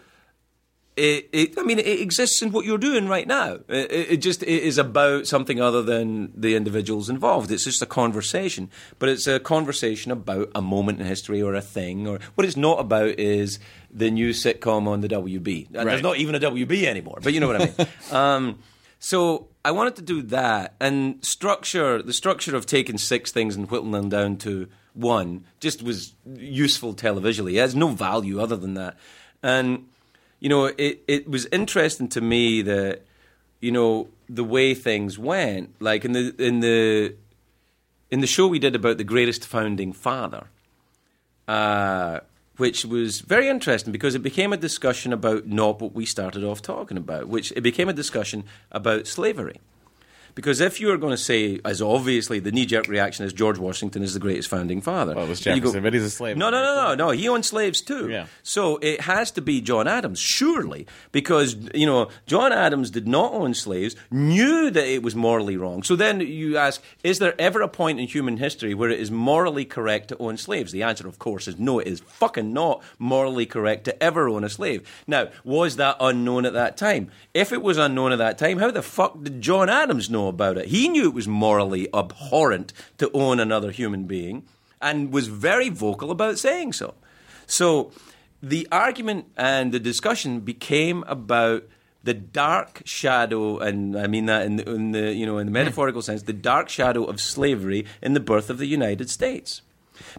it, 0.97 1.29
it 1.33 1.59
I 1.59 1.63
mean, 1.63 1.79
it 1.79 2.01
exists 2.01 2.43
in 2.43 2.53
what 2.53 2.65
you're 2.65 2.79
doing 2.79 3.09
right 3.09 3.27
now. 3.27 3.61
It, 3.69 3.93
it 3.93 4.17
just 4.19 4.43
it 4.43 4.63
is 4.63 4.79
about 4.79 5.27
something 5.27 5.61
other 5.61 5.83
than 5.83 6.33
the 6.35 6.55
individuals 6.55 7.09
involved. 7.09 7.51
It's 7.51 7.65
just 7.65 7.83
a 7.83 7.87
conversation, 7.87 8.71
but 8.99 9.09
it's 9.09 9.27
a 9.27 9.41
conversation 9.41 10.13
about 10.13 10.51
a 10.55 10.63
moment 10.63 11.01
in 11.01 11.07
history 11.07 11.43
or 11.43 11.55
a 11.55 11.63
thing. 11.63 12.07
Or 12.07 12.19
what 12.35 12.47
it's 12.47 12.57
not 12.57 12.81
about 12.81 13.19
is 13.19 13.59
the 13.91 14.11
new 14.11 14.31
sitcom 14.31 14.87
on 14.87 15.01
the 15.01 15.09
WB. 15.09 15.69
And 15.69 15.77
Right. 15.77 15.85
There's 15.85 16.03
not 16.03 16.17
even 16.17 16.35
a 16.35 16.41
WB 16.41 16.85
anymore, 16.85 17.19
but 17.23 17.33
you 17.33 17.41
know 17.41 17.49
what 17.49 17.63
I 17.63 17.73
mean. 17.79 17.89
um, 18.11 18.59
so 19.05 19.49
I 19.65 19.73
wanted 19.73 19.97
to 19.97 20.03
do 20.03 20.23
that 20.23 20.77
and 20.79 21.25
structure 21.25 22.01
the 22.01 22.13
structure 22.13 22.55
of 22.55 22.67
taking 22.67 22.99
six 22.99 23.33
things 23.33 23.57
and 23.57 23.69
whittling 23.69 23.91
them 23.91 24.09
down 24.09 24.37
to 24.39 24.69
one 24.95 25.45
just 25.59 25.83
was 25.83 26.15
useful 26.37 26.95
televisually. 26.95 27.55
It 27.55 27.63
has 27.63 27.75
no 27.75 27.89
value 27.89 28.41
other 28.41 28.57
than 28.57 28.75
that. 28.75 28.97
And 29.43 29.89
you 30.39 30.49
know, 30.49 30.67
it 30.67 31.03
it 31.09 31.29
was 31.29 31.47
interesting 31.51 32.09
to 32.11 32.21
me 32.21 32.63
that 32.63 33.03
you 33.59 33.73
know 33.73 34.07
the 34.29 34.45
way 34.45 34.73
things 34.73 35.19
went. 35.19 35.75
Like 35.81 36.05
in 36.05 36.13
the 36.13 36.33
in 36.39 36.61
the 36.61 37.17
in 38.09 38.21
the 38.21 38.29
show 38.29 38.47
we 38.47 38.61
did 38.61 38.77
about 38.77 38.99
the 38.99 39.05
greatest 39.05 39.45
founding 39.45 39.93
father 39.93 40.47
uh, 41.49 42.21
which 42.57 42.85
was 42.85 43.21
very 43.21 43.49
interesting 43.49 43.93
because 43.93 44.15
it 44.15 44.23
became 44.23 44.53
a 44.53 44.57
discussion 44.57 45.13
about 45.13 45.47
not 45.47 45.81
what 45.81 45.95
we 45.95 46.05
started 46.05 46.45
off 46.45 46.63
talking 46.63 46.97
about, 46.97 47.29
which 47.29 47.53
it 47.57 47.63
became 47.63 47.89
a 47.89 47.95
discussion 47.95 48.45
about 48.71 49.07
slavery. 49.07 49.59
Because 50.35 50.61
if 50.61 50.81
you 50.81 50.91
are 50.91 50.97
going 50.97 51.11
to 51.13 51.17
say, 51.17 51.61
as 51.65 51.83
obviously 51.83 52.39
the 52.41 52.53
knee 52.53 52.67
jerk 52.67 52.89
reaction 52.89 53.25
is 53.27 53.33
George 53.33 53.59
Washington 53.59 54.03
is 54.03 54.15
the 54.15 54.21
greatest 54.21 54.49
founding 54.49 54.81
father. 54.81 55.15
Well, 55.15 55.27
it 55.27 55.29
was 55.29 55.45
you 55.45 55.53
go- 55.53 55.59
Jefferson, 55.59 55.83
but 55.83 55.93
he's 55.95 56.05
a 56.05 56.11
slave 56.11 56.37
No, 56.37 56.51
no, 56.51 56.63
no, 56.63 56.75
no, 56.75 56.95
no. 56.95 57.11
He 57.11 57.29
owned 57.29 57.45
slaves 57.45 57.81
too. 57.81 58.09
Yeah. 58.09 58.27
So 58.43 58.79
it 58.79 59.03
has 59.03 59.31
to 59.33 59.43
be 59.43 59.61
John 59.61 59.87
Adams, 59.87 60.19
surely, 60.19 60.87
because 61.13 61.57
you 61.75 61.87
know 61.87 62.09
John 62.27 62.53
Adams 62.53 62.91
did 62.91 63.07
not 63.07 63.33
own 63.33 63.55
slaves, 63.55 63.95
knew 64.11 64.71
that 64.71 64.87
it 64.87 65.03
was 65.03 65.15
morally 65.15 65.57
wrong. 65.57 65.83
So 65.83 65.97
then 65.97 66.21
you 66.21 66.57
ask, 66.57 66.83
is 67.05 67.19
there 67.19 67.35
ever 67.41 67.61
a 67.61 67.69
point 67.69 68.01
in 68.01 68.07
human 68.07 68.37
history 68.39 68.75
where 68.75 68.91
it 68.91 69.01
is 69.01 69.11
morally 69.11 69.65
correct 69.65 70.09
to 70.09 70.19
own 70.19 70.37
slaves? 70.39 70.73
The 70.73 70.83
answer, 70.83 71.07
of 71.07 71.19
course, 71.19 71.47
is 71.49 71.59
no. 71.59 71.79
It 71.79 71.89
is 71.89 72.01
fucking 72.01 72.53
not 72.53 72.83
morally 72.99 73.47
correct 73.47 73.85
to 73.85 74.03
ever 74.03 74.29
own 74.29 74.45
a 74.45 74.49
slave. 74.49 74.89
Now, 75.07 75.29
was 75.45 75.77
that 75.77 75.97
unknown 76.01 76.47
at 76.47 76.53
that 76.55 76.77
time? 76.77 77.11
If 77.35 77.53
it 77.53 77.63
was 77.63 77.77
unknown 77.79 78.13
at 78.13 78.19
that 78.19 78.39
time, 78.39 78.59
how 78.59 78.71
the 78.71 78.83
fuck 78.83 79.23
did 79.23 79.41
John 79.41 79.69
Adams 79.69 80.09
know 80.09 80.22
about 80.29 80.59
it? 80.59 80.69
He 80.69 80.89
knew 80.89 81.05
it 81.09 81.15
was 81.15 81.29
morally 81.29 81.89
abhorrent 81.95 82.73
to 82.99 83.11
own 83.13 83.41
another 83.41 83.71
human 83.71 84.05
being 84.05 84.45
and 84.81 85.13
was 85.13 85.29
very 85.29 85.69
vocal 85.69 86.11
about 86.11 86.39
saying 86.39 86.73
so. 86.73 86.95
So 87.47 87.93
the 88.43 88.67
argument 88.73 89.27
and 89.37 89.73
the 89.73 89.81
discussion 89.81 90.41
became 90.41 91.05
about 91.07 91.65
the 92.05 92.15
dark 92.15 92.83
shadow, 92.85 93.59
and 93.59 93.97
I 93.97 94.09
mean 94.09 94.27
that 94.27 94.45
in 94.45 94.57
the, 94.57 94.69
in 94.69 94.93
the 94.93 95.13
you 95.13 95.25
know 95.25 95.39
in 95.39 95.47
the 95.47 95.53
metaphorical 95.53 96.03
sense, 96.03 96.23
the 96.23 96.33
dark 96.33 96.69
shadow 96.69 97.05
of 97.05 97.21
slavery 97.21 97.87
in 98.03 98.15
the 98.15 98.21
birth 98.21 98.51
of 98.51 98.59
the 98.59 98.67
United 98.67 99.09
States. 99.09 99.63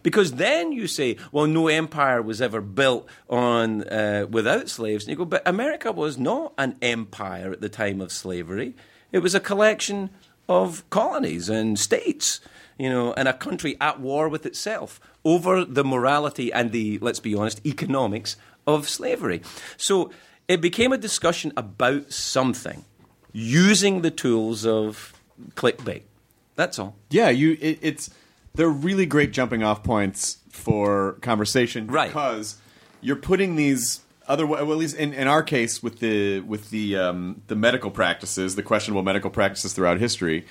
Because 0.01 0.33
then 0.33 0.71
you 0.71 0.87
say, 0.87 1.17
well, 1.31 1.47
no 1.47 1.67
empire 1.67 2.21
was 2.21 2.41
ever 2.41 2.61
built 2.61 3.07
on 3.29 3.83
uh, 3.83 4.27
without 4.29 4.69
slaves, 4.69 5.03
and 5.03 5.11
you 5.11 5.17
go, 5.17 5.25
but 5.25 5.45
America 5.45 5.91
was 5.91 6.17
not 6.17 6.53
an 6.57 6.77
empire 6.81 7.51
at 7.51 7.59
the 7.59 7.69
time 7.69 7.99
of 7.99 8.11
slavery. 8.11 8.75
It 9.13 9.19
was 9.19 9.33
a 9.33 9.39
collection 9.39 10.09
of 10.49 10.87
colonies 10.89 11.47
and 11.47 11.79
states, 11.79 12.41
you 12.77 12.89
know, 12.89 13.13
and 13.13 13.29
a 13.29 13.33
country 13.33 13.77
at 13.79 14.01
war 14.01 14.27
with 14.27 14.45
itself 14.45 14.99
over 15.23 15.63
the 15.63 15.85
morality 15.85 16.51
and 16.51 16.73
the, 16.73 16.99
let's 16.99 17.21
be 17.21 17.33
honest, 17.33 17.65
economics 17.65 18.35
of 18.67 18.89
slavery. 18.89 19.41
So 19.77 20.11
it 20.47 20.59
became 20.59 20.91
a 20.91 20.97
discussion 20.97 21.53
about 21.55 22.11
something 22.11 22.83
using 23.31 24.01
the 24.01 24.11
tools 24.11 24.65
of 24.65 25.13
clickbait. 25.55 26.01
That's 26.55 26.77
all. 26.77 26.95
Yeah, 27.09 27.29
you. 27.29 27.57
It, 27.61 27.79
it's 27.81 28.09
they're 28.53 28.69
really 28.69 29.05
great 29.05 29.31
jumping 29.31 29.63
off 29.63 29.83
points 29.83 30.37
for 30.49 31.13
conversation, 31.21 31.87
Right. 31.87 32.09
Because 32.09 32.57
you're 33.01 33.15
putting 33.15 33.55
these 33.55 34.01
other, 34.27 34.45
well, 34.45 34.59
at 34.61 34.77
least 34.77 34.95
in, 34.95 35.13
in 35.13 35.27
our 35.27 35.43
case 35.43 35.81
with 35.83 35.99
the 35.99 36.39
with 36.41 36.69
the 36.69 36.97
um, 36.97 37.41
the 37.47 37.55
medical 37.55 37.91
practices, 37.91 38.55
the 38.55 38.63
questionable 38.63 39.03
medical 39.03 39.29
practices 39.29 39.73
throughout 39.73 39.99
history, 39.99 40.45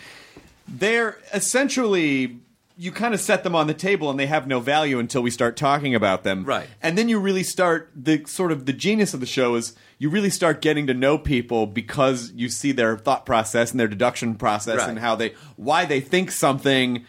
they're 0.69 1.19
essentially 1.33 2.39
you 2.79 2.91
kind 2.91 3.13
of 3.13 3.21
set 3.21 3.45
them 3.45 3.55
on 3.55 3.67
the 3.67 3.75
table 3.75 4.09
and 4.11 4.19
they 4.19 4.27
have 4.27 4.47
no 4.47 4.59
value 4.59 4.99
until 4.99 5.23
we 5.23 5.31
start 5.31 5.57
talking 5.59 5.95
about 5.95 6.23
them. 6.25 6.43
Right. 6.43 6.67
And 6.83 6.97
then 6.97 7.09
you 7.09 7.21
really 7.21 7.43
start 7.43 7.91
the 7.95 8.25
sort 8.27 8.51
of 8.51 8.65
the 8.65 8.73
genius 8.73 9.13
of 9.13 9.21
the 9.21 9.27
show 9.27 9.55
is 9.57 9.75
you 9.99 10.09
really 10.09 10.31
start 10.31 10.63
getting 10.63 10.87
to 10.87 10.95
know 10.95 11.19
people 11.19 11.67
because 11.67 12.33
you 12.35 12.49
see 12.49 12.73
their 12.73 12.97
thought 12.97 13.27
process 13.27 13.71
and 13.73 13.79
their 13.79 13.89
deduction 13.89 14.35
process 14.37 14.79
Right. 14.79 14.89
and 14.89 14.99
how 14.99 15.15
they 15.15 15.35
why 15.57 15.85
they 15.85 16.01
think 16.01 16.31
something 16.31 17.05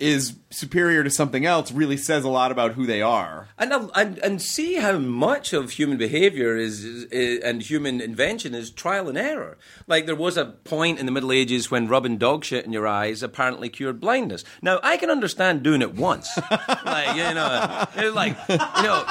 is 0.00 0.36
superior 0.50 1.04
to 1.04 1.10
something 1.10 1.46
else 1.46 1.70
really 1.70 1.96
says 1.96 2.24
a 2.24 2.28
lot 2.28 2.50
about 2.50 2.72
who 2.72 2.86
they 2.86 3.02
are. 3.02 3.48
And, 3.58 3.72
um, 3.72 3.90
and 3.94 4.18
and 4.18 4.42
see 4.42 4.76
how 4.76 4.98
much 4.98 5.52
of 5.52 5.72
human 5.72 5.98
behavior 5.98 6.56
is, 6.56 6.84
is 6.84 7.40
and 7.42 7.62
human 7.62 8.00
invention 8.00 8.54
is 8.54 8.70
trial 8.70 9.08
and 9.08 9.18
error. 9.18 9.58
Like 9.86 10.06
there 10.06 10.16
was 10.16 10.36
a 10.36 10.46
point 10.46 10.98
in 10.98 11.06
the 11.06 11.12
Middle 11.12 11.32
Ages 11.32 11.70
when 11.70 11.88
rubbing 11.88 12.18
dog 12.18 12.44
shit 12.44 12.64
in 12.64 12.72
your 12.72 12.88
eyes 12.88 13.22
apparently 13.22 13.68
cured 13.68 14.00
blindness. 14.00 14.44
Now 14.62 14.80
I 14.82 14.96
can 14.96 15.10
understand 15.10 15.62
doing 15.62 15.82
it 15.82 15.94
once, 15.94 16.28
like 16.84 17.16
you 17.16 17.34
know, 17.34 18.12
like 18.12 18.36
you 18.48 18.56
know. 18.56 19.04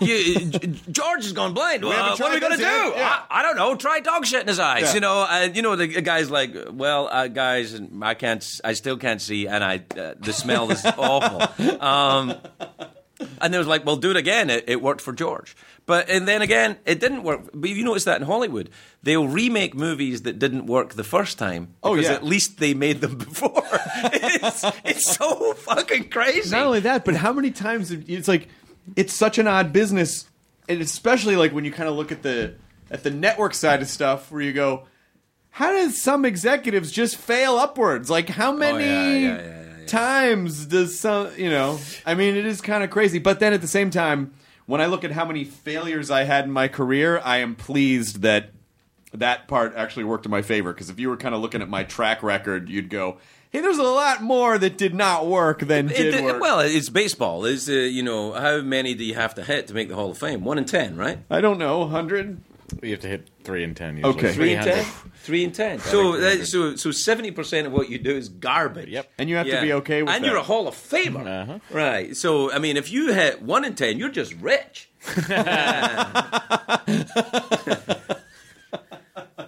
You, 0.00 0.50
George 0.90 1.22
has 1.22 1.32
gone 1.32 1.54
blind. 1.54 1.84
Well, 1.84 2.10
what 2.10 2.20
are 2.20 2.34
we 2.34 2.40
going 2.40 2.52
to 2.52 2.58
do? 2.58 2.64
Yeah. 2.64 3.22
I, 3.30 3.40
I 3.40 3.42
don't 3.42 3.56
know. 3.56 3.74
Try 3.76 4.00
dog 4.00 4.26
shit 4.26 4.42
in 4.42 4.48
his 4.48 4.58
eyes. 4.58 4.82
Yeah. 4.82 4.94
You 4.94 5.00
know, 5.00 5.26
and 5.28 5.56
you 5.56 5.62
know 5.62 5.76
the 5.76 5.86
guy's 5.86 6.30
like, 6.30 6.54
well, 6.70 7.08
uh, 7.08 7.28
guys, 7.28 7.80
I 8.02 8.14
can't. 8.14 8.60
I 8.64 8.72
still 8.72 8.96
can't 8.96 9.22
see, 9.22 9.46
and 9.46 9.62
I 9.62 9.82
uh, 9.96 10.14
the 10.18 10.32
smell 10.32 10.70
is 10.70 10.84
awful. 10.98 11.80
Um, 11.80 12.34
and 13.40 13.54
they 13.54 13.58
was 13.58 13.66
like, 13.66 13.84
well, 13.86 13.96
do 13.96 14.10
it 14.10 14.16
again. 14.16 14.50
It, 14.50 14.64
it 14.66 14.82
worked 14.82 15.00
for 15.00 15.12
George. 15.12 15.56
But 15.86 16.08
and 16.08 16.26
then 16.26 16.42
again, 16.42 16.76
it 16.86 16.98
didn't 16.98 17.22
work. 17.22 17.50
But 17.52 17.70
you 17.70 17.84
notice 17.84 18.04
that 18.04 18.20
in 18.20 18.26
Hollywood, 18.26 18.70
they'll 19.02 19.28
remake 19.28 19.74
movies 19.74 20.22
that 20.22 20.38
didn't 20.38 20.66
work 20.66 20.94
the 20.94 21.04
first 21.04 21.38
time. 21.38 21.74
Oh, 21.82 21.94
yeah. 21.94 22.12
at 22.12 22.24
least 22.24 22.58
they 22.58 22.74
made 22.74 23.00
them 23.00 23.18
before. 23.18 23.62
it's, 24.12 24.64
it's 24.84 25.16
so 25.16 25.52
fucking 25.54 26.08
crazy. 26.08 26.50
Not 26.50 26.66
only 26.66 26.80
that, 26.80 27.04
but 27.04 27.14
how 27.14 27.32
many 27.32 27.50
times 27.50 27.90
it's 27.90 28.28
like 28.28 28.48
it's 28.96 29.12
such 29.12 29.38
an 29.38 29.46
odd 29.46 29.72
business, 29.72 30.28
and 30.68 30.80
especially 30.80 31.36
like 31.36 31.52
when 31.52 31.64
you 31.64 31.72
kind 31.72 31.88
of 31.88 31.96
look 31.96 32.12
at 32.12 32.22
the 32.22 32.54
at 32.90 33.02
the 33.02 33.10
network 33.10 33.54
side 33.54 33.82
of 33.82 33.88
stuff, 33.88 34.30
where 34.30 34.42
you 34.42 34.52
go, 34.52 34.84
how 35.50 35.72
does 35.72 36.00
some 36.00 36.24
executives 36.24 36.90
just 36.92 37.16
fail 37.16 37.56
upwards? 37.56 38.10
Like 38.10 38.28
how 38.28 38.52
oh, 38.52 38.56
many 38.56 38.84
Oh, 38.84 38.86
yeah, 38.86 39.12
yeah, 39.12 39.42
yeah, 39.42 39.78
yeah. 39.80 39.86
times 39.86 40.66
does 40.66 40.98
some 40.98 41.30
you 41.36 41.50
know? 41.50 41.78
I 42.04 42.14
mean, 42.14 42.36
it 42.36 42.46
is 42.46 42.60
kind 42.60 42.84
of 42.84 42.90
crazy. 42.90 43.18
But 43.18 43.40
then 43.40 43.52
at 43.52 43.60
the 43.60 43.68
same 43.68 43.90
time, 43.90 44.34
when 44.66 44.80
I 44.80 44.86
look 44.86 45.04
at 45.04 45.12
how 45.12 45.24
many 45.24 45.44
failures 45.44 46.10
I 46.10 46.24
had 46.24 46.44
in 46.44 46.50
my 46.50 46.68
career, 46.68 47.20
I 47.24 47.38
am 47.38 47.54
pleased 47.54 48.22
that 48.22 48.50
that 49.12 49.46
part 49.46 49.74
actually 49.76 50.04
worked 50.04 50.24
in 50.24 50.30
my 50.30 50.42
favor. 50.42 50.72
Because 50.72 50.90
if 50.90 50.98
you 50.98 51.08
were 51.08 51.16
kind 51.16 51.34
of 51.34 51.40
looking 51.40 51.62
at 51.62 51.68
my 51.68 51.84
track 51.84 52.22
record, 52.22 52.68
you'd 52.68 52.90
go. 52.90 53.18
Hey, 53.54 53.60
there's 53.60 53.78
a 53.78 53.84
lot 53.84 54.20
more 54.20 54.58
that 54.58 54.76
did 54.76 54.96
not 54.96 55.28
work 55.28 55.60
than 55.60 55.88
It- 55.88 55.96
did 55.96 56.14
it- 56.14 56.24
work. 56.24 56.40
well, 56.40 56.58
it's 56.58 56.88
baseball. 56.88 57.44
Is 57.44 57.68
uh, 57.68 57.72
you 57.72 58.02
know 58.02 58.32
how 58.32 58.60
many 58.62 58.94
do 58.94 59.04
you 59.04 59.14
have 59.14 59.36
to 59.36 59.44
hit 59.44 59.68
to 59.68 59.74
make 59.74 59.88
the 59.88 59.94
Hall 59.94 60.10
of 60.10 60.18
Fame? 60.18 60.42
One 60.44 60.58
in 60.58 60.64
ten, 60.64 60.96
right? 60.96 61.20
I 61.30 61.40
don't 61.40 61.58
know, 61.58 61.86
hundred. 61.86 62.38
You 62.82 62.90
have 62.90 63.00
to 63.02 63.06
hit 63.08 63.28
three 63.44 63.62
and 63.62 63.76
ten. 63.76 63.98
Usually. 63.98 64.12
Okay. 64.16 64.32
Three 64.32 64.54
and 64.54 64.64
ten. 64.64 64.84
Three 65.22 65.44
and 65.44 65.54
ten. 65.54 65.78
So 65.78 66.16
that, 66.20 66.48
so 66.48 66.74
so 66.74 66.90
seventy 66.90 67.30
percent 67.30 67.68
of 67.68 67.72
what 67.72 67.90
you 67.90 67.98
do 67.98 68.16
is 68.16 68.28
garbage. 68.28 68.88
Yep. 68.88 69.12
And 69.18 69.30
you 69.30 69.36
have 69.36 69.46
to 69.46 69.60
be 69.62 69.72
okay 69.74 70.02
with 70.02 70.12
And 70.12 70.24
that. 70.24 70.28
you're 70.28 70.36
a 70.36 70.42
Hall 70.42 70.66
of 70.66 70.74
Famer, 70.74 71.24
Uh-huh. 71.24 71.58
right? 71.70 72.16
So 72.16 72.50
I 72.50 72.58
mean, 72.58 72.76
if 72.76 72.90
you 72.90 73.12
hit 73.12 73.40
one 73.40 73.64
in 73.64 73.76
ten, 73.76 73.98
you're 73.98 74.08
just 74.08 74.34
rich. 74.40 74.88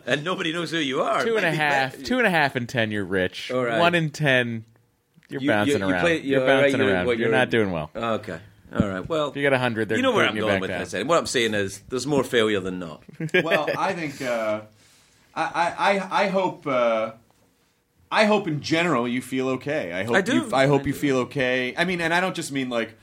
and 0.06 0.24
nobody 0.24 0.52
knows 0.52 0.70
who 0.70 0.78
you 0.78 1.02
are. 1.02 1.22
Two 1.24 1.34
and 1.36 1.42
Might 1.42 1.48
a 1.48 1.50
be 1.52 1.56
half. 1.56 1.92
better. 1.92 2.04
Two 2.04 2.18
and 2.18 2.26
a 2.26 2.30
half 2.30 2.56
and 2.56 2.68
ten. 2.68 2.90
You're 2.90 3.04
rich. 3.04 3.50
All 3.50 3.64
right. 3.64 3.78
One 3.78 3.94
in 3.94 4.10
ten. 4.10 4.64
You're 5.28 5.40
You- 5.42 5.48
bouncing 5.48 5.80
you- 5.80 5.86
you 5.86 5.92
around. 5.92 6.00
play- 6.00 6.14
you're, 6.20 6.24
you're- 6.40 6.46
bouncing 6.46 6.80
you're- 6.80 6.92
around. 6.92 7.06
what, 7.06 7.18
You're, 7.18 7.28
you're- 7.28 7.38
not 7.38 7.50
doing 7.50 7.70
well. 7.72 7.90
Okay. 7.94 8.38
All 8.78 8.88
right. 8.88 9.08
Well, 9.08 9.28
If 9.30 9.36
you 9.36 9.42
got 9.42 9.52
a 9.52 9.58
hundred, 9.58 9.90
you 9.90 10.02
know 10.02 10.12
where 10.12 10.26
I'm 10.26 10.36
going 10.36 10.60
with 10.60 10.70
down. 10.70 10.80
this. 10.84 10.92
What 11.04 11.18
I'm 11.18 11.26
saying 11.26 11.54
is, 11.54 11.80
there's 11.88 12.06
more 12.06 12.22
failure 12.24 12.60
than 12.60 12.78
not. 12.78 13.02
well, 13.44 13.68
I 13.76 13.92
think 13.92 14.20
uh, 14.22 14.62
I, 15.34 15.42
I, 15.42 15.98
I, 15.98 16.24
I 16.24 16.28
hope 16.28 16.66
uh, 16.66 17.12
I 18.10 18.24
hope 18.26 18.46
in 18.48 18.60
general 18.60 19.06
you 19.08 19.22
feel 19.22 19.48
okay. 19.50 19.92
I 19.92 20.04
hope 20.04 20.16
I 20.16 20.20
do. 20.20 20.34
You, 20.34 20.50
I 20.52 20.66
hope 20.66 20.82
I 20.82 20.86
you 20.86 20.92
do. 20.92 20.98
feel 20.98 21.16
okay. 21.18 21.74
I 21.76 21.84
mean, 21.84 22.00
and 22.00 22.12
I 22.12 22.20
don't 22.20 22.34
just 22.34 22.50
mean 22.52 22.68
like 22.68 22.96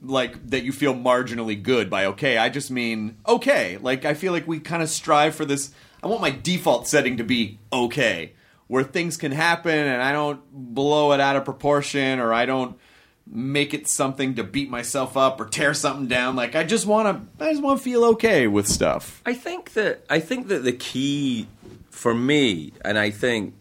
like 0.00 0.50
that 0.50 0.64
you 0.64 0.72
feel 0.72 0.94
marginally 0.94 1.60
good 1.60 1.88
by 1.90 2.06
okay. 2.06 2.36
I 2.38 2.48
just 2.48 2.70
mean 2.70 3.18
okay. 3.28 3.78
Like 3.78 4.04
I 4.04 4.14
feel 4.14 4.32
like 4.32 4.46
we 4.46 4.58
kind 4.60 4.82
of 4.82 4.88
strive 4.88 5.34
for 5.34 5.44
this. 5.44 5.70
I 6.02 6.08
want 6.08 6.20
my 6.20 6.30
default 6.30 6.88
setting 6.88 7.18
to 7.18 7.24
be 7.24 7.58
okay. 7.72 8.32
where 8.66 8.82
things 8.82 9.16
can 9.18 9.32
happen 9.32 9.76
and 9.76 10.00
I 10.00 10.12
don't 10.12 10.40
blow 10.50 11.12
it 11.12 11.20
out 11.20 11.36
of 11.36 11.44
proportion 11.44 12.18
or 12.20 12.32
I 12.32 12.46
don't 12.46 12.78
make 13.26 13.72
it 13.74 13.88
something 13.88 14.34
to 14.34 14.44
beat 14.44 14.70
myself 14.70 15.16
up 15.16 15.40
or 15.40 15.46
tear 15.46 15.74
something 15.74 16.06
down. 16.06 16.36
Like 16.36 16.54
I 16.54 16.64
just 16.64 16.86
want 16.86 17.06
to 17.38 17.44
I 17.44 17.50
just 17.50 17.62
want 17.62 17.78
to 17.78 17.84
feel 17.84 18.04
okay 18.04 18.46
with 18.46 18.66
stuff. 18.66 19.22
I 19.26 19.34
think 19.34 19.74
that 19.74 20.04
I 20.10 20.20
think 20.20 20.48
that 20.48 20.64
the 20.64 20.72
key 20.72 21.48
for 21.90 22.14
me, 22.14 22.72
and 22.84 22.98
I 22.98 23.10
think 23.10 23.54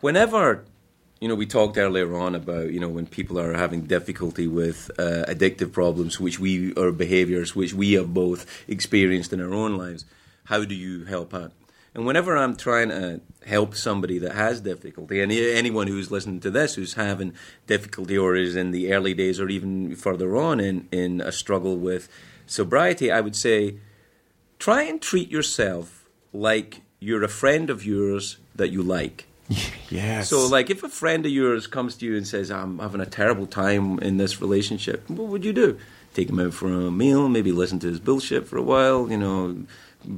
whenever 0.00 0.64
you 1.20 1.28
know 1.28 1.34
we 1.34 1.46
talked 1.46 1.78
earlier 1.78 2.14
on 2.16 2.34
about 2.34 2.70
you 2.72 2.80
know 2.80 2.88
when 2.88 3.06
people 3.06 3.38
are 3.38 3.54
having 3.54 3.82
difficulty 3.82 4.46
with 4.46 4.90
uh, 4.98 5.24
addictive 5.28 5.72
problems, 5.72 6.20
which 6.20 6.38
we 6.38 6.72
or 6.74 6.92
behaviors 6.92 7.54
which 7.56 7.72
we 7.72 7.92
have 7.92 8.12
both 8.12 8.46
experienced 8.68 9.32
in 9.32 9.40
our 9.40 9.54
own 9.54 9.76
lives, 9.76 10.04
how 10.44 10.64
do 10.64 10.74
you 10.74 11.04
help 11.04 11.32
out? 11.34 11.52
And 11.94 12.06
whenever 12.06 12.36
I'm 12.36 12.54
trying 12.54 12.88
to 12.90 13.20
help 13.46 13.74
somebody 13.74 14.18
that 14.18 14.32
has 14.32 14.60
difficulty, 14.60 15.20
and 15.20 15.32
anyone 15.32 15.88
who's 15.88 16.10
listening 16.10 16.40
to 16.40 16.50
this 16.50 16.74
who's 16.74 16.94
having 16.94 17.34
difficulty 17.66 18.16
or 18.16 18.36
is 18.36 18.54
in 18.54 18.70
the 18.70 18.92
early 18.92 19.14
days 19.14 19.40
or 19.40 19.48
even 19.48 19.96
further 19.96 20.36
on 20.36 20.60
in, 20.60 20.88
in 20.92 21.20
a 21.20 21.32
struggle 21.32 21.76
with 21.76 22.08
sobriety, 22.46 23.10
I 23.10 23.20
would 23.20 23.34
say 23.34 23.78
try 24.58 24.82
and 24.82 25.02
treat 25.02 25.30
yourself 25.30 26.08
like 26.32 26.82
you're 27.00 27.24
a 27.24 27.28
friend 27.28 27.70
of 27.70 27.84
yours 27.84 28.36
that 28.54 28.70
you 28.70 28.82
like. 28.82 29.26
Yes. 29.90 30.28
So, 30.28 30.46
like, 30.46 30.70
if 30.70 30.84
a 30.84 30.88
friend 30.88 31.26
of 31.26 31.32
yours 31.32 31.66
comes 31.66 31.96
to 31.96 32.06
you 32.06 32.16
and 32.16 32.24
says, 32.24 32.48
I'm 32.48 32.78
having 32.78 33.00
a 33.00 33.06
terrible 33.06 33.48
time 33.48 33.98
in 33.98 34.18
this 34.18 34.40
relationship, 34.40 35.10
what 35.10 35.26
would 35.26 35.44
you 35.44 35.52
do? 35.52 35.80
Take 36.14 36.30
him 36.30 36.38
out 36.38 36.54
for 36.54 36.68
a 36.68 36.92
meal, 36.92 37.28
maybe 37.28 37.50
listen 37.50 37.80
to 37.80 37.88
his 37.88 37.98
bullshit 37.98 38.46
for 38.46 38.56
a 38.56 38.62
while, 38.62 39.10
you 39.10 39.16
know, 39.16 39.64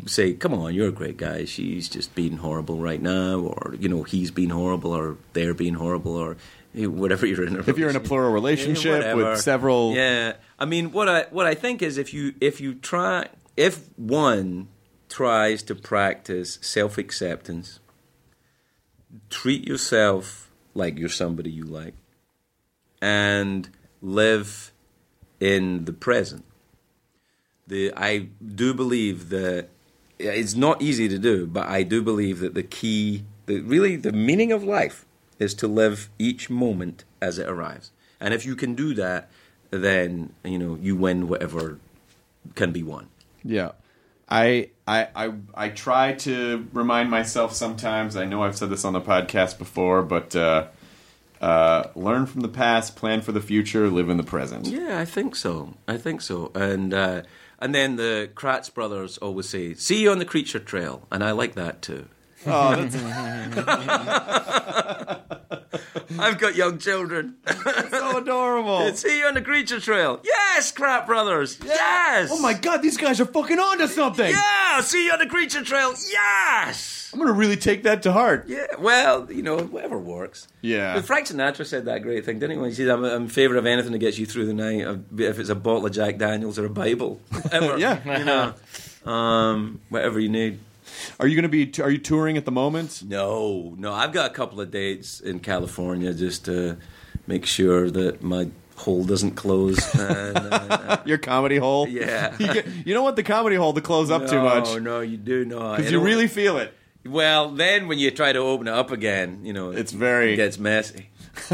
say, 0.07 0.35
come 0.35 0.55
on, 0.55 0.75
you're 0.75 0.89
a 0.89 0.93
great 0.93 1.17
guy. 1.17 1.45
She's 1.45 1.89
just 1.89 2.15
being 2.15 2.39
horrible 2.39 2.79
right 2.79 3.01
now, 3.03 3.41
or, 3.41 3.75
you 3.79 3.89
know, 3.89 4.03
he's 4.03 4.31
being 4.31 4.51
horrible, 4.51 4.93
or 4.93 5.17
they're 5.33 5.55
being 5.55 5.75
horrible, 5.75 6.17
or 6.17 6.37
you 6.75 6.89
know, 6.89 7.01
whatever 7.01 7.27
you're 7.27 7.45
in 7.47 7.57
a 7.57 7.61
if 7.61 7.79
you're 7.79 7.91
in 7.91 7.97
a 7.97 8.01
plural 8.01 8.33
relationship 8.33 8.99
whatever. 8.99 9.31
with 9.31 9.41
several 9.41 9.95
Yeah, 9.95 10.35
I 10.59 10.65
mean, 10.65 10.93
what 10.93 11.09
I 11.09 11.27
what 11.31 11.47
I 11.47 11.55
think 11.55 11.83
is 11.83 11.99
if 11.99 12.15
you 12.15 12.35
if 12.41 12.61
you 12.61 12.75
try 12.75 13.29
if 13.57 13.89
one 13.97 14.69
tries 15.09 15.63
to 15.65 15.75
practice 15.75 16.59
self 16.63 16.97
acceptance, 16.97 17.81
treat 19.29 19.67
yourself 19.67 20.51
like 20.75 20.99
you're 20.99 21.09
somebody 21.11 21.51
you 21.51 21.65
like, 21.65 21.95
and 23.03 23.69
live 24.01 24.73
in 25.41 25.85
the 25.85 25.93
present. 25.93 26.45
The 27.73 27.91
I 27.97 28.29
do 28.55 28.75
believe 28.75 29.31
that 29.31 29.71
it's 30.19 30.55
not 30.55 30.83
easy 30.83 31.09
to 31.09 31.19
do, 31.19 31.47
but 31.47 31.67
I 31.69 31.83
do 31.83 32.03
believe 32.03 32.41
that 32.41 32.53
the 32.53 32.63
key, 32.63 33.25
the 33.47 33.61
really 33.61 33.97
the 33.97 34.13
meaning 34.13 34.53
of 34.53 34.63
life, 34.63 35.07
is 35.39 35.55
to 35.55 35.67
live 35.67 36.11
each 36.19 36.51
moment 36.51 37.05
as 37.23 37.39
it 37.39 37.49
arrives. 37.49 37.91
And 38.21 38.35
if 38.35 38.45
you 38.45 38.57
can 38.57 38.75
do 38.75 38.93
that, 38.95 39.31
then 39.71 40.35
you 40.45 40.59
know 40.59 40.77
you 40.83 40.97
win 40.97 41.29
whatever 41.29 41.79
can 42.55 42.73
be 42.73 42.83
won. 42.83 43.09
Yeah. 43.43 43.71
I, 44.29 44.69
I 44.87 45.09
I 45.15 45.33
I 45.55 45.69
try 45.71 46.13
to 46.27 46.69
remind 46.75 47.11
myself 47.11 47.55
sometimes. 47.55 48.17
I 48.17 48.27
know 48.27 48.43
I've 48.43 48.57
said 48.57 48.69
this 48.69 48.85
on 48.85 48.93
the 48.93 49.01
podcast 49.01 49.57
before, 49.57 50.03
but 50.03 50.37
uh, 50.37 50.67
uh, 51.41 51.89
learn 51.95 52.27
from 52.27 52.43
the 52.43 52.49
past, 52.49 52.97
plan 52.97 53.23
for 53.23 53.33
the 53.33 53.41
future, 53.41 53.89
live 53.89 54.11
in 54.11 54.19
the 54.19 54.23
present. 54.23 54.67
Yeah, 54.67 54.99
I 55.01 55.07
think 55.07 55.37
so. 55.37 55.75
I 55.89 55.97
think 55.97 56.21
so. 56.21 56.53
And 56.55 56.93
uh, 56.93 57.23
and 57.63 57.75
then 57.75 57.97
the 57.97 58.29
Kratts 58.35 58.75
brothers 58.75 59.19
always 59.19 59.49
say, 59.49 59.75
"See 59.75 60.03
you 60.03 60.11
on 60.11 60.19
the 60.19 60.25
creature 60.25 60.59
trail," 60.59 61.07
and 61.13 61.23
I 61.23 61.31
like 61.31 61.55
that 61.55 61.81
too. 61.81 62.09
Oh, 62.45 62.75
I've 66.19 66.39
got 66.39 66.55
young 66.57 66.79
children. 66.79 67.37
so 67.91 68.19
adorable. 68.23 68.93
See 68.95 69.19
you 69.21 69.27
on 69.27 69.35
the 69.35 69.43
creature 69.43 69.81
trail. 69.81 70.21
Yes, 70.25 70.71
Crap 70.73 71.07
Brothers. 71.07 71.59
Yes. 71.65 72.31
Oh 72.33 72.41
my 72.41 72.53
god, 72.55 72.83
these 72.83 72.97
guys 72.97 73.21
are 73.21 73.27
fucking 73.27 73.59
onto 73.59 73.87
something. 73.87 74.31
Yeah. 74.31 74.81
See 74.81 75.07
you 75.07 75.13
on 75.13 75.19
the 75.19 75.27
creature 75.27 75.63
trail. 75.65 75.95
Yes. 76.11 77.11
I'm 77.13 77.19
gonna 77.19 77.33
really 77.33 77.57
take 77.57 77.83
that 77.83 78.03
to 78.05 78.13
heart. 78.13 78.45
Yeah. 78.49 78.67
Well, 78.79 79.31
you 79.31 79.43
know, 79.43 79.59
whatever 79.59 79.99
works. 79.99 80.49
Yeah. 80.63 80.95
But 80.95 81.05
Frank 81.05 81.27
Sinatra 81.27 81.67
said 81.67 81.85
that 81.85 82.03
great 82.03 82.25
thing, 82.25 82.39
didn't 82.39 82.53
he? 82.53 82.59
When 82.59 82.71
he 82.71 82.75
said, 82.75 82.89
"I'm, 82.89 83.05
I'm 83.05 83.23
in 83.25 83.29
favour 83.29 83.57
of 83.57 83.67
anything 83.67 83.93
that 83.93 83.99
gets 83.99 84.19
you 84.19 84.25
through 84.27 84.47
the 84.47 84.55
night, 84.55 84.87
if 85.19 85.39
it's 85.39 85.51
a 85.51 85.55
bottle 85.55 85.87
of 85.87 85.93
Jack 85.93 86.17
Daniels 86.19 86.59
or 86.59 86.65
a 86.67 86.71
Bible, 86.71 87.21
whatever. 87.31 87.79
Yeah. 87.79 88.19
You 88.19 88.25
know, 88.25 88.55
um, 89.13 89.81
whatever 89.91 90.19
you 90.21 90.29
need. 90.31 90.59
Are 91.21 91.27
you 91.27 91.37
gonna 91.37 91.49
be? 91.49 91.71
Are 91.81 91.91
you 91.91 91.99
touring 91.99 92.37
at 92.37 92.45
the 92.45 92.53
moment? 92.53 93.03
No, 93.07 93.75
no. 93.79 93.93
I've 93.93 94.13
got 94.13 94.31
a 94.31 94.35
couple 94.35 94.61
of 94.61 94.71
dates 94.71 95.21
in 95.21 95.41
California 95.41 96.13
just 96.15 96.45
to 96.47 96.77
make 97.27 97.47
sure 97.47 97.91
that 97.91 98.23
my 98.23 98.49
hole 98.77 99.05
doesn't 99.05 99.33
close. 99.33 99.79
and, 99.99 100.37
uh, 100.37 100.99
Your 101.05 101.19
comedy 101.19 101.57
hole. 101.59 101.87
Yeah. 101.89 102.35
You, 102.39 102.53
get, 102.55 102.67
you 102.87 102.95
don't 102.95 103.05
want 103.05 103.17
the 103.17 103.23
comedy 103.23 103.57
hole 103.57 103.73
to 103.75 103.81
close 103.81 104.11
up 104.11 104.27
too 104.27 104.41
much 104.43 104.65
No, 104.67 104.79
no, 104.79 105.01
you 105.01 105.17
do 105.17 105.45
not. 105.45 105.77
because 105.77 105.93
you 105.93 106.01
really 106.01 106.27
feel 106.27 106.57
it. 106.59 106.73
Well, 107.05 107.51
then 107.51 107.89
when 107.89 107.99
you 107.99 108.11
try 108.11 108.33
to 108.33 108.39
open 108.41 108.69
it 108.69 108.75
up 108.75 108.91
again, 108.93 109.45
you 109.45 109.53
know, 109.53 109.71
It's 109.71 109.93
very- 109.93 110.35
it 110.35 110.37
gets 110.37 110.59
messy. 110.59 111.11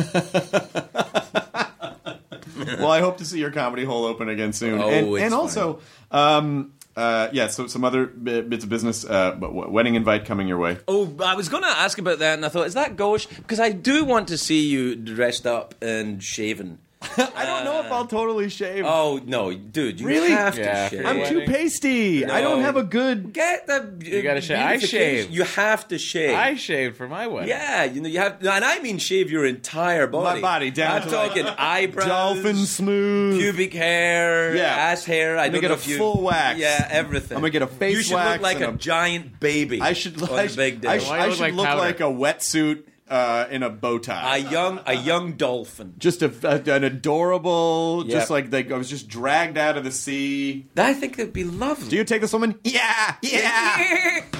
well, 2.78 2.90
I 2.90 3.00
hope 3.00 3.18
to 3.18 3.24
see 3.24 3.38
your 3.38 3.50
comedy 3.50 3.84
hole 3.84 4.04
open 4.04 4.28
again 4.28 4.52
soon. 4.52 4.80
Oh, 4.80 4.88
and, 4.88 5.16
and 5.24 5.34
also, 5.34 5.80
um, 6.10 6.72
uh, 6.98 7.30
yeah, 7.32 7.46
so 7.46 7.68
some 7.68 7.84
other 7.84 8.06
bi- 8.06 8.40
bits 8.40 8.64
of 8.64 8.70
business, 8.70 9.04
uh, 9.04 9.36
but 9.38 9.54
wedding 9.70 9.94
invite 9.94 10.24
coming 10.24 10.48
your 10.48 10.58
way. 10.58 10.78
Oh, 10.88 11.14
I 11.24 11.36
was 11.36 11.48
going 11.48 11.62
to 11.62 11.68
ask 11.68 11.98
about 11.98 12.18
that, 12.18 12.34
and 12.34 12.44
I 12.44 12.48
thought, 12.48 12.66
is 12.66 12.74
that 12.74 12.96
gauche? 12.96 13.26
Because 13.26 13.60
I 13.60 13.70
do 13.70 14.04
want 14.04 14.26
to 14.28 14.36
see 14.36 14.68
you 14.68 14.96
dressed 14.96 15.46
up 15.46 15.76
and 15.80 16.20
shaven. 16.22 16.78
I 17.00 17.44
don't 17.44 17.64
know 17.64 17.78
if 17.80 17.92
I'll 17.92 18.02
uh, 18.02 18.06
totally 18.08 18.48
shave. 18.48 18.84
Oh 18.84 19.20
no, 19.24 19.54
dude, 19.54 20.00
you 20.00 20.06
Really? 20.06 20.30
have 20.30 20.58
Yeah, 20.58 20.88
to 20.88 20.90
for 20.90 20.96
shave. 20.96 21.06
I'm 21.06 21.16
too 21.28 21.38
wedding? 21.38 21.46
pasty. 21.54 22.26
I 22.26 22.40
don't 22.40 22.58
No. 22.58 22.64
have 22.64 22.76
a 22.76 22.82
good. 22.82 23.32
Get 23.32 23.68
the. 23.68 23.94
You 24.04 24.20
gotta 24.22 24.40
shave. 24.40 24.58
I 24.58 24.78
shave. 24.78 25.30
You 25.30 25.44
have 25.44 25.86
to 25.88 25.98
shave. 25.98 26.36
I 26.36 26.56
shaved 26.56 26.96
for 26.96 27.06
my 27.06 27.28
wedding. 27.28 27.50
Yeah, 27.50 27.84
you 27.84 28.00
know 28.00 28.08
you 28.08 28.18
have, 28.18 28.38
and 28.44 28.64
I 28.64 28.80
mean 28.80 28.98
shave 28.98 29.30
your 29.30 29.46
entire 29.46 30.08
body. 30.08 30.40
My 30.40 30.48
body 30.58 30.70
down 30.72 30.96
I'm 30.96 31.02
to 31.04 31.10
talking 31.10 31.44
like 31.44 31.54
eyebrows, 31.60 32.06
Dolphin 32.08 32.56
smooth. 32.66 33.38
pubic 33.38 33.74
hair, 33.74 34.56
Yeah. 34.56 34.62
ass 34.64 35.04
hair. 35.04 35.38
I 35.38 35.44
I'm 35.46 35.52
don't 35.52 35.60
gonna 35.60 35.74
know 35.74 35.76
get 35.76 35.80
if 35.82 35.86
a 35.86 35.90
you 35.90 35.98
full 35.98 36.20
wax. 36.22 36.58
Yeah, 36.58 36.88
everything. 36.90 37.36
I'm 37.36 37.42
gonna 37.42 37.50
get 37.50 37.62
a 37.62 37.68
face 37.68 37.94
You 37.96 38.02
should 38.02 38.14
wax 38.14 38.32
look 38.32 38.42
like 38.42 38.56
and 38.56 38.64
a, 38.64 38.70
a- 38.70 38.76
giant 38.76 39.38
baby. 39.38 39.80
I 39.80 39.92
should. 39.92 40.20
on 40.20 40.36
I, 40.36 40.46
the 40.48 40.56
big 40.56 40.80
day. 40.80 40.88
I, 40.88 40.98
sh- 40.98 41.08
Why 41.08 41.18
I 41.18 41.26
look 41.26 41.34
should 41.36 41.40
like 41.42 41.54
look 41.54 41.66
powder? 41.66 41.80
like 41.80 42.00
a 42.00 42.04
wetsuit 42.04 42.82
uh, 43.10 43.46
in 43.50 43.62
a 43.62 43.70
bow 43.70 43.98
tie. 43.98 44.36
a 44.36 44.38
young, 44.50 44.80
a 44.86 44.94
young 44.94 45.32
dolphin. 45.32 45.94
just 45.98 46.22
a, 46.22 46.32
a- 46.42 46.74
an 46.74 46.84
adorable, 46.84 48.04
Yeah. 48.06 48.14
just 48.18 48.30
like 48.30 48.50
they, 48.50 48.70
I 48.72 48.76
was 48.76 48.88
just 48.90 49.08
dragged 49.08 49.56
out 49.58 49.76
of 49.76 49.84
the 49.84 49.90
sea. 49.92 50.66
I 50.76 50.92
think 50.94 51.16
that'd 51.16 51.32
be 51.32 51.44
lovely. 51.44 51.88
Do 51.88 51.96
you 51.96 52.04
take 52.04 52.20
this 52.20 52.32
woman? 52.32 52.58
Yeah, 52.64 53.14
yeah. 53.22 54.22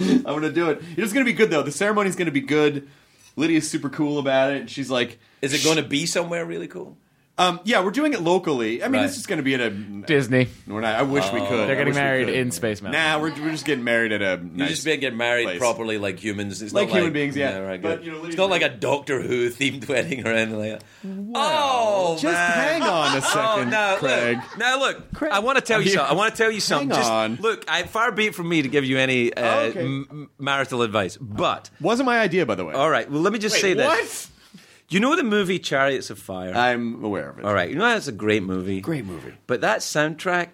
I'm 0.00 0.22
gonna 0.34 0.50
do 0.52 0.70
it. 0.70 0.82
It's 0.96 1.12
gonna 1.12 1.24
be 1.24 1.32
good 1.32 1.50
though. 1.50 1.62
The 1.62 1.72
ceremony's 1.72 2.16
gonna 2.16 2.30
be 2.30 2.40
good. 2.40 2.88
Lydia's 3.36 3.68
super 3.70 3.88
cool 3.88 4.18
about 4.18 4.52
it. 4.52 4.68
She's 4.70 4.90
like, 4.90 5.18
Is 5.42 5.54
it 5.54 5.62
going 5.62 5.76
to 5.76 5.82
be 5.88 6.06
somewhere 6.06 6.44
really 6.44 6.66
cool? 6.66 6.96
Um, 7.38 7.60
yeah, 7.64 7.82
we're 7.84 7.90
doing 7.92 8.12
it 8.12 8.20
locally. 8.20 8.82
I 8.82 8.88
mean, 8.88 9.00
Right. 9.00 9.06
it's 9.06 9.14
just 9.14 9.28
gonna 9.28 9.42
be 9.42 9.54
at 9.54 9.60
a. 9.60 9.70
Disney. 9.70 10.48
We're 10.66 10.80
not, 10.80 10.94
I 10.96 11.02
wish 11.02 11.24
we 11.32 11.40
could. 11.40 11.50
They're 11.50 11.62
I 11.64 11.74
getting 11.74 11.86
wish 11.88 11.94
we 11.96 12.00
married 12.00 12.26
could. 12.26 12.34
in 12.34 12.50
Space 12.50 12.80
Mountain. 12.82 13.00
Nah, 13.00 13.18
we're, 13.20 13.30
we're 13.42 13.50
just 13.50 13.64
getting 13.64 13.84
married 13.84 14.12
at 14.12 14.22
a. 14.22 14.40
You 14.42 14.50
nice 14.64 14.82
just 14.82 15.00
get 15.00 15.14
married 15.14 15.44
place. 15.44 15.58
properly 15.58 15.98
like 15.98 16.18
humans. 16.18 16.60
It's 16.62 16.72
Like 16.72 16.88
not 16.88 16.96
human 16.96 17.12
beings, 17.12 17.36
yeah. 17.36 17.58
right, 17.58 17.80
But, 17.80 17.98
good. 17.98 18.06
you 18.06 18.12
know, 18.12 18.24
it's 18.24 18.36
not 18.36 18.50
like 18.50 18.62
a 18.62 18.68
Doctor 18.68 19.20
Who 19.22 19.50
themed 19.50 19.86
wedding 19.88 20.26
or 20.26 20.30
anything 20.32 20.58
like 20.58 20.80
that. 20.80 20.84
oh, 21.34 22.14
Just 22.20 22.24
man. 22.24 22.50
hang 22.52 22.82
on 22.82 23.16
a 23.16 23.16
Oh, 23.24 23.54
second, 23.56 23.70
now, 23.70 23.96
Craig. 23.96 24.36
Look, 24.38 24.58
now 24.58 24.78
look, 24.78 25.12
Craig. 25.14 25.32
I 25.32 25.38
want 25.40 25.58
to 25.58 25.62
tell 25.64 25.80
you 25.80 25.86
you- 25.90 25.92
something. 25.96 26.10
I 26.10 26.14
want 26.18 26.34
to 26.34 26.38
tell 26.42 26.50
you 26.50 26.60
something. 26.60 26.90
Hang 26.90 26.98
Just 26.98 27.10
on. 27.10 27.36
look, 27.36 27.64
I, 27.68 27.82
far 27.84 28.12
be 28.12 28.26
it 28.26 28.34
from 28.34 28.48
me 28.48 28.62
to 28.62 28.68
give 28.68 28.84
you 28.84 28.98
any 28.98 29.32
uh, 29.34 29.42
Oh, 29.58 29.60
okay. 29.66 29.80
m- 29.80 30.06
m- 30.10 30.30
marital 30.38 30.82
advice, 30.82 31.16
but 31.16 31.70
Wasn't 31.80 32.06
my 32.06 32.18
idea, 32.18 32.46
by 32.46 32.54
the 32.54 32.64
way. 32.64 32.74
all 32.74 32.90
right. 32.90 33.10
Well, 33.10 33.20
let 33.20 33.32
me 33.32 33.38
just 33.38 33.60
say 33.60 33.74
this. 34.88 34.94
You 34.94 35.00
know 35.00 35.14
the 35.16 35.22
movie 35.22 35.58
Chariots 35.58 36.10
of 36.10 36.18
Fire? 36.18 36.52
I'm 36.54 37.04
aware 37.04 37.30
of 37.30 37.38
it. 37.38 37.44
all 37.44 37.54
right. 37.54 37.68
You 37.68 37.76
know 37.76 37.84
that's 37.84 38.08
a 38.08 38.12
great 38.12 38.42
movie. 38.42 38.80
Great 38.80 39.04
movie. 39.04 39.34
But 39.46 39.60
that 39.60 39.80
soundtrack, 39.80 40.48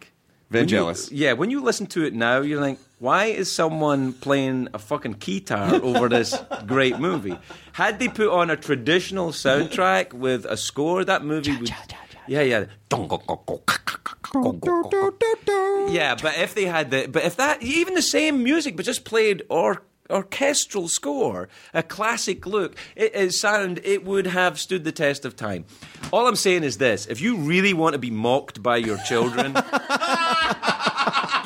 when 0.50 0.68
you- 0.68 0.76
yeah, 1.12 1.32
when 1.32 1.50
you 1.50 1.60
listen 1.62 1.86
to 1.88 2.04
it 2.04 2.14
now, 2.14 2.40
you're 2.40 2.60
like, 2.60 2.78
why 2.98 3.26
is 3.26 3.50
someone 3.52 4.12
playing 4.12 4.68
a 4.72 4.78
fucking 4.78 5.16
guitar 5.18 5.74
over 5.82 6.08
this 6.08 6.34
great 6.66 6.98
movie? 6.98 7.36
Had 7.72 7.98
they 7.98 8.08
put 8.08 8.28
on 8.28 8.50
a 8.50 8.56
traditional 8.56 9.30
soundtrack 9.30 10.12
with 10.12 10.44
a 10.46 10.56
score, 10.56 11.04
that 11.04 11.24
movie 11.24 11.56
would. 11.56 11.70
Yeah, 12.26 12.40
yeah. 12.40 12.64
Yeah, 15.92 16.16
but 16.20 16.38
if 16.38 16.54
they 16.54 16.64
had 16.64 16.90
the, 16.90 17.06
but 17.06 17.24
if 17.24 17.36
that, 17.36 17.62
even 17.62 17.94
the 17.94 18.02
same 18.02 18.42
music, 18.42 18.76
but 18.76 18.84
just 18.86 19.04
played 19.04 19.42
or 19.48 19.82
orchestral 20.10 20.88
score, 20.88 21.48
a 21.72 21.82
classic 21.82 22.46
look, 22.46 22.76
it, 22.96 23.14
it 23.14 23.32
sound, 23.32 23.80
it 23.84 24.04
would 24.04 24.26
have 24.26 24.58
stood 24.58 24.84
the 24.84 24.92
test 24.92 25.24
of 25.24 25.36
time. 25.36 25.64
All 26.12 26.26
I'm 26.26 26.36
saying 26.36 26.64
is 26.64 26.78
this: 26.78 27.06
if 27.06 27.20
you 27.20 27.36
really 27.36 27.74
want 27.74 27.94
to 27.94 27.98
be 27.98 28.10
mocked 28.10 28.62
by 28.62 28.76
your 28.76 28.98
children. 28.98 29.56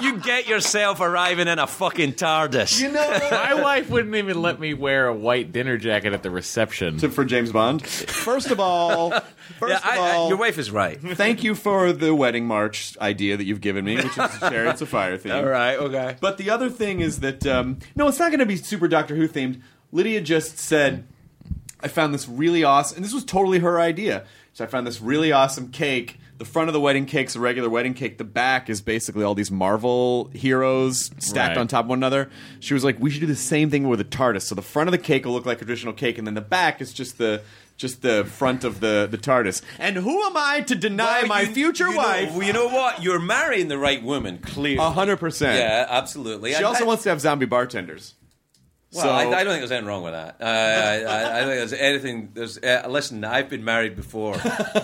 you 0.02 0.18
get 0.18 0.46
yourself 0.48 1.00
arriving 1.00 1.48
in 1.48 1.58
a 1.58 1.66
fucking 1.66 2.12
TARDIS. 2.14 2.80
You 2.80 2.90
know, 2.92 3.28
My 3.30 3.54
wife 3.54 3.90
wouldn't 3.90 4.14
even 4.14 4.40
let 4.42 4.58
me 4.60 4.74
wear 4.74 5.06
a 5.08 5.14
white 5.14 5.52
dinner 5.52 5.76
jacket 5.76 6.12
at 6.12 6.22
the 6.22 6.30
reception. 6.30 6.98
to- 6.98 7.10
for 7.10 7.24
James 7.24 7.52
Bond. 7.52 7.86
First 7.86 8.50
of 8.50 8.60
all, 8.60 9.10
first 9.58 9.72
yeah, 9.72 9.80
I, 9.82 9.96
of 9.96 10.02
I- 10.02 10.10
all, 10.12 10.28
your 10.28 10.38
wife 10.38 10.58
is 10.58 10.70
right. 10.70 11.00
thank 11.16 11.42
you 11.44 11.54
for 11.54 11.92
the 11.92 12.14
wedding 12.14 12.46
march 12.46 12.96
idea 13.00 13.36
that 13.36 13.44
you've 13.44 13.60
given 13.60 13.84
me, 13.84 13.96
which 13.96 14.06
is 14.06 14.14
the 14.16 14.48
Chariots 14.50 14.80
of 14.80 14.88
Fire 14.88 15.16
theme. 15.16 15.32
All 15.32 15.44
right, 15.44 15.76
okay. 15.76 16.16
But 16.20 16.38
the 16.38 16.50
other 16.50 16.70
thing 16.70 17.00
is 17.00 17.20
that 17.20 17.46
um, 17.46 17.78
no, 17.96 18.08
it's 18.08 18.18
not 18.18 18.28
going 18.30 18.40
to 18.40 18.46
be 18.46 18.56
super 18.56 18.88
Doctor 18.88 19.16
Who 19.16 19.28
themed. 19.28 19.60
Lydia 19.92 20.20
just 20.20 20.58
said, 20.58 21.06
"I 21.80 21.88
found 21.88 22.12
this 22.12 22.28
really 22.28 22.62
awesome," 22.64 22.96
and 22.96 23.04
this 23.04 23.14
was 23.14 23.24
totally 23.24 23.60
her 23.60 23.80
idea. 23.80 24.24
So 24.52 24.64
I 24.64 24.66
found 24.66 24.86
this 24.86 25.00
really 25.00 25.32
awesome 25.32 25.70
cake. 25.70 26.18
The 26.38 26.44
front 26.44 26.68
of 26.68 26.72
the 26.72 26.80
wedding 26.80 27.04
cake's 27.04 27.34
a 27.34 27.40
regular 27.40 27.68
wedding 27.68 27.94
cake. 27.94 28.16
The 28.18 28.22
back 28.24 28.70
is 28.70 28.80
basically 28.80 29.24
all 29.24 29.34
these 29.34 29.50
Marvel 29.50 30.30
heroes 30.32 31.10
stacked 31.18 31.56
Right. 31.56 31.58
on 31.58 31.66
top 31.66 31.86
of 31.86 31.88
one 31.90 31.98
another. 31.98 32.30
She 32.60 32.74
was 32.74 32.84
like, 32.84 32.96
"We 33.00 33.10
should 33.10 33.20
do 33.20 33.26
the 33.26 33.34
same 33.34 33.70
thing 33.70 33.88
with 33.88 34.00
a 34.00 34.04
TARDIS." 34.04 34.42
So 34.42 34.54
the 34.54 34.62
front 34.62 34.88
of 34.88 34.92
the 34.92 34.98
cake 34.98 35.24
will 35.24 35.32
look 35.32 35.46
like 35.46 35.56
a 35.60 35.64
traditional 35.64 35.92
cake, 35.92 36.16
and 36.16 36.26
then 36.26 36.34
the 36.34 36.40
back 36.40 36.80
is 36.80 36.92
just 36.92 37.18
the 37.18 37.42
just 37.76 38.02
the 38.02 38.24
front 38.24 38.62
of 38.64 38.78
the 38.80 39.08
the 39.10 39.18
TARDIS. 39.18 39.62
And 39.80 39.96
who 39.96 40.22
am 40.26 40.36
I 40.36 40.60
to 40.62 40.74
deny 40.76 41.20
Well, 41.20 41.26
my 41.28 41.40
you- 41.42 41.46
future 41.54 41.86
you 41.88 41.92
know- 41.94 41.96
wife? 42.02 42.32
well, 42.32 42.46
you 42.46 42.52
know 42.52 42.68
what? 42.68 43.02
You're 43.02 43.20
marrying 43.20 43.66
the 43.68 43.78
right 43.78 44.02
woman, 44.02 44.38
clearly. 44.38 44.76
A 44.84 44.90
hundred 44.90 45.16
percent. 45.18 45.58
Yeah, 45.58 45.86
absolutely. 45.88 46.50
She 46.50 46.56
And 46.56 46.66
also 46.66 46.84
wants 46.84 47.02
to 47.04 47.08
have 47.08 47.20
zombie 47.20 47.46
barterners. 47.46 48.14
Well, 48.92 49.02
So- 49.04 49.10
I, 49.10 49.20
I 49.22 49.44
don't 49.44 49.52
think 49.52 49.60
there's 49.60 49.70
anything 49.70 49.86
wrong 49.86 50.02
with 50.02 50.14
that. 50.14 50.36
Uh, 50.40 50.44
I, 50.44 51.02
I, 51.02 51.36
I 51.36 51.40
don't 51.40 51.48
think 51.50 51.58
there's 51.58 51.72
anything. 51.74 52.30
There's 52.32 52.56
uh, 52.58 52.86
listen. 52.88 53.22
I've 53.22 53.50
been 53.50 53.62
married 53.64 53.96
before, 53.96 54.36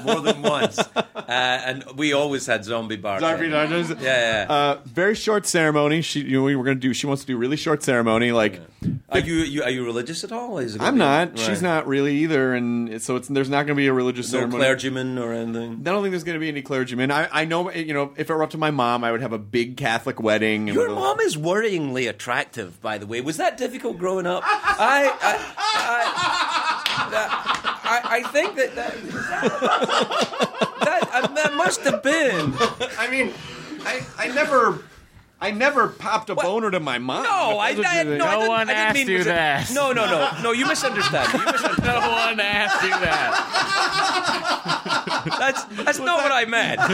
more 0.04 0.20
than 0.20 0.42
once, 0.42 0.78
uh, 0.78 1.02
and 1.26 1.84
we 1.96 2.12
always 2.12 2.44
had 2.46 2.64
zombie 2.66 2.96
bar. 2.96 3.20
Zombie 3.20 3.48
bartenders. 3.50 3.88
Yeah, 4.02 4.44
yeah. 4.46 4.52
Uh, 4.52 4.80
very 4.84 5.14
short 5.14 5.46
ceremony. 5.46 6.02
She, 6.02 6.20
you 6.20 6.32
know, 6.38 6.42
we 6.42 6.54
were 6.54 6.64
gonna 6.64 6.74
do. 6.76 6.92
She 6.92 7.06
wants 7.06 7.22
to 7.22 7.26
do 7.26 7.38
really 7.38 7.56
short 7.56 7.82
ceremony. 7.82 8.30
Like, 8.32 8.60
Are 9.08 9.20
you, 9.20 9.36
you 9.36 9.62
are 9.62 9.70
you 9.70 9.84
religious 9.86 10.22
at 10.22 10.32
all? 10.32 10.58
Is 10.58 10.74
it 10.74 10.82
I'm 10.82 10.94
be- 10.94 10.98
not. 10.98 11.30
right. 11.30 11.38
She's 11.38 11.62
not 11.62 11.86
really 11.86 12.16
either. 12.24 12.52
And 12.52 13.00
so 13.00 13.16
it's 13.16 13.28
there's 13.28 13.48
not 13.48 13.62
gonna 13.62 13.74
be 13.76 13.86
a 13.86 13.92
religious 13.94 14.30
No 14.32 14.40
ceremony. 14.40 14.64
clergyman 14.64 15.16
or 15.18 15.32
anything. 15.32 15.80
I 15.80 15.90
don't 15.90 16.02
think 16.02 16.10
there's 16.12 16.24
gonna 16.24 16.38
be 16.40 16.48
any 16.48 16.60
clergyman. 16.60 17.10
I, 17.10 17.28
I 17.32 17.44
know. 17.46 17.70
You 17.70 17.94
know, 17.94 18.12
if 18.18 18.28
it 18.28 18.34
were 18.34 18.42
up 18.42 18.50
to 18.50 18.58
my 18.58 18.70
mom, 18.70 19.02
I 19.02 19.12
would 19.12 19.22
have 19.22 19.32
a 19.32 19.38
big 19.38 19.78
Catholic 19.78 20.20
wedding. 20.20 20.68
Your 20.68 20.88
with 20.88 20.94
mom 20.98 21.20
is 21.20 21.38
worryingly 21.38 22.06
attractive, 22.06 22.82
by 22.82 22.98
the 22.98 23.06
way. 23.06 23.22
Was 23.22 23.38
that 23.38 23.56
difficult 23.56 23.93
growing 23.98 24.26
up? 24.26 24.42
I, 24.46 25.10
I, 25.22 25.54
I, 25.56 27.10
that- 27.10 27.30
I, 27.86 28.00
I 28.18 28.22
think 28.30 28.56
that 28.56 28.74
that, 28.76 28.94
that, 30.80 31.10
uh, 31.12 31.26
that 31.34 31.52
must 31.54 31.80
have 31.82 32.02
been. 32.02 32.54
I 32.98 33.08
mean, 33.10 33.32
I, 33.84 34.00
I 34.18 34.28
never. 34.28 34.82
I 35.40 35.50
never 35.50 35.88
popped 35.88 36.30
a 36.30 36.34
boner 36.34 36.70
to 36.70 36.80
my 36.80 36.98
mom. 36.98 37.22
No, 37.24 37.58
I, 37.58 37.70
If 37.70 37.76
that's 37.78 37.88
I, 37.88 38.02
you 38.02 38.16
no. 38.16 38.24
I 38.24 38.32
No 38.32 38.38
didn't, 38.38 38.48
one 38.48 38.70
I 38.70 38.72
didn't 38.72 38.78
asked 38.78 38.94
mean 38.96 39.08
you 39.08 39.18
was 39.18 39.26
it- 39.26 39.30
that. 39.30 39.70
No, 39.74 39.92
no, 39.92 40.06
no, 40.06 40.30
no. 40.42 40.52
You 40.52 40.64
misunderstand. 40.66 41.32
You 41.34 41.44
misunderstand. 41.44 41.84
no 41.94 41.98
one 41.98 42.40
asked 42.40 42.82
you 42.82 42.88
that. 42.90 43.32
That's 45.38 45.64
that's 45.84 45.98
not 45.98 46.22
what 46.22 46.32
I 46.32 46.44
meant. 46.46 46.80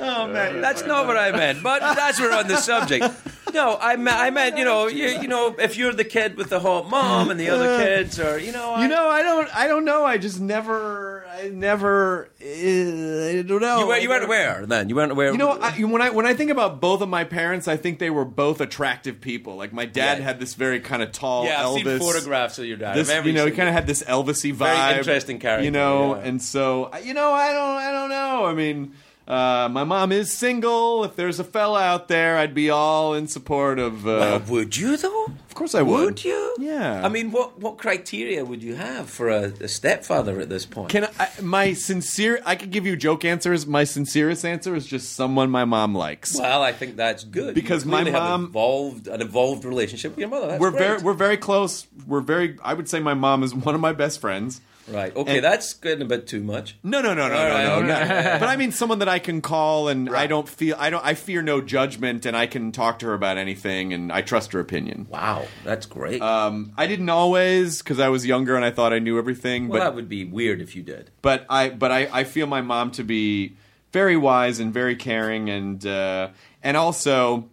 Oh 0.00 0.26
man, 0.26 0.60
That's 0.60 0.84
not 0.84 1.06
what 1.06 1.16
I 1.16 1.30
meant. 1.30 1.62
But 1.62 1.80
as 1.82 2.18
we're 2.18 2.32
on 2.32 2.48
the 2.48 2.56
subject, 2.56 3.04
no, 3.52 3.76
I 3.80 3.96
meant 3.96 4.16
I 4.16 4.30
meant 4.30 4.56
you 4.58 4.64
know 4.64 4.86
you, 4.88 5.06
you 5.08 5.28
know 5.28 5.54
if 5.58 5.76
you're 5.76 5.92
the 5.92 6.04
kid 6.04 6.36
with 6.36 6.50
the 6.50 6.60
hot 6.60 6.88
mom 6.88 7.30
and 7.30 7.38
the 7.38 7.48
other 7.50 7.78
kids 7.84 8.18
or 8.18 8.38
you 8.38 8.52
know 8.52 8.72
I, 8.74 8.82
You 8.82 8.88
know, 8.88 9.08
I 9.08 9.22
don't. 9.22 9.56
I 9.56 9.66
don't 9.66 9.84
know. 9.84 10.04
I 10.04 10.18
just 10.18 10.40
never. 10.40 11.24
I 11.30 11.48
never. 11.48 12.30
uh, 12.40 12.44
I 12.44 13.42
don't 13.42 13.60
know. 13.60 13.80
you 13.80 13.86
weren't, 13.88 14.02
you 14.02 14.08
weren't 14.08 14.24
aware 14.24 14.66
then 14.66 14.88
you 14.88 14.94
weren't 14.96 15.12
aware. 15.12 15.32
You 15.32 15.38
know, 15.38 15.50
I, 15.60 15.72
when 15.82 16.02
I 16.02 16.10
when 16.10 16.26
I 16.26 16.34
think 16.34 16.50
about 16.50 16.80
both 16.80 17.00
of 17.00 17.08
my 17.08 17.24
parents, 17.24 17.68
I 17.68 17.76
think 17.76 17.98
they 17.98 18.10
were 18.10 18.24
both 18.24 18.60
attractive 18.60 19.20
people. 19.20 19.56
Like 19.56 19.72
my 19.72 19.86
dad 19.86 20.18
Yeah. 20.18 20.24
had 20.24 20.40
this 20.40 20.54
very 20.54 20.80
kind 20.80 21.02
of 21.02 21.12
tall 21.12 21.44
yeah, 21.44 21.60
I've 21.66 21.66
Elvis. 21.82 21.98
seen 21.98 21.98
photographs 21.98 22.58
of 22.58 22.64
your 22.66 22.76
dad. 22.76 22.96
This, 22.96 23.08
I've 23.10 23.16
every 23.18 23.30
you 23.32 23.36
know, 23.36 23.46
he 23.46 23.52
kind 23.52 23.68
of 23.68 23.74
had 23.74 23.86
this 23.86 24.02
Elvisy 24.02 24.52
vibe. 24.52 24.58
Very 24.76 24.98
interesting 24.98 25.38
character, 25.38 25.64
You 25.64 25.70
know, 25.70 26.14
yeah. 26.16 26.22
and 26.22 26.42
so 26.42 26.84
I- 26.92 26.98
you 27.00 27.14
know, 27.14 27.32
I 27.32 27.52
don't, 27.52 27.76
I 27.76 27.90
don't 27.92 28.10
know. 28.10 28.44
I 28.46 28.54
mean, 28.54 28.92
uh, 29.30 29.68
my 29.70 29.84
mom 29.84 30.10
is 30.10 30.32
single. 30.32 31.04
If 31.04 31.14
there's 31.14 31.38
a 31.38 31.44
fella 31.44 31.80
out 31.80 32.08
there, 32.08 32.36
I'd 32.36 32.52
be 32.54 32.68
all 32.68 33.14
in 33.14 33.28
support 33.28 33.78
of. 33.78 34.04
Uh, 34.06 34.10
Well, 34.10 34.40
would 34.48 34.76
you 34.76 34.96
though? 34.96 35.26
of 35.26 35.54
course, 35.54 35.74
I 35.74 35.82
would. 35.82 36.04
Would 36.04 36.24
you? 36.24 36.54
Yeah. 36.58 37.00
I 37.04 37.08
mean, 37.08 37.30
what 37.30 37.58
what 37.60 37.78
criteria 37.78 38.44
would 38.44 38.62
you 38.62 38.74
have 38.74 39.08
for 39.08 39.28
a, 39.28 39.52
a 39.60 39.68
stepfather 39.68 40.40
at 40.40 40.48
this 40.48 40.66
point? 40.66 40.88
Can 40.90 41.06
I, 41.18 41.28
my 41.40 41.74
sincere? 41.74 42.40
I 42.44 42.56
could 42.56 42.70
give 42.72 42.86
you 42.86 42.96
joke 42.96 43.24
answers. 43.24 43.66
My 43.66 43.84
sincerest 43.84 44.44
answer 44.44 44.74
is 44.74 44.84
just 44.86 45.12
someone 45.14 45.48
my 45.50 45.64
mom 45.64 45.94
likes. 45.94 46.36
well, 46.36 46.62
I 46.62 46.72
think 46.72 46.96
that's 46.96 47.22
good 47.24 47.54
Because 47.54 47.84
my 47.86 48.02
mom- 48.10 48.46
evolved 48.46 49.06
an 49.06 49.20
evolved 49.20 49.64
relationship 49.64 50.12
with 50.12 50.18
your 50.18 50.28
mother. 50.28 50.48
That's 50.48 50.60
we're 50.60 50.70
great. 50.70 50.80
very 50.80 51.02
we're 51.02 51.14
very 51.14 51.36
close. 51.36 51.86
We're 52.06 52.20
very. 52.20 52.56
I 52.64 52.74
would 52.74 52.88
say 52.88 52.98
my 52.98 53.14
mom 53.14 53.42
is 53.44 53.54
one 53.68 53.74
of 53.76 53.80
my 53.80 53.92
best 53.92 54.20
friends. 54.20 54.60
Right. 54.90 55.14
Okay, 55.14 55.36
and- 55.36 55.44
that's 55.44 55.72
getting 55.74 56.02
a 56.02 56.04
bit 56.04 56.26
too 56.26 56.42
much. 56.42 56.76
No, 56.82 57.00
no, 57.00 57.14
no, 57.14 57.28
no, 57.28 57.48
no, 57.48 57.80
no, 57.80 57.86
no. 57.86 58.36
But 58.40 58.48
I 58.48 58.56
mean, 58.56 58.72
someone 58.72 58.98
that 59.00 59.08
I 59.08 59.18
can 59.18 59.40
call, 59.40 59.88
and 59.88 60.10
I 60.10 60.26
don't 60.26 60.48
feel, 60.48 60.76
I 60.78 60.90
don't, 60.90 61.04
I 61.04 61.14
fear 61.14 61.42
no 61.42 61.60
judgment, 61.60 62.26
and 62.26 62.36
I 62.36 62.46
can 62.46 62.72
talk 62.72 62.98
to 63.00 63.06
her 63.06 63.14
about 63.14 63.36
anything, 63.38 63.92
and 63.92 64.10
I 64.12 64.22
trust 64.22 64.52
her 64.52 64.60
opinion. 64.60 65.06
Wow, 65.10 65.46
that's 65.64 65.86
great. 65.86 66.20
Um, 66.22 66.72
I 66.76 66.86
didn't 66.86 67.08
always, 67.08 67.78
because 67.78 68.00
I 68.00 68.08
was 68.08 68.26
younger 68.26 68.56
and 68.56 68.64
I 68.64 68.70
thought 68.70 68.92
I 68.92 68.98
knew 68.98 69.18
everything. 69.18 69.68
well, 69.68 69.78
but 69.80 69.84
that 69.84 69.94
would 69.94 70.08
be 70.08 70.24
weird 70.24 70.60
if 70.60 70.74
you 70.76 70.82
did. 70.82 71.10
but 71.22 71.46
I, 71.48 71.70
but 71.70 71.90
I, 71.92 72.08
I 72.12 72.24
feel 72.24 72.46
my 72.46 72.60
mom 72.60 72.90
to 72.92 73.02
be 73.04 73.54
very 73.92 74.16
wise 74.16 74.60
and 74.60 74.72
very 74.72 74.94
caring, 74.96 75.50
and 75.50 75.84
uh, 75.86 76.28
and 76.62 76.76
also, 76.76 77.48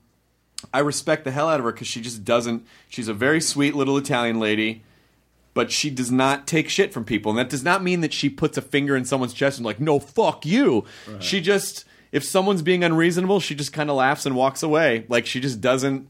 I 0.73 0.80
respect 0.80 1.23
the 1.23 1.31
hell 1.31 1.49
out 1.49 1.59
of 1.59 1.65
her 1.65 1.72
because 1.72 1.88
she 1.88 2.01
just 2.01 2.23
doesn't. 2.26 2.65
She's 2.89 3.07
a 3.07 3.14
very 3.14 3.41
sweet 3.41 3.76
little 3.76 3.97
Italian 3.97 4.39
lady. 4.39 4.84
But 5.57 5.71
she 5.71 5.89
does 5.89 6.11
not 6.11 6.45
take 6.45 6.69
shit 6.69 6.93
from 6.93 7.03
people, 7.03 7.31
and 7.31 7.39
that 7.39 7.49
does 7.49 7.63
not 7.63 7.81
mean 7.81 8.01
that 8.01 8.13
she 8.13 8.29
puts 8.29 8.59
a 8.59 8.61
finger 8.61 8.95
in 8.95 9.05
someone's 9.05 9.34
chest 9.34 9.57
and 9.57 9.65
like, 9.65 9.79
no, 9.79 9.97
fuck 9.99 10.45
you. 10.45 10.85
She 11.19 11.41
just, 11.41 11.84
if 12.11 12.23
someone's 12.23 12.61
being 12.61 12.84
unreasonable, 12.84 13.39
she 13.39 13.55
just 13.55 13.73
kind 13.73 13.89
of 13.89 13.95
laughs 13.95 14.27
and 14.27 14.35
walks 14.35 14.61
away. 14.61 15.05
Like 15.09 15.25
she 15.25 15.39
just 15.39 15.59
doesn't 15.59 16.09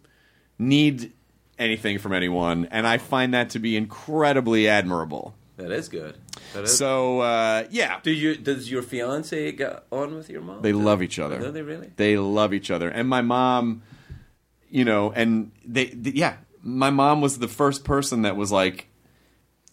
need 0.59 1.13
anything 1.57 1.97
from 1.97 2.11
anyone, 2.11 2.67
and 2.71 2.85
I 2.85 2.97
find 2.97 3.33
that 3.33 3.51
to 3.51 3.59
be 3.59 3.77
incredibly 3.77 4.67
admirable. 4.67 5.33
That 5.55 5.71
is 5.71 5.87
good. 5.87 6.17
That 6.53 6.65
is. 6.65 6.77
So 6.77 7.21
uh, 7.21 7.67
yeah, 7.71 8.01
Do 8.03 8.11
you? 8.11 8.35
Does 8.35 8.69
your 8.69 8.81
fiance 8.81 9.53
get 9.53 9.85
on 9.93 10.13
with 10.13 10.29
your 10.29 10.41
mom? 10.41 10.61
they 10.61 10.73
love 10.73 11.01
each 11.01 11.19
other. 11.19 11.39
Do 11.39 11.51
they 11.51 11.61
really? 11.61 11.89
They 11.95 12.17
love 12.17 12.53
each 12.53 12.69
other, 12.69 12.89
and 12.89 13.07
my 13.07 13.21
mom, 13.21 13.81
you 14.69 14.83
know, 14.83 15.11
and 15.15 15.51
they, 15.65 15.85
th- 15.85 16.15
yeah, 16.15 16.35
my 16.61 16.89
mom 16.89 17.21
was 17.21 17.39
the 17.39 17.47
first 17.47 17.85
person 17.85 18.23
that 18.23 18.35
was 18.35 18.51
like, 18.51 18.89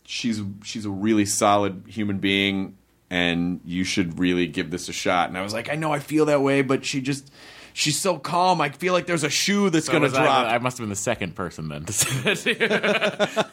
she's 0.05 0.41
she's 0.65 0.85
a 0.85 0.91
really 0.91 1.25
solid 1.27 1.85
human 1.89 2.19
being, 2.19 2.77
and 3.11 3.61
you 3.65 3.85
should 3.85 4.19
really 4.19 4.47
give 4.47 4.71
this 4.71 4.89
a 4.89 4.93
shot. 4.93 5.29
And 5.29 5.37
I 5.39 5.43
was 5.43 5.53
like, 5.53 5.71
I 5.71 5.75
know 5.75 5.93
I 5.93 5.99
feel 5.99 6.27
that 6.27 6.43
way, 6.43 6.63
but 6.63 6.85
she 6.85 7.01
just. 7.01 7.31
She's 7.77 7.99
so 7.99 8.19
calm. 8.21 8.61
I 8.61 8.69
feel 8.69 8.93
like 8.93 9.07
there's 9.07 9.25
a 9.25 9.29
shoe 9.29 9.69
that's 9.69 9.87
So 9.87 9.93
gonna 9.95 10.05
was 10.05 10.15
I- 10.15 10.23
drop. 10.23 10.47
I, 10.47 10.59
must 10.59 10.79
have 10.79 10.85
been 10.85 10.91
the 10.91 10.95
second 10.95 11.35
person 11.35 11.69
then 11.69 11.85
to 11.87 11.93
say 11.93 12.35
that 12.35 12.37
to 12.37 13.45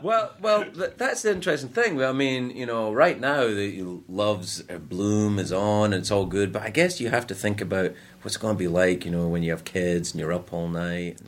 you. 0.00 0.02
Well, 0.02 0.32
well, 0.40 0.64
th- 0.64 0.92
that's 0.96 1.22
the 1.22 1.30
interesting 1.32 1.70
thing. 1.70 2.02
I 2.02 2.12
mean, 2.12 2.50
you 2.50 2.66
know, 2.66 2.92
right 2.92 3.18
now 3.18 3.46
the 3.48 3.84
loves 4.08 4.62
uh, 4.70 4.78
bloom 4.78 5.38
is 5.40 5.52
on 5.52 5.92
and 5.92 6.00
it's 6.02 6.10
all 6.10 6.24
good, 6.26 6.52
but 6.52 6.62
I 6.62 6.70
guess 6.70 7.00
you 7.00 7.08
have 7.10 7.26
to 7.28 7.34
think 7.34 7.60
about 7.60 7.92
what's 8.22 8.36
going 8.36 8.54
to 8.54 8.58
be 8.58 8.68
like, 8.68 9.04
you 9.04 9.10
know, 9.10 9.28
when 9.28 9.42
you 9.42 9.50
have 9.50 9.64
kids 9.64 10.12
and 10.12 10.20
you're 10.20 10.32
up 10.32 10.52
all 10.52 10.68
night. 10.68 11.18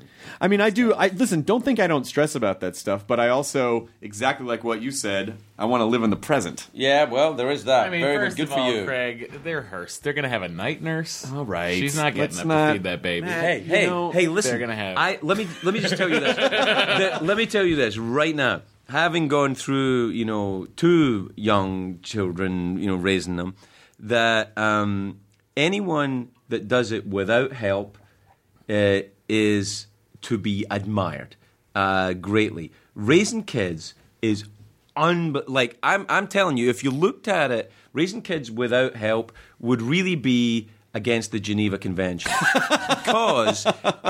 I 0.40 0.48
mean, 0.48 0.60
I 0.60 0.68
do. 0.70 0.92
I 0.92 1.08
listen. 1.08 1.42
Don't 1.42 1.64
think 1.64 1.80
I 1.80 1.86
don't 1.86 2.04
stress 2.04 2.34
about 2.34 2.60
that 2.60 2.76
stuff, 2.76 3.06
but 3.06 3.18
I 3.18 3.28
also, 3.30 3.88
exactly 4.02 4.46
like 4.46 4.62
what 4.62 4.82
you 4.82 4.90
said, 4.90 5.36
I 5.58 5.64
want 5.64 5.80
to 5.80 5.86
live 5.86 6.02
in 6.02 6.10
the 6.10 6.16
present. 6.16 6.68
Yeah, 6.74 7.04
well, 7.04 7.32
there 7.34 7.50
is 7.50 7.64
that. 7.64 7.86
I 7.86 7.90
mean, 7.90 8.02
Very 8.02 8.26
first 8.26 8.36
good 8.36 8.42
of 8.44 8.48
for 8.50 8.58
all, 8.60 8.72
you. 8.72 8.84
Craig, 8.84 9.40
they're 9.42 9.62
hers. 9.62 9.98
They're 9.98 10.12
gonna 10.12 10.28
have 10.28 10.42
a 10.42 10.48
night 10.48 10.82
nurse. 10.82 11.30
All 11.32 11.44
right. 11.46 11.78
she's 11.78 11.96
not 11.96 12.14
getting 12.14 12.36
Let's 12.36 12.40
up 12.40 12.46
not- 12.46 12.66
to 12.68 12.72
feed 12.74 12.82
that 12.84 13.00
baby. 13.02 13.26
Matt, 13.26 13.42
Hey, 13.44 13.60
hey, 13.60 13.86
know, 13.86 14.10
hey! 14.12 14.28
Listen, 14.28 14.52
they're 14.52 14.60
gonna 14.60 14.76
have- 14.76 14.98
I 14.98 15.18
let 15.22 15.38
me 15.38 15.48
let 15.62 15.72
me 15.72 15.80
just 15.80 15.96
tell 15.96 16.08
you 16.08 16.20
this. 16.20 16.36
The- 16.36 17.18
let 17.24 17.36
me 17.38 17.46
tell 17.46 17.64
you 17.64 17.76
this 17.76 17.96
right 17.96 18.34
now. 18.36 18.60
Having 18.90 19.28
gone 19.28 19.54
through, 19.54 20.08
you 20.10 20.24
know, 20.26 20.66
two 20.76 21.32
young 21.34 22.00
children, 22.02 22.76
you 22.78 22.88
know, 22.88 22.96
raising 22.96 23.36
them, 23.36 23.54
that 24.00 24.56
um, 24.58 25.20
anyone 25.56 26.28
that 26.50 26.68
does 26.68 26.92
it 26.92 27.06
without 27.06 27.52
help 27.52 27.98
uh, 28.68 29.00
is 29.28 29.86
to 30.22 30.38
be 30.38 30.66
admired 30.70 31.36
uh, 31.74 32.12
greatly. 32.12 32.72
Raising 32.94 33.42
kids 33.42 33.94
is 34.22 34.44
un 34.96 35.36
like 35.46 35.78
I'm 35.82 36.06
I'm 36.08 36.28
telling 36.28 36.56
you, 36.56 36.68
if 36.68 36.84
you 36.84 36.90
looked 36.90 37.28
at 37.28 37.50
it, 37.50 37.72
raising 37.92 38.22
kids 38.22 38.50
without 38.50 38.96
help 38.96 39.32
would 39.58 39.82
really 39.82 40.16
be 40.16 40.68
against 40.92 41.30
the 41.30 41.38
Geneva 41.38 41.78
Convention 41.78 42.32
because 42.88 43.66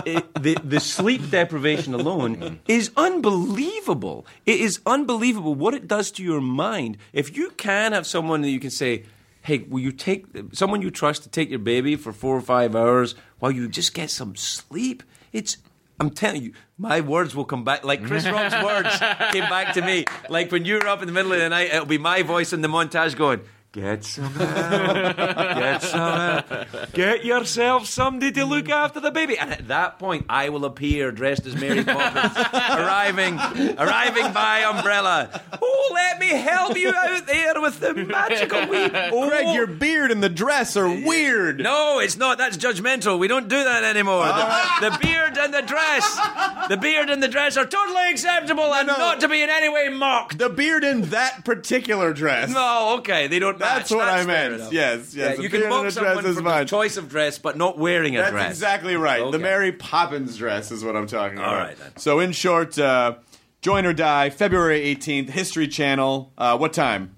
it, 0.07 0.35
the 0.35 0.57
the 0.65 0.81
sleep 0.81 1.31
deprivation 1.31 1.95
alone 1.95 2.61
is 2.67 2.91
unbelievable. 2.97 4.27
It 4.47 4.61
is 4.61 4.81
unbelievable 4.87 5.55
what 5.55 5.75
it 5.75 5.87
does 5.87 6.11
to 6.13 6.23
your 6.23 6.41
mind. 6.41 6.97
If 7.13 7.37
you 7.37 7.51
can 7.51 7.93
have 7.93 8.07
someone 8.07 8.43
that 8.43 8.51
you 8.51 8.61
can 8.61 8.71
say. 8.71 9.05
Hey, 9.51 9.67
will 9.69 9.81
you 9.81 9.91
take 9.91 10.27
someone 10.53 10.81
you 10.81 10.93
trust 10.93 11.25
to 11.25 11.29
take 11.29 11.51
your 11.51 11.59
baby 11.59 11.97
for 11.97 12.13
four 12.13 12.37
or 12.37 12.41
five 12.41 12.77
hours 12.77 13.17
while 13.41 13.51
you 13.51 13.69
just 13.69 13.95
get 13.95 14.09
some 14.09 14.37
sleep? 14.37 15.03
It's 15.33 15.57
I'm 15.99 16.11
telling 16.11 16.43
you, 16.43 16.53
my 16.79 17.01
words 17.01 17.35
will 17.35 17.45
come 17.45 17.65
back. 17.65 17.85
Like 17.85 18.05
Chris 18.05 18.25
Rock's 18.27 18.55
words 18.65 18.97
came 19.33 19.49
back 19.51 19.75
to 19.75 19.83
me. 19.83 20.05
Like 20.29 20.53
when 20.53 20.65
you're 20.65 20.87
up 20.87 21.03
in 21.03 21.07
the 21.07 21.13
middle 21.13 21.33
of 21.33 21.41
the 21.41 21.49
night, 21.49 21.75
it'll 21.75 21.85
be 21.85 21.99
my 21.99 22.23
voice 22.23 22.53
in 22.53 22.63
the 22.63 22.69
montage 22.69 23.17
going, 23.17 23.41
Get 23.73 24.03
some 24.03 24.25
help. 24.35 25.17
Get 25.17 25.83
some 25.83 26.19
help. 26.19 26.93
Get 26.93 27.25
yourself 27.25 27.87
somebody 27.87 28.33
to 28.33 28.45
look 28.45 28.69
after 28.69 28.99
the 28.99 29.13
baby. 29.13 29.39
And 29.39 29.53
at 29.53 29.69
that 29.69 30.01
point, 30.01 30.27
I 30.29 30.49
will 30.49 30.65
appear 30.65 31.13
dressed 31.13 31.47
as 31.47 31.55
Mary 31.55 31.85
Poppins, 31.85 32.37
arriving, 32.53 33.39
arriving 33.79 34.33
by 34.33 34.63
umbrella. 34.63 35.41
Oh, 35.63 35.91
let 35.95 36.19
me 36.19 36.31
help 36.31 36.77
you 36.77 36.93
out 36.93 37.27
there 37.29 37.61
with 37.61 37.79
the 37.79 37.95
magical 37.95 38.67
wee. 38.67 38.91
Oh, 38.93 39.29
Greg, 39.29 39.55
your 39.55 39.69
beard 39.69 40.11
and 40.11 40.21
the 40.21 40.29
dress 40.29 40.77
are 40.77 40.89
weird. 40.89 41.61
no, 41.61 42.01
it's 42.01 42.17
not. 42.17 42.39
That's 42.39 42.57
judgmental. 42.57 43.21
We 43.21 43.29
don't 43.29 43.49
do 43.49 43.63
that 43.63 43.85
anymore. 43.85 44.25
The, 44.25 44.33
ah. 44.35 44.79
the 44.81 44.99
beard 44.99 45.39
and 45.39 45.55
the 45.55 45.63
dress, 45.63 46.69
the 46.69 46.77
beard 46.77 47.09
and 47.09 47.23
the 47.23 47.29
dress 47.29 47.57
are 47.57 47.67
totally 47.67 48.11
acceptable 48.11 48.75
and 48.75 48.89
no. 48.89 48.97
not 48.97 49.21
to 49.21 49.29
be 49.29 49.41
in 49.41 49.49
any 49.49 49.69
way 49.69 49.91
mocked. 49.91 50.39
The 50.39 50.49
beard 50.49 50.83
in 50.83 51.03
that 51.11 51.45
particular 51.45 52.13
dress. 52.13 52.51
No, 52.51 52.97
okay, 52.99 53.29
they 53.29 53.39
don't. 53.39 53.60
That's 53.61 53.91
match. 53.91 53.97
what 53.97 54.09
I 54.09 54.25
meant. 54.25 54.73
Yes, 54.73 55.15
yes. 55.15 55.15
Yeah, 55.15 55.43
you 55.43 55.49
can 55.49 55.69
mock 55.69 55.83
dress 55.83 55.95
someone 55.95 56.23
for 56.25 56.33
the 56.33 56.65
choice 56.65 56.97
of 56.97 57.09
dress, 57.09 57.39
but 57.39 57.57
not 57.57 57.79
wearing 57.79 58.17
a 58.17 58.21
That's 58.21 58.31
dress. 58.33 58.51
exactly 58.51 58.97
right. 58.97 59.21
Okay. 59.21 59.31
The 59.31 59.39
Mary 59.39 59.71
Poppins 59.73 60.37
dress 60.37 60.71
is 60.73 60.85
what 60.85 60.97
I'm 60.97 61.07
talking 61.07 61.39
about. 61.39 61.49
All 61.49 61.55
right, 61.61 61.77
then. 61.77 61.97
So, 61.97 62.19
in 62.21 62.33
short, 62.33 62.79
uh, 62.79 63.15
Join 63.63 63.85
or 63.87 63.93
Die, 63.93 64.31
February 64.31 64.81
18th, 64.97 65.29
History 65.29 65.69
Channel. 65.69 66.33
Uh, 66.39 66.57
what 66.57 66.73
time? 66.73 67.17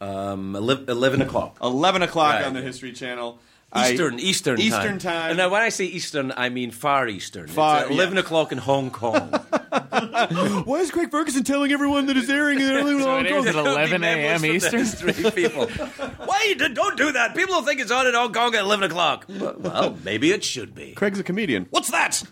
Um, 0.00 0.54
ele- 0.54 0.84
eleven 0.88 1.22
o'clock. 1.22 1.56
11 1.62 2.02
o'clock 2.02 2.34
Right. 2.34 2.44
on 2.44 2.52
the 2.54 2.60
History 2.60 2.92
Channel. 2.92 3.38
I- 3.72 3.92
Eastern, 3.92 4.18
Eastern, 4.18 4.60
Eastern 4.60 4.98
time. 4.98 4.98
time. 4.98 5.30
And 5.30 5.38
now, 5.38 5.50
when 5.50 5.62
I 5.62 5.68
say 5.68 5.84
Eastern, 5.84 6.32
I 6.36 6.48
mean 6.48 6.70
Far 6.70 7.06
Eastern. 7.06 7.48
Far- 7.48 7.82
it's 7.82 7.90
eleven 7.90 8.14
yeah. 8.14 8.20
o'clock 8.20 8.52
in 8.52 8.58
Hong 8.58 8.90
Kong. 8.90 9.30
Why 10.64 10.78
is 10.80 10.90
Craig 10.90 11.10
Ferguson 11.10 11.44
telling 11.44 11.72
everyone 11.72 12.06
that 12.06 12.16
it's 12.16 12.28
airing 12.28 12.60
in 12.60 12.70
early 12.70 12.98
So 13.02 13.18
it 13.18 13.26
airs 13.26 13.46
at 13.46 13.54
11 13.54 14.02
a.m. 14.02 14.44
Eastern. 14.44 14.80
history 14.80 15.12
people. 15.30 15.66
Why 15.66 16.54
don't 16.54 16.96
do 16.96 17.12
that? 17.12 17.34
People 17.34 17.56
will 17.56 17.62
think 17.62 17.80
it's 17.80 17.90
on 17.90 18.06
in 18.06 18.14
Hong 18.14 18.32
Kong 18.32 18.54
at 18.54 18.62
eleven 18.62 18.90
o'clock. 18.90 19.26
Well, 19.28 19.56
well, 19.58 19.98
maybe 20.04 20.32
it 20.32 20.44
should 20.44 20.74
be. 20.74 20.92
Craig's 20.92 21.18
a 21.18 21.22
comedian. 21.22 21.66
What's 21.70 21.90
that? 21.90 22.22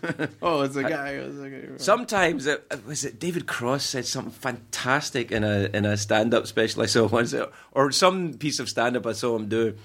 Oh, 0.41 0.61
it's 0.61 0.75
a 0.75 0.83
guy. 0.83 1.09
It's 1.09 1.39
a 1.39 1.49
guy. 1.49 1.77
Sometimes 1.77 2.47
uh, 2.47 2.57
was 2.85 3.05
it 3.05 3.19
David 3.19 3.47
Cross 3.47 3.85
said 3.85 4.05
something 4.05 4.31
fantastic 4.31 5.31
in 5.31 5.43
a 5.43 5.69
in 5.73 5.85
a 5.85 5.97
stand 5.97 6.33
up 6.33 6.47
special 6.47 6.81
I 6.81 6.87
saw 6.87 7.07
once, 7.07 7.33
or 7.71 7.91
some 7.91 8.33
piece 8.33 8.59
of 8.59 8.69
stand 8.69 8.97
up 8.97 9.05
I 9.05 9.13
saw 9.13 9.35
him 9.35 9.47
do, 9.47 9.75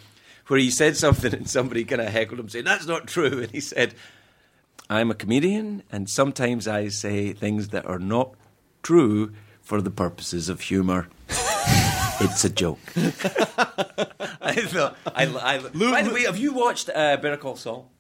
where 0.53 0.61
he 0.61 0.71
said 0.71 0.95
something 0.99 1.33
and 1.33 1.49
somebody 1.49 1.83
kind 1.83 2.03
of 2.03 2.09
heckled 2.09 2.39
him 2.39 2.47
saying 2.47 2.67
that's 2.67 2.87
not 2.87 3.07
true, 3.07 3.41
and 3.41 3.51
he 3.53 3.59
said, 3.59 3.95
"I'm 4.91 5.11
a 5.11 5.15
comedian 5.15 5.83
and 5.91 6.11
sometimes 6.11 6.69
I 6.69 6.89
say 6.89 7.33
things 7.33 7.69
that 7.69 7.87
are 7.87 7.99
not 7.99 8.35
true 8.83 9.33
for 9.63 9.81
the 9.81 9.91
purposes 9.91 10.51
of 10.51 10.61
humour. 10.61 11.09
It's 12.21 12.45
a 12.45 12.51
joke. 12.51 12.79
I 12.97 14.55
thought. 14.55 14.97
I, 15.07 15.25
I, 15.25 15.59
by 15.59 16.03
the 16.03 16.11
way, 16.13 16.23
have 16.23 16.37
you 16.37 16.53
watched 16.53 16.89
uh, 16.95 17.17
Better 17.17 17.37
Call 17.39 17.57
Saul? 17.57 17.91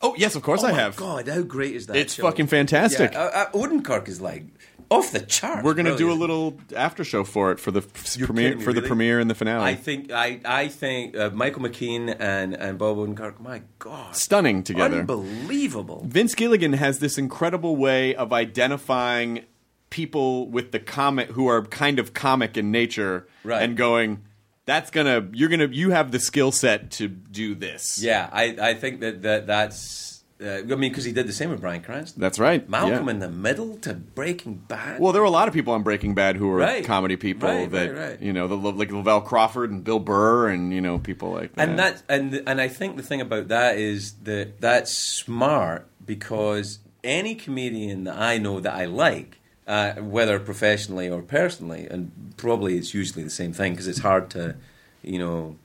Oh, 0.00 0.14
yes, 0.16 0.36
of 0.36 0.42
course 0.42 0.62
oh 0.62 0.68
I 0.68 0.72
have. 0.72 0.94
God, 0.94 1.26
how 1.26 1.42
great 1.42 1.74
is 1.74 1.86
that? 1.86 1.96
It's 1.96 2.14
show? 2.14 2.22
fucking 2.22 2.46
fantastic. 2.46 3.12
Yeah, 3.12 3.22
uh, 3.22 3.50
uh, 3.52 3.58
Odenkirk 3.58 4.06
is 4.06 4.20
like 4.20 4.44
off 4.90 5.12
the 5.12 5.20
chart. 5.20 5.64
We're 5.64 5.74
going 5.74 5.86
to 5.86 5.96
do 5.96 6.10
a 6.10 6.14
little 6.14 6.58
after 6.76 7.04
show 7.04 7.24
for 7.24 7.50
it 7.52 7.58
for 7.60 7.70
the 7.70 7.80
f- 7.80 8.16
You're 8.16 8.26
premiere 8.26 8.56
me, 8.56 8.62
for 8.62 8.72
the 8.72 8.82
premiere 8.82 9.20
and 9.20 9.28
the 9.30 9.34
finale. 9.34 9.64
I 9.64 9.74
think 9.74 10.10
I 10.12 10.40
I 10.44 10.68
think 10.68 11.16
uh, 11.16 11.30
Michael 11.32 11.62
McKean 11.62 12.14
and 12.18 12.54
and 12.54 12.78
Bob 12.78 12.96
Odenkirk. 12.98 13.40
My 13.40 13.62
God, 13.78 14.14
Stunning 14.16 14.62
together. 14.62 15.00
unbelievable. 15.00 16.04
Vince 16.06 16.34
Gilligan 16.34 16.74
has 16.74 16.98
this 16.98 17.18
incredible 17.18 17.76
way 17.76 18.14
of 18.14 18.32
identifying 18.32 19.44
people 19.90 20.48
with 20.48 20.72
the 20.72 20.80
comic 20.80 21.28
who 21.30 21.46
are 21.46 21.62
kind 21.66 21.98
of 21.98 22.12
comic 22.14 22.56
in 22.56 22.70
nature 22.72 23.28
Right. 23.44 23.62
and 23.62 23.76
going 23.76 24.22
that's 24.66 24.90
gonna 24.90 25.28
you're 25.32 25.48
gonna 25.48 25.68
you 25.68 25.90
have 25.90 26.10
the 26.10 26.18
skill 26.18 26.50
set 26.50 26.90
to 26.92 27.06
do 27.06 27.54
this 27.54 28.02
Yeah, 28.02 28.28
I 28.32 28.56
I 28.60 28.74
think 28.74 29.00
that 29.00 29.22
that 29.22 29.46
that's. 29.46 30.13
Uh, 30.42 30.58
I 30.58 30.62
mean, 30.62 30.90
because 30.90 31.04
he 31.04 31.12
did 31.12 31.28
the 31.28 31.32
same 31.32 31.50
with 31.50 31.60
Bryan 31.60 31.80
Cranston. 31.82 32.20
that's 32.20 32.38
right 32.40 32.68
Malcolm 32.68 33.04
yeah. 33.04 33.10
in 33.12 33.18
the 33.20 33.30
Middle 33.30 33.76
to 33.78 33.94
Breaking 33.94 34.54
Bad. 34.56 35.00
well 35.00 35.12
there 35.12 35.22
were 35.22 35.28
a 35.28 35.30
lot 35.30 35.46
of 35.46 35.54
people 35.54 35.72
on 35.72 35.82
breaking 35.84 36.14
bad 36.14 36.36
who 36.36 36.48
were 36.48 36.56
Right. 36.58 36.84
comedy 36.84 37.16
people 37.16 37.48
Right, 37.48 37.70
that 37.70 37.94
right, 37.94 38.08
right. 38.10 38.22
you 38.22 38.32
know 38.32 38.48
the, 38.48 38.56
like 38.56 38.88
lavell 38.90 39.24
crawford 39.24 39.70
and 39.70 39.84
bill 39.84 40.00
burr 40.00 40.48
and 40.48 40.72
you 40.74 40.80
know 40.80 40.98
people 40.98 41.30
like 41.30 41.54
that 41.54 41.68
and 41.68 41.78
that 41.78 42.02
and 42.08 42.42
and 42.46 42.60
I 42.60 42.66
think 42.68 42.96
the 42.96 43.02
thing 43.04 43.20
about 43.20 43.48
that 43.48 43.78
is 43.78 44.14
that 44.24 44.60
that's 44.60 44.92
smart 44.92 45.86
because 46.04 46.80
any 47.04 47.34
comedian 47.34 48.04
that 48.04 48.16
I 48.18 48.38
know 48.38 48.60
that 48.60 48.74
I 48.74 48.86
like, 48.86 49.38
uh, 49.66 49.92
whether 49.94 50.38
professionally 50.40 51.08
or 51.08 51.22
personally, 51.22 51.86
and 51.90 52.34
probably 52.38 52.76
it's 52.78 52.92
usually 52.94 53.22
the 53.22 53.30
same 53.30 53.52
thing 53.52 53.72
because 53.72 53.86
it's 53.88 53.98
hard 54.00 54.30
to, 54.30 54.56
you 55.02 55.18
know, 55.18 55.56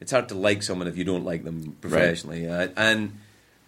it's 0.00 0.10
hard 0.10 0.28
to 0.30 0.34
like 0.34 0.62
someone 0.62 0.88
if 0.88 0.96
you 0.96 1.04
don't 1.04 1.24
like 1.24 1.44
them 1.44 1.76
professionally, 1.82 2.48
uh, 2.48 2.68
and 2.76 3.18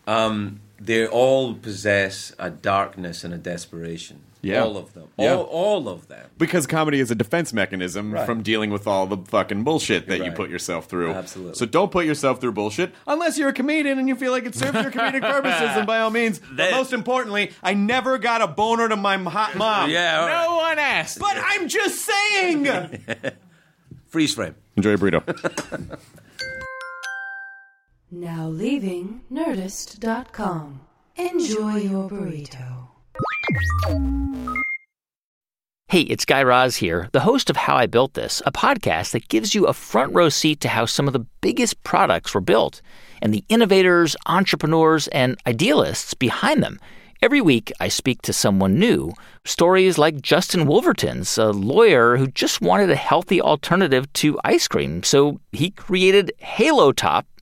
um, 0.09 0.61
they 0.81 1.07
all 1.07 1.55
possess 1.55 2.33
a 2.39 2.51
darkness 2.51 3.23
and 3.25 3.33
a 3.35 3.39
desperation. 3.39 4.21
Yeah. 4.41 4.63
all 4.63 4.77
of 4.77 4.95
them, 4.95 5.09
Yeah. 5.19 5.35
all, 5.35 5.43
all 5.43 5.89
of 5.89 6.07
them. 6.07 6.25
because 6.39 6.65
comedy 6.69 7.01
is 7.01 7.11
a 7.11 7.17
defense 7.17 7.53
mechanism 7.53 8.15
Right. 8.15 8.25
from 8.25 8.45
dealing 8.45 8.71
with 8.71 8.87
all 8.87 9.09
the 9.09 9.17
fucking 9.17 9.65
bullshit 9.65 10.07
that 10.07 10.19
You're 10.19 10.27
you 10.27 10.33
put 10.33 10.49
yourself 10.49 10.87
through. 10.87 11.11
Absolutely. 11.13 11.55
So 11.55 11.67
don't 11.67 11.91
put 11.91 12.07
yourself 12.07 12.41
through 12.41 12.53
bullshit 12.53 12.95
unless 13.09 13.37
you're 13.37 13.49
a 13.49 13.53
comedian 13.53 13.99
and 13.99 14.07
you 14.09 14.15
feel 14.15 14.31
like 14.31 14.47
it 14.47 14.55
serves 14.55 14.81
your 14.81 14.93
comedic 14.93 15.23
purposes. 15.35 15.71
And 15.77 15.89
by 15.89 15.99
all 15.99 16.11
means, 16.11 16.39
but 16.39 16.57
That- 16.57 16.71
most 16.71 16.93
importantly, 16.93 17.51
I 17.65 17.75
never 17.75 18.17
got 18.17 18.41
a 18.41 18.47
boner 18.47 18.89
to 18.89 18.95
my 18.95 19.17
hot 19.17 19.57
mom. 19.65 19.91
Yeah, 19.91 20.21
right. 20.25 20.45
No 20.47 20.57
one 20.59 20.79
asked. 20.79 21.19
But 21.19 21.37
I'm 21.37 21.67
just 21.67 21.97
saying. 22.07 22.69
freeze 24.07 24.35
frame. 24.37 24.55
Enjoy 24.77 24.91
your 24.91 24.99
burrito. 24.99 25.99
Now 28.11 28.49
leaving 28.49 29.21
Nerdist.com. 29.31 30.81
Enjoy 31.17 31.77
your 31.77 32.09
burrito. 32.09 32.89
Hey, 35.89 36.01
it's 36.01 36.25
Guy 36.25 36.43
Raz 36.43 36.77
here, 36.77 37.11
the 37.13 37.21
host 37.21 37.51
of 37.51 37.57
How 37.57 37.77
I 37.77 37.85
Built 37.85 38.15
This, 38.15 38.41
a 38.47 38.53
podcast 38.53 39.11
that 39.11 39.29
gives 39.29 39.55
you 39.55 39.67
a 39.67 39.75
front 39.75 40.15
row 40.15 40.31
seat 40.31 40.61
to 40.61 40.71
how 40.71 40.87
some 40.87 41.07
of 41.07 41.13
the 41.13 41.27
biggest 41.43 41.83
products 41.83 42.33
were 42.33 42.41
built 42.41 42.81
and 43.21 43.35
the 43.35 43.45
innovators, 43.51 44.17
entrepreneurs, 44.25 45.09
and 45.09 45.37
idealists 45.47 46.15
behind 46.15 46.63
them. 46.63 46.81
Every 47.21 47.43
week, 47.43 47.71
I 47.79 47.89
speak 47.89 48.23
to 48.23 48.33
someone 48.33 48.79
new. 48.79 49.13
Stories 49.45 49.99
like 49.99 50.23
Justin 50.23 50.65
Wolverton's, 50.67 51.37
a 51.37 51.51
lawyer 51.51 52.17
who 52.17 52.29
just 52.29 52.63
wanted 52.63 52.91
a 52.91 52.97
healthy 52.97 53.43
alternative 53.43 54.11
to 54.15 54.39
ice 54.45 54.67
cream, 54.67 55.03
so 55.03 55.41
he 55.53 55.71
created 55.71 56.33
Halo 56.39 56.93
Top 56.93 57.27